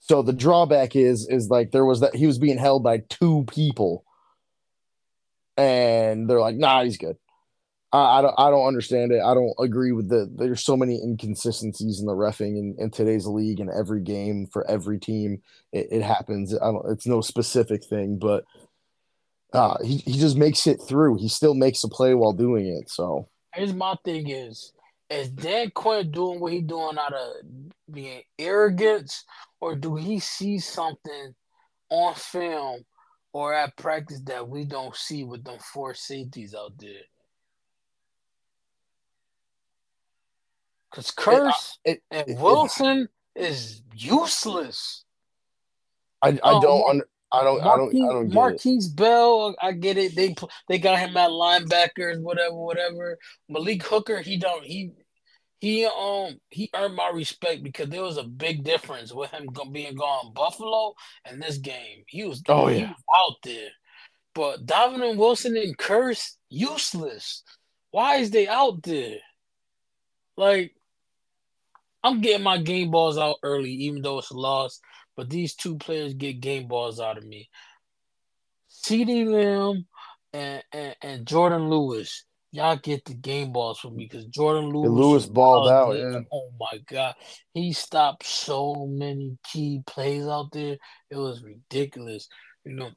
So 0.00 0.22
the 0.22 0.32
drawback 0.32 0.96
is 0.96 1.28
is 1.28 1.50
like 1.50 1.70
there 1.70 1.84
was 1.84 2.00
that 2.00 2.14
he 2.14 2.26
was 2.26 2.38
being 2.38 2.58
held 2.58 2.82
by 2.82 2.98
two 3.10 3.44
people, 3.52 4.04
and 5.58 6.30
they're 6.30 6.40
like, 6.40 6.56
nah, 6.56 6.82
he's 6.82 6.96
good. 6.96 7.18
I, 7.96 8.18
I 8.18 8.22
don't 8.22 8.34
I 8.36 8.50
don't 8.50 8.66
understand 8.66 9.12
it. 9.12 9.22
I 9.22 9.32
don't 9.32 9.54
agree 9.58 9.92
with 9.92 10.08
the 10.08 10.30
there's 10.34 10.62
so 10.62 10.76
many 10.76 11.00
inconsistencies 11.02 12.00
in 12.00 12.06
the 12.06 12.12
refing 12.12 12.58
in, 12.58 12.76
in 12.78 12.90
today's 12.90 13.26
league 13.26 13.60
and 13.60 13.70
every 13.70 14.02
game 14.02 14.46
for 14.52 14.68
every 14.70 14.98
team. 14.98 15.42
It, 15.72 15.88
it 15.90 16.02
happens. 16.02 16.54
I 16.54 16.66
don't 16.66 16.90
it's 16.90 17.06
no 17.06 17.22
specific 17.22 17.84
thing, 17.84 18.18
but 18.18 18.44
uh 19.52 19.78
he, 19.82 19.98
he 19.98 20.18
just 20.18 20.36
makes 20.36 20.66
it 20.66 20.78
through. 20.86 21.16
He 21.16 21.28
still 21.28 21.54
makes 21.54 21.82
a 21.84 21.88
play 21.88 22.14
while 22.14 22.32
doing 22.32 22.66
it. 22.66 22.90
So 22.90 23.28
Here's 23.54 23.72
my 23.72 23.96
thing 24.04 24.28
is, 24.28 24.72
is 25.08 25.30
Dan 25.30 25.70
Quinn 25.70 26.10
doing 26.10 26.40
what 26.40 26.52
he 26.52 26.60
doing 26.60 26.98
out 26.98 27.14
of 27.14 27.32
being 27.90 28.20
arrogance, 28.38 29.24
or 29.60 29.74
do 29.74 29.96
he 29.96 30.18
see 30.18 30.58
something 30.58 31.34
on 31.88 32.14
film 32.14 32.84
or 33.32 33.54
at 33.54 33.74
practice 33.78 34.20
that 34.24 34.46
we 34.46 34.66
don't 34.66 34.94
see 34.94 35.24
with 35.24 35.44
them 35.44 35.58
four 35.72 35.94
safeties 35.94 36.54
out 36.54 36.72
there? 36.78 37.00
Because 40.90 41.10
Kearse 41.10 41.78
it, 41.84 42.02
and 42.10 42.28
it- 42.30 42.38
Wilson 42.38 43.08
is 43.34 43.82
useless. 43.94 45.04
I, 46.22 46.28
I 46.28 46.38
Oh, 46.42 46.60
don't 46.60 46.88
under, 46.90 47.08
I 47.32 47.44
don't 47.44 47.60
I 47.60 47.76
don't 47.76 47.94
I 47.94 48.12
don't 48.12 48.28
get 48.28 48.34
it. 48.34 48.34
Marquise 48.34 48.88
Bell, 48.88 49.54
I 49.60 49.72
get 49.72 49.98
it. 49.98 50.16
They 50.16 50.34
they 50.68 50.78
got 50.78 50.98
him 50.98 51.16
at 51.16 51.30
linebackers, 51.30 52.20
whatever, 52.20 52.54
whatever. 52.54 53.18
Malik 53.48 53.82
Hooker, 53.82 54.20
he 54.20 54.38
don't 54.38 54.64
he 54.64 54.92
he 55.58 55.84
um 55.86 56.38
he 56.48 56.70
earned 56.74 56.94
my 56.96 57.10
respect 57.12 57.62
because 57.62 57.88
there 57.88 58.02
was 58.02 58.16
a 58.16 58.24
big 58.24 58.64
difference 58.64 59.12
with 59.12 59.30
him 59.30 59.48
being 59.72 59.94
gone 59.94 60.32
Buffalo 60.32 60.94
and 61.24 61.42
this 61.42 61.58
game. 61.58 62.04
He 62.06 62.24
was 62.24 62.42
Oh, 62.48 62.68
he 62.68 62.80
yeah. 62.80 62.88
was 62.90 63.02
out 63.18 63.36
there. 63.42 63.68
But 64.34 64.66
Donovan 64.66 65.16
Wilson 65.16 65.56
and 65.56 65.76
Kearse 65.76 66.36
useless. 66.48 67.42
Why 67.90 68.16
is 68.16 68.30
they 68.30 68.48
out 68.48 68.82
there? 68.82 69.16
Like 70.36 70.75
I'm 72.02 72.20
getting 72.20 72.44
my 72.44 72.58
game 72.58 72.90
balls 72.90 73.18
out 73.18 73.36
early, 73.42 73.70
even 73.70 74.02
though 74.02 74.18
it's 74.18 74.30
a 74.30 74.36
loss. 74.36 74.80
But 75.16 75.30
these 75.30 75.54
two 75.54 75.76
players 75.76 76.14
get 76.14 76.40
game 76.40 76.68
balls 76.68 77.00
out 77.00 77.18
of 77.18 77.24
me. 77.24 77.48
CD 78.68 79.24
Lamb 79.24 79.86
and, 80.32 80.62
and, 80.72 80.96
and 81.02 81.26
Jordan 81.26 81.68
Lewis. 81.68 82.24
Y'all 82.52 82.76
get 82.76 83.04
the 83.04 83.14
game 83.14 83.52
balls 83.52 83.78
for 83.78 83.90
me 83.90 84.06
because 84.08 84.26
Jordan 84.26 84.70
Lewis. 84.70 84.90
Lewis 84.90 85.26
balled 85.26 85.68
out, 85.68 85.92
there. 85.92 86.12
yeah. 86.12 86.20
Oh 86.32 86.50
my 86.58 86.78
god. 86.86 87.14
He 87.52 87.72
stopped 87.72 88.24
so 88.24 88.86
many 88.88 89.36
key 89.44 89.82
plays 89.86 90.26
out 90.26 90.52
there. 90.52 90.76
It 91.10 91.16
was 91.16 91.42
ridiculous. 91.42 92.28
You 92.64 92.74
know, 92.74 92.90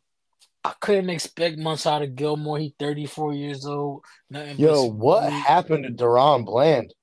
I 0.63 0.73
couldn't 0.79 1.09
expect 1.09 1.57
much 1.57 1.85
out 1.85 2.01
of 2.01 2.15
Gilmore. 2.15 2.59
He 2.59 2.75
34 2.79 3.33
years 3.33 3.65
old. 3.65 4.03
Nothing 4.29 4.59
Yo, 4.59 4.85
what 4.85 5.31
happened 5.31 5.85
to 5.85 5.91
DaRon 5.91 6.45
Bland? 6.45 6.93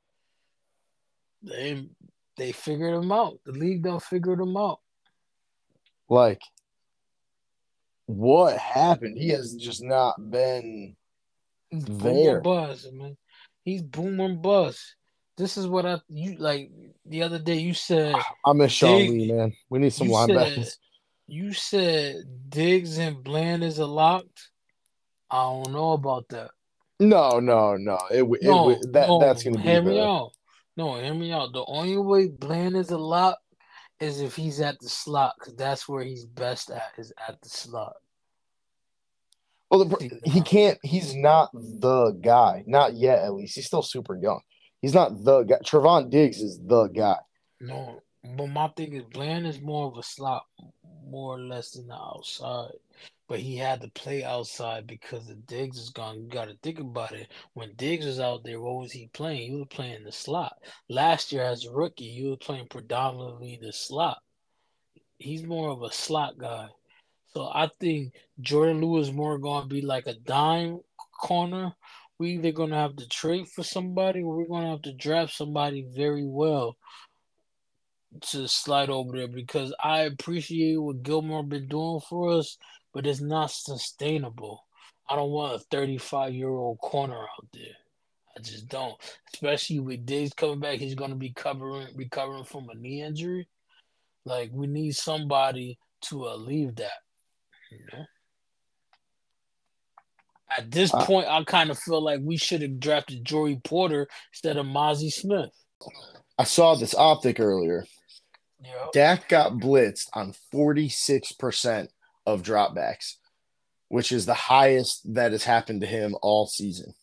They 1.46 1.88
they 2.36 2.52
figured 2.52 2.94
them 3.00 3.10
out. 3.12 3.38
The 3.44 3.52
league 3.52 3.82
don't 3.82 4.02
figure 4.02 4.36
them 4.36 4.56
out. 4.56 4.80
Like, 6.08 6.42
what 8.06 8.56
happened? 8.58 9.16
He 9.16 9.30
has 9.30 9.54
just 9.54 9.82
not 9.82 10.30
been. 10.30 10.96
He's 11.70 11.84
There. 11.84 12.40
buzz, 12.40 12.86
man. 12.92 13.16
He's 13.64 13.82
boomer 13.82 14.34
buzz. 14.34 14.94
This 15.36 15.56
is 15.56 15.66
what 15.66 15.84
I 15.86 16.00
you 16.08 16.36
like 16.38 16.70
the 17.04 17.22
other 17.22 17.38
day. 17.38 17.56
You 17.56 17.74
said 17.74 18.14
I 18.44 18.52
miss 18.52 18.72
Sean 18.72 18.98
Dig- 18.98 19.10
Lee, 19.10 19.32
man. 19.32 19.52
We 19.70 19.78
need 19.78 19.92
some 19.92 20.08
you 20.08 20.14
linebackers. 20.14 20.64
said 20.64 20.72
you 21.28 21.52
said 21.52 22.16
Diggs 22.48 22.98
and 22.98 23.22
Bland 23.24 23.64
is 23.64 23.78
a 23.78 23.86
locked. 23.86 24.50
I 25.30 25.42
don't 25.42 25.72
know 25.72 25.92
about 25.92 26.28
that. 26.28 26.50
No, 27.00 27.40
no, 27.40 27.76
no. 27.76 27.98
It, 28.10 28.22
it, 28.22 28.42
No, 28.42 28.70
w- 28.70 28.78
that 28.92 29.08
no, 29.08 29.18
that's 29.18 29.42
gonna 29.42 29.56
be 29.56 29.62
hear 29.62 29.82
me 29.82 30.00
out. 30.00 30.30
No, 30.76 31.00
hear 31.00 31.14
me 31.14 31.32
out. 31.32 31.52
The 31.52 31.64
only 31.66 31.96
way 31.96 32.28
Bland 32.28 32.76
is 32.76 32.90
a 32.90 32.98
lock 32.98 33.38
is 33.98 34.20
if 34.20 34.36
he's 34.36 34.60
at 34.60 34.78
the 34.80 34.88
slot, 34.88 35.34
because 35.38 35.54
that's 35.54 35.88
where 35.88 36.04
he's 36.04 36.26
best 36.26 36.70
at, 36.70 36.92
is 36.98 37.12
at 37.26 37.40
the 37.40 37.48
slot. 37.48 37.94
Well, 39.70 39.84
the, 39.84 40.20
he 40.24 40.42
can't. 40.42 40.78
He's 40.82 41.14
not 41.14 41.50
the 41.52 42.12
guy. 42.20 42.62
Not 42.66 42.94
yet, 42.94 43.20
at 43.20 43.34
least. 43.34 43.56
He's 43.56 43.66
still 43.66 43.82
super 43.82 44.16
young. 44.16 44.40
He's 44.80 44.94
not 44.94 45.24
the 45.24 45.42
guy. 45.42 45.56
Trevon 45.64 46.10
Diggs 46.10 46.40
is 46.40 46.60
the 46.64 46.88
guy. 46.88 47.16
No, 47.60 48.02
but 48.36 48.46
my 48.46 48.68
thing 48.68 48.92
is 48.92 49.04
Bland 49.04 49.46
is 49.46 49.60
more 49.60 49.90
of 49.90 49.98
a 49.98 50.02
slot, 50.02 50.44
more 51.08 51.36
or 51.36 51.40
less 51.40 51.70
than 51.72 51.88
the 51.88 51.94
outside. 51.94 52.72
But 53.28 53.40
he 53.40 53.56
had 53.56 53.80
to 53.80 53.88
play 53.88 54.22
outside 54.22 54.86
because 54.86 55.26
the 55.26 55.34
Diggs 55.34 55.78
is 55.78 55.90
gone. 55.90 56.22
You 56.22 56.28
got 56.28 56.48
to 56.48 56.56
think 56.62 56.78
about 56.78 57.12
it. 57.12 57.28
When 57.54 57.74
Diggs 57.74 58.06
was 58.06 58.20
out 58.20 58.44
there, 58.44 58.60
what 58.60 58.76
was 58.76 58.92
he 58.92 59.08
playing? 59.12 59.50
He 59.50 59.56
was 59.56 59.66
playing 59.68 60.04
the 60.04 60.12
slot. 60.12 60.56
Last 60.88 61.32
year, 61.32 61.42
as 61.42 61.64
a 61.64 61.72
rookie, 61.72 62.10
he 62.10 62.24
was 62.24 62.38
playing 62.40 62.68
predominantly 62.68 63.58
the 63.60 63.72
slot. 63.72 64.18
He's 65.18 65.42
more 65.42 65.70
of 65.70 65.82
a 65.82 65.92
slot 65.92 66.38
guy. 66.38 66.68
So 67.34 67.50
I 67.52 67.68
think 67.80 68.14
Jordan 68.40 68.80
Lewis 68.80 69.12
more 69.12 69.38
going 69.38 69.62
to 69.62 69.68
be 69.68 69.82
like 69.82 70.06
a 70.06 70.14
dime 70.14 70.80
corner. 71.20 71.74
We 72.18 72.30
either 72.34 72.52
going 72.52 72.70
to 72.70 72.76
have 72.76 72.96
to 72.96 73.08
trade 73.08 73.48
for 73.48 73.62
somebody 73.62 74.22
or 74.22 74.36
we're 74.36 74.46
going 74.46 74.62
to 74.62 74.70
have 74.70 74.82
to 74.82 74.94
draft 74.94 75.34
somebody 75.34 75.84
very 75.94 76.24
well 76.24 76.76
to 78.20 78.48
slide 78.48 78.88
over 78.88 79.16
there 79.16 79.28
because 79.28 79.74
I 79.82 80.02
appreciate 80.02 80.76
what 80.76 81.02
Gilmore 81.02 81.42
been 81.42 81.68
doing 81.68 82.00
for 82.08 82.30
us, 82.30 82.56
but 82.96 83.06
it's 83.06 83.20
not 83.20 83.50
sustainable. 83.50 84.64
I 85.06 85.16
don't 85.16 85.28
want 85.28 85.54
a 85.54 85.58
35 85.70 86.32
year 86.32 86.48
old 86.48 86.78
corner 86.78 87.18
out 87.18 87.46
there. 87.52 87.76
I 88.34 88.40
just 88.40 88.68
don't. 88.68 88.94
Especially 89.34 89.80
with 89.80 90.06
Diggs 90.06 90.32
coming 90.32 90.60
back, 90.60 90.78
he's 90.78 90.94
going 90.94 91.10
to 91.10 91.16
be 91.16 91.28
covering 91.28 91.88
recovering 91.94 92.44
from 92.44 92.70
a 92.70 92.74
knee 92.74 93.02
injury. 93.02 93.48
Like 94.24 94.48
we 94.50 94.66
need 94.66 94.96
somebody 94.96 95.78
to 96.04 96.24
alleviate 96.24 96.76
that. 96.76 97.02
You 97.70 97.80
know. 97.92 98.04
At 100.56 100.70
this 100.70 100.94
Uh, 100.94 101.04
point, 101.04 101.28
I 101.28 101.44
kind 101.44 101.68
of 101.70 101.78
feel 101.78 102.00
like 102.00 102.20
we 102.22 102.38
should 102.38 102.62
have 102.62 102.80
drafted 102.80 103.26
Joey 103.26 103.60
Porter 103.62 104.08
instead 104.32 104.56
of 104.56 104.64
Mazi 104.64 105.12
Smith. 105.12 105.50
I 106.38 106.44
saw 106.44 106.74
this 106.74 106.94
optic 106.94 107.40
earlier. 107.40 107.84
Yeah. 108.64 108.86
Dak 108.94 109.28
got 109.28 109.52
blitzed 109.52 110.08
on 110.14 110.32
46% 110.50 111.88
of 112.26 112.42
dropbacks, 112.42 113.14
which 113.88 114.12
is 114.12 114.26
the 114.26 114.34
highest 114.34 115.14
that 115.14 115.32
has 115.32 115.44
happened 115.44 115.80
to 115.82 115.86
him 115.86 116.16
all 116.22 116.46
season. 116.46 116.94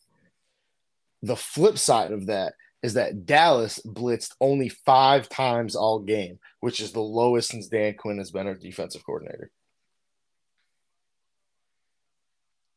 The 1.22 1.38
flip 1.38 1.78
side 1.78 2.12
of 2.12 2.28
that 2.28 2.54
is 2.82 2.96
that 2.96 3.26
Dallas 3.26 3.80
blitzed 3.86 4.36
only 4.42 4.68
five 4.68 5.30
times 5.30 5.76
all 5.76 6.00
game, 6.00 6.40
which 6.60 6.82
is 6.82 6.92
the 6.92 7.00
lowest 7.00 7.50
since 7.50 7.70
Dan 7.70 7.94
Quinn 7.94 8.18
has 8.18 8.32
been 8.32 8.46
our 8.46 8.56
defensive 8.56 9.06
coordinator. 9.06 9.50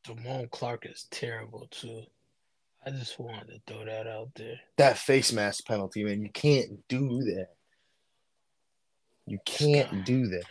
Damone 0.07 0.49
Clark 0.51 0.87
is 0.87 1.07
terrible 1.11 1.67
too. 1.73 2.03
I 2.85 2.91
just 2.91 3.19
wanted 3.19 3.49
to 3.49 3.61
throw 3.67 3.85
that 3.85 4.07
out 4.07 4.31
there. 4.37 4.61
That 4.77 4.97
face 4.97 5.33
mask 5.33 5.67
penalty, 5.67 6.05
man, 6.05 6.23
you 6.23 6.31
can't 6.31 6.87
do 6.87 7.25
that. 7.25 7.49
You 9.27 9.41
can't 9.45 10.05
do 10.05 10.29
that. 10.29 10.45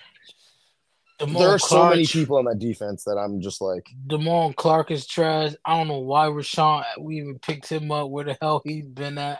Damone 1.20 1.40
there 1.40 1.50
are 1.50 1.60
so 1.60 1.68
Clark, 1.68 1.90
many 1.92 2.06
people 2.06 2.38
on 2.38 2.46
that 2.46 2.60
defense 2.60 3.06
that 3.06 3.18
I'm 3.18 3.40
just 3.40 3.62
like, 3.62 3.88
Damone 4.08 4.56
Clark 4.56 4.92
is 4.92 5.08
trash. 5.08 5.54
I 5.64 5.78
don't 5.78 5.88
know 5.88 6.00
why 6.00 6.28
Rashawn 6.28 6.84
we 7.00 7.18
even 7.18 7.40
picked 7.40 7.70
him 7.70 7.92
up. 7.92 8.10
Where 8.10 8.26
the 8.26 8.38
hell 8.42 8.62
he's 8.66 8.88
been 8.88 9.18
at? 9.18 9.40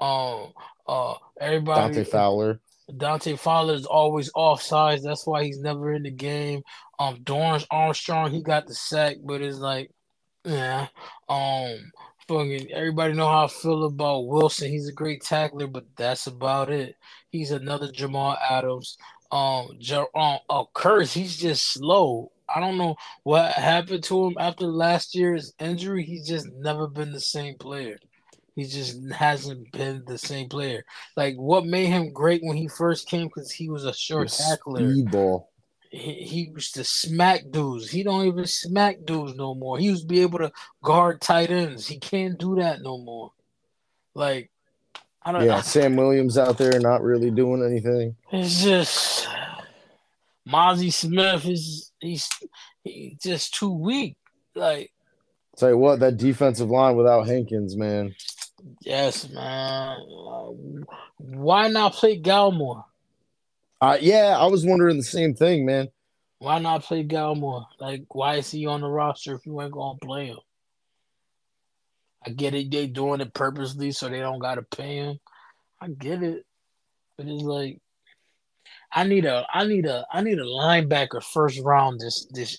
Um, 0.00 0.52
uh, 0.86 1.14
everybody. 1.40 1.94
Dante 1.94 2.10
Fowler. 2.10 2.60
Dante 2.94 3.36
Fowler 3.36 3.74
is 3.74 3.86
always 3.86 4.30
offsides. 4.32 5.02
That's 5.02 5.26
why 5.26 5.44
he's 5.44 5.60
never 5.60 5.92
in 5.94 6.02
the 6.02 6.10
game. 6.10 6.62
Um, 6.98 7.16
Dorance 7.24 7.66
Armstrong, 7.70 8.30
he 8.30 8.42
got 8.42 8.66
the 8.66 8.74
sack, 8.74 9.16
but 9.24 9.40
it's 9.40 9.58
like, 9.58 9.90
yeah. 10.44 10.88
Um, 11.28 11.90
fucking 12.28 12.70
everybody 12.72 13.14
know 13.14 13.28
how 13.28 13.44
I 13.44 13.48
feel 13.48 13.84
about 13.84 14.26
Wilson. 14.26 14.70
He's 14.70 14.88
a 14.88 14.92
great 14.92 15.22
tackler, 15.22 15.66
but 15.66 15.84
that's 15.96 16.26
about 16.26 16.70
it. 16.70 16.96
He's 17.30 17.50
another 17.50 17.90
Jamal 17.90 18.36
Adams. 18.50 18.98
Um, 19.34 19.70
Jer- 19.80 20.16
um, 20.16 20.38
uh, 20.48 20.62
Kearse, 20.76 21.12
he's 21.12 21.36
just 21.36 21.72
slow. 21.72 22.30
I 22.48 22.60
don't 22.60 22.78
know 22.78 22.94
what 23.24 23.50
happened 23.52 24.04
to 24.04 24.26
him 24.26 24.36
after 24.38 24.66
last 24.66 25.16
year's 25.16 25.52
injury. 25.58 26.04
He's 26.04 26.28
just 26.28 26.46
never 26.52 26.86
been 26.86 27.10
the 27.10 27.20
same 27.20 27.56
player. 27.58 27.98
He 28.54 28.64
just 28.64 28.96
hasn't 29.10 29.72
been 29.72 30.04
the 30.06 30.18
same 30.18 30.48
player. 30.48 30.84
Like 31.16 31.34
what 31.34 31.66
made 31.66 31.86
him 31.86 32.12
great 32.12 32.42
when 32.44 32.56
he 32.56 32.68
first 32.68 33.08
came 33.08 33.26
because 33.26 33.50
he 33.50 33.68
was 33.68 33.84
a 33.84 33.92
short 33.92 34.28
tackler. 34.28 34.82
Speedball. 34.82 35.46
He, 35.90 36.12
he 36.12 36.50
used 36.54 36.74
to 36.74 36.84
smack 36.84 37.42
dudes. 37.50 37.90
He 37.90 38.04
don't 38.04 38.26
even 38.26 38.46
smack 38.46 38.98
dudes 39.04 39.34
no 39.34 39.56
more. 39.56 39.78
He 39.78 39.86
used 39.86 40.02
to 40.02 40.08
be 40.08 40.22
able 40.22 40.38
to 40.38 40.52
guard 40.80 41.20
tight 41.20 41.50
ends. 41.50 41.88
He 41.88 41.98
can't 41.98 42.38
do 42.38 42.54
that 42.56 42.82
no 42.82 42.98
more. 42.98 43.32
Like 44.14 44.52
I 45.24 45.32
don't 45.32 45.44
Yeah, 45.44 45.56
know. 45.56 45.60
Sam 45.62 45.96
Williams 45.96 46.36
out 46.36 46.58
there 46.58 46.78
not 46.80 47.02
really 47.02 47.30
doing 47.30 47.64
anything. 47.64 48.16
It's 48.32 48.62
just 48.62 49.28
Mazi 50.48 50.92
Smith 50.92 51.46
is 51.46 51.90
he's 51.98 52.28
he's 52.82 53.18
just 53.18 53.54
too 53.54 53.72
weak. 53.72 54.16
Like 54.54 54.90
Tell 55.56 55.70
you 55.70 55.78
what, 55.78 56.00
that 56.00 56.16
defensive 56.16 56.68
line 56.68 56.96
without 56.96 57.26
Hankins, 57.26 57.76
man. 57.76 58.14
yes, 58.80 59.28
man. 59.30 59.96
Why 61.18 61.68
not 61.68 61.94
play 61.94 62.16
Galmore? 62.16 62.84
Uh, 63.80 63.98
yeah, 64.00 64.36
I 64.38 64.46
was 64.46 64.64
wondering 64.66 64.96
the 64.96 65.02
same 65.04 65.34
thing, 65.34 65.64
man. 65.64 65.88
Why 66.38 66.58
not 66.58 66.82
play 66.82 67.04
Galmore? 67.04 67.66
Like, 67.78 68.04
why 68.14 68.36
is 68.36 68.50
he 68.50 68.66
on 68.66 68.80
the 68.80 68.88
roster 68.88 69.34
if 69.34 69.46
you 69.46 69.60
ain't 69.62 69.72
gonna 69.72 69.98
play 69.98 70.26
him? 70.26 70.38
I 72.26 72.30
get 72.30 72.54
it, 72.54 72.70
they 72.70 72.86
doing 72.86 73.20
it 73.20 73.34
purposely 73.34 73.92
so 73.92 74.08
they 74.08 74.20
don't 74.20 74.38
gotta 74.38 74.62
pay 74.62 74.96
him. 74.96 75.18
I 75.80 75.88
get 75.88 76.22
it, 76.22 76.44
but 77.16 77.26
it's 77.26 77.42
like 77.42 77.78
I 78.92 79.04
need 79.04 79.24
a, 79.24 79.44
I 79.52 79.66
need 79.66 79.86
a, 79.86 80.06
I 80.12 80.22
need 80.22 80.38
a 80.38 80.44
linebacker 80.44 81.22
first 81.22 81.60
round. 81.60 82.00
This, 82.00 82.26
this, 82.30 82.58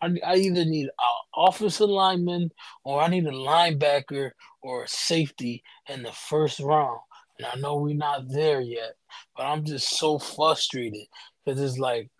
I, 0.00 0.14
I 0.24 0.36
either 0.36 0.64
need 0.64 0.86
an 0.86 1.16
offensive 1.36 1.88
lineman 1.88 2.50
or 2.84 3.02
I 3.02 3.08
need 3.08 3.26
a 3.26 3.32
linebacker 3.32 4.30
or 4.62 4.84
a 4.84 4.88
safety 4.88 5.62
in 5.88 6.02
the 6.02 6.12
first 6.12 6.60
round. 6.60 7.00
And 7.38 7.46
I 7.46 7.58
know 7.58 7.78
we're 7.78 7.96
not 7.96 8.30
there 8.30 8.60
yet, 8.60 8.94
but 9.36 9.44
I'm 9.44 9.64
just 9.64 9.98
so 9.98 10.18
frustrated 10.18 11.06
because 11.44 11.60
it's 11.60 11.78
like 11.78 12.10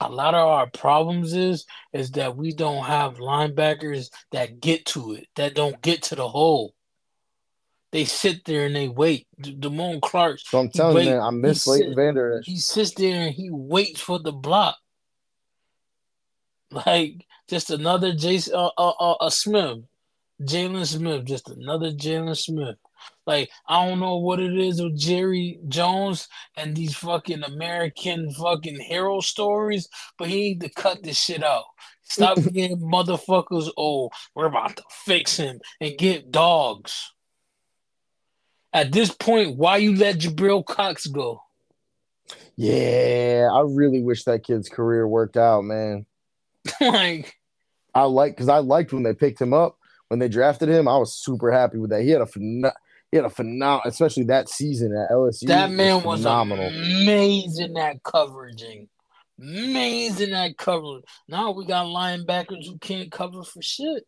a 0.00 0.08
lot 0.08 0.34
of 0.34 0.46
our 0.46 0.68
problems 0.70 1.34
is 1.34 1.66
is 1.92 2.12
that 2.12 2.36
we 2.36 2.52
don't 2.52 2.84
have 2.84 3.16
linebackers 3.16 4.10
that 4.32 4.60
get 4.60 4.86
to 4.86 5.14
it, 5.14 5.26
that 5.36 5.54
don't 5.54 5.80
get 5.82 6.02
to 6.04 6.14
the 6.14 6.28
hole. 6.28 6.74
They 7.90 8.04
sit 8.04 8.44
there 8.44 8.66
and 8.66 8.76
they 8.76 8.88
wait. 8.88 9.26
Damone 9.40 10.02
Clark, 10.02 10.40
So 10.40 10.58
I'm 10.58 10.68
telling 10.70 11.06
you, 11.06 11.12
man, 11.12 11.22
I 11.22 11.30
miss 11.30 11.66
Leighton 11.66 11.94
Vander 11.94 12.42
he 12.44 12.56
sits 12.56 12.92
there 12.94 13.22
and 13.22 13.34
he 13.34 13.50
waits 13.50 14.00
for 14.00 14.18
the 14.18 14.32
block. 14.32 14.76
Like 16.70 17.24
just 17.48 17.70
another 17.70 18.12
Jason 18.12 18.54
uh, 18.54 18.68
uh, 18.76 18.90
uh, 18.90 19.12
uh 19.12 19.30
Smith, 19.30 19.78
Jaylon 20.42 20.84
Smith, 20.84 21.24
just 21.24 21.48
another 21.48 21.92
Jaylon 21.92 22.36
Smith. 22.36 22.76
Like 23.26 23.50
I 23.66 23.86
don't 23.86 24.00
know 24.00 24.16
what 24.16 24.40
it 24.40 24.56
is 24.56 24.82
with 24.82 24.98
Jerry 24.98 25.60
Jones 25.68 26.28
and 26.56 26.74
these 26.74 26.96
fucking 26.96 27.42
American 27.42 28.32
fucking 28.32 28.80
hero 28.80 29.20
stories, 29.20 29.88
but 30.18 30.28
he 30.28 30.36
need 30.36 30.60
to 30.62 30.68
cut 30.70 31.02
this 31.02 31.18
shit 31.18 31.42
out. 31.42 31.64
Stop 32.04 32.36
getting 32.52 32.78
motherfuckers. 32.78 33.68
Oh, 33.76 34.10
we're 34.34 34.46
about 34.46 34.76
to 34.76 34.82
fix 34.90 35.36
him 35.36 35.60
and 35.80 35.98
get 35.98 36.30
dogs. 36.30 37.12
At 38.72 38.92
this 38.92 39.10
point, 39.10 39.56
why 39.56 39.78
you 39.78 39.96
let 39.96 40.18
Jabril 40.18 40.64
Cox 40.64 41.06
go? 41.06 41.42
Yeah, 42.56 43.48
I 43.52 43.62
really 43.66 44.02
wish 44.02 44.24
that 44.24 44.44
kid's 44.44 44.68
career 44.68 45.06
worked 45.08 45.36
out, 45.36 45.64
man. 45.64 46.06
like 46.80 47.36
I 47.94 48.02
like 48.02 48.32
because 48.32 48.48
I 48.48 48.58
liked 48.58 48.92
when 48.92 49.02
they 49.02 49.14
picked 49.14 49.40
him 49.40 49.54
up 49.54 49.78
when 50.08 50.18
they 50.18 50.28
drafted 50.28 50.68
him. 50.68 50.88
I 50.88 50.98
was 50.98 51.14
super 51.14 51.52
happy 51.52 51.78
with 51.78 51.90
that. 51.90 52.02
He 52.02 52.10
had 52.10 52.20
a 52.20 52.26
phen- 52.26 52.72
he 53.10 53.16
had 53.16 53.26
a 53.26 53.30
phenomenal, 53.30 53.82
especially 53.86 54.24
that 54.24 54.48
season 54.48 54.92
at 54.96 55.10
LSU. 55.10 55.46
That 55.48 55.70
man 55.70 56.02
was 56.02 56.20
phenomenal. 56.20 56.66
amazing 56.68 57.76
at 57.78 58.02
coveraging. 58.02 58.88
Amazing 59.40 60.32
at 60.32 60.58
covering. 60.58 61.02
Now 61.28 61.52
we 61.52 61.64
got 61.64 61.86
linebackers 61.86 62.66
who 62.66 62.76
can't 62.78 63.10
cover 63.10 63.44
for 63.44 63.62
shit. 63.62 64.04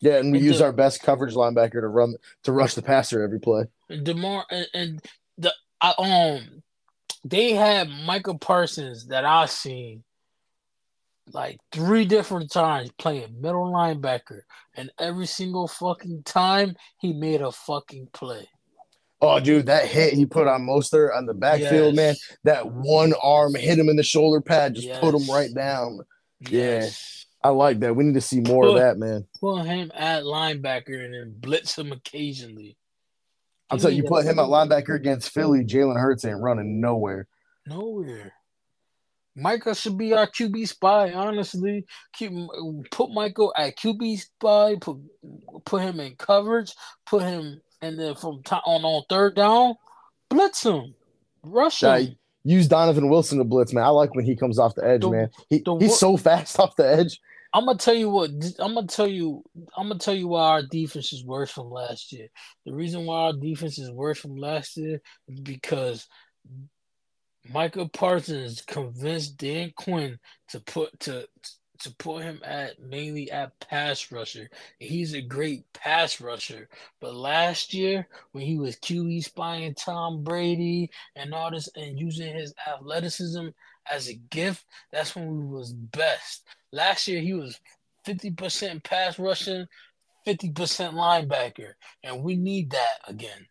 yeah, 0.00 0.18
and 0.18 0.30
we 0.30 0.38
and 0.38 0.46
use 0.46 0.58
the- 0.58 0.66
our 0.66 0.72
best 0.72 1.02
coverage 1.02 1.34
linebacker 1.34 1.80
to 1.80 1.88
run 1.88 2.14
to 2.44 2.52
rush 2.52 2.74
the 2.74 2.82
passer 2.82 3.22
every 3.22 3.40
play. 3.40 3.64
And 3.88 4.04
Demar 4.04 4.44
and, 4.50 4.68
and 4.74 5.02
the 5.38 5.52
I 5.80 5.94
um 5.98 6.62
they 7.24 7.54
had 7.54 7.88
Micah 7.88 8.36
Parsons 8.38 9.06
that 9.06 9.24
I 9.24 9.46
seen 9.46 10.04
like 11.32 11.58
three 11.72 12.04
different 12.04 12.50
times 12.50 12.90
playing 12.98 13.40
middle 13.40 13.70
linebacker, 13.70 14.40
and 14.74 14.90
every 14.98 15.26
single 15.26 15.68
fucking 15.68 16.22
time 16.24 16.76
he 16.98 17.12
made 17.12 17.40
a 17.42 17.52
fucking 17.52 18.08
play. 18.12 18.48
Oh, 19.20 19.40
dude, 19.40 19.66
that 19.66 19.86
hit 19.86 20.12
he 20.12 20.26
put 20.26 20.46
on 20.46 20.62
Mostert 20.62 21.16
on 21.16 21.26
the 21.26 21.34
backfield, 21.34 21.94
man. 21.94 22.14
That 22.44 22.70
one 22.70 23.14
arm 23.22 23.54
hit 23.54 23.78
him 23.78 23.88
in 23.88 23.96
the 23.96 24.02
shoulder 24.02 24.40
pad, 24.40 24.74
just 24.74 25.00
put 25.00 25.14
him 25.14 25.28
right 25.30 25.52
down. 25.54 26.00
Yes. 26.40 27.26
I 27.42 27.50
like 27.50 27.80
that. 27.80 27.94
We 27.94 28.04
need 28.04 28.14
to 28.14 28.20
see 28.20 28.40
more 28.40 28.66
of 28.66 28.74
that, 28.74 28.98
man. 28.98 29.24
Put 29.40 29.64
him 29.64 29.90
at 29.94 30.24
linebacker 30.24 31.04
and 31.04 31.14
then 31.14 31.34
blitz 31.38 31.78
him 31.78 31.92
occasionally. 31.92 32.76
I'll 33.70 33.78
He 33.78 33.82
tell 33.82 33.90
you, 33.90 34.02
you 34.02 34.08
put 34.08 34.24
him 34.24 34.38
at 34.38 34.46
linebacker 34.46 34.94
against 34.94 35.30
Philly, 35.30 35.64
Jalen 35.64 35.98
Hurts 35.98 36.24
ain't 36.24 36.40
running 36.40 36.80
nowhere. 36.80 37.26
Nowhere. 37.66 38.32
Michael 39.36 39.74
should 39.74 39.98
be 39.98 40.14
our 40.14 40.26
QB 40.26 40.66
spy, 40.66 41.12
honestly. 41.12 41.84
Keep, 42.14 42.32
put 42.90 43.10
Michael 43.10 43.52
at 43.56 43.76
QB 43.76 44.18
spy, 44.18 44.76
put 44.80 44.96
put 45.66 45.82
him 45.82 46.00
in 46.00 46.16
coverage, 46.16 46.72
put 47.04 47.22
him 47.22 47.60
and 47.82 47.98
then 47.98 48.14
from 48.14 48.42
top 48.42 48.62
on 48.66 48.82
on 48.84 49.02
third 49.10 49.36
down, 49.36 49.74
blitz 50.30 50.64
him, 50.64 50.94
rush 51.42 51.82
him. 51.82 52.16
Yeah, 52.44 52.54
use 52.54 52.66
Donovan 52.66 53.10
Wilson 53.10 53.38
to 53.38 53.44
blitz, 53.44 53.74
man. 53.74 53.84
I 53.84 53.88
like 53.88 54.14
when 54.14 54.24
he 54.24 54.36
comes 54.36 54.58
off 54.58 54.74
the 54.74 54.86
edge, 54.86 55.02
The- 55.02 55.10
man. 55.10 55.30
He, 55.50 55.58
the 55.58 55.76
he's 55.76 55.98
so 55.98 56.16
fast 56.16 56.58
off 56.60 56.74
the 56.76 56.88
edge. 56.88 57.20
I'm 57.52 57.64
gonna 57.64 57.78
tell 57.78 57.94
you 57.94 58.10
what. 58.10 58.30
I'm 58.58 58.74
gonna 58.74 58.86
tell 58.86 59.06
you. 59.06 59.42
I'm 59.76 59.88
gonna 59.88 59.98
tell 59.98 60.14
you 60.14 60.28
why 60.28 60.42
our 60.48 60.62
defense 60.62 61.12
is 61.12 61.24
worse 61.24 61.50
from 61.50 61.70
last 61.70 62.12
year. 62.12 62.28
The 62.66 62.74
reason 62.74 63.06
why 63.06 63.16
our 63.16 63.32
defense 63.32 63.78
is 63.78 63.90
worse 63.90 64.18
from 64.18 64.36
last 64.36 64.76
year 64.76 65.00
is 65.28 65.40
because 65.40 66.06
Micah 67.52 67.88
Parsons 67.88 68.62
convinced 68.62 69.38
Dan 69.38 69.72
Quinn 69.76 70.18
to 70.48 70.60
put 70.60 70.98
to 71.00 71.28
to 71.78 71.94
put 71.96 72.22
him 72.22 72.40
at 72.44 72.80
mainly 72.80 73.30
at 73.30 73.58
pass 73.60 74.10
rusher. 74.10 74.48
He's 74.78 75.14
a 75.14 75.20
great 75.20 75.70
pass 75.72 76.20
rusher, 76.20 76.68
but 77.00 77.14
last 77.14 77.74
year 77.74 78.08
when 78.32 78.44
he 78.44 78.56
was 78.56 78.76
QE 78.76 79.22
spying 79.22 79.74
Tom 79.74 80.24
Brady 80.24 80.90
and 81.14 81.34
all 81.34 81.50
this 81.50 81.68
and 81.76 81.98
using 81.98 82.34
his 82.34 82.54
athleticism 82.66 83.48
as 83.90 84.08
a 84.08 84.14
gift, 84.14 84.64
that's 84.90 85.14
when 85.14 85.28
we 85.28 85.46
was 85.54 85.72
best. 85.72 86.44
Last 86.72 87.06
year 87.08 87.20
he 87.20 87.34
was 87.34 87.60
50% 88.06 88.82
pass 88.82 89.18
rushing, 89.18 89.66
50% 90.26 90.54
linebacker, 90.54 91.72
and 92.02 92.22
we 92.22 92.36
need 92.36 92.70
that 92.70 93.00
again. 93.06 93.46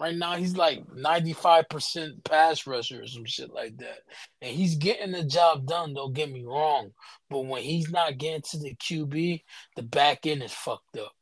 Right 0.00 0.16
now 0.16 0.36
he's 0.36 0.56
like 0.56 0.82
95% 0.86 2.24
pass 2.24 2.66
rusher 2.66 3.02
or 3.02 3.06
some 3.06 3.26
shit 3.26 3.52
like 3.52 3.76
that. 3.76 3.98
And 4.40 4.50
he's 4.50 4.76
getting 4.76 5.12
the 5.12 5.24
job 5.24 5.66
done, 5.66 5.92
don't 5.92 6.14
get 6.14 6.32
me 6.32 6.42
wrong. 6.42 6.92
But 7.28 7.40
when 7.40 7.62
he's 7.62 7.90
not 7.90 8.16
getting 8.16 8.40
to 8.50 8.58
the 8.58 8.74
QB, 8.76 9.42
the 9.76 9.82
back 9.82 10.26
end 10.26 10.42
is 10.42 10.54
fucked 10.54 10.96
up. 10.96 11.12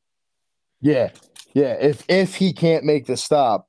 Yeah, 0.81 1.11
yeah. 1.55 1.73
If 1.73 2.05
if 2.09 2.37
he 2.37 2.53
can't 2.53 2.85
make 2.85 3.07
the 3.07 3.17
stop, 3.17 3.67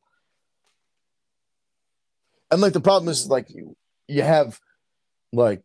and 2.51 2.61
like 2.61 2.73
the 2.73 2.79
problem 2.79 3.09
is 3.09 3.27
like 3.27 3.49
you 3.49 3.75
you 4.07 4.21
have 4.21 4.59
like 5.33 5.63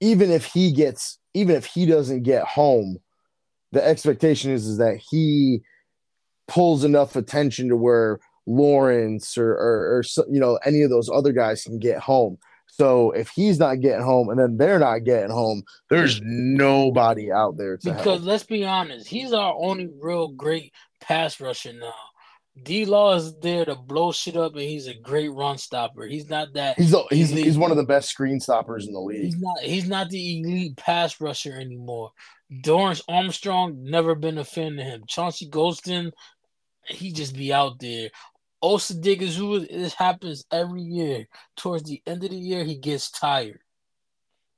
even 0.00 0.30
if 0.30 0.44
he 0.44 0.72
gets 0.72 1.18
even 1.32 1.56
if 1.56 1.64
he 1.64 1.86
doesn't 1.86 2.24
get 2.24 2.44
home, 2.44 2.98
the 3.72 3.82
expectation 3.82 4.50
is 4.50 4.66
is 4.66 4.76
that 4.76 5.00
he 5.10 5.62
pulls 6.50 6.84
enough 6.84 7.16
attention 7.16 7.68
to 7.68 7.76
where 7.76 8.18
Lawrence 8.46 9.38
or 9.38 9.52
or, 9.52 9.98
or 9.98 10.02
you 10.28 10.40
know 10.40 10.58
any 10.64 10.82
of 10.82 10.90
those 10.90 11.08
other 11.08 11.32
guys 11.32 11.62
can 11.62 11.78
get 11.78 11.98
home. 12.00 12.36
So 12.66 13.10
if 13.12 13.28
he's 13.30 13.58
not 13.58 13.80
getting 13.80 14.04
home 14.04 14.28
and 14.28 14.38
then 14.38 14.56
they're 14.56 14.78
not 14.78 15.04
getting 15.04 15.30
home, 15.30 15.62
there's 15.88 16.20
nobody 16.24 17.30
out 17.32 17.56
there 17.56 17.76
to 17.78 17.90
Because 17.90 18.04
help. 18.04 18.22
let's 18.22 18.44
be 18.44 18.64
honest, 18.64 19.08
he's 19.08 19.32
our 19.32 19.54
only 19.58 19.88
real 20.00 20.28
great 20.28 20.72
pass 21.00 21.40
rusher 21.40 21.72
now. 21.72 21.92
D 22.62 22.84
Law 22.84 23.14
is 23.14 23.34
there 23.40 23.64
to 23.64 23.74
blow 23.74 24.12
shit 24.12 24.36
up, 24.36 24.52
and 24.52 24.62
he's 24.62 24.86
a 24.86 24.94
great 24.94 25.32
run 25.32 25.56
stopper. 25.56 26.04
He's 26.06 26.28
not 26.28 26.52
that. 26.54 26.78
He's 26.78 26.90
the, 26.90 27.04
he's 27.10 27.32
Elite. 27.32 27.44
he's 27.46 27.58
one 27.58 27.70
of 27.70 27.76
the 27.76 27.84
best 27.84 28.08
screen 28.08 28.40
stoppers 28.40 28.86
in 28.86 28.92
the 28.92 29.00
league. 29.00 29.24
He's 29.24 29.38
not. 29.40 29.60
He's 29.62 29.88
not 29.88 30.10
the 30.10 30.40
elite 30.40 30.76
pass 30.76 31.20
rusher 31.20 31.54
anymore. 31.54 32.10
Dorance 32.64 33.02
Armstrong 33.08 33.82
never 33.82 34.14
been 34.14 34.38
a 34.38 34.44
fan 34.44 34.78
of 34.78 34.84
him. 34.84 35.04
Chauncey 35.06 35.48
Golston, 35.48 36.10
he 36.90 37.12
just 37.12 37.34
be 37.36 37.52
out 37.52 37.78
there. 37.80 38.10
Osa 38.62 38.94
Odighizuwa, 38.94 39.68
this 39.68 39.94
happens 39.94 40.44
every 40.52 40.82
year. 40.82 41.26
Towards 41.56 41.84
the 41.84 42.02
end 42.06 42.22
of 42.24 42.30
the 42.30 42.36
year, 42.36 42.62
he 42.64 42.76
gets 42.76 43.10
tired. 43.10 43.60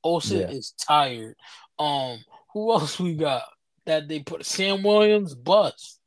Osa 0.02 0.38
Yeah. 0.38 0.48
is 0.50 0.72
tired. 0.72 1.36
Um, 1.78 2.18
who 2.52 2.72
else 2.72 2.98
we 2.98 3.14
got 3.14 3.42
that 3.86 4.08
they 4.08 4.20
put? 4.20 4.44
Sam 4.44 4.82
Williams, 4.82 5.34
bust, 5.34 6.00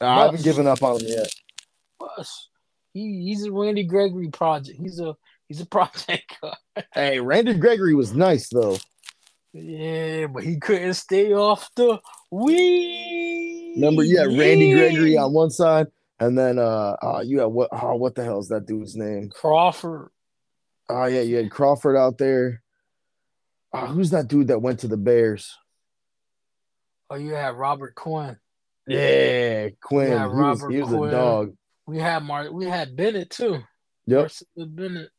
I 0.00 0.24
haven't 0.24 0.42
given 0.44 0.66
up 0.66 0.82
on 0.82 1.00
him 1.00 1.06
yet. 1.08 1.32
bust. 1.98 2.48
He 2.94 3.22
he's 3.24 3.44
a 3.44 3.52
Randy 3.52 3.84
Gregory 3.84 4.28
project. 4.28 4.78
He's 4.80 5.00
a 5.00 5.16
he's 5.48 5.60
a 5.60 5.66
project 5.76 6.36
guy. 6.40 6.84
Hey, 6.92 7.20
Randy 7.20 7.54
Gregory 7.54 7.94
was 7.94 8.12
nice 8.14 8.48
though. 8.48 8.78
Yeah, 9.52 10.28
but 10.28 10.44
he 10.44 10.58
couldn't 10.58 10.94
stay 10.94 11.32
off 11.34 11.68
the 11.76 12.00
wee. 12.30 13.31
Remember, 13.74 14.02
you 14.02 14.18
had 14.18 14.36
Randy 14.36 14.72
Gregory 14.72 15.16
on 15.16 15.32
one 15.32 15.50
side, 15.50 15.86
and 16.20 16.36
then 16.36 16.58
uh, 16.58 16.96
uh 17.02 17.22
you 17.24 17.40
had 17.40 17.46
what? 17.46 17.68
Oh, 17.72 17.96
what 17.96 18.14
the 18.14 18.24
hell 18.24 18.38
is 18.38 18.48
that 18.48 18.66
dude's 18.66 18.96
name? 18.96 19.30
Crawford. 19.30 20.10
Oh 20.88 21.04
yeah, 21.06 21.22
you 21.22 21.36
had 21.36 21.50
Crawford 21.50 21.96
out 21.96 22.18
there. 22.18 22.62
Uh, 23.72 23.86
who's 23.86 24.10
that 24.10 24.28
dude 24.28 24.48
that 24.48 24.60
went 24.60 24.80
to 24.80 24.88
the 24.88 24.98
Bears? 24.98 25.56
Oh, 27.08 27.16
you 27.16 27.32
had 27.32 27.54
Robert 27.54 27.94
Quinn. 27.94 28.36
Yeah, 28.86 29.68
Quinn. 29.80 30.10
Yeah, 30.10 30.28
he 30.28 30.34
was, 30.34 30.66
he 30.70 30.80
was 30.80 30.88
Quinn. 30.88 31.08
a 31.08 31.10
dog. 31.12 31.56
We 31.86 31.98
had 31.98 32.22
Mar. 32.22 32.52
We 32.52 32.66
had 32.66 32.96
Bennett 32.96 33.30
too. 33.30 33.58
Yep, 34.06 34.30
Bennett. 34.56 35.10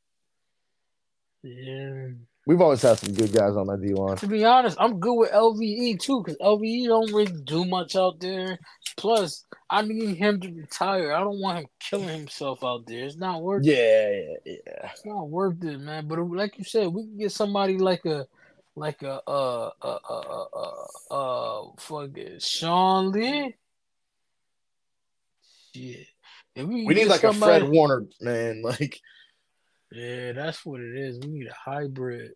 Yeah. 1.42 2.10
We've 2.46 2.62
always 2.62 2.82
had 2.82 2.98
some 2.98 3.14
good 3.14 3.34
guys 3.34 3.56
on 3.56 3.68
that 3.68 3.82
D 3.82 3.94
line. 3.94 4.18
To 4.18 4.28
be 4.28 4.44
honest, 4.46 4.78
I'm 4.80 5.00
good 5.00 5.14
with 5.14 5.32
LVE 5.32 6.00
too, 6.00 6.24
because 6.24 6.38
LVE 6.40 6.88
don't 6.88 7.14
really 7.14 7.42
do 7.44 7.66
much 7.66 7.96
out 7.96 8.20
there. 8.20 8.60
Plus, 8.98 9.46
I 9.70 9.82
need 9.82 10.18
him 10.18 10.40
to 10.42 10.52
retire. 10.52 11.14
I 11.14 11.20
don't 11.20 11.40
want 11.40 11.60
him 11.60 11.66
killing 11.80 12.10
himself 12.10 12.64
out 12.64 12.86
there. 12.86 13.06
It's 13.06 13.16
not 13.16 13.42
worth. 13.42 13.66
Yeah, 13.66 14.10
yeah, 14.10 14.36
yeah. 14.46 14.90
It's 14.92 15.06
not 15.06 15.30
worth 15.30 15.64
it, 15.64 15.80
man. 15.80 16.08
But 16.08 16.20
like 16.20 16.58
you 16.58 16.64
said, 16.64 16.88
we 16.88 17.04
can 17.04 17.18
get 17.18 17.32
somebody 17.32 17.78
like 17.78 18.06
a, 18.06 18.28
like 18.76 19.02
a, 19.04 19.22
uh, 19.28 19.72
uh, 19.82 20.00
uh, 20.10 20.22
uh, 20.30 20.46
uh, 21.12 21.14
uh 21.14 21.72
fucking 21.78 22.40
Sean 22.40 23.12
Lee. 23.12 23.56
Shit. 25.74 26.08
If 26.56 26.68
we, 26.68 26.86
We 26.86 26.94
need 26.94 27.08
like 27.08 27.24
a 27.24 27.34
Fred 27.34 27.64
Warner 27.68 28.06
man. 28.22 28.62
Like 28.80 29.00
Yeah, 29.94 30.32
that's 30.32 30.66
what 30.66 30.82
it 30.82 30.96
is. 30.98 31.20
We 31.20 31.28
need 31.28 31.48
a 31.48 31.54
hybrid. 31.54 32.32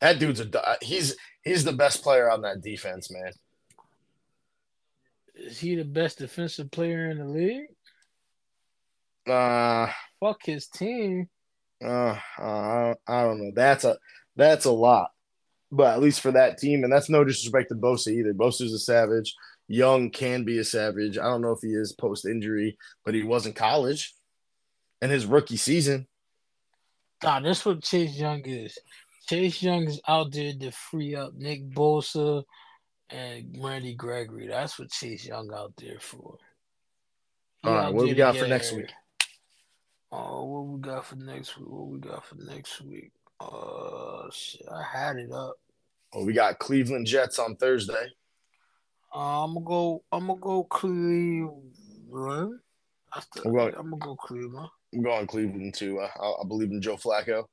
that 0.00 0.18
dude's 0.18 0.40
a 0.40 0.76
he's 0.82 1.16
he's 1.42 1.64
the 1.64 1.72
best 1.72 2.02
player 2.02 2.30
on 2.30 2.42
that 2.42 2.60
defense, 2.60 3.10
man. 3.10 3.32
Is 5.34 5.58
he 5.58 5.76
the 5.76 5.84
best 5.84 6.18
defensive 6.18 6.70
player 6.70 7.10
in 7.10 7.18
the 7.18 7.24
league? 7.24 7.68
Uh, 9.26 9.88
Fuck 10.20 10.40
his 10.44 10.66
team. 10.68 11.28
uh, 11.82 12.16
uh, 12.38 12.94
I 13.08 13.22
don't 13.22 13.40
know. 13.42 13.52
That's 13.54 13.84
a 13.84 13.96
that's 14.36 14.66
a 14.66 14.70
lot, 14.72 15.10
but 15.70 15.94
at 15.94 16.02
least 16.02 16.20
for 16.20 16.32
that 16.32 16.58
team, 16.58 16.84
and 16.84 16.92
that's 16.92 17.08
no 17.08 17.24
disrespect 17.24 17.70
to 17.70 17.74
Bosa 17.74 18.08
either. 18.08 18.34
Bosa's 18.34 18.72
a 18.74 18.78
savage. 18.78 19.34
Young 19.68 20.10
can 20.10 20.44
be 20.44 20.58
a 20.58 20.64
savage. 20.64 21.16
I 21.16 21.22
don't 21.24 21.40
know 21.40 21.52
if 21.52 21.60
he 21.62 21.68
is 21.68 21.92
post 21.94 22.26
injury, 22.26 22.76
but 23.06 23.14
he 23.14 23.22
was 23.22 23.46
in 23.46 23.52
college, 23.54 24.12
and 25.00 25.10
his 25.10 25.24
rookie 25.24 25.56
season. 25.56 26.06
Nah, 27.22 27.40
that's 27.40 27.64
what 27.64 27.82
Chase 27.82 28.16
Young 28.16 28.40
is. 28.44 28.78
Chase 29.28 29.62
Young 29.62 29.84
is 29.84 30.00
out 30.08 30.32
there 30.32 30.52
to 30.52 30.70
free 30.72 31.14
up 31.14 31.34
Nick 31.34 31.70
Bosa 31.70 32.42
and 33.10 33.56
Randy 33.60 33.94
Gregory. 33.94 34.48
That's 34.48 34.78
what 34.78 34.90
Chase 34.90 35.26
Young 35.26 35.52
out 35.54 35.72
there 35.76 36.00
for. 36.00 36.36
He 37.62 37.68
All 37.68 37.74
right, 37.74 37.94
what 37.94 38.04
we 38.06 38.14
got 38.14 38.36
for 38.36 38.48
next 38.48 38.72
week? 38.72 38.90
Oh, 40.10 40.44
what 40.44 40.66
we 40.66 40.80
got 40.80 41.06
for 41.06 41.16
next 41.16 41.56
week? 41.58 41.68
What 41.68 41.88
we 41.88 41.98
got 42.00 42.26
for 42.26 42.34
next 42.36 42.80
week? 42.82 43.12
Uh, 43.40 44.28
shit, 44.32 44.66
I 44.70 44.82
had 44.82 45.16
it 45.16 45.30
up. 45.32 45.54
Well, 46.12 46.26
we 46.26 46.32
got 46.32 46.58
Cleveland 46.58 47.06
Jets 47.06 47.38
on 47.38 47.56
Thursday. 47.56 48.08
Uh, 49.14 49.44
I'm 49.44 49.54
gonna 49.54 49.64
go. 49.66 50.02
I'm 50.12 50.26
gonna 50.26 50.40
go 50.40 50.64
Cleveland. 50.64 52.60
That's 53.14 53.26
the, 53.34 53.42
I'm 53.46 53.52
going- 53.52 53.74
I'm 53.76 53.90
gonna 53.90 53.96
go 54.04 54.16
Cleveland. 54.16 54.68
I'm 54.94 55.02
going 55.02 55.26
Cleveland 55.26 55.74
too. 55.74 56.00
Uh, 56.00 56.08
I, 56.20 56.42
I 56.42 56.46
believe 56.46 56.70
in 56.70 56.82
Joe 56.82 56.96
Flacco. 56.96 57.44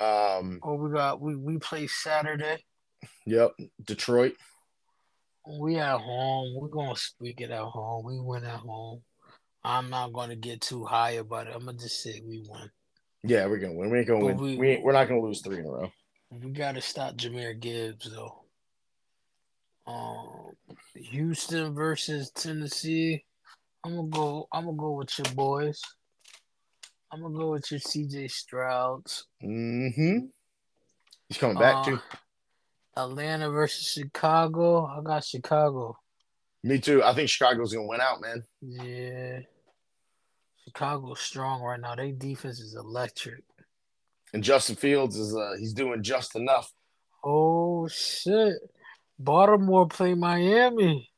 Um, 0.00 0.60
Oh, 0.62 0.74
we 0.74 0.90
got 0.92 1.20
we 1.20 1.36
we 1.36 1.58
play 1.58 1.86
Saturday. 1.86 2.64
yep, 3.26 3.52
Detroit. 3.84 4.34
We 5.58 5.76
at 5.76 5.98
home. 6.00 6.54
We're 6.54 6.68
gonna 6.68 6.96
squeak 6.96 7.40
it 7.40 7.50
at 7.50 7.60
home. 7.62 8.04
We 8.04 8.18
win 8.20 8.44
at 8.44 8.60
home. 8.60 9.02
I'm 9.62 9.90
not 9.90 10.12
gonna 10.12 10.36
get 10.36 10.60
too 10.60 10.84
high 10.84 11.12
about 11.12 11.46
it. 11.46 11.54
I'm 11.54 11.64
gonna 11.66 11.78
just 11.78 12.02
say 12.02 12.22
we 12.26 12.42
win. 12.48 12.70
Yeah, 13.22 13.46
we're 13.46 13.58
gonna 13.58 13.74
win. 13.74 13.90
We 13.90 13.98
ain't 13.98 14.08
gonna 14.08 14.20
But 14.20 14.26
win. 14.26 14.38
we- 14.38 14.56
We, 14.56 14.68
ain't, 14.70 14.84
we're 14.84 14.92
not 14.92 15.08
gonna 15.08 15.20
lose 15.20 15.42
three 15.42 15.58
in 15.58 15.66
a 15.66 15.70
row. 15.70 15.92
We 16.30 16.50
gotta 16.52 16.80
stop 16.80 17.16
Jahmyr 17.16 17.58
Gibbs 17.58 18.10
though. 18.10 18.44
Um, 19.86 20.52
Houston 20.94 21.74
versus 21.74 22.30
Tennessee. 22.30 23.24
I'm 23.84 23.96
gonna 23.96 24.08
go. 24.08 24.48
I'm 24.52 24.64
gonna 24.66 24.76
go 24.76 24.92
with 24.92 25.18
your 25.18 25.34
boys. 25.34 25.80
I'm 27.12 27.22
gonna 27.22 27.36
go 27.36 27.50
with 27.52 27.70
your 27.70 27.80
CJ 27.80 28.30
Strouds. 28.30 29.24
Mm-hmm. 29.42 30.26
He's 31.28 31.38
coming 31.38 31.58
back 31.58 31.76
Uh, 31.76 31.84
too. 31.84 31.98
Atlanta 32.96 33.50
versus 33.50 33.88
Chicago. 33.92 34.84
I 34.86 35.00
got 35.02 35.24
Chicago. 35.24 35.96
Me 36.62 36.78
too. 36.78 37.02
I 37.02 37.14
think 37.14 37.28
Chicago's 37.28 37.72
gonna 37.72 37.86
win 37.86 38.00
out, 38.00 38.20
man. 38.20 38.42
Yeah. 38.60 39.40
Chicago's 40.64 41.20
strong 41.20 41.62
right 41.62 41.80
now. 41.80 41.94
Their 41.96 42.12
defense 42.12 42.60
is 42.60 42.74
electric. 42.76 43.42
And 44.32 44.44
Justin 44.44 44.76
Fields 44.76 45.16
is 45.16 45.34
uh 45.34 45.54
he's 45.58 45.72
doing 45.72 46.02
just 46.02 46.36
enough. 46.36 46.72
Oh 47.24 47.88
shit. 47.88 48.54
Baltimore 49.18 49.88
play 49.88 50.14
Miami. 50.14 51.10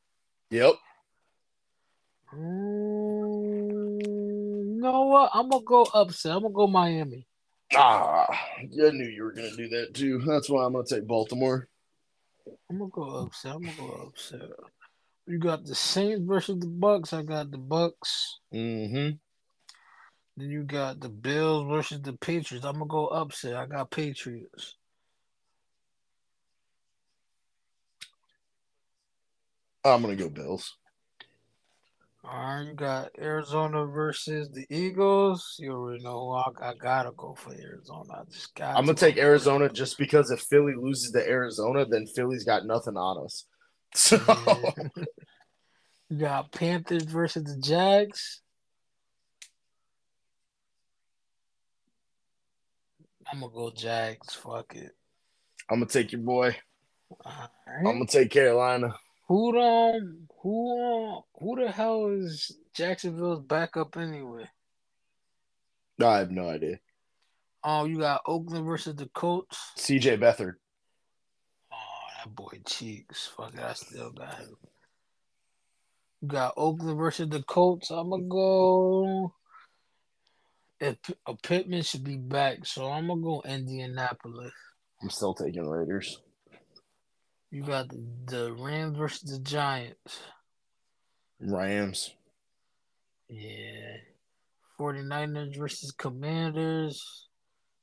Yep. 0.51 0.75
Mm, 2.35 3.12
know 4.83 5.07
what? 5.07 5.31
I'm 5.33 5.49
gonna 5.49 5.65
go 5.65 5.83
upset. 5.95 6.33
I'm 6.33 6.43
gonna 6.43 6.55
go 6.55 6.67
Miami. 6.67 7.27
Ah, 7.75 8.27
I 8.31 8.65
knew 8.91 9.09
you 9.09 9.25
were 9.25 9.33
gonna 9.33 9.57
do 9.57 9.69
that 9.71 9.95
too. 9.95 10.19
That's 10.19 10.51
why 10.51 10.65
I'm 10.65 10.73
gonna 10.73 10.85
take 10.85 11.07
Baltimore. 11.07 11.69
I'm 12.69 12.79
gonna 12.79 12.91
go 12.91 13.03
upset. 13.03 13.55
I'm 13.55 13.63
gonna 13.63 13.77
go 13.79 14.09
upset. 14.09 14.51
You 15.27 15.39
got 15.39 15.65
the 15.65 15.75
Saints 15.75 16.23
versus 16.27 16.59
the 16.59 16.67
Bucks. 16.67 17.13
I 17.13 17.23
got 17.23 17.51
the 17.51 17.59
Bucks. 17.59 18.41
Mm-hmm. 18.53 19.17
Then 20.37 20.51
you 20.51 20.65
got 20.65 21.01
the 21.01 21.09
Bills 21.09 21.69
versus 21.69 22.01
the 22.03 22.15
Patriots. 22.15 22.67
I'm 22.67 22.75
gonna 22.75 22.87
go 22.87 23.07
upset. 23.07 23.55
I 23.55 23.67
got 23.67 23.91
Patriots. 23.91 24.77
I'm 29.85 30.03
gonna 30.03 30.17
go 30.17 30.29
Bills. 30.29 30.77
All 32.25 32.39
right, 32.39 32.67
you 32.69 32.75
got 32.75 33.11
Arizona 33.19 33.85
versus 33.85 34.49
the 34.51 34.65
Eagles. 34.71 35.57
You 35.59 35.73
already 35.73 36.05
know 36.05 36.31
I, 36.31 36.71
I 36.71 36.75
gotta 36.75 37.11
go 37.17 37.35
for 37.35 37.53
Arizona. 37.53 38.13
I 38.13 38.23
just 38.31 38.55
got. 38.55 38.77
I'm 38.77 38.87
gonna 38.87 38.95
take 38.95 39.19
Arizona 39.19 39.69
just 39.69 39.99
because 39.99 40.31
if 40.31 40.41
Philly 40.41 40.75
loses 40.77 41.11
to 41.13 41.29
Arizona, 41.29 41.85
then 41.85 42.07
Philly's 42.07 42.45
got 42.45 42.65
nothing 42.65 42.97
on 42.97 43.25
us. 43.25 43.47
So 43.95 44.17
you 46.09 46.19
got 46.19 46.53
Panthers 46.53 47.05
versus 47.05 47.45
the 47.45 47.61
Jags. 47.61 48.41
I'm 53.31 53.41
gonna 53.41 53.53
go 53.53 53.71
Jags. 53.71 54.35
Fuck 54.35 54.75
it. 54.77 54.93
I'm 55.71 55.81
gonna 55.81 55.87
take 55.91 56.13
your 56.13 56.21
boy. 56.21 56.57
I'm 57.25 57.85
gonna 57.85 58.07
take 58.07 58.31
Carolina. 58.31 58.95
Who 59.29 59.59
um 59.59 60.29
who 60.43 61.23
who 61.39 61.57
the 61.57 61.71
hell 61.71 62.09
is 62.09 62.57
Jacksonville's 62.75 63.41
backup 63.41 63.97
anyway? 63.97 64.49
I 66.05 66.19
have 66.19 66.31
no 66.31 66.49
idea. 66.49 66.81
Oh, 67.63 67.85
you 67.85 67.99
got 67.99 68.23
Oakland 68.27 68.67
versus 68.67 68.97
the 68.97 69.07
Colts. 69.07 69.57
CJ 69.79 70.19
Beathard. 70.19 70.55
Oh, 71.73 72.07
that 72.19 72.35
boy 72.35 72.61
cheeks. 72.67 73.31
Fuck 73.37 73.55
it, 73.55 73.61
I 73.61 73.73
still 73.75 74.11
got 74.11 74.35
him. 74.39 74.57
You 76.21 76.29
got 76.29 76.55
Oakland 76.57 76.99
versus 76.99 77.29
the 77.29 77.43
Colts. 77.45 77.91
I'm 77.91 78.11
gonna 78.11 78.25
go. 78.25 79.33
If 80.81 80.97
a 81.27 81.37
Pittman 81.37 81.83
should 81.83 82.03
be 82.03 82.17
back, 82.17 82.67
so 82.67 82.91
I'm 82.91 83.07
gonna 83.07 83.23
go 83.23 83.43
Indianapolis. 83.45 84.53
I'm 85.01 85.11
still 85.11 85.35
taking 85.35 85.69
Raiders. 85.69 86.21
You 87.53 87.63
got 87.63 87.91
the, 87.91 88.03
the 88.25 88.53
Rams 88.55 88.97
versus 88.97 89.31
the 89.31 89.39
Giants. 89.39 90.21
Rams. 91.39 92.15
Yeah. 93.29 93.99
49ers 94.81 95.59
versus 95.59 95.93
Commanders. 95.93 97.29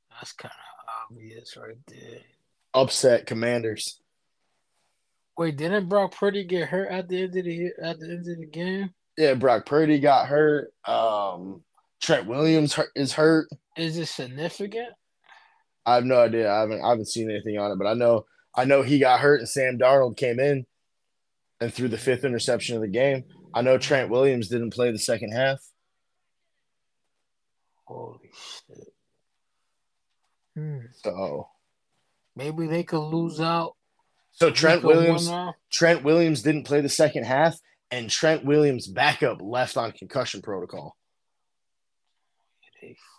That's 0.09 0.31
kind 0.31 0.51
of 0.51 1.11
obvious 1.11 1.55
right 1.55 1.77
there. 1.87 2.21
Upset 2.73 3.27
Commanders. 3.27 4.01
Wait, 5.37 5.55
didn't 5.55 5.87
Brock 5.87 6.15
Purdy 6.15 6.45
get 6.45 6.67
hurt 6.67 6.89
at 6.89 7.07
the 7.07 7.21
end 7.21 7.37
of 7.37 7.45
the 7.45 7.69
at 7.81 7.99
the 7.99 8.05
end 8.07 8.27
of 8.27 8.39
the 8.39 8.47
game? 8.51 8.89
Yeah, 9.17 9.35
Brock 9.35 9.67
Purdy 9.67 9.99
got 9.99 10.27
hurt. 10.27 10.73
Um, 10.85 11.61
Trent 12.01 12.25
Williams 12.25 12.73
hurt, 12.73 12.89
is 12.95 13.13
hurt. 13.13 13.47
Is 13.77 13.99
it 13.99 14.07
significant? 14.07 14.89
I 15.85 15.95
have 15.95 16.05
no 16.05 16.19
idea. 16.21 16.51
I 16.51 16.61
haven't 16.61 16.81
I 16.83 16.89
haven't 16.89 17.07
seen 17.07 17.29
anything 17.29 17.59
on 17.59 17.71
it, 17.71 17.77
but 17.77 17.87
I 17.87 17.93
know 17.93 18.25
I 18.55 18.65
know 18.65 18.81
he 18.81 18.99
got 18.99 19.19
hurt 19.19 19.39
and 19.39 19.49
Sam 19.49 19.77
Darnold 19.77 20.17
came 20.17 20.39
in 20.39 20.65
and 21.61 21.73
threw 21.73 21.87
the 21.87 21.97
fifth 21.97 22.23
interception 22.23 22.75
of 22.75 22.81
the 22.81 22.87
game. 22.87 23.25
I 23.53 23.61
know 23.61 23.77
Trent 23.77 24.09
Williams 24.09 24.47
didn't 24.47 24.71
play 24.71 24.91
the 24.91 24.99
second 24.99 25.31
half. 25.31 25.59
Holy 27.85 28.31
shit. 28.33 28.93
Hmm. 30.55 30.79
So 31.03 31.47
Maybe 32.35 32.67
they 32.67 32.83
could 32.83 33.01
lose 33.01 33.41
out. 33.41 33.75
so 34.31 34.49
Trent 34.49 34.83
Williams. 34.83 35.29
Trent 35.69 36.03
Williams 36.03 36.41
didn't 36.41 36.63
play 36.63 36.79
the 36.79 36.87
second 36.87 37.25
half, 37.25 37.59
and 37.91 38.09
Trent 38.09 38.45
Williams 38.45 38.87
backup 38.87 39.41
left 39.41 39.75
on 39.75 39.91
concussion 39.91 40.41
protocol. 40.41 40.95
They 42.81 42.95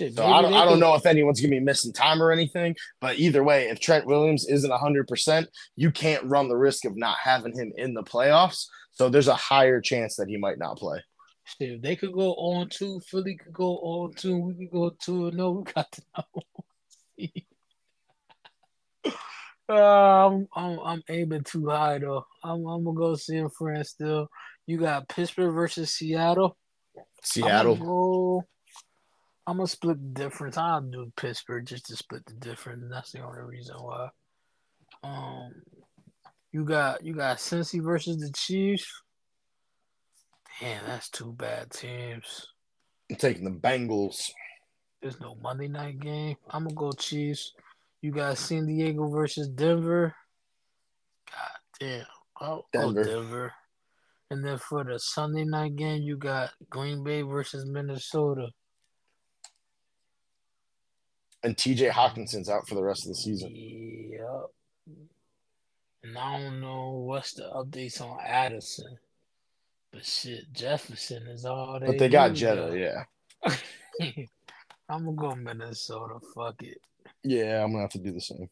Shit, 0.00 0.14
So 0.14 0.24
I 0.24 0.42
don't, 0.42 0.54
I 0.54 0.64
don't 0.64 0.78
know 0.78 0.94
if 0.94 1.06
anyone's 1.06 1.40
gonna 1.40 1.50
be 1.50 1.60
missing 1.60 1.92
time 1.92 2.22
or 2.22 2.30
anything, 2.30 2.76
but 3.00 3.18
either 3.18 3.42
way, 3.42 3.68
if 3.68 3.80
Trent 3.80 4.06
Williams 4.06 4.46
isn't 4.48 4.70
hundred 4.70 5.08
percent, 5.08 5.48
you 5.76 5.90
can't 5.90 6.24
run 6.24 6.48
the 6.48 6.56
risk 6.56 6.84
of 6.84 6.96
not 6.96 7.16
having 7.22 7.52
him 7.52 7.72
in 7.76 7.94
the 7.94 8.02
playoffs. 8.02 8.66
So 8.92 9.08
there's 9.08 9.28
a 9.28 9.34
higher 9.34 9.80
chance 9.80 10.16
that 10.16 10.28
he 10.28 10.36
might 10.36 10.58
not 10.58 10.78
play. 10.78 11.02
Shit, 11.44 11.82
they 11.82 11.96
could 11.96 12.12
go 12.12 12.34
on 12.34 12.68
two, 12.68 13.00
Philly 13.00 13.36
could 13.36 13.52
go 13.52 13.76
on 13.78 14.12
two, 14.14 14.38
we 14.38 14.54
could 14.54 14.70
go 14.70 14.90
two 14.90 15.30
no, 15.32 15.50
we 15.50 15.72
got 15.72 15.90
to 15.92 16.02
know. 16.16 17.24
Uh, 19.70 20.26
I'm, 20.26 20.48
I'm 20.56 20.80
I'm 20.80 21.02
aiming 21.10 21.44
too 21.44 21.68
high 21.68 21.98
though. 21.98 22.24
I'm 22.42 22.66
I'm 22.66 22.84
gonna 22.84 22.96
go 22.96 23.14
San 23.16 23.50
Fran 23.50 23.84
still. 23.84 24.30
You 24.66 24.78
got 24.78 25.08
Pittsburgh 25.08 25.52
versus 25.54 25.90
Seattle. 25.90 26.56
Seattle. 27.22 28.46
I'm 29.48 29.56
gonna 29.56 29.66
split 29.66 29.96
the 29.96 30.20
difference. 30.24 30.58
I'll 30.58 30.82
do 30.82 31.10
Pittsburgh 31.16 31.64
just 31.64 31.86
to 31.86 31.96
split 31.96 32.26
the 32.26 32.34
difference. 32.34 32.84
That's 32.90 33.12
the 33.12 33.22
only 33.22 33.40
reason 33.40 33.76
why. 33.76 34.10
Um, 35.02 35.52
you 36.52 36.66
got 36.66 37.02
you 37.02 37.14
got 37.14 37.38
Cincy 37.38 37.82
versus 37.82 38.18
the 38.18 38.30
Chiefs. 38.30 38.92
Damn, 40.60 40.84
that's 40.84 41.08
two 41.08 41.32
bad 41.32 41.70
teams. 41.70 42.46
I'm 43.10 43.16
taking 43.16 43.44
the 43.44 43.50
Bengals. 43.50 44.30
There's 45.00 45.18
no 45.18 45.34
Monday 45.42 45.68
night 45.68 45.98
game. 45.98 46.36
I'm 46.50 46.64
gonna 46.64 46.74
go 46.74 46.92
Chiefs. 46.92 47.54
You 48.02 48.12
got 48.12 48.36
San 48.36 48.66
Diego 48.66 49.08
versus 49.08 49.48
Denver. 49.48 50.14
God 51.30 51.80
damn. 51.80 52.06
Oh, 52.38 52.66
Denver. 52.74 53.02
Denver. 53.02 53.20
Denver. 53.20 53.52
And 54.30 54.44
then 54.44 54.58
for 54.58 54.84
the 54.84 54.98
Sunday 54.98 55.46
night 55.46 55.74
game, 55.76 56.02
you 56.02 56.18
got 56.18 56.50
Green 56.68 57.02
Bay 57.02 57.22
versus 57.22 57.64
Minnesota. 57.64 58.50
And 61.42 61.56
TJ 61.56 61.90
Hockenson's 61.90 62.48
out 62.48 62.66
for 62.66 62.74
the 62.74 62.82
rest 62.82 63.04
of 63.04 63.10
the 63.10 63.14
season. 63.14 63.54
Yep. 63.54 64.46
And 66.04 66.18
I 66.18 66.40
don't 66.40 66.60
know 66.60 67.04
what's 67.06 67.34
the 67.34 67.44
updates 67.54 68.00
on 68.00 68.18
Addison. 68.24 68.98
But 69.92 70.04
shit, 70.04 70.52
Jefferson 70.52 71.26
is 71.28 71.44
all 71.44 71.78
they 71.80 71.86
But 71.86 71.98
they 71.98 72.08
got 72.08 72.34
Jetta, 72.34 72.68
though. 72.70 72.72
yeah. 72.72 73.04
I'm 74.88 75.04
gonna 75.04 75.16
go 75.16 75.34
Minnesota. 75.34 76.18
Fuck 76.34 76.62
it. 76.62 76.78
Yeah, 77.22 77.62
I'm 77.62 77.72
gonna 77.72 77.82
have 77.82 77.90
to 77.92 77.98
do 77.98 78.12
the 78.12 78.20
same. 78.20 78.48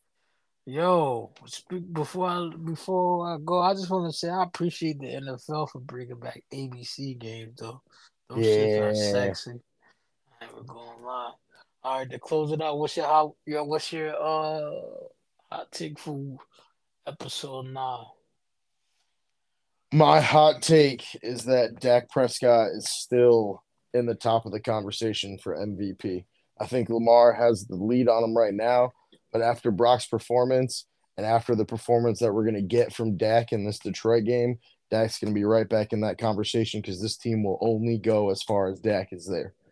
Yo, 0.67 1.31
speak 1.47 1.93
before 1.93 2.29
I 2.29 2.51
before 2.65 3.33
I 3.33 3.39
go, 3.43 3.61
I 3.61 3.73
just 3.75 3.89
want 3.89 4.11
to 4.11 4.17
say 4.17 4.29
I 4.29 4.43
appreciate 4.43 4.99
the 4.99 5.07
NFL 5.07 5.71
for 5.71 5.81
bringing 5.81 6.19
back 6.19 6.43
ABC 6.53 7.19
games 7.19 7.55
though. 7.59 7.81
Those 8.29 8.45
shits 8.45 8.81
are 8.81 8.95
sexy. 8.95 9.61
I 10.41 10.45
ain't 10.45 10.67
gonna 10.67 11.07
lie. 11.07 11.33
All 11.87 11.99
right, 11.99 12.11
to 12.11 12.19
close 12.19 12.51
it 12.51 12.61
out, 12.61 12.81
what's 12.81 12.97
your 12.97 13.07
how? 13.07 13.37
Yo, 13.47 13.63
what's 13.63 13.93
your 13.93 14.09
uh 14.09 14.73
hot 15.53 15.71
take 15.71 16.01
for 16.01 16.37
episode 17.07 17.67
nine? 17.67 18.07
My 19.93 20.21
hot 20.21 20.63
take 20.63 21.05
is 21.23 21.45
that 21.45 21.79
Dak 21.79 22.11
Prescott 22.11 22.71
is 22.73 22.91
still 22.91 23.63
in 23.95 24.05
the 24.05 24.17
top 24.17 24.47
of 24.47 24.51
the 24.51 24.59
conversation 24.59 25.39
for 25.39 25.57
MVP. 25.57 26.25
I 26.61 26.67
think 26.67 26.89
Lamar 26.89 27.33
has 27.33 27.69
the 27.69 27.77
lead 27.77 28.09
on 28.09 28.25
him 28.25 28.37
right 28.37 28.53
now, 28.53 28.91
but 29.33 29.41
after 29.41 29.71
Brock's 29.71 30.07
performance 30.07 30.87
and 31.17 31.25
after 31.25 31.55
the 31.55 31.65
performance 31.65 32.19
that 32.19 32.33
we're 32.33 32.43
going 32.43 32.57
to 32.57 32.63
get 32.63 32.93
from 32.93 33.17
Dak 33.17 33.53
in 33.53 33.65
this 33.65 33.79
Detroit 33.79 34.25
game, 34.25 34.59
Dak's 34.91 35.21
going 35.21 35.33
to 35.33 35.39
be 35.39 35.45
right 35.45 35.69
back 35.69 35.93
in 35.93 36.01
that 36.01 36.19
conversation 36.19 36.81
because 36.81 37.01
this 37.01 37.17
team 37.17 37.45
will 37.45 37.59
only 37.61 37.97
go 37.97 38.31
as 38.31 38.43
far 38.43 38.73
as 38.73 38.81
Dak 38.81 39.13
is 39.13 39.29
there. 39.29 39.55
Mm. 39.55 39.63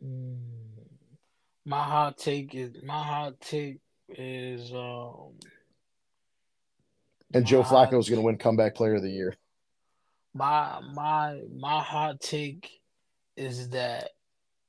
My 0.00 1.82
hot 1.82 2.18
take 2.18 2.54
is 2.54 2.76
my 2.84 3.02
hot 3.02 3.40
take 3.40 3.78
is 4.08 4.72
um 4.72 5.32
and 7.34 7.44
Joe 7.44 7.62
Flacco 7.62 7.98
is 7.98 8.08
going 8.08 8.20
to 8.20 8.24
win 8.24 8.38
comeback 8.38 8.74
player 8.74 8.94
of 8.94 9.02
the 9.02 9.10
year. 9.10 9.36
My 10.32 10.80
my 10.94 11.40
my 11.54 11.82
hot 11.82 12.20
take 12.20 12.70
is 13.36 13.70
that 13.70 14.10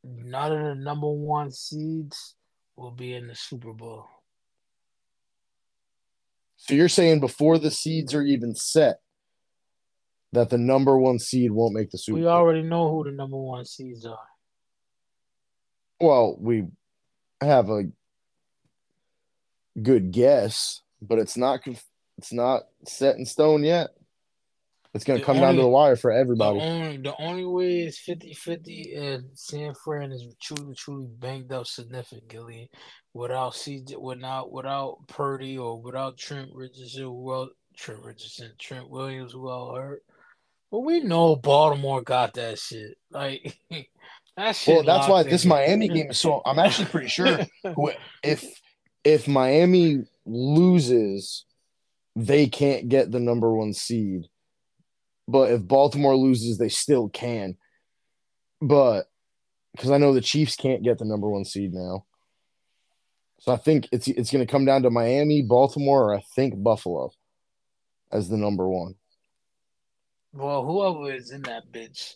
none 0.04 0.52
of 0.52 0.60
the 0.60 0.76
number 0.76 1.10
one 1.10 1.52
seeds 1.52 2.36
will 2.76 2.91
be 2.91 3.14
in 3.14 3.28
the 3.28 3.36
Super 3.36 3.74
Bowl. 3.74 4.06
So 6.58 6.74
you're 6.74 6.90
saying 6.90 7.20
before 7.20 7.60
the 7.60 7.72
seeds 7.72 8.14
are 8.14 8.24
even 8.24 8.56
set 8.56 8.99
that 10.32 10.49
the 10.49 10.58
number 10.58 10.98
one 10.98 11.20
seed 11.20 11.52
won't 11.52 11.74
make 11.74 11.91
the 11.91 11.98
Super 11.98 12.16
We 12.16 12.22
Bowl? 12.24 12.32
We 12.32 12.36
already 12.36 12.62
know 12.64 12.90
who 12.91 13.04
the 13.04 13.12
number 13.12 13.38
one 13.38 13.66
seeds 13.66 14.06
are. 14.06 14.18
Well, 15.99 16.38
we 16.40 16.65
have 17.41 17.69
a 17.69 17.84
good 19.82 20.11
guess, 20.11 20.82
but 21.02 21.19
it's 21.19 21.38
not 21.38 21.61
it's 22.18 22.34
not 22.34 22.64
set 22.86 23.15
in 23.18 23.26
stone 23.26 23.64
yet. 23.64 23.90
It's 24.94 25.03
going 25.03 25.19
to 25.19 25.26
The 25.26 25.32
come 25.32 25.41
down 25.41 25.56
to 25.56 25.61
the 25.61 25.68
wire 25.68 25.95
for 25.95 26.11
The 26.11 26.18
everybody. 26.18 26.60
only 26.60 26.98
the 26.98 27.14
only 27.19 27.45
way 27.45 27.82
is 27.82 27.99
50-50 27.99 28.98
and 28.98 29.26
San 29.34 29.74
Fran 29.84 30.11
is 30.11 30.26
truly 30.41 30.74
truly 30.76 31.07
banged 31.19 31.52
up 31.52 31.68
significantly 31.68 32.69
without 33.14 33.53
CJ 33.53 33.99
without 34.02 34.52
without 34.52 35.07
Purdy 35.07 35.57
or 35.57 35.80
without 35.80 36.18
Trent 36.18 36.49
Richardson 36.53 37.03
else 37.03 37.49
Trent 37.76 38.02
Richardson, 38.03 38.53
Trent 38.57 38.90
Williams 38.90 39.34
who 39.34 39.48
all 39.48 39.76
hurt. 39.76 40.03
But 40.72 40.80
we 40.80 41.02
know 41.02 41.36
Baltimore 41.36 42.02
got 42.02 42.34
that 42.34 42.57
shit. 42.57 42.98
Like 43.11 43.60
that. 44.38 44.64
Well, 44.68 44.84
that's 44.84 45.07
why 45.07 45.18
locked 45.18 45.30
this. 45.30 45.45
Miami 45.45 45.88
game 45.88 46.11
is 46.11 46.19
so. 46.19 46.41
I'm 46.45 46.59
actually 46.59 46.85
pretty 46.85 47.07
sure 47.07 47.39
if 48.23 48.61
if 49.03 49.27
Miami 49.27 50.03
loses, 50.26 51.45
they 52.15 52.47
can't 52.47 52.88
get 52.88 53.11
the 53.11 53.19
number 53.19 53.53
one 53.53 53.73
seed. 53.73 54.27
But 55.27 55.51
if 55.51 55.68
Baltimore 55.68 56.15
loses, 56.15 56.57
they 56.57 56.69
still 56.69 57.09
can. 57.09 57.57
But 58.61 59.07
because 59.73 59.91
I 59.91 59.97
know 59.97 60.14
the 60.14 60.22
Chiefs 60.22 60.55
can't 60.55 60.84
get 60.84 60.99
the 60.99 61.05
number 61.05 61.30
one 61.30 61.43
seed 61.43 61.73
now, 61.73 62.05
so 63.39 63.51
I 63.51 63.57
think 63.57 63.88
it's 63.91 64.07
it's 64.07 64.31
going 64.31 64.45
to 64.45 64.51
come 64.51 64.65
down 64.65 64.84
to 64.84 64.89
Miami, 64.89 65.41
Baltimore, 65.41 66.11
or 66.11 66.15
I 66.15 66.22
think 66.35 66.61
Buffalo 66.61 67.11
as 68.11 68.30
the 68.30 68.38
number 68.38 68.68
one. 68.68 68.95
Well, 70.34 70.65
whoever 70.65 71.14
is 71.14 71.31
in 71.31 71.41
that 71.43 71.72
bitch, 71.72 72.14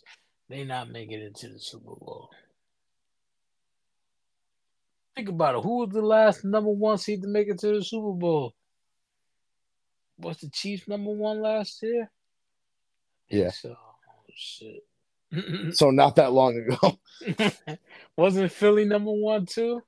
they 0.52 0.64
not 0.64 0.90
making 0.90 1.18
it 1.20 1.34
to 1.36 1.48
the 1.48 1.58
Super 1.58 1.94
Bowl. 1.96 2.28
Think 5.16 5.30
about 5.30 5.54
it. 5.54 5.62
Who 5.62 5.78
was 5.78 5.88
the 5.88 6.02
last 6.02 6.44
number 6.44 6.70
one 6.70 6.98
seed 6.98 7.22
to 7.22 7.28
make 7.28 7.48
it 7.48 7.58
to 7.60 7.78
the 7.78 7.82
Super 7.82 8.12
Bowl? 8.12 8.54
Was 10.18 10.36
the 10.38 10.50
Chiefs 10.50 10.86
number 10.86 11.10
one 11.10 11.40
last 11.40 11.82
year? 11.82 12.10
Yeah. 13.30 13.50
So, 13.50 13.70
oh, 13.70 14.24
shit. 14.34 14.84
So 15.72 15.90
not 15.90 16.16
that 16.16 16.32
long 16.32 16.58
ago. 16.58 16.98
Wasn't 18.18 18.52
Philly 18.52 18.84
number 18.84 19.10
one 19.10 19.46
too? 19.46 19.82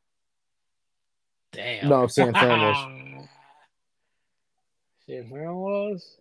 Damn. 1.53 1.91
No, 1.91 2.07
San 2.07 2.33
Fran 2.33 2.61
was. 2.61 3.29
San 5.07 5.29
Fran 5.29 5.55
was. 5.55 6.17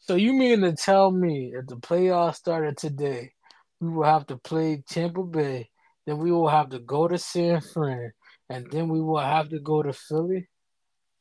So 0.00 0.16
you 0.16 0.34
mean 0.34 0.60
to 0.60 0.74
tell 0.74 1.10
me 1.10 1.54
if 1.54 1.66
the 1.66 1.76
playoffs 1.76 2.34
started 2.34 2.76
today, 2.76 3.32
we 3.80 3.88
will 3.88 4.04
have 4.04 4.26
to 4.26 4.36
play 4.36 4.82
Tampa 4.88 5.22
Bay, 5.22 5.70
then 6.06 6.18
we 6.18 6.30
will 6.30 6.48
have 6.48 6.70
to 6.70 6.78
go 6.78 7.08
to 7.08 7.18
San 7.18 7.60
Fran, 7.60 8.12
and 8.48 8.70
then 8.70 8.88
we 8.88 9.00
will 9.00 9.18
have 9.18 9.48
to 9.50 9.58
go 9.58 9.82
to 9.82 9.92
Philly? 9.92 10.48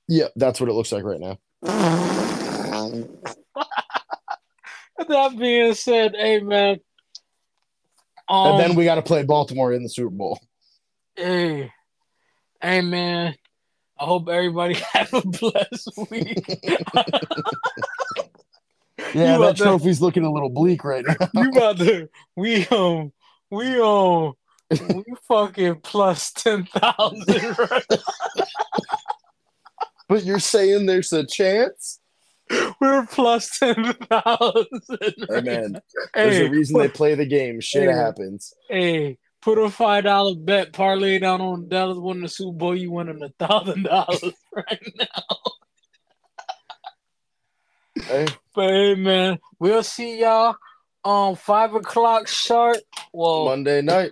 Yeah, 0.07 0.27
that's 0.36 0.60
what 0.60 0.69
it 0.69 0.73
looks 0.73 0.91
like 0.91 1.03
right 1.03 1.19
now. 1.19 1.38
that 5.07 5.38
being 5.38 5.73
said, 5.73 6.15
hey 6.15 6.40
man. 6.41 6.80
Um, 8.27 8.48
and 8.48 8.60
then 8.60 8.76
we 8.76 8.84
got 8.84 8.95
to 8.95 9.02
play 9.02 9.23
Baltimore 9.23 9.73
in 9.73 9.81
the 9.81 9.90
Super 9.90 10.11
Bowl. 10.11 10.40
Hey, 11.15 11.72
hey, 12.61 12.81
man. 12.81 13.34
I 13.99 14.06
hope 14.06 14.30
everybody 14.30 14.76
have 14.94 15.14
a 15.14 15.22
blessed 15.22 15.91
week. 16.11 16.48
Yeah, 19.14 19.38
that 19.38 19.57
trophy's 19.57 20.02
looking 20.02 20.23
a 20.23 20.31
little 20.31 20.49
bleak 20.49 20.84
right 20.84 21.06
now. 21.06 21.15
you 21.34 21.49
about 21.52 21.77
to 21.80 22.07
we 22.36 22.65
um 22.68 23.11
we 23.49 23.80
um 23.80 24.34
we 24.80 25.03
fucking 25.27 25.81
plus 25.81 26.31
ten 26.31 26.65
thousand 26.65 27.57
right? 27.57 27.84
But 30.07 30.23
you're 30.23 30.40
saying 30.40 30.86
there's 30.86 31.14
a 31.14 31.26
chance? 31.26 31.99
We're 32.81 33.06
plus 33.06 33.60
ten 33.60 33.94
thousand. 33.94 34.81
Hey, 35.30 35.41
man, 35.41 35.80
there's 36.15 36.40
Hey, 36.40 36.45
a 36.48 36.49
reason 36.49 36.80
they 36.80 36.88
play 36.90 37.14
the 37.15 37.26
game. 37.26 37.60
Shit 37.61 37.88
Hey. 37.90 37.94
happens. 37.95 38.53
hey, 38.69 39.18
put 39.41 39.57
a 39.60 39.69
five 39.69 40.06
dollar 40.06 40.34
bet 40.36 40.73
parlay 40.73 41.19
down 41.19 41.41
on 41.41 41.69
Dallas 41.69 41.98
winning 41.99 42.23
the 42.23 42.27
Super 42.30 42.57
Bowl. 42.57 42.76
You 42.76 42.91
winning 42.91 43.22
a 43.22 43.30
thousand 43.45 43.84
dollars 43.84 44.23
right 44.56 44.94
now. 44.95 45.38
Hey, 48.07 48.27
But 48.60 48.72
hey, 48.72 48.95
man, 48.95 49.40
we'll 49.57 49.84
see 49.84 50.19
y'all 50.19 50.53
um 51.06 51.38
five 51.38 51.73
o'clock 51.76 52.27
sharp. 52.27 52.76
Well, 53.14 53.45
Monday 53.45 53.81
night. 53.81 54.11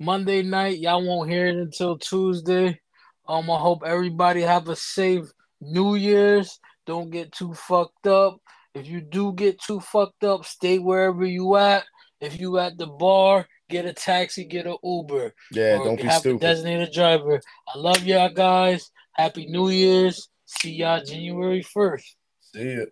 Monday 0.00 0.42
night. 0.42 0.80
Y'all 0.80 1.06
won't 1.06 1.30
hear 1.30 1.46
it 1.46 1.54
until 1.54 1.96
Tuesday. 1.96 2.80
Um, 3.28 3.48
I 3.48 3.58
hope 3.58 3.82
everybody 3.86 4.40
have 4.40 4.68
a 4.68 4.74
safe 4.74 5.26
New 5.60 5.94
Year's. 5.94 6.58
Don't 6.84 7.10
get 7.10 7.30
too 7.30 7.54
fucked 7.54 8.08
up. 8.08 8.40
If 8.74 8.88
you 8.88 9.00
do 9.00 9.34
get 9.34 9.60
too 9.60 9.78
fucked 9.78 10.24
up, 10.24 10.44
stay 10.46 10.80
wherever 10.80 11.24
you 11.24 11.54
at. 11.54 11.84
If 12.20 12.40
you 12.40 12.58
at 12.58 12.76
the 12.76 12.88
bar, 12.88 13.46
get 13.68 13.84
a 13.84 13.92
taxi, 13.92 14.46
get 14.46 14.66
an 14.66 14.78
Uber. 14.82 15.32
Yeah, 15.52 15.78
don't 15.78 15.94
be 15.94 16.02
have 16.08 16.26
a 16.26 16.36
designated 16.38 16.92
driver. 16.92 17.40
I 17.72 17.78
love 17.78 18.04
y'all 18.04 18.34
guys. 18.34 18.90
Happy 19.12 19.46
New 19.46 19.68
Year's. 19.68 20.28
See 20.44 20.72
y'all 20.72 21.04
January 21.04 21.62
1st. 21.62 22.02
See 22.52 22.74
ya. 22.74 22.84